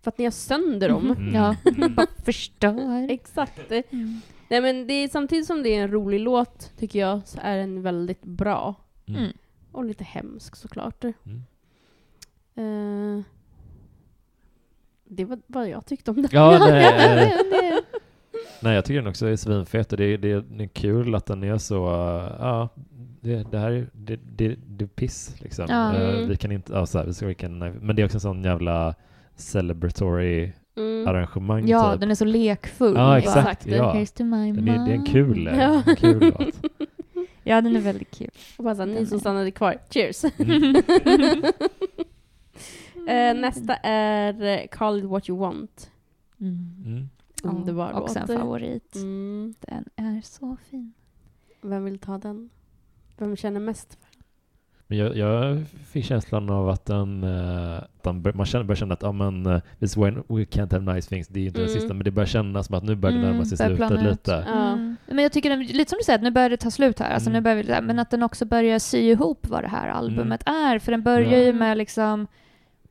För 0.01 0.11
att 0.11 0.17
ni 0.17 0.23
har 0.23 0.31
sönder 0.31 0.89
dem. 0.89 1.11
Mm. 1.11 1.35
Ja, 1.35 1.55
bara 1.95 2.07
förstör. 2.25 3.07
Exakt. 3.11 3.71
Mm. 3.71 4.21
Nej 4.49 4.61
men 4.61 4.87
det 4.87 4.93
är, 4.93 5.07
samtidigt 5.07 5.45
som 5.47 5.63
det 5.63 5.69
är 5.75 5.83
en 5.83 5.91
rolig 5.91 6.19
låt, 6.19 6.71
tycker 6.77 6.99
jag, 6.99 7.21
så 7.27 7.39
är 7.41 7.57
den 7.57 7.81
väldigt 7.81 8.21
bra. 8.23 8.75
Mm. 9.07 9.21
Mm. 9.21 9.33
Och 9.71 9.85
lite 9.85 10.03
hemsk 10.03 10.55
såklart. 10.55 11.03
Mm. 11.03 11.43
Eh, 12.55 13.23
det 15.05 15.25
var 15.25 15.39
vad 15.47 15.69
jag 15.69 15.85
tyckte 15.85 16.11
om 16.11 16.17
den. 16.21 16.29
Ja, 16.31 16.57
nej, 16.69 16.85
eh, 16.85 17.29
det, 17.51 17.81
nej, 18.61 18.75
jag 18.75 18.85
tycker 18.85 19.01
den 19.01 19.07
också 19.09 19.27
är 19.27 19.35
svinfet 19.35 19.91
och 19.91 19.97
det, 19.97 20.03
är- 20.05 20.17
det, 20.17 20.31
är- 20.31 20.41
det 20.57 20.63
är 20.63 20.67
kul 20.67 21.15
att 21.15 21.25
den 21.25 21.43
är 21.43 21.57
så, 21.57 21.85
uh, 21.87 22.35
ja, 22.39 22.69
det, 23.21 23.51
det 23.51 23.57
här 23.59 23.71
är, 23.71 23.89
det, 23.93 24.19
det, 24.35 24.55
det 24.67 24.83
är 24.85 24.87
piss 24.87 25.35
liksom. 25.39 25.65
Eh, 25.69 25.95
Mm. 25.95 26.29
vi 26.29 26.35
kan 26.37 26.51
inte, 26.51 26.73
ja, 26.73 26.85
så 26.85 26.97
här, 26.97 27.05
vi 27.05 27.13
ska, 27.13 27.25
vi 27.25 27.35
kan, 27.35 27.59
men 27.59 27.95
det 27.95 28.01
är 28.01 28.05
också 28.05 28.17
en 28.17 28.21
sån 28.21 28.43
jävla 28.43 28.95
celebratory 29.39 30.51
mm. 30.77 31.07
arrangemang 31.07 31.67
Ja, 31.67 31.91
typ. 31.91 31.99
den 32.01 32.11
är 32.11 32.15
så 32.15 32.25
lekfull. 32.25 32.95
Ja, 32.95 33.17
exakt. 33.17 33.65
Ja. 33.67 33.93
Here's 33.93 34.17
to 34.17 34.23
my 34.23 34.51
Den 34.51 34.67
är, 34.67 34.85
det 34.85 34.91
är 34.91 34.95
en 34.95 35.05
kul, 35.05 35.47
eh, 35.47 35.57
Ja. 35.59 35.83
en 35.85 35.95
kul 35.95 36.19
låt. 36.39 36.55
Ja, 37.43 37.61
den 37.61 37.75
är 37.75 37.79
väldigt 37.81 38.11
kul. 38.11 38.29
Och 38.57 38.63
bara 38.63 38.75
så 38.75 38.85
ni 38.85 39.05
som 39.05 39.19
stannade 39.19 39.51
kvar, 39.51 39.77
cheers! 39.89 40.23
Mm. 43.07 43.37
Eh, 43.37 43.41
nästa 43.41 43.75
är 43.75 44.43
eh, 44.43 44.67
Call 44.67 44.99
it 44.99 45.05
what 45.05 45.29
you 45.29 45.39
want. 45.39 45.91
Mm. 46.39 46.75
Mm. 46.85 47.09
Underbar 47.43 47.91
ja, 47.91 48.01
också 48.01 48.19
en 48.19 48.25
låt. 48.27 48.37
favorit. 48.39 48.95
Mm. 48.95 49.53
Den 49.59 49.85
är 49.95 50.21
så 50.21 50.57
fin. 50.69 50.93
Vem 51.61 51.83
vill 51.85 51.99
ta 51.99 52.17
den? 52.17 52.49
Vem 53.17 53.35
känner 53.35 53.59
mest 53.59 53.97
för 54.01 54.08
Men 54.91 54.97
jag, 54.97 55.17
jag 55.17 55.63
fick 55.91 56.05
känslan 56.05 56.49
av 56.49 56.69
att 56.69 56.85
den, 56.85 57.23
eh, 57.23 57.77
att 57.77 58.03
den 58.03 58.21
bör, 58.21 58.33
man 58.33 58.45
känner, 58.45 58.63
börjar 58.65 58.75
känna 58.75 58.93
att 58.93 59.01
ja, 59.01 59.11
men, 59.11 59.45
uh, 59.47 59.59
this 59.79 59.97
when 59.97 60.15
we 60.15 60.43
can't 60.43 60.71
have 60.73 60.93
nice 60.93 61.09
things, 61.09 61.27
det 61.27 61.39
är 61.39 61.41
ju 61.41 61.47
inte 61.47 61.59
Mm. 61.61 61.71
den 61.71 61.79
sista, 61.81 61.93
men 61.93 62.03
det 62.03 62.11
börjar 62.11 62.27
kännas 62.27 62.67
som 62.67 62.75
att 62.75 62.83
nu 62.83 62.95
börjar 62.95 63.17
det 63.17 63.23
närma 63.23 63.45
sig 63.45 63.57
börjar 63.57 63.87
slutet 63.87 64.03
lite. 64.11 64.43
Ja. 64.47 64.71
Mm. 64.73 64.95
Men 65.07 65.19
jag 65.23 65.31
tycker, 65.31 65.49
den, 65.49 65.63
lite 65.63 65.89
som 65.89 65.97
du 65.97 66.03
säger, 66.03 66.19
att 66.19 66.23
nu 66.23 66.31
börjar 66.31 66.49
det 66.49 66.57
ta 66.57 66.71
slut 66.71 66.99
här. 66.99 67.13
Alltså 67.13 67.29
Mm. 67.29 67.37
nu 67.39 67.43
börjar 67.43 67.81
vi, 67.81 67.87
men 67.87 67.99
att 67.99 68.11
den 68.11 68.23
också 68.23 68.45
börjar 68.45 68.79
sy 68.79 68.97
ihop 68.97 69.47
vad 69.49 69.63
det 69.63 69.67
här 69.67 69.87
albumet 69.89 70.41
är. 70.45 70.79
För 70.79 70.91
den 70.91 71.03
börjar 71.03 71.31
Ja. 71.31 71.37
ju 71.37 71.53
med 71.53 71.77
liksom, 71.77 72.27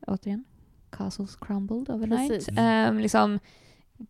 återigen, 0.07 0.45
Castles 0.91 1.37
crumbled 1.37 1.91
overnight. 1.91 2.49
Ehm, 2.59 2.99
liksom, 2.99 3.39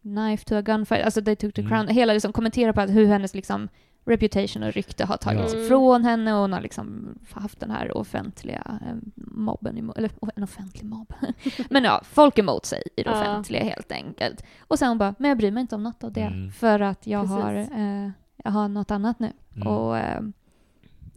Knife 0.02 0.44
to 0.44 0.54
a 0.54 0.62
gunfight, 0.62 1.04
alltså 1.04 1.22
they 1.22 1.36
took 1.36 1.54
the 1.54 1.60
Mm. 1.60 1.70
crown. 1.70 1.88
Hela 1.88 2.12
liksom 2.12 2.32
kommentera 2.32 2.72
på 2.72 2.80
att 2.80 2.90
hur 2.90 3.06
hennes 3.06 3.34
liksom 3.34 3.68
reputation 4.08 4.62
och 4.62 4.72
rykte 4.72 5.04
har 5.04 5.16
tagits 5.16 5.54
Ja. 5.54 5.60
ifrån 5.60 6.04
henne 6.04 6.34
och 6.34 6.40
hon 6.40 6.52
har 6.52 6.60
liksom 6.60 7.18
haft 7.30 7.60
den 7.60 7.70
här 7.70 7.96
offentliga 7.96 8.80
eh, 8.86 8.96
mobben, 9.16 9.92
eller 9.96 10.10
oh, 10.20 10.30
en 10.36 10.42
offentlig 10.42 10.84
mobb. 10.84 11.12
men 11.70 11.84
ja, 11.84 12.00
folk 12.04 12.38
emot 12.38 12.64
sig 12.66 12.82
i 12.96 13.02
det 13.02 13.10
Ja. 13.10 13.20
offentliga 13.20 13.64
helt 13.64 13.92
enkelt. 13.92 14.44
Och 14.60 14.78
sen 14.78 14.88
hon 14.88 14.98
bara, 14.98 15.14
men 15.18 15.28
jag 15.28 15.38
bryr 15.38 15.50
mig 15.50 15.60
inte 15.60 15.74
om 15.74 15.82
något 15.82 16.04
av 16.04 16.12
det 16.12 16.20
Mm. 16.20 16.52
för 16.52 16.80
att 16.80 17.06
jag 17.06 17.22
Precis. 17.22 17.42
har, 17.44 17.54
eh, 17.54 18.10
jag 18.44 18.50
har 18.50 18.68
något 18.68 18.90
annat 18.90 19.18
nu. 19.18 19.32
Mm. 19.56 19.68
Och, 19.68 19.98
eh, 19.98 20.20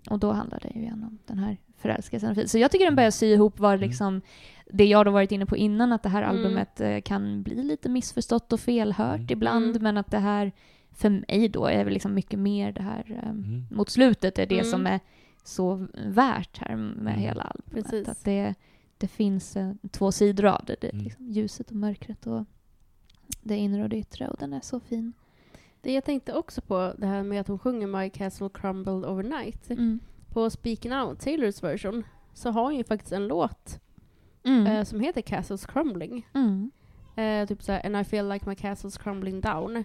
och 0.10 0.20
då 0.20 0.32
handlar 0.32 0.60
det 0.60 0.70
ju 0.76 0.82
igen 0.82 1.04
om 1.04 1.18
den 1.26 1.40
här 1.40 1.58
förälskelsen. 1.78 2.48
Så 2.48 2.58
jag 2.58 2.72
tycker 2.72 2.86
den 2.86 2.96
börjar 2.96 3.12
sy 3.12 3.26
ihop 3.34 3.60
vad 3.60 3.74
Mm. 3.74 3.82
liksom, 3.90 4.22
det 4.74 4.86
jag 4.86 5.06
då 5.06 5.12
varit 5.12 5.32
inne 5.32 5.46
på 5.46 5.58
innan, 5.58 5.92
att 5.92 6.04
det 6.04 6.10
här 6.10 6.24
Mm. 6.24 6.36
albumet 6.36 6.82
eh, 6.82 7.02
kan 7.02 7.44
bli 7.44 7.64
lite 7.64 7.90
missförstått 7.90 8.54
och 8.54 8.60
felhört 8.60 9.16
Mm. 9.20 9.28
ibland, 9.30 9.66
Mm. 9.70 9.84
men 9.84 9.98
att 9.98 10.12
det 10.12 10.20
här 10.20 10.52
för 10.92 11.10
mig 11.10 11.50
då 11.50 11.66
är 11.66 11.84
väl 11.84 11.94
liksom 11.94 12.14
mycket 12.14 12.40
mer 12.40 12.72
det 12.72 12.82
här 12.84 13.20
eh, 13.24 13.30
Mm. 13.30 13.66
mot 13.72 13.90
slutet 13.90 14.40
är 14.40 14.46
det 14.46 14.56
Mm. 14.60 14.72
som 14.72 14.88
är 14.88 15.00
så 15.44 15.88
värt 16.06 16.58
här 16.58 16.76
med 16.76 17.14
Mm. 17.14 17.20
hela 17.20 17.42
albumet. 17.44 17.72
Precis. 17.92 18.08
Att 18.08 18.24
det, 18.26 18.56
det 18.98 19.08
finns 19.08 19.56
eh, 19.58 19.72
två 19.92 20.12
sidor 20.12 20.46
av 20.46 20.62
det, 20.66 20.76
det 20.82 20.90
Mm. 20.90 21.04
liksom 21.04 21.26
ljuset 21.30 21.70
och 21.70 21.76
mörkret 21.76 22.28
och 22.28 22.46
det 23.42 23.58
inre 23.58 23.84
och 23.84 23.90
det 23.90 23.98
yttre 23.98 24.28
och 24.28 24.38
den 24.40 24.54
är 24.54 24.62
så 24.62 24.80
fin. 24.80 25.14
Det 25.82 25.94
jag 25.94 26.06
tänkte 26.06 26.34
också 26.34 26.62
på, 26.62 26.94
det 26.98 27.08
här 27.08 27.24
med 27.24 27.42
att 27.42 27.48
hon 27.48 27.60
sjunger 27.60 27.88
My 27.88 28.10
Castle 28.10 28.50
Crumbled 28.54 29.06
Overnight. 29.06 29.70
Mm. 29.70 30.00
På 30.30 30.50
Speaking 30.50 30.94
Out, 30.94 31.20
Taylors 31.20 31.64
version, 31.64 32.04
så 32.34 32.52
har 32.52 32.64
hon 32.64 32.76
ju 32.76 32.84
faktiskt 32.84 33.12
en 33.12 33.28
låt 33.28 33.80
Mm. 34.44 34.68
eh, 34.68 34.84
som 34.84 35.00
heter 35.00 35.22
Castles 35.22 35.66
Crumbling. 35.66 36.28
Mm. 36.34 36.72
Eh, 37.16 37.48
typ 37.48 37.64
såhär, 37.64 37.86
and 37.86 37.98
I 37.98 38.04
feel 38.04 38.30
like 38.30 38.50
my 38.50 38.56
castle's 38.56 39.00
crumbling 39.04 39.42
down. 39.42 39.84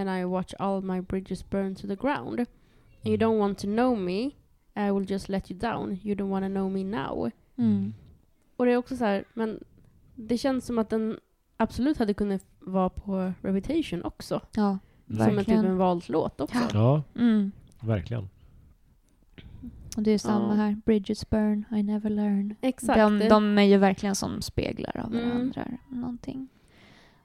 And 0.00 0.10
I 0.20 0.24
watch 0.24 0.54
all 0.58 0.82
my 0.82 1.00
bridges 1.00 1.50
burn 1.50 1.74
to 1.74 1.86
the 1.86 1.96
ground. 1.96 2.38
And 2.40 2.46
you 3.04 3.16
don't 3.16 3.38
want 3.38 3.58
to 3.58 3.66
know 3.66 3.96
me, 3.98 4.30
I 4.76 4.90
will 4.90 5.10
just 5.10 5.28
let 5.28 5.50
you 5.50 5.58
down. 5.60 5.98
You 6.02 6.14
don't 6.14 6.30
want 6.30 6.44
to 6.44 6.48
know 6.48 6.70
me 6.70 6.84
now. 6.84 7.30
Mm. 7.56 7.94
Och 8.56 8.66
det 8.66 8.72
är 8.72 8.76
också 8.76 8.96
så 8.96 9.04
här, 9.04 9.24
men 9.34 9.64
det 10.14 10.38
känns 10.38 10.66
som 10.66 10.78
att 10.78 10.90
den 10.90 11.18
absolut 11.56 11.98
hade 11.98 12.14
kunnat 12.14 12.44
vara 12.60 12.88
på 12.90 13.32
Reputation 13.42 14.02
också. 14.04 14.40
Ja, 14.56 14.78
Mm. 15.10 15.18
Som 15.18 15.22
en 15.24 15.28
typ 15.30 15.38
verkligen. 15.38 15.64
en 15.64 15.76
vald 15.76 16.04
låt 16.08 16.40
också. 16.40 16.58
Ja. 16.74 17.02
Mm. 17.18 17.52
verkligen. 17.80 18.28
Och 19.96 20.02
det 20.02 20.10
är 20.10 20.18
samma 20.18 20.48
Ja. 20.48 20.54
här. 20.54 20.76
Bridges 20.84 21.30
burn, 21.30 21.64
I 21.76 21.82
never 21.82 22.10
learn. 22.10 22.54
Exakt. 22.60 22.98
De, 22.98 23.18
de 23.28 23.58
är 23.58 23.62
ju 23.62 23.76
verkligen 23.76 24.14
som 24.14 24.42
speglar 24.42 24.96
av 25.04 25.14
Mm. 25.14 25.28
varandra. 25.30 25.66
Någonting. 25.88 26.48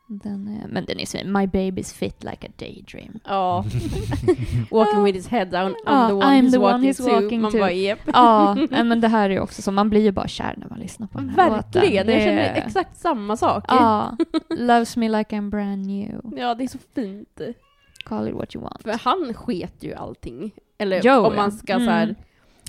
Den 0.09 0.47
är, 0.63 0.67
men 0.67 0.85
den 0.85 0.99
är 0.99 1.05
så 1.05 1.17
My 1.17 1.45
baby's 1.45 1.93
fit 1.95 2.23
like 2.23 2.47
a 2.47 2.51
daydream. 2.57 3.19
Ja. 3.25 3.65
walking 4.71 5.03
with 5.03 5.15
his 5.17 5.27
head 5.27 5.45
down, 5.45 5.71
I'm 5.71 5.75
Ja, 5.85 6.07
the 6.07 6.13
one, 6.13 6.25
I'm 6.25 6.41
he's, 6.45 6.51
the 6.51 6.57
one 6.57 6.73
walking 6.73 6.89
he's 6.89 6.97
to. 7.09 7.21
walking 7.21 7.41
Man 7.41 7.51
to. 7.51 7.57
bara, 7.57 7.71
yep. 7.73 7.99
Ja, 8.13 8.55
men 8.69 9.01
det 9.01 9.07
här 9.07 9.29
är 9.29 9.39
också 9.39 9.61
så. 9.61 9.71
Man 9.71 9.89
blir 9.89 10.01
ju 10.01 10.11
bara 10.11 10.27
kär 10.27 10.53
när 10.57 10.67
man 10.69 10.79
lyssnar 10.79 11.07
på 11.07 11.17
den 11.19 11.29
här 11.29 11.49
låten. 11.49 11.81
Verkligen, 11.81 12.07
Det 12.07 12.13
jag 12.13 12.21
känner 12.21 12.41
är- 12.41 12.55
exakt 12.65 12.97
samma 12.97 13.37
sak. 13.37 13.65
Ja, 13.67 14.17
loves 14.49 14.97
me 14.97 15.09
like 15.09 15.35
I'm 15.35 15.49
brand 15.49 15.85
new. 15.87 16.21
Ja, 16.37 16.55
det 16.55 16.63
är 16.63 16.67
så 16.67 16.77
fint. 16.95 17.41
Call 18.05 18.27
it 18.27 18.33
what 18.35 18.55
you 18.55 18.63
want. 18.63 18.83
För 18.83 18.91
han 19.03 19.33
sket 19.33 19.83
ju 19.83 19.93
allting. 19.93 20.51
Eller 20.77 21.01
Jo, 21.03 21.13
om 21.25 21.35
man 21.35 21.51
ska 21.51 21.73
Mm. 21.73 21.85
så 21.85 21.91
här... 21.91 22.15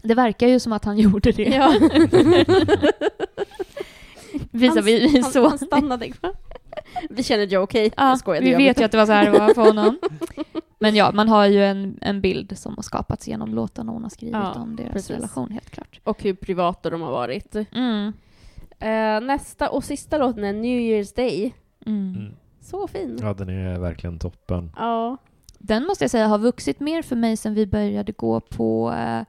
Det 0.03 0.15
verkar 0.15 0.47
ju 0.49 0.61
som 0.61 0.73
att 0.73 0.85
han 0.85 0.99
gjorde 1.05 1.33
det. 1.33 1.43
Ja. 1.43 1.75
Visar 4.51 4.83
vi, 4.83 5.23
så. 5.23 5.49
han 5.49 5.59
stannade 5.59 6.09
kvar. 6.11 6.33
Vi 7.11 7.23
känner 7.23 7.45
Joe, 7.47 7.63
okej? 7.63 7.93
Ja, 7.97 8.09
jag 8.09 8.19
skojar, 8.19 8.41
det 8.43 8.47
vi 8.51 8.55
vet 8.57 8.69
inte. 8.69 8.81
ju 8.81 8.85
att 8.85 8.93
det 8.93 8.99
var 8.99 9.07
så 9.07 9.13
här 9.13 9.25
det 9.33 9.39
var 9.39 9.55
för 9.55 9.63
honom. 9.63 9.99
Men 10.79 10.95
ja, 10.95 11.13
man 11.13 11.29
har 11.29 11.47
ju 11.47 11.65
en, 11.65 11.99
en 12.01 12.21
bild 12.21 12.59
som 12.59 12.75
har 12.77 12.83
skapats 12.83 13.29
genom 13.29 13.55
låtarna 13.55 13.93
hon 13.93 14.03
har 14.03 14.11
skrivit 14.11 14.35
Ja, 14.35 14.53
om 14.55 14.77
deras 14.77 14.93
precis. 14.93 15.11
relation, 15.11 15.51
helt 15.51 15.71
klart. 15.71 16.01
Och 16.05 16.23
hur 16.23 16.35
privata 16.35 16.91
de 16.91 17.01
har 17.01 17.11
varit. 17.13 17.55
Mm. 17.73 18.13
Eh, 18.79 19.21
nästa 19.27 19.69
och 19.71 19.85
sista 19.85 20.19
låten 20.19 20.45
är 20.45 20.53
New 20.53 20.79
Year's 20.81 21.17
Day. 21.17 21.55
Mm. 21.87 22.15
Mm. 22.17 22.35
Så 22.61 22.87
fin. 22.89 23.19
Ja, 23.23 23.35
den 23.35 23.49
är 23.49 23.79
verkligen 23.79 24.19
toppen. 24.19 24.71
Ja. 24.77 25.17
Den 25.59 25.85
måste 25.87 26.05
jag 26.05 26.11
säga 26.11 26.27
har 26.27 26.39
vuxit 26.39 26.81
mer 26.81 27.03
för 27.03 27.17
mig 27.17 27.37
sen 27.37 27.55
vi 27.55 27.67
började 27.67 28.13
gå 28.13 28.41
på 28.41 28.93
eh, 28.93 29.23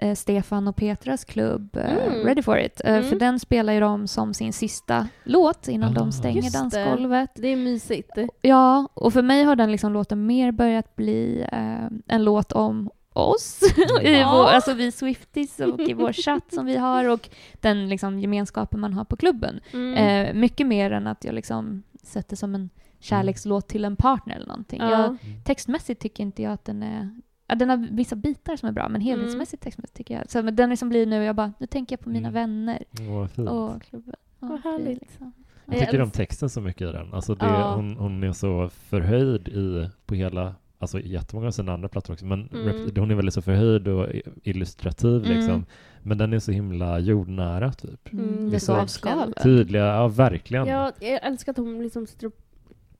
eh, 0.00 0.14
Stefan 0.14 0.68
och 0.68 0.76
Petras 0.76 1.24
klubb 1.24 1.76
eh, 1.76 1.92
Mm. 2.06 2.26
Ready 2.26 2.42
for 2.42 2.58
it. 2.58 2.80
Eh, 2.84 2.94
Mm. 2.96 3.08
För 3.08 3.16
den 3.16 3.38
spelar 3.40 3.72
ju 3.72 3.80
de 3.80 4.06
som 4.08 4.34
sin 4.34 4.52
sista 4.52 5.08
låt 5.24 5.68
innan 5.68 5.90
Ah. 5.90 5.94
de 6.00 6.12
stänger 6.12 6.42
Just 6.42 6.52
det. 6.52 6.58
dansgolvet. 6.58 7.30
Det 7.34 7.48
är 7.48 7.56
mysigt. 7.56 8.10
Ja, 8.42 8.88
och 8.94 9.12
för 9.12 9.22
mig 9.22 9.42
har 9.44 9.56
den 9.56 9.72
liksom 9.72 9.92
låten 9.92 10.26
mer 10.26 10.52
börjat 10.52 10.96
bli 10.96 11.46
eh, 11.52 11.86
en 12.06 12.24
låt 12.24 12.52
om 12.52 12.90
oss, 13.12 13.60
i 14.02 14.12
Ja. 14.18 14.32
vår, 14.32 14.44
alltså 14.46 14.72
vi 14.74 14.92
Swifties 14.92 15.60
och 15.60 15.80
i 15.80 15.92
vår 15.94 16.12
chatt 16.12 16.52
som 16.52 16.66
vi 16.66 16.76
har 16.76 17.08
och 17.08 17.28
den 17.60 17.88
liksom 17.88 18.20
gemenskapen 18.20 18.80
man 18.80 18.92
har 18.92 19.04
på 19.04 19.16
klubben. 19.16 19.60
Mm. 19.72 19.94
Eh, 19.96 20.34
mycket 20.34 20.66
mer 20.66 20.90
än 20.90 21.06
att 21.06 21.24
jag 21.24 21.34
liksom 21.34 21.82
sätter 22.02 22.36
som 22.36 22.54
en 22.54 22.70
kärlekslåt 23.00 23.68
till 23.68 23.84
en 23.84 23.96
partner 23.96 24.36
eller 24.36 24.46
någonting. 24.46 24.80
ja. 24.80 24.90
Jag, 24.90 25.16
textmässigt 25.44 26.00
tycker 26.02 26.22
inte 26.22 26.42
jag 26.42 26.52
att 26.52 26.64
den 26.64 26.82
är... 26.82 27.10
Ja, 27.50 27.56
den 27.56 27.70
har 27.70 27.76
vissa 27.90 28.16
bitar 28.16 28.56
som 28.56 28.68
är 28.68 28.72
bra, 28.72 28.88
men 28.88 29.00
helhetsmässigt 29.00 29.62
textmässigt 29.62 29.96
tycker 29.96 30.14
jag... 30.14 30.30
Så, 30.30 30.42
men 30.42 30.56
den 30.56 30.70
liksom 30.70 30.88
blir 30.88 31.06
nu, 31.06 31.24
jag 31.24 31.36
bara, 31.36 31.52
nu 31.58 31.66
tänker 31.66 31.92
jag 31.96 32.00
på 32.00 32.08
mina 32.08 32.28
Mm. 32.28 32.32
vänner 32.34 32.84
Åh, 33.00 33.06
vad 33.18 33.30
fint. 33.30 33.48
och 33.48 33.82
klubben. 33.82 34.14
Ja, 34.40 34.48
Vad 34.48 34.50
det 34.62 34.68
är 34.68 34.72
härligt. 34.72 35.00
Liksom. 35.00 35.32
Jag 35.66 35.78
tycker 35.80 36.02
om 36.02 36.10
texten 36.10 36.48
så 36.50 36.60
mycket 36.60 36.88
i 36.88 36.92
den. 36.92 37.14
Alltså 37.14 37.34
det, 37.34 37.46
Ja. 37.46 37.74
hon, 37.74 37.96
hon 37.96 38.22
är 38.24 38.32
så 38.32 38.68
förhöjd 38.68 39.48
i, 39.48 39.88
på 40.06 40.14
hela, 40.14 40.54
alltså 40.78 41.00
jättemånga 41.00 41.46
av 41.46 41.50
sina 41.50 41.72
andra 41.72 41.88
plattor 41.88 42.12
också, 42.14 42.24
men 42.26 42.48
Mm. 42.52 42.68
rep- 42.68 42.98
hon 42.98 43.10
är 43.10 43.14
väldigt 43.14 43.34
så 43.34 43.42
förhöjd 43.42 43.88
och 43.88 44.06
illustrativ 44.42 45.24
Mm. 45.24 45.36
liksom. 45.36 45.64
Men 46.02 46.18
den 46.18 46.32
är 46.32 46.38
så 46.38 46.52
himla 46.52 46.98
jordnära 46.98 47.72
typ. 47.72 48.12
Mm, 48.12 48.28
Mm, 48.28 48.44
det 48.44 48.50
det 48.50 48.56
är 48.56 48.60
så 48.60 48.74
avskalat. 48.76 49.42
Tydliga, 49.42 49.84
ja 49.86 50.08
verkligen. 50.08 50.66
Ja, 50.66 50.92
jag 51.00 51.20
älskar 51.26 51.52
att 51.52 51.58
hon 51.58 51.82
liksom 51.82 52.06
sitter 52.06 52.26
och 52.26 52.32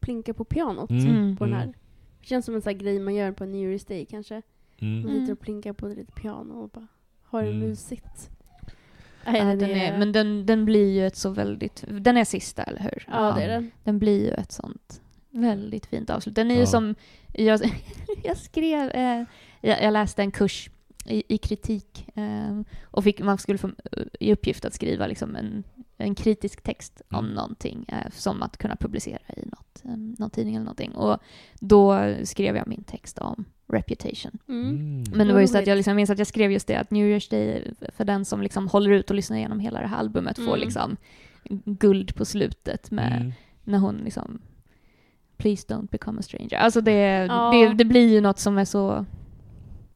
plinkar 0.00 0.32
på 0.32 0.44
pianot 0.44 0.90
Mm, 0.90 1.06
Mm. 1.08 1.36
på 1.36 1.44
den 1.44 1.54
här. 1.54 1.72
Mm, 2.20 2.22
Det 2.22 2.26
känns 2.26 2.44
som 2.44 2.54
en 2.54 2.62
sån 2.62 2.70
här 2.72 2.78
grej 2.78 2.98
man 2.98 3.14
gör 3.14 3.32
på 3.32 3.44
en 3.44 3.52
New 3.52 3.70
Year's 3.76 3.88
Day 3.88 4.04
kanske. 4.06 4.42
mm. 4.78 5.00
Man 5.02 5.10
Mm. 5.10 5.20
sitter 5.20 5.32
och 5.32 5.40
plinkar 5.40 5.72
på 5.72 5.86
ett 5.88 5.96
litet 5.96 6.14
piano 6.14 6.54
och 6.62 6.68
bara 6.68 6.86
har 7.22 7.42
det 7.42 7.48
Mm. 7.48 7.68
mysigt. 7.68 8.30
Nej, 9.26 9.38
Ja, 9.40 9.44
den 9.56 9.70
är, 9.70 9.98
men 9.98 10.12
den, 10.12 10.46
den 10.46 10.64
blir 10.64 10.90
ju 10.90 11.06
ett 11.06 11.16
så 11.16 11.30
väldigt... 11.30 11.84
Den 11.88 12.16
är 12.16 12.24
sista, 12.24 12.62
eller 12.62 12.80
hur? 12.80 13.04
Ja, 13.12 13.32
det 13.36 13.42
är 13.42 13.48
den. 13.48 13.70
Den 13.84 13.98
blir 13.98 14.24
ju 14.24 14.30
ett 14.30 14.52
sånt 14.52 15.00
väldigt 15.30 15.86
fint 15.86 16.10
avslut. 16.10 16.34
Den 16.34 16.50
är 16.50 16.54
ju 16.54 16.60
Ja. 16.60 16.66
som... 16.66 16.94
Jag, 17.32 17.60
jag 18.24 18.36
skrev... 18.36 18.90
Eh, 18.90 19.24
jag, 19.60 19.82
jag 19.82 19.92
läste 19.92 20.22
en 20.22 20.30
kurs 20.30 20.70
i, 21.06 21.34
i 21.34 21.38
kritik 21.38 22.06
eh, 22.14 22.60
och 22.82 23.04
fick, 23.04 23.20
man 23.22 23.38
skulle 23.38 23.58
få 23.58 23.66
eh, 23.68 24.02
i 24.20 24.32
uppgift 24.32 24.64
att 24.64 24.74
skriva 24.74 25.06
liksom 25.06 25.36
en, 25.36 25.64
en 26.00 26.14
kritisk 26.14 26.62
text 26.62 27.02
om 27.10 27.24
Mm. 27.24 27.34
någonting 27.34 27.84
eh, 27.88 28.10
som 28.12 28.42
att 28.42 28.56
kunna 28.58 28.76
publicera 28.76 29.18
i 29.36 29.46
något, 29.46 29.82
eh, 29.84 29.96
någon 29.96 30.30
tidning 30.30 30.54
eller 30.54 30.64
någonting. 30.64 30.92
Och 30.92 31.18
då 31.60 32.14
skrev 32.24 32.56
jag 32.56 32.66
min 32.66 32.82
text 32.84 33.18
om 33.18 33.44
Reputation. 33.66 34.38
Mm. 34.48 34.68
Mm. 34.68 35.04
Men 35.14 35.26
det 35.26 35.32
var 35.34 35.40
just 35.40 35.54
att 35.54 35.66
jag 35.66 35.76
liksom 35.76 35.96
minns 35.96 36.10
att 36.10 36.18
jag 36.18 36.26
skrev 36.26 36.52
just 36.52 36.66
det 36.66 36.74
att 36.76 36.90
New 36.90 37.06
Year's 37.16 37.30
Day 37.30 37.74
för 37.96 38.04
den 38.04 38.24
som 38.24 38.42
liksom 38.42 38.68
håller 38.68 38.90
ut 38.90 39.10
och 39.10 39.16
lyssnar 39.16 39.36
igenom 39.36 39.60
hela 39.60 39.80
det 39.80 39.86
här 39.86 39.96
albumet 39.98 40.36
får 40.36 40.46
Mm. 40.46 40.60
liksom 40.60 40.96
guld 41.64 42.14
på 42.14 42.24
slutet 42.24 42.90
med 42.90 43.16
Mm. 43.20 43.32
när 43.64 43.78
hon 43.78 43.96
liksom 43.96 44.40
Please 45.36 45.66
don't 45.68 45.88
become 45.90 46.18
a 46.20 46.22
stranger. 46.22 46.54
Alltså 46.56 46.80
det, 46.80 46.92
Ja. 47.28 47.50
det, 47.52 47.74
det 47.74 47.84
blir 47.84 48.08
ju 48.08 48.20
något 48.20 48.38
som 48.38 48.58
är 48.58 48.64
så... 48.64 49.06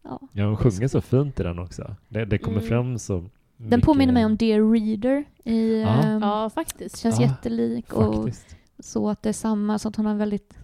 Ja. 0.03 0.21
Ja, 0.33 0.45
hon 0.47 0.57
sjunger 0.57 0.89
så 0.89 1.01
fint 1.01 1.41
i 1.41 1.43
den 1.43 1.59
också. 1.59 1.97
Det, 2.09 2.25
det 2.25 2.39
kommer 2.39 2.57
Mm. 2.59 2.69
fram 2.69 2.99
så 2.99 3.25
Den 3.57 3.81
påminner 3.81 4.13
mig 4.13 4.25
om 4.25 4.37
Dear 4.37 4.73
Reader. 4.73 5.25
I, 5.45 5.81
Ja. 5.81 5.89
ehm, 5.89 6.23
Ja, 6.23 6.51
faktiskt. 6.51 6.99
Känns 6.99 7.21
Ja, 7.21 7.27
jättelik 7.27 7.93
och 7.93 8.15
Faktiskt. 8.15 8.57
så 8.79 9.09
att 9.09 9.23
det 9.23 9.29
är 9.29 9.33
samma, 9.33 9.79
så 9.79 9.89
att 9.89 9.97
hon 9.97 10.07
har 10.07 10.13
en 10.13 10.19
väldigt 10.19 10.59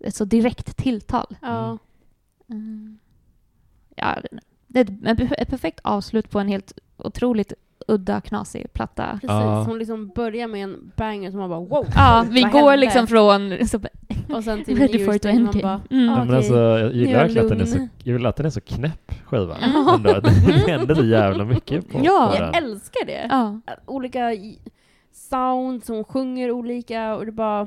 ett 0.00 0.14
så 0.14 0.24
direkt 0.24 0.76
tilltal. 0.76 1.36
Ja. 1.42 1.78
Mm. 2.48 2.98
Ja, 3.96 4.18
det- 4.22 4.38
det 4.84 5.10
är 5.10 5.22
ett, 5.24 5.32
ett 5.38 5.48
perfekt 5.48 5.80
avslut 5.84 6.30
på 6.30 6.40
en 6.40 6.48
helt 6.48 6.78
otroligt 6.96 7.52
udda, 7.88 8.20
knasig 8.20 8.72
platta. 8.72 9.06
Precis, 9.12 9.28
Ja. 9.28 9.62
hon 9.62 9.78
liksom 9.78 10.08
börjar 10.08 10.48
med 10.48 10.62
en 10.64 10.92
banger 10.96 11.30
som 11.30 11.40
man 11.40 11.48
bara 11.50 11.60
wow. 11.60 11.86
Ja, 11.94 12.24
vi 12.30 12.42
går 12.42 12.50
hände? 12.58 12.76
liksom 12.76 13.06
från... 13.06 13.66
Så, 13.68 13.80
Och 14.34 14.44
sen 14.44 14.64
till 14.64 14.78
Ready 14.78 14.98
for 15.04 15.06
New 15.06 15.16
it 15.16 15.24
Year's 15.24 15.26
Day, 15.26 15.34
man 15.34 15.42
Endgame. 15.46 15.62
bara 15.62 15.80
Mm. 15.90 16.08
ah, 16.08 16.18
Ja, 16.18 16.24
men 16.24 16.34
alltså, 16.36 16.54
jag 16.56 16.94
gillar 16.94 17.12
verkligen 17.12 17.44
att 17.46 17.50
den 17.50 17.60
är 17.60 17.64
så, 17.64 17.78
jag 17.78 18.12
gillar 18.12 18.30
att 18.30 18.36
den 18.36 18.46
är 18.46 18.50
så 18.50 18.60
knäpp 18.60 19.12
skivan. 19.26 19.56
Det 20.02 20.70
händer 20.70 20.94
så 20.94 21.04
jävla 21.04 21.44
mycket 21.44 21.88
på, 21.88 21.98
Ja. 22.04 22.28
på 22.32 22.36
Jag 22.42 22.52
den. 22.54 22.64
älskar 22.64 23.06
det. 23.06 23.26
ja. 23.30 23.60
Olika 23.86 24.30
sounds, 25.12 25.88
hon 25.88 26.04
sjunger 26.04 26.50
olika 26.50 27.14
och 27.14 27.26
det 27.26 27.32
bara 27.32 27.66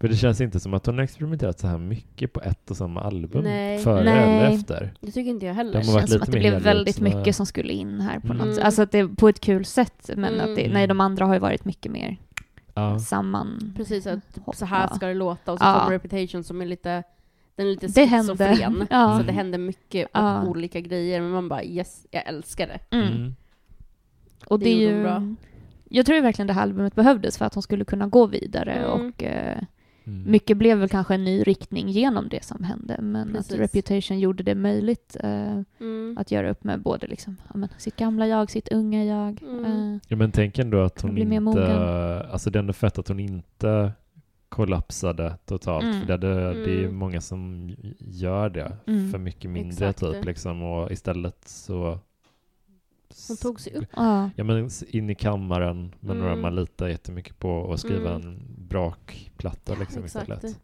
För 0.00 0.08
det 0.08 0.16
känns 0.16 0.40
inte 0.40 0.60
som 0.60 0.74
att 0.74 0.86
hon 0.86 0.94
har 0.98 1.04
experimenterat 1.04 1.58
så 1.58 1.66
här 1.66 1.78
mycket 1.78 2.32
på 2.32 2.40
ett 2.40 2.70
och 2.70 2.76
samma 2.76 3.00
album. 3.00 3.44
Nej. 3.44 3.78
Före 3.78 4.04
Nej. 4.04 4.18
eller 4.46 4.56
efter. 4.56 4.92
Det 5.00 5.10
tycker 5.12 5.30
inte 5.30 5.46
jag 5.46 5.54
heller. 5.54 5.72
De 5.72 5.78
Det 5.78 5.84
känns 5.84 5.94
som 5.94 6.02
lite 6.04 6.16
att 6.22 6.32
det 6.32 6.38
blev 6.38 6.62
väldigt 6.62 7.00
mycket 7.00 7.36
som 7.36 7.46
skulle 7.46 7.72
in 7.72 8.00
här 8.00 8.20
på 8.20 8.26
Mm. 8.32 8.36
något 8.46 8.54
sätt. 8.54 8.64
Alltså 8.64 8.82
att 8.82 8.92
det 8.92 9.08
på 9.08 9.28
ett 9.28 9.40
kul 9.40 9.64
sätt, 9.64 10.10
men 10.16 10.34
Mm. 10.34 10.50
att 10.50 10.56
det, 10.56 10.72
nej, 10.72 10.86
de 10.86 11.00
andra 11.00 11.26
har 11.26 11.34
ju 11.34 11.40
varit 11.40 11.64
mycket 11.64 11.92
mer 11.92 12.16
Ja. 12.74 12.98
samman... 12.98 13.74
Precis, 13.76 14.06
att 14.06 14.18
så 14.54 14.64
här 14.64 14.88
ska 14.94 15.06
det 15.06 15.14
låta 15.14 15.52
och 15.52 15.58
så 15.58 15.64
Ja. 15.64 15.78
kommer 15.78 15.90
Reputation 15.98 16.44
som 16.44 16.60
är 16.62 16.66
lite 16.66 17.02
den 17.56 17.66
är 17.66 17.70
lite 17.70 17.86
Det 17.86 18.04
hände. 18.04 18.32
schizofren. 18.32 18.86
Ja. 18.90 19.18
Så 19.18 19.26
det 19.26 19.32
händer 19.32 19.58
mycket 19.58 20.08
Ja. 20.12 20.44
olika 20.46 20.80
grejer 20.80 21.20
men 21.20 21.30
man 21.30 21.48
bara 21.48 21.64
yes, 21.64 22.06
jag 22.10 22.26
älskar 22.26 22.66
det. 22.66 22.96
Mm. 22.96 23.08
Mm. 23.12 23.34
Och 24.46 24.58
Det 24.58 24.64
det, 24.64 24.70
är 24.70 24.90
ju... 24.96 25.02
bra. 25.02 25.34
Jag 25.88 26.06
tror 26.06 26.20
verkligen 26.20 26.46
det 26.46 26.52
här 26.52 26.62
albumet 26.62 26.94
behövdes 26.94 27.38
för 27.38 27.44
att 27.44 27.54
hon 27.54 27.62
skulle 27.62 27.84
kunna 27.84 28.06
gå 28.06 28.26
vidare 28.26 28.72
Mm. 28.72 28.90
och 28.90 29.22
eh, 29.24 29.58
Mm. 30.10 30.30
mycket 30.30 30.56
blev 30.56 30.78
väl 30.78 30.88
kanske 30.88 31.14
en 31.14 31.24
ny 31.24 31.42
riktning 31.42 31.88
genom 31.88 32.28
det 32.28 32.44
som 32.44 32.64
hände 32.64 32.96
men 33.02 33.32
Precis. 33.32 33.52
att 33.52 33.58
Reputation 33.60 34.18
gjorde 34.20 34.42
det 34.42 34.54
möjligt 34.54 35.16
eh, 35.20 35.60
Mm. 35.80 36.16
att 36.18 36.30
göra 36.30 36.50
upp 36.50 36.64
med 36.64 36.82
både 36.82 37.06
liksom, 37.06 37.36
ja, 37.48 37.56
men, 37.56 37.68
sitt 37.78 37.96
gamla 37.96 38.26
jag, 38.26 38.50
sitt 38.50 38.68
unga 38.68 39.04
jag. 39.04 39.42
Mm. 39.42 39.64
Eh, 39.64 39.98
Ja, 40.08 40.16
men 40.16 40.32
tänk 40.32 40.58
ändå 40.58 40.80
att 40.80 41.00
hon 41.00 41.18
inte... 41.18 41.40
mogen. 41.40 41.70
Alltså 42.30 42.50
det 42.50 42.56
är 42.58 42.60
ändå 42.60 42.72
fett 42.72 42.98
att 42.98 43.08
hon 43.08 43.20
inte 43.20 43.92
kollapsade 44.48 45.36
totalt. 45.46 45.84
Mm. 45.84 46.00
För 46.00 46.06
det, 46.06 46.16
det, 46.16 46.34
det 46.64 46.70
är 46.70 46.76
ju 46.76 46.84
Mm. 46.84 46.96
många 46.96 47.20
som 47.20 47.70
gör 47.98 48.50
det 48.50 48.76
Mm. 48.86 49.10
för 49.10 49.18
mycket 49.18 49.50
mindre 49.50 49.88
Exakt. 49.88 50.14
typ. 50.14 50.24
Liksom, 50.24 50.62
och 50.62 50.92
istället 50.92 51.48
så... 51.48 51.98
Hon 53.30 53.36
tog 53.36 53.60
sig 53.60 53.72
upp. 53.74 53.88
ja. 53.96 54.30
Ja 54.36 54.44
men 54.44 54.70
in 54.88 55.10
i 55.10 55.14
kammaren 55.14 55.94
med 56.00 56.16
några 56.16 56.30
Mm. 56.32 56.42
man 56.42 56.54
litar 56.56 56.88
jättemycket 56.88 57.38
på 57.38 57.50
och 57.50 57.80
skriva 57.80 58.10
Mm. 58.14 58.28
en 58.28 58.40
brakplatta 58.68 59.74
liksom 59.80 60.04
Exakt. 60.04 60.28
istället. 60.30 60.58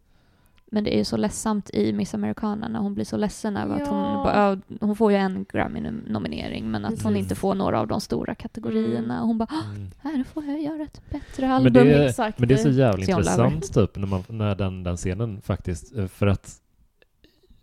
Men 0.71 0.83
det 0.83 0.95
är 0.95 0.97
ju 0.97 1.03
så 1.05 1.17
ledsamt 1.17 1.69
i 1.69 1.93
Miss 1.93 2.13
Americana 2.13 2.67
när 2.67 2.79
hon 2.79 2.93
blir 2.93 3.05
så 3.05 3.17
ledsen 3.17 3.57
över 3.57 3.81
att 3.81 3.87
hon 3.87 3.97
Ja. 3.99 4.23
bara, 4.23 4.35
ja, 4.69 4.77
hon 4.87 4.95
får 4.95 5.11
ju 5.11 5.17
en 5.17 5.45
Grammy-nominering 5.45 6.71
men 6.71 6.85
att 6.85 6.89
hon 6.91 6.97
Precis. 7.13 7.17
inte 7.23 7.35
får 7.35 7.55
några 7.55 7.79
av 7.79 7.87
de 7.87 8.01
stora 8.01 8.35
kategorierna. 8.35 9.21
Och 9.21 9.27
hon 9.27 9.37
bara, 9.37 9.47
Mm. 9.75 9.91
här 10.01 10.23
får 10.23 10.43
jag 10.45 10.61
göra 10.61 10.83
ett 10.83 11.01
bättre 11.11 11.41
Men 11.47 11.51
album. 11.51 11.73
det, 11.73 11.93
är, 11.93 12.07
Exakt. 12.07 12.39
men 12.39 12.47
det 12.49 12.53
är 12.53 12.57
så 12.57 12.69
jävla 12.69 13.05
intressant 13.05 13.73
typ 13.73 13.95
när, 13.97 14.07
man, 14.07 14.23
när 14.29 14.55
den, 14.55 14.83
den 14.83 14.97
scenen 14.97 15.41
faktiskt, 15.41 15.95
eh, 15.97 16.07
för 16.07 16.27
att 16.27 16.61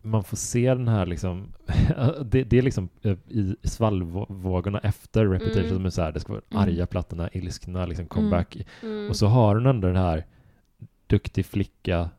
man 0.05 0.25
får 0.25 0.37
se 0.37 0.69
den 0.75 0.89
här 0.89 1.07
liksom, 1.07 1.53
det, 2.25 2.45
det 2.45 2.59
är 2.59 2.63
liksom 2.63 2.89
eh, 3.03 3.17
i 3.29 3.57
svallvågorna 3.63 4.79
efter 4.79 5.27
Reputation 5.27 5.61
Mm. 5.65 5.75
som 5.77 5.87
är 5.87 5.91
så 5.91 6.03
här, 6.03 6.13
det 6.13 6.21
ska 6.21 6.33
vara 6.33 6.43
Mm. 6.51 6.63
arga 6.63 6.87
plattorna, 6.87 7.31
ilskna 7.33 7.87
liksom 7.87 8.07
comeback. 8.07 8.57
Mm. 8.83 9.09
Och 9.09 9.17
så 9.17 9.27
har 9.27 9.55
hon 9.55 9.67
ändå 9.67 9.93
det 9.93 9.99
här 9.99 10.27
duktig 11.07 11.47
flicka 11.47 12.11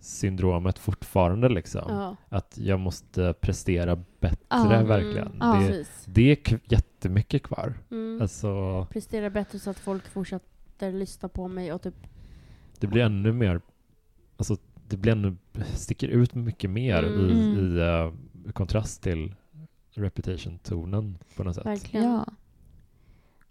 syndromet 0.00 0.78
fortfarande 0.78 1.48
liksom. 1.48 1.82
ja. 1.88 2.16
Att 2.28 2.58
jag 2.58 2.80
måste 2.80 3.34
prestera 3.40 3.96
bättre 4.20 4.36
Ja. 4.50 4.84
verkligen. 4.84 5.26
Mm. 5.26 5.38
Ja. 5.40 5.54
Det, 5.60 5.66
Precis. 5.66 6.04
det 6.06 6.30
är 6.30 6.34
k- 6.36 6.58
jättemycket 6.64 7.42
kvar. 7.42 7.74
Mm. 7.90 8.22
Alltså, 8.22 8.86
Prestera 8.90 9.30
bättre 9.30 9.58
så 9.58 9.70
att 9.70 9.78
folk 9.78 10.08
fortsätter 10.08 10.92
lyssna 10.92 11.28
på 11.28 11.48
mig 11.48 11.72
och 11.72 11.82
typ 11.82 11.94
det 12.80 12.86
blir 12.86 13.02
ännu 13.02 13.32
mer, 13.32 13.60
alltså 14.36 14.56
det 14.92 14.96
blir 14.96 15.12
ännu, 15.12 15.36
sticker 15.74 16.08
ut 16.08 16.34
mycket 16.34 16.70
mer 16.70 17.02
Mm. 17.02 17.20
i, 17.20 17.32
Mm. 17.32 17.76
i 17.76 17.80
eh, 17.80 18.52
kontrast 18.52 19.02
till 19.02 19.34
reputation-tonen 19.90 21.18
på 21.36 21.44
något 21.44 21.54
sätt. 21.54 21.66
verkligen. 21.66 22.06
Ja. 22.06 22.26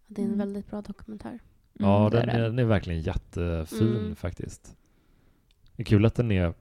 Det 0.08 0.22
är 0.22 0.26
en 0.26 0.34
Mm. 0.34 0.40
väldigt 0.40 0.70
bra 0.70 0.82
dokumentär. 0.82 1.40
Ja, 1.74 2.00
Mm, 2.00 2.12
det 2.12 2.18
den, 2.20 2.30
är 2.30 2.42
den 2.42 2.60
är 2.60 2.64
verkligen 2.64 3.02
jättefin 3.02 3.96
Mm. 3.98 4.16
faktiskt. 4.16 4.76
Det 5.76 5.84
är 5.84 5.86
kul 5.86 6.06
att 6.06 6.16
den 6.16 6.32
är 6.32 6.54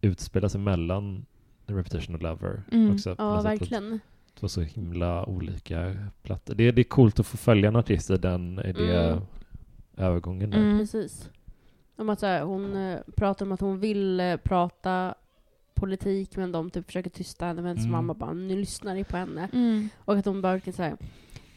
utspelar 0.00 0.48
sig 0.48 0.60
mellan 0.60 1.26
Reputation 1.66 2.14
och 2.14 2.22
Lover 2.22 2.62
Mm. 2.72 2.94
också. 2.94 3.16
på 3.16 3.22
Ja, 3.22 3.34
något 3.34 3.42
sätt. 3.42 3.52
Att 3.52 3.60
verkligen. 3.60 3.90
Det 4.34 4.42
var 4.42 4.48
så 4.48 4.60
himla 4.60 5.26
olika 5.26 5.96
plattor. 6.22 6.54
Det, 6.54 6.64
är- 6.64 6.72
det 6.72 6.82
är 6.82 6.84
coolt 6.84 7.20
att 7.20 7.26
få 7.26 7.36
följa 7.36 7.68
en 7.68 7.76
artist 7.76 8.10
i 8.10 8.16
den 8.16 8.58
i 8.58 8.72
det 8.72 9.04
Mm. 9.10 9.20
övergången 9.96 10.50
där. 10.50 10.58
Mm. 10.58 10.78
Precis. 10.78 11.30
Om 11.96 12.08
att 12.08 12.20
så 12.20 12.26
här, 12.26 12.42
hon 12.42 12.76
eh, 12.76 12.98
pratar 13.16 13.46
om 13.46 13.52
att 13.52 13.60
hon 13.60 13.78
vill 13.78 14.20
eh, 14.20 14.36
prata 14.36 15.14
politik 15.74 16.36
men 16.36 16.52
de 16.52 16.70
typ 16.70 16.86
försöker 16.86 17.10
tysta 17.10 17.46
henne 17.46 17.62
men 17.62 17.76
så 17.76 17.80
Mm. 17.80 17.92
mamma 17.92 18.14
bara 18.14 18.32
nu 18.32 18.56
lyssnar 18.56 18.94
ni 18.94 19.04
på 19.04 19.16
henne. 19.16 19.48
Mm. 19.52 19.88
Och 20.04 20.16
att 20.16 20.24
hon 20.24 20.42
bara 20.42 20.60
säger 20.60 20.96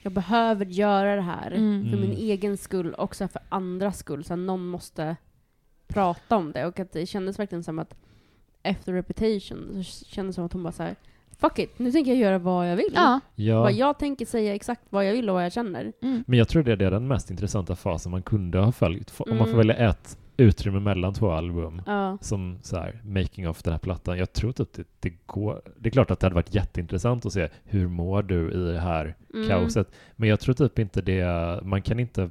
jag 0.02 0.14
behöver 0.14 0.66
göra 0.66 1.16
det 1.16 1.22
här 1.22 1.52
Mm. 1.52 1.90
för 1.90 1.98
min 1.98 2.12
Mm. 2.12 2.18
egen 2.18 2.58
skull 2.58 2.94
och 2.94 3.16
så 3.16 3.24
här 3.24 3.30
för 3.30 3.42
andras 3.50 3.98
skull. 3.98 4.24
Så 4.24 4.30
här, 4.34 4.38
någon 4.42 4.68
måste 4.68 5.16
prata 5.88 6.36
om 6.38 6.52
det. 6.52 6.66
Och 6.66 6.80
att 6.80 6.92
det 6.92 7.06
kändes 7.06 7.40
verkligen 7.40 7.64
som 7.64 7.80
att 7.80 7.96
efter 8.64 8.94
Reputation 8.94 9.84
så 9.84 10.06
kändes 10.06 10.36
det 10.36 10.40
som 10.40 10.46
att 10.46 10.54
hon 10.54 10.64
bara 10.64 10.72
så 10.74 10.84
här 10.84 10.96
fuck 11.40 11.60
it, 11.60 11.80
nu 11.80 11.92
tänker 11.92 12.12
jag 12.12 12.20
göra 12.20 12.38
vad 12.38 12.72
jag 12.72 12.76
vill. 12.76 12.92
Ja. 12.96 13.20
Ja, 13.36 13.56
Bara, 13.62 13.72
jag 13.72 14.00
tänker 14.00 14.26
säga 14.26 14.56
exakt 14.56 14.82
vad 14.90 15.06
jag 15.08 15.14
vill 15.14 15.30
och 15.30 15.36
vad 15.36 15.46
jag 15.46 15.54
känner. 15.54 15.94
Mm. 16.02 16.24
men 16.28 16.40
jag 16.40 16.48
tror 16.48 16.64
det 16.64 16.72
är 16.86 16.92
den 16.92 17.08
mest 17.08 17.32
intressanta 17.32 17.76
fasen 17.76 18.12
man 18.12 18.22
kunde 18.22 18.60
ha 18.60 18.72
följt. 18.72 19.14
Om 19.18 19.30
man 19.38 19.48
får 19.48 19.54
Mm. 19.54 19.58
välja 19.68 19.90
ett 19.90 20.18
utrymme 20.38 20.80
mellan 20.80 21.14
två 21.14 21.32
album 21.32 21.82
Ja. 21.86 22.18
som 22.22 22.58
så 22.62 22.78
här, 22.78 23.02
making 23.06 23.50
of 23.50 23.64
den 23.64 23.74
här 23.74 23.80
plattan. 23.80 24.18
Jag 24.18 24.34
tror 24.34 24.52
typ 24.52 24.74
det, 24.74 24.84
det 25.00 25.14
går. 25.26 25.62
Det 25.80 25.90
är 25.90 25.92
klart 25.92 26.12
att 26.12 26.20
det 26.20 26.26
hade 26.26 26.36
varit 26.36 26.56
jätteintressant 26.56 27.26
att 27.26 27.34
se 27.34 27.50
hur 27.64 27.88
mår 27.88 28.24
du 28.24 28.52
i 28.52 28.72
det 28.72 28.80
här 28.80 29.16
Mm. 29.34 29.48
kaoset. 29.48 29.92
Men 30.16 30.30
jag 30.30 30.40
tror 30.40 30.56
typ 30.56 30.80
inte 30.80 31.02
det, 31.02 31.26
man 31.64 31.82
kan 31.82 32.00
inte 32.00 32.30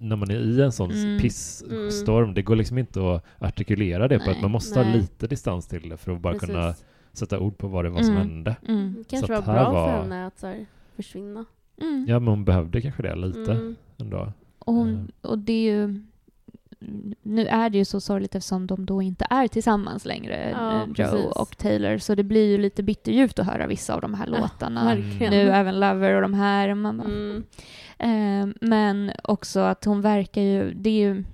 när 0.00 0.16
man 0.16 0.30
är 0.30 0.36
i 0.36 0.62
en 0.62 0.72
sån 0.72 0.90
Mm. 0.90 1.18
pissstorm, 1.20 2.34
det 2.34 2.42
går 2.42 2.56
liksom 2.56 2.78
inte 2.78 3.00
att 3.14 3.24
artikulera 3.38 4.08
det 4.08 4.18
på 4.18 4.24
Nej, 4.24 4.34
att 4.36 4.42
man 4.42 4.50
måste 4.50 4.78
ha 4.78 4.84
nej. 4.86 4.96
lite 4.98 5.26
distans 5.26 5.66
till 5.66 5.88
det 5.88 5.96
för 5.96 6.12
att 6.12 6.20
bara 6.20 6.32
Precis. 6.32 6.48
kunna 6.48 6.74
sätta 7.12 7.38
ord 7.38 7.58
på 7.58 7.68
vad 7.68 7.84
det 7.84 7.90
var 7.90 8.02
som 8.02 8.16
Mm. 8.16 8.28
hände. 8.28 8.56
Mm. 8.68 8.94
Det 8.98 9.04
kanske 9.08 9.26
Så 9.26 9.32
var 9.32 9.42
bra 9.54 9.64
för 9.64 9.72
var- 9.72 9.88
henne 10.02 10.26
att 10.26 10.42
här, 10.42 10.66
försvinna. 10.96 11.44
Mm. 11.80 12.06
Ja, 12.08 12.18
men 12.18 12.28
hon 12.28 12.44
behövde 12.44 12.80
kanske 12.80 13.02
det 13.02 13.16
lite 13.16 13.52
Mm. 13.52 13.76
ändå. 13.98 14.32
Och, 14.58 14.74
hon, 14.74 15.10
och 15.20 15.38
det 15.38 15.52
är 15.52 15.72
ju... 15.72 16.00
Nu 17.22 17.46
är 17.46 17.70
det 17.70 17.78
ju 17.78 17.84
så 17.84 18.00
sorgligt 18.00 18.34
eftersom 18.34 18.66
de 18.66 18.86
då 18.86 19.02
inte 19.02 19.26
är 19.30 19.48
tillsammans 19.48 20.04
längre, 20.04 20.50
Ja, 20.50 20.72
eh, 20.76 20.82
Joe 20.86 20.94
precis. 20.94 21.24
och 21.26 21.58
Taylor. 21.58 21.98
Så 21.98 22.14
det 22.14 22.22
blir 22.24 22.46
ju 22.50 22.58
lite 22.58 22.82
bitterljuvt 22.82 23.38
att 23.38 23.46
höra 23.46 23.66
vissa 23.66 23.94
av 23.94 24.00
de 24.00 24.14
här 24.14 24.28
Ja, 24.32 24.40
låtarna. 24.40 24.84
Verkligen. 24.84 25.30
Nu 25.32 25.50
även 25.50 25.80
Lover 25.80 26.14
och 26.14 26.22
de 26.22 26.34
här. 26.34 26.74
Man 26.74 26.98
bara, 26.98 27.08
Mm. 27.08 27.44
Eh, 27.98 28.54
men 28.60 29.12
också 29.24 29.60
att 29.60 29.84
hon 29.84 30.00
verkar 30.00 30.42
ju... 30.42 30.74
Det 30.74 30.90
är 30.90 30.94
ju... 31.14 31.24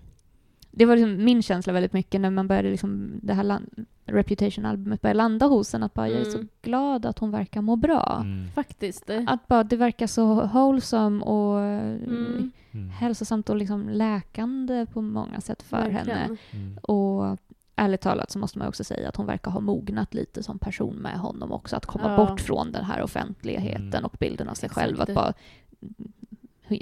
Det 0.78 0.84
var 0.84 0.96
liksom 0.96 1.24
min 1.24 1.42
känsla 1.42 1.72
väldigt 1.72 1.92
mycket 1.92 2.20
när 2.20 2.30
man 2.30 2.48
började 2.48 2.70
liksom 2.70 3.20
det 3.22 3.34
här 3.34 3.42
land, 3.44 3.86
Reputation-albumet 4.04 5.00
började 5.02 5.16
landa 5.18 5.46
hos 5.46 5.74
en. 5.74 5.82
Att 5.82 5.94
bara, 5.94 6.08
jag 6.08 6.20
är 6.20 6.24
så 6.24 6.36
Mm. 6.38 6.48
glad 6.62 7.06
att 7.06 7.18
hon 7.18 7.30
verkar 7.30 7.60
må 7.62 7.76
bra. 7.76 8.18
Mm. 8.22 8.50
Faktiskt. 8.54 9.10
Att 9.26 9.48
bara 9.48 9.64
det 9.64 9.76
verkar 9.76 10.06
så 10.06 10.46
wholesome 10.46 11.24
och 11.24 11.60
Mm. 11.60 12.52
Mm. 12.72 12.90
hälsosamt 12.90 13.50
och 13.50 13.56
liksom 13.56 13.88
läkande 13.88 14.86
på 14.92 15.00
många 15.02 15.40
sätt 15.40 15.62
för 15.62 15.76
Verkligen. 15.76 16.06
henne. 16.18 16.36
Mm. 16.50 16.78
Och 16.82 17.38
ärligt 17.76 18.00
talat 18.00 18.30
så 18.30 18.38
måste 18.38 18.58
man 18.58 18.68
också 18.68 18.84
säga 18.84 19.08
att 19.08 19.16
hon 19.16 19.26
verkar 19.26 19.50
ha 19.50 19.60
mognat 19.60 20.14
lite 20.14 20.42
som 20.42 20.58
person 20.58 20.94
med 20.96 21.18
honom 21.18 21.52
också. 21.52 21.76
Att 21.76 21.86
komma 21.86 22.10
Ja. 22.10 22.16
bort 22.16 22.40
från 22.40 22.72
den 22.72 22.84
här 22.84 23.02
offentligheten 23.02 23.86
Mm. 23.94 24.04
och 24.04 24.16
bilden 24.20 24.48
av 24.48 24.54
sig 24.54 24.66
Exakt. 24.66 24.86
själv. 24.86 25.00
Att 25.00 25.14
bara 25.14 25.32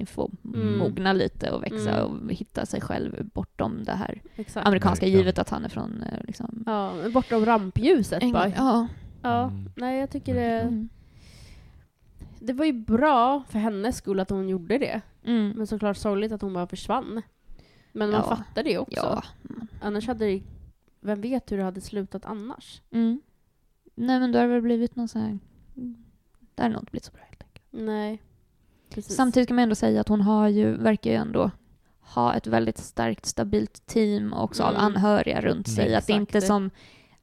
få 0.06 0.30
Mm. 0.44 0.78
mogna 0.78 1.12
lite 1.12 1.50
och 1.50 1.62
växa 1.62 1.90
Mm. 2.00 2.26
och 2.26 2.32
hitta 2.32 2.66
sig 2.66 2.80
själv 2.80 3.30
bortom 3.34 3.84
det 3.84 3.92
här 3.92 4.22
Exakt. 4.36 4.66
amerikanska 4.66 5.04
Verkligen. 5.06 5.18
givet 5.20 5.38
att 5.38 5.50
han 5.50 5.64
är 5.64 5.68
från 5.68 6.02
eh, 6.02 6.18
liksom... 6.24 6.62
Ja, 6.66 6.92
bortom 7.14 7.44
rampljuset 7.46 8.32
bara. 8.32 8.48
Ja. 8.48 8.86
Ja, 9.22 9.42
Mm. 9.44 9.70
nej 9.76 10.00
jag 10.00 10.10
tycker 10.10 10.34
det, 10.34 10.60
Mm. 10.60 10.88
det 12.38 12.52
var 12.52 12.64
ju 12.64 12.72
bra 12.72 13.42
för 13.48 13.58
hennes 13.58 13.96
skull 13.96 14.20
att 14.20 14.30
hon 14.30 14.48
gjorde 14.48 14.78
det. 14.78 15.00
Mm. 15.24 15.48
Men 15.56 15.66
såklart 15.66 15.96
sorgligt 15.96 16.32
att 16.32 16.42
hon 16.42 16.52
bara 16.54 16.66
försvann. 16.66 17.22
Men 17.92 18.10
man 18.10 18.20
Ja. 18.28 18.36
fattar 18.36 18.62
det 18.62 18.78
också. 18.78 18.96
Ja. 18.96 19.22
Annars 19.82 20.06
hade 20.06 20.24
det, 20.26 20.42
vem 21.00 21.20
vet 21.20 21.52
hur 21.52 21.56
det 21.58 21.64
hade 21.64 21.80
slutat 21.80 22.24
annars? 22.24 22.82
Mm. 22.90 23.20
Nej 23.94 24.20
men 24.20 24.32
då 24.32 24.38
har 24.38 24.46
det 24.46 24.52
väl 24.52 24.62
blivit 24.62 24.96
någon 24.96 25.08
sån 25.08 25.20
här... 25.22 25.38
mm, 25.76 25.96
Det 26.54 26.62
har 26.62 26.70
nog 26.70 26.82
inte 26.82 26.90
blivit 26.90 27.04
så 27.04 27.12
bra 27.12 27.22
helt 27.28 27.42
enkelt. 27.42 27.66
Nej. 27.70 28.22
Precis. 28.94 29.16
Samtidigt 29.16 29.48
kan 29.48 29.54
man 29.56 29.62
ändå 29.62 29.74
säga 29.74 30.00
att 30.00 30.08
hon 30.08 30.20
har 30.20 30.48
ju, 30.48 30.76
verkar 30.76 31.10
ju 31.10 31.16
ändå 31.16 31.50
ha 32.00 32.34
ett 32.34 32.46
väldigt 32.46 32.78
starkt, 32.78 33.26
stabilt 33.26 33.86
team 33.86 34.32
också 34.32 34.62
av 34.62 34.70
Mm. 34.74 34.80
anhöriga 34.84 35.40
runt 35.40 35.68
sig. 35.68 35.86
Mm. 35.86 35.98
Att 35.98 36.06
det 36.06 36.12
inte 36.12 36.38
Exakt. 36.38 36.46
som 36.46 36.70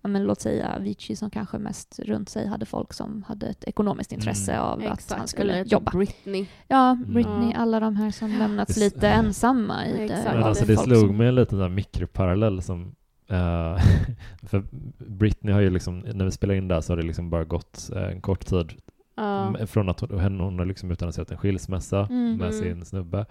ja, 0.02 0.08
men 0.10 0.24
låt 0.24 0.42
säga 0.42 0.76
Avicii 0.76 1.16
som 1.16 1.30
kanske 1.30 1.58
mest 1.58 2.00
runt 2.00 2.30
sig 2.30 2.48
hade 2.48 2.66
folk 2.66 2.94
som 2.94 3.24
hade 3.28 3.48
ett 3.48 3.64
ekonomiskt 3.64 4.12
intresse 4.12 4.52
Mm. 4.52 4.64
av 4.66 4.78
att 4.80 4.84
han 4.84 4.94
Exakt, 4.94 5.30
skulle 5.30 5.54
eller 5.54 5.66
jobba. 5.66 5.92
Britney. 5.92 6.46
Ja, 6.68 6.92
Mm. 6.92 7.14
Britney, 7.14 7.54
alla 7.54 7.80
de 7.80 7.96
här 7.96 8.12
som 8.12 8.32
lämnats 8.40 8.76
Det- 8.76 8.80
lite 8.82 9.08
ensamma 9.10 9.88
i 9.88 9.98
det. 9.98 10.04
Exakt. 10.04 10.24
Men 10.26 10.40
Ja, 10.40 10.48
alltså 10.48 10.66
det 10.66 10.74
det 10.74 10.78
slog 10.78 10.98
som- 11.08 11.18
mig 11.18 11.28
en 11.28 11.36
liten 11.36 11.76
mikroparallell 11.76 12.62
som 12.62 12.96
eh, 13.28 13.78
för 14.44 14.64
Britney 14.98 15.54
har 15.54 15.62
ju 15.62 15.70
liksom, 15.70 16.00
när 16.00 16.26
vi 16.26 16.32
spelade 16.32 16.58
in 16.58 16.68
där 16.68 16.82
så 16.82 16.92
har 16.94 16.98
det 16.98 17.04
liksom 17.08 17.30
bara 17.30 17.44
gått 17.44 17.90
eh, 17.96 18.04
en 18.04 18.22
kort 18.22 18.46
tid 18.46 18.74
Ja. 19.16 19.48
m- 19.60 19.68
från 19.68 19.90
att 19.90 20.00
hon, 20.00 20.40
hon 20.40 20.60
har 20.60 20.66
liksom 20.66 20.92
utannonserat 20.92 21.32
en 21.32 21.38
skilsmässa 21.38 22.00
Mm. 22.10 22.38
med 22.38 22.48
Mm. 22.48 22.60
sin 22.60 22.86
snubbe. 22.86 23.26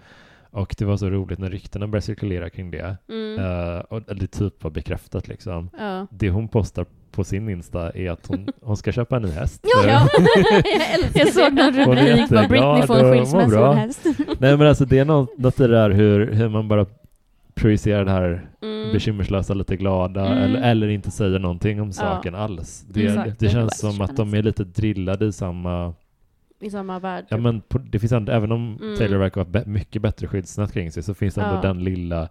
Och 0.53 0.75
det 0.77 0.85
var 0.85 0.97
så 0.97 1.09
roligt 1.09 1.39
när 1.39 1.49
ryktena 1.49 1.87
började 1.87 2.05
cirkulera 2.05 2.49
kring 2.49 2.71
det. 2.71 2.97
Mm. 3.09 3.39
eh, 3.39 3.79
och 3.79 4.01
det 4.15 4.27
typ 4.27 4.63
var 4.63 4.71
bekräftat 4.71 5.27
liksom. 5.27 5.69
ja. 5.79 6.07
Det 6.09 6.29
hon 6.29 6.47
postar 6.47 6.85
på 7.11 7.23
sin 7.23 7.49
Insta 7.49 7.89
är 7.91 8.11
att 8.11 8.27
hon, 8.27 8.47
hon 8.61 8.77
ska 8.77 8.91
köpa 8.91 9.15
en 9.15 9.21
ny 9.21 9.29
häst. 9.31 9.59
Ja, 9.75 9.87
ja. 9.87 10.07
jag 10.63 10.93
älskar 10.93 11.19
Jag 11.19 11.33
såg 11.33 11.53
någon 11.53 11.71
rubrik 11.73 12.31
vad 12.31 12.49
Britney 12.49 12.81
får 12.87 12.97
en 12.99 13.11
skilsmässa 13.13 13.71
häst. 13.73 14.05
Nej 14.39 14.57
men 14.57 14.67
alltså 14.67 14.85
det 14.85 14.99
är 14.99 15.05
något, 15.05 15.37
något 15.37 15.59
i 15.59 15.63
det 15.63 15.73
där 15.73 15.89
hur, 15.89 16.31
hur 16.31 16.49
man 16.49 16.67
bara 16.67 16.85
projicerar 17.55 18.05
det 18.05 18.11
här 18.11 18.47
Mm. 18.61 18.93
bekymmerslösa, 18.93 19.53
lite 19.53 19.77
glada 19.77 20.25
Mm. 20.25 20.37
eller, 20.43 20.61
eller 20.71 20.87
inte 20.87 21.11
säger 21.11 21.39
någonting 21.39 21.81
om 21.81 21.93
saken 21.93 22.35
alls. 22.35 22.85
Det, 22.89 23.05
Exakt. 23.05 23.39
det 23.39 23.45
Det 23.45 23.51
känns 23.51 23.79
som 23.79 24.01
att 24.01 24.15
de 24.15 24.33
är 24.33 24.43
lite 24.43 24.63
drillade 24.63 25.25
i 25.25 25.31
samma... 25.31 25.93
I 26.59 26.69
samma 26.69 26.99
värld. 26.99 27.25
Ja, 27.29 27.37
typ. 27.37 27.43
men 27.43 27.61
på, 27.61 27.77
det 27.77 27.99
finns 27.99 28.11
ändå, 28.11 28.31
även 28.31 28.51
om 28.51 28.77
Mm. 28.81 28.97
Taylor 28.97 29.17
verkar 29.17 29.41
ha 29.41 29.49
be, 29.49 29.63
mycket 29.65 30.01
bättre 30.01 30.27
skyddsnät 30.27 30.71
kring 30.73 30.91
sig 30.91 31.03
så 31.03 31.13
finns 31.13 31.35
det 31.35 31.41
ändå 31.41 31.55
Ja. 31.55 31.61
den 31.61 31.83
lilla... 31.83 32.29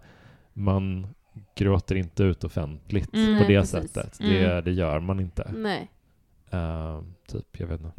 Man 0.53 1.07
gråter 1.55 1.95
inte 1.95 2.23
ut 2.23 2.43
offentligt 2.43 3.13
Mm. 3.15 3.25
på 3.37 3.43
Nej, 3.43 3.53
det 3.55 3.59
precis. 3.61 3.91
sättet. 3.93 4.19
Mm. 4.19 4.33
Det, 4.33 4.61
det 4.61 4.71
gör 4.71 4.99
man 4.99 5.19
inte. 5.19 5.51
Nej. 5.57 5.91
Eh, 6.51 7.01
typ, 7.27 7.59
jag 7.59 7.67
vet 7.67 7.81
inte. 7.81 7.93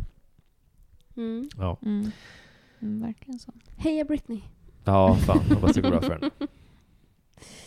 Mm. 1.16 1.48
Ja, 1.58 1.78
Mm. 1.82 2.10
Mm, 2.82 3.02
verkligen 3.02 3.38
så. 3.38 3.52
Heja 3.76 4.04
Britney. 4.04 4.40
ja 4.84 5.14
fan, 5.14 5.38
hoppas 5.54 5.72
det 5.72 5.80
går 5.80 5.90
bra 5.90 6.00
för 6.00 6.12
henne. 6.14 6.30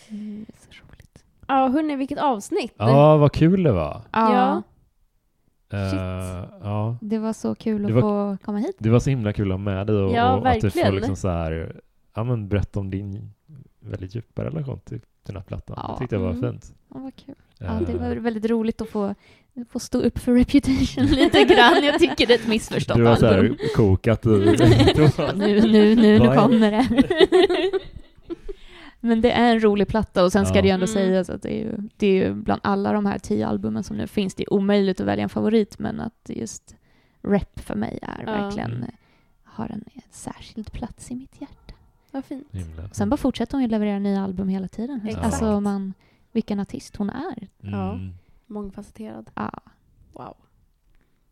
Mm, 0.10 0.46
så 0.60 0.68
roligt. 0.84 1.24
Ja, 1.48 1.68
hörni, 1.68 1.96
vilket 1.96 2.20
avsnitt. 2.20 2.74
Ja, 2.78 3.18
vad 3.18 3.32
kul 3.32 3.64
det 3.64 3.72
var. 3.72 4.02
Ja. 4.12 4.62
Shit. 5.70 6.00
ja. 6.64 6.98
Det 7.02 7.18
var 7.18 7.34
så 7.34 7.56
kul 7.56 7.86
att 7.86 7.92
var- 7.92 8.02
få 8.02 8.38
komma 8.46 8.58
hit. 8.58 8.76
Det 8.80 8.90
var 8.90 9.00
så 9.00 9.10
himla 9.10 9.34
kul 9.34 9.48
att 9.52 9.54
ha 9.54 9.58
med 9.58 9.88
dig 9.88 9.96
och, 9.96 10.12
Ja, 10.14 10.34
och 10.38 10.48
att 10.48 10.62
du 10.62 10.70
får 10.70 10.92
liksom 10.92 11.16
så 11.16 11.30
här, 11.30 11.82
ja 12.16 12.24
men 12.24 12.48
berätta 12.48 12.80
om 12.80 12.90
din 12.90 13.32
väldigt 13.80 14.16
djupa 14.16 14.44
relation 14.44 14.80
till 14.80 15.00
den 15.26 15.36
här 15.36 15.44
plattan. 15.44 15.80
Ja. 15.84 15.94
Det 15.94 16.00
tyckte 16.00 16.16
jag 16.16 16.22
var 16.22 16.30
Mm. 16.32 16.42
fint. 16.52 16.74
Ja, 16.94 17.00
vad 17.00 17.16
kul. 17.16 17.36
Eh, 17.60 17.68
Ja, 17.68 17.80
det 17.88 17.94
var 17.98 18.16
väldigt 18.16 18.46
roligt 18.52 18.82
att 18.82 18.90
få, 18.90 19.16
få 19.70 19.80
stå 19.80 20.00
upp 20.02 20.18
för 20.20 20.34
Reputation 20.34 21.06
lite 21.16 21.44
grann. 21.44 21.84
Jag 21.84 22.00
tycker 22.00 22.28
det 22.28 22.34
är 22.34 22.40
ett 22.40 22.48
missförstått 22.48 22.98
du 22.98 23.06
har 23.06 23.16
så 23.16 23.28
album. 23.28 23.58
här 23.60 23.76
kokat 23.76 24.24
nu, 24.26 24.56
nu, 25.36 25.62
nu, 25.96 25.96
nu 25.96 26.20
kommer 26.36 26.72
det. 26.72 26.88
Men 29.06 29.22
det 29.22 29.32
är 29.32 29.52
en 29.54 29.60
rolig 29.60 29.88
platta 29.88 30.24
och 30.24 30.32
sen 30.32 30.46
ska 30.46 30.56
Ja. 30.56 30.62
det 30.62 30.68
ju 30.68 30.74
ändå 30.74 30.86
Mm. 30.86 30.94
sägas 30.94 31.30
att 31.30 31.42
det 31.42 31.50
är, 31.54 31.64
ju, 31.66 31.78
det 31.98 32.08
är 32.08 32.14
ju 32.26 32.34
bland 32.34 32.62
alla 32.64 32.94
de 32.94 33.06
här 33.06 33.20
tio 33.20 33.48
albumen 33.48 33.84
som 33.84 33.98
nu 33.98 34.08
finns, 34.08 34.36
det 34.36 34.44
är 34.44 34.54
omöjligt 34.54 35.00
att 35.02 35.08
välja 35.08 35.24
en 35.24 35.30
favorit 35.30 35.80
men 35.80 36.00
att 36.00 36.30
just 36.30 36.76
rap 37.24 37.60
för 37.60 37.76
mig 37.76 38.00
är 38.02 38.24
Ja. 38.26 38.32
verkligen, 38.32 38.72
Mm. 38.74 38.92
har 39.44 39.68
en 39.70 39.84
särskild 40.12 40.72
plats 40.72 41.12
i 41.12 41.16
mitt 41.16 41.42
hjärta. 41.42 41.74
Vad 42.12 42.26
fint. 42.26 42.48
Himla. 42.52 42.90
Sen 42.90 43.10
bara 43.10 43.18
fortsätter 43.18 43.54
hon 43.54 43.62
ju 43.62 43.68
leverera 43.68 44.00
nya 44.00 44.24
album 44.24 44.48
hela 44.50 44.68
tiden. 44.68 45.02
Exakt. 45.08 45.26
Alltså 45.26 45.60
man, 45.62 45.94
vilken 46.32 46.60
artist 46.60 46.96
hon 46.96 47.10
är. 47.10 47.48
Ja. 47.62 47.94
Mm. 47.94 48.14
Mångfacetterad. 48.46 49.32
Ja, 49.36 49.52
Wow. 50.14 50.36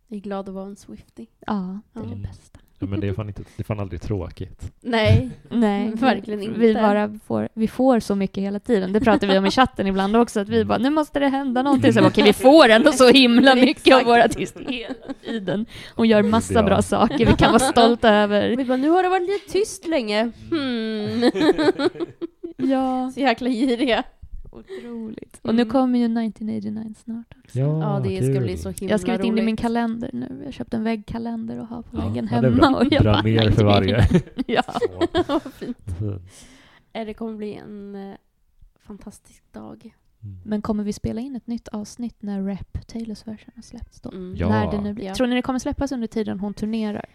Jag 0.08 0.18
är 0.18 0.22
glad 0.22 0.50
att 0.50 0.56
vara 0.56 0.66
en 0.66 0.76
Swiftie. 0.76 1.26
ja 1.48 1.80
det 1.94 2.00
är 2.00 2.04
Ja. 2.04 2.10
det 2.10 2.16
bästa. 2.16 2.60
Men 2.90 3.00
det 3.00 3.08
är 3.08 3.14
fan, 3.14 3.28
inte, 3.28 3.42
det 3.42 3.62
är 3.62 3.64
fan 3.64 3.80
aldrig 3.80 4.02
tråkigt. 4.02 4.72
Nej. 4.82 5.30
Nej, 5.50 5.92
Verkligen 5.96 6.40
vi, 6.40 6.46
inte. 6.46 6.60
Vi, 6.60 6.74
bara 6.74 7.20
får, 7.28 7.50
vi 7.54 7.68
får 7.68 8.00
så 8.00 8.16
mycket 8.16 8.44
hela 8.44 8.60
tiden. 8.60 8.94
Det 8.94 9.00
pratar 9.02 9.28
vi 9.28 9.38
om 9.38 9.46
i 9.46 9.52
chatten 9.52 9.88
ibland 9.88 10.16
också, 10.16 10.40
att 10.40 10.50
vi 10.50 10.66
bara, 10.66 10.78
nu 10.78 10.90
måste 10.90 11.20
det 11.20 11.28
hända 11.28 11.62
någonting. 11.64 11.94
Så 11.94 12.00
bara, 12.00 12.08
okej, 12.08 12.24
vi 12.24 12.34
får 12.34 12.70
ändå 12.70 12.92
så 12.92 13.10
himla 13.10 13.56
mycket 13.68 13.94
av 13.94 14.00
Exakt. 14.00 14.08
vår 14.08 14.20
artist 14.20 14.58
hela 14.68 14.94
tiden. 15.26 15.66
Hon 15.96 16.08
gör 16.08 16.24
massa 16.24 16.54
Ja. 16.54 16.64
bra 16.64 16.82
saker 16.82 17.26
vi 17.26 17.34
kan 17.34 17.52
vara 17.52 17.60
stolta 17.60 18.10
över. 18.10 18.56
Vi 18.58 18.66
bara, 18.66 18.78
nu 18.78 18.90
har 18.90 19.04
det 19.04 19.10
varit 19.10 19.30
lite 19.30 19.52
tyst 19.52 19.88
länge. 19.88 20.32
Hmm. 20.52 21.32
Ja, 22.58 23.12
Så 23.14 23.20
jäkla 23.20 23.50
giriga. 23.50 24.04
Otroligt. 24.60 25.40
Och 25.42 25.56
nu 25.56 25.62
Mm. 25.62 25.72
kommer 25.72 26.00
ju 26.00 26.06
1989 26.06 26.94
snart 27.04 27.36
också. 27.44 27.60
Ja, 27.60 28.02
det 28.04 28.18
ska 28.18 28.34
kul. 28.34 28.44
bli 28.44 28.58
så 28.58 28.70
himla 28.70 28.90
Jag 28.92 28.94
har 28.94 28.98
skrivit 28.98 29.24
in 29.26 29.36
det 29.36 29.42
i 29.42 29.46
min 29.46 29.52
roligt. 29.54 29.60
kalender 29.62 30.10
nu. 30.14 30.36
Jag 30.40 30.46
har 30.46 30.52
köpt 30.52 30.74
en 30.74 30.84
väggkalender 30.84 31.60
och 31.60 31.68
har 31.68 31.82
på 31.82 31.98
Ja, 31.98 32.08
väggen 32.08 32.30
ja, 32.32 32.42
det 32.42 32.48
är 32.48 32.52
hemma. 32.52 32.70
bra. 32.72 32.80
Och 32.80 32.86
jag 32.92 33.04
Dra 33.04 33.12
bara, 33.14 33.22
ner 33.22 33.52
för 33.52 33.64
varje. 33.64 34.08
ja. 34.48 34.64
Vad 35.28 35.42
fint. 35.54 35.78
Eh, 36.94 37.06
Det 37.06 37.14
kommer 37.14 37.38
bli 37.38 37.54
en 37.56 37.96
eh, 37.96 38.16
fantastisk 38.80 39.44
dag. 39.52 39.96
Mm. 40.24 40.38
Men 40.46 40.62
kommer 40.62 40.84
vi 40.84 40.94
spela 40.94 41.22
in 41.22 41.36
ett 41.36 41.48
nytt 41.48 41.68
avsnitt 41.68 42.16
när 42.22 42.42
Rap 42.42 42.88
Taylors 42.88 43.28
version 43.28 43.52
har 43.56 43.62
släppts 43.64 44.02
då? 44.02 44.10
Mm. 44.12 44.36
Ja. 44.38 44.50
När 44.50 44.72
det 44.72 44.82
nu 44.82 44.94
blir. 44.94 45.06
Ja. 45.06 45.16
Tror 45.16 45.28
ni 45.28 45.36
det 45.36 45.42
kommer 45.42 45.60
släppas 45.60 45.92
under 45.92 46.08
tiden 46.08 46.40
hon 46.40 46.54
turnerar? 46.54 47.06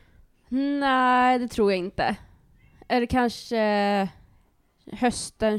Nej, 0.48 1.38
det 1.38 1.48
tror 1.48 1.72
jag 1.72 1.78
inte. 1.78 2.16
Eller 2.88 3.06
kanske 3.06 4.08
hösten 4.92 5.58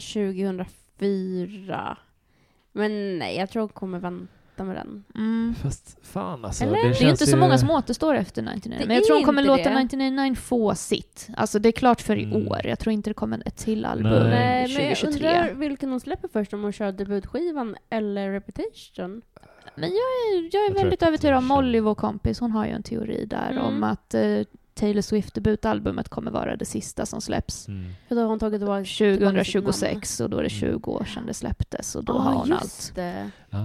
2004. 0.99 1.97
Men 2.71 3.19
nej, 3.19 3.37
jag 3.37 3.49
tror 3.49 3.63
jag 3.63 3.73
kommer 3.73 3.99
vänta 3.99 4.63
med 4.63 4.75
den. 4.75 5.03
Mm. 5.15 5.55
Fast 5.63 5.97
fan 6.01 6.45
alltså. 6.45 6.63
Eller? 6.63 6.75
Det, 6.75 6.89
Det 6.89 6.95
är 6.99 7.01
ju 7.03 7.09
inte 7.09 7.25
så 7.25 7.35
ju- 7.35 7.39
många 7.39 7.57
som 7.57 7.69
återstår 7.69 8.15
efter 8.15 8.41
1999. 8.41 8.77
Det 8.81 8.87
Men 8.87 8.95
jag 8.95 9.05
tror 9.05 9.15
hon 9.15 9.25
kommer 9.25 9.41
inte 9.41 9.47
låta 9.51 9.63
det. 9.69 9.79
1999 9.79 10.35
få 10.35 10.75
sitt. 10.75 11.29
Alltså 11.37 11.59
det 11.59 11.69
är 11.69 11.73
klart 11.73 12.01
för 12.01 12.15
i 12.15 12.23
Mm. 12.23 12.47
år. 12.47 12.61
Jag 12.63 12.79
tror 12.79 12.93
inte 12.93 13.09
det 13.09 13.13
kommer 13.13 13.41
ett 13.45 13.57
till 13.57 13.85
album 13.85 14.11
Nej. 14.11 14.29
Nej, 14.29 14.73
men 14.77 14.85
jag 14.87 14.97
2023. 14.97 15.27
undrar 15.29 15.53
vilken 15.53 15.89
hon 15.89 15.99
släpper 15.99 16.27
först, 16.27 16.53
om 16.53 16.63
hon 16.63 16.71
kör 16.73 16.91
debutskivan 16.91 17.75
eller 17.89 18.31
Reputation. 18.31 19.21
Men 19.75 19.89
jag 19.89 19.97
är, 19.97 20.49
jag 20.51 20.65
är 20.65 20.69
Jag 20.69 20.75
väldigt 20.75 21.03
övertygad 21.03 21.37
om 21.37 21.45
Molly, 21.45 21.79
vår 21.79 21.95
kompis. 21.95 22.39
Hon 22.39 22.51
har 22.51 22.65
ju 22.65 22.71
en 22.71 22.83
teori 22.83 23.25
där 23.25 23.51
Mm. 23.51 23.63
om 23.63 23.83
att 23.83 24.13
eh, 24.13 24.39
Taylor 24.79 25.01
Swift 25.01 25.33
debutalbumet 25.33 26.09
kommer 26.09 26.31
vara 26.31 26.55
det 26.55 26.65
sista 26.65 27.05
som 27.05 27.21
släpps. 27.21 27.67
Mm. 27.67 27.91
För 28.07 28.15
då 28.15 28.21
har 28.21 28.27
hon 28.27 28.39
tagit 28.39 28.59
tillbaka 28.59 28.83
tillbaka 28.83 28.85
sitt 28.85 29.21
namn. 29.21 29.35
2026 29.45 30.19
och 30.19 30.29
då 30.29 30.37
är 30.37 30.43
det 30.43 30.49
Mm. 30.63 30.73
20 30.79 30.91
år 30.91 31.03
sedan 31.03 31.23
det 31.27 31.33
släpptes 31.33 31.95
och 31.95 32.03
då 32.03 32.13
Ja, 32.13 32.17
har 32.19 32.33
hon 32.33 32.53
allt. 32.53 32.91
det. 32.95 33.31
Ah. 33.49 33.57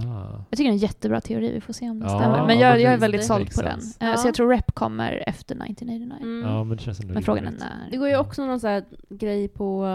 Jag 0.49 0.57
tycker 0.57 0.63
det 0.63 0.69
är 0.69 0.71
en 0.71 0.77
jättebra 0.77 1.21
teori, 1.21 1.51
vi 1.51 1.61
får 1.61 1.73
se 1.73 1.89
om 1.89 1.99
det 1.99 2.05
Ja, 2.05 2.19
stämmer. 2.19 2.47
Men 2.47 2.59
ja, 2.59 2.67
jag, 2.69 2.81
jag 2.81 2.93
är 2.93 2.97
väldigt 2.97 3.21
Det 3.21 3.25
såld 3.27 3.53
på 3.55 3.61
den. 3.61 3.79
Ja. 3.99 4.17
Så 4.17 4.27
jag 4.27 4.35
tror 4.35 4.49
rep 4.49 4.71
kommer 4.71 5.23
efter 5.27 5.55
1989. 5.55 6.11
Mm. 6.21 6.49
Ja, 6.49 6.63
men 6.63 6.77
det 6.77 7.03
Men 7.05 7.23
frågan 7.23 7.47
är 7.47 7.51
när. 7.51 7.87
Det 7.91 7.97
går 7.97 8.07
ju 8.09 8.17
också 8.17 8.45
någon 8.45 8.59
så 8.59 8.67
här 8.67 8.85
grej 9.09 9.47
på 9.47 9.85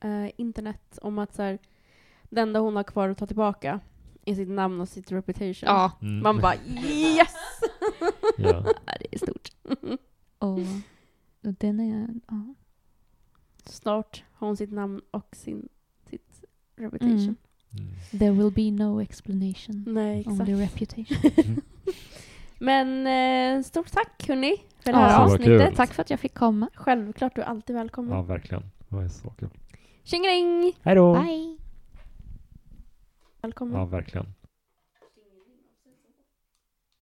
eh, 0.00 0.30
internet 0.36 0.98
om 1.02 1.18
att 1.18 1.34
så 1.34 1.42
här, 1.42 1.58
det 2.30 2.40
enda 2.40 2.60
hon 2.60 2.76
har 2.76 2.82
kvar 2.84 3.08
att 3.08 3.18
ta 3.18 3.26
tillbaka 3.26 3.80
är 4.24 4.34
sitt 4.34 4.48
namn 4.48 4.80
och 4.80 4.88
sitt 4.88 5.12
reputation. 5.12 5.54
Ja, 5.66 5.92
Mm. 6.02 6.22
Man 6.22 6.40
bara 6.40 6.54
yes! 6.92 7.34
ja. 8.38 8.64
det 9.00 9.06
är 9.12 9.18
stort. 9.18 9.48
Och 10.44 10.58
och 11.48 11.54
den 11.58 11.80
är... 11.80 12.08
Ja. 12.28 12.54
Snart 13.64 14.24
har 14.32 14.46
hon 14.46 14.56
sitt 14.56 14.72
namn 14.72 15.00
och 15.10 15.36
sin, 15.36 15.68
sitt 16.10 16.44
reputation. 16.76 17.18
Mm. 17.18 17.36
Mm. 17.78 17.94
There 18.18 18.30
will 18.30 18.52
be 18.52 18.84
no 18.84 19.00
explanation. 19.00 19.84
Nej, 19.86 20.20
exakt. 20.20 20.40
Only 20.40 20.54
reputation. 20.54 21.60
Men 22.58 23.06
eh, 23.06 23.62
stort 23.62 23.92
tack 23.92 24.28
hörni 24.28 24.56
för 24.80 24.92
det 24.92 24.98
Ja. 24.98 25.04
här 25.04 25.18
vad 25.18 25.32
avsnittet. 25.32 25.76
Tack 25.76 25.92
för 25.94 26.02
att 26.02 26.10
jag 26.10 26.20
fick 26.20 26.34
komma. 26.34 26.68
Självklart, 26.74 27.34
du 27.34 27.40
är 27.40 27.46
alltid 27.46 27.76
välkommen. 27.76 28.12
ja, 28.16 28.22
verkligen. 28.22 28.62
Det 28.88 28.96
var 28.96 29.08
så 29.08 29.30
kul. 29.30 29.48
Tjingeling! 30.04 30.72
Hej 30.82 30.94
då! 30.94 31.14
Bye! 31.22 31.58
Välkommen. 33.42 33.80
Ja, 33.80 33.84
verkligen. 33.84 34.26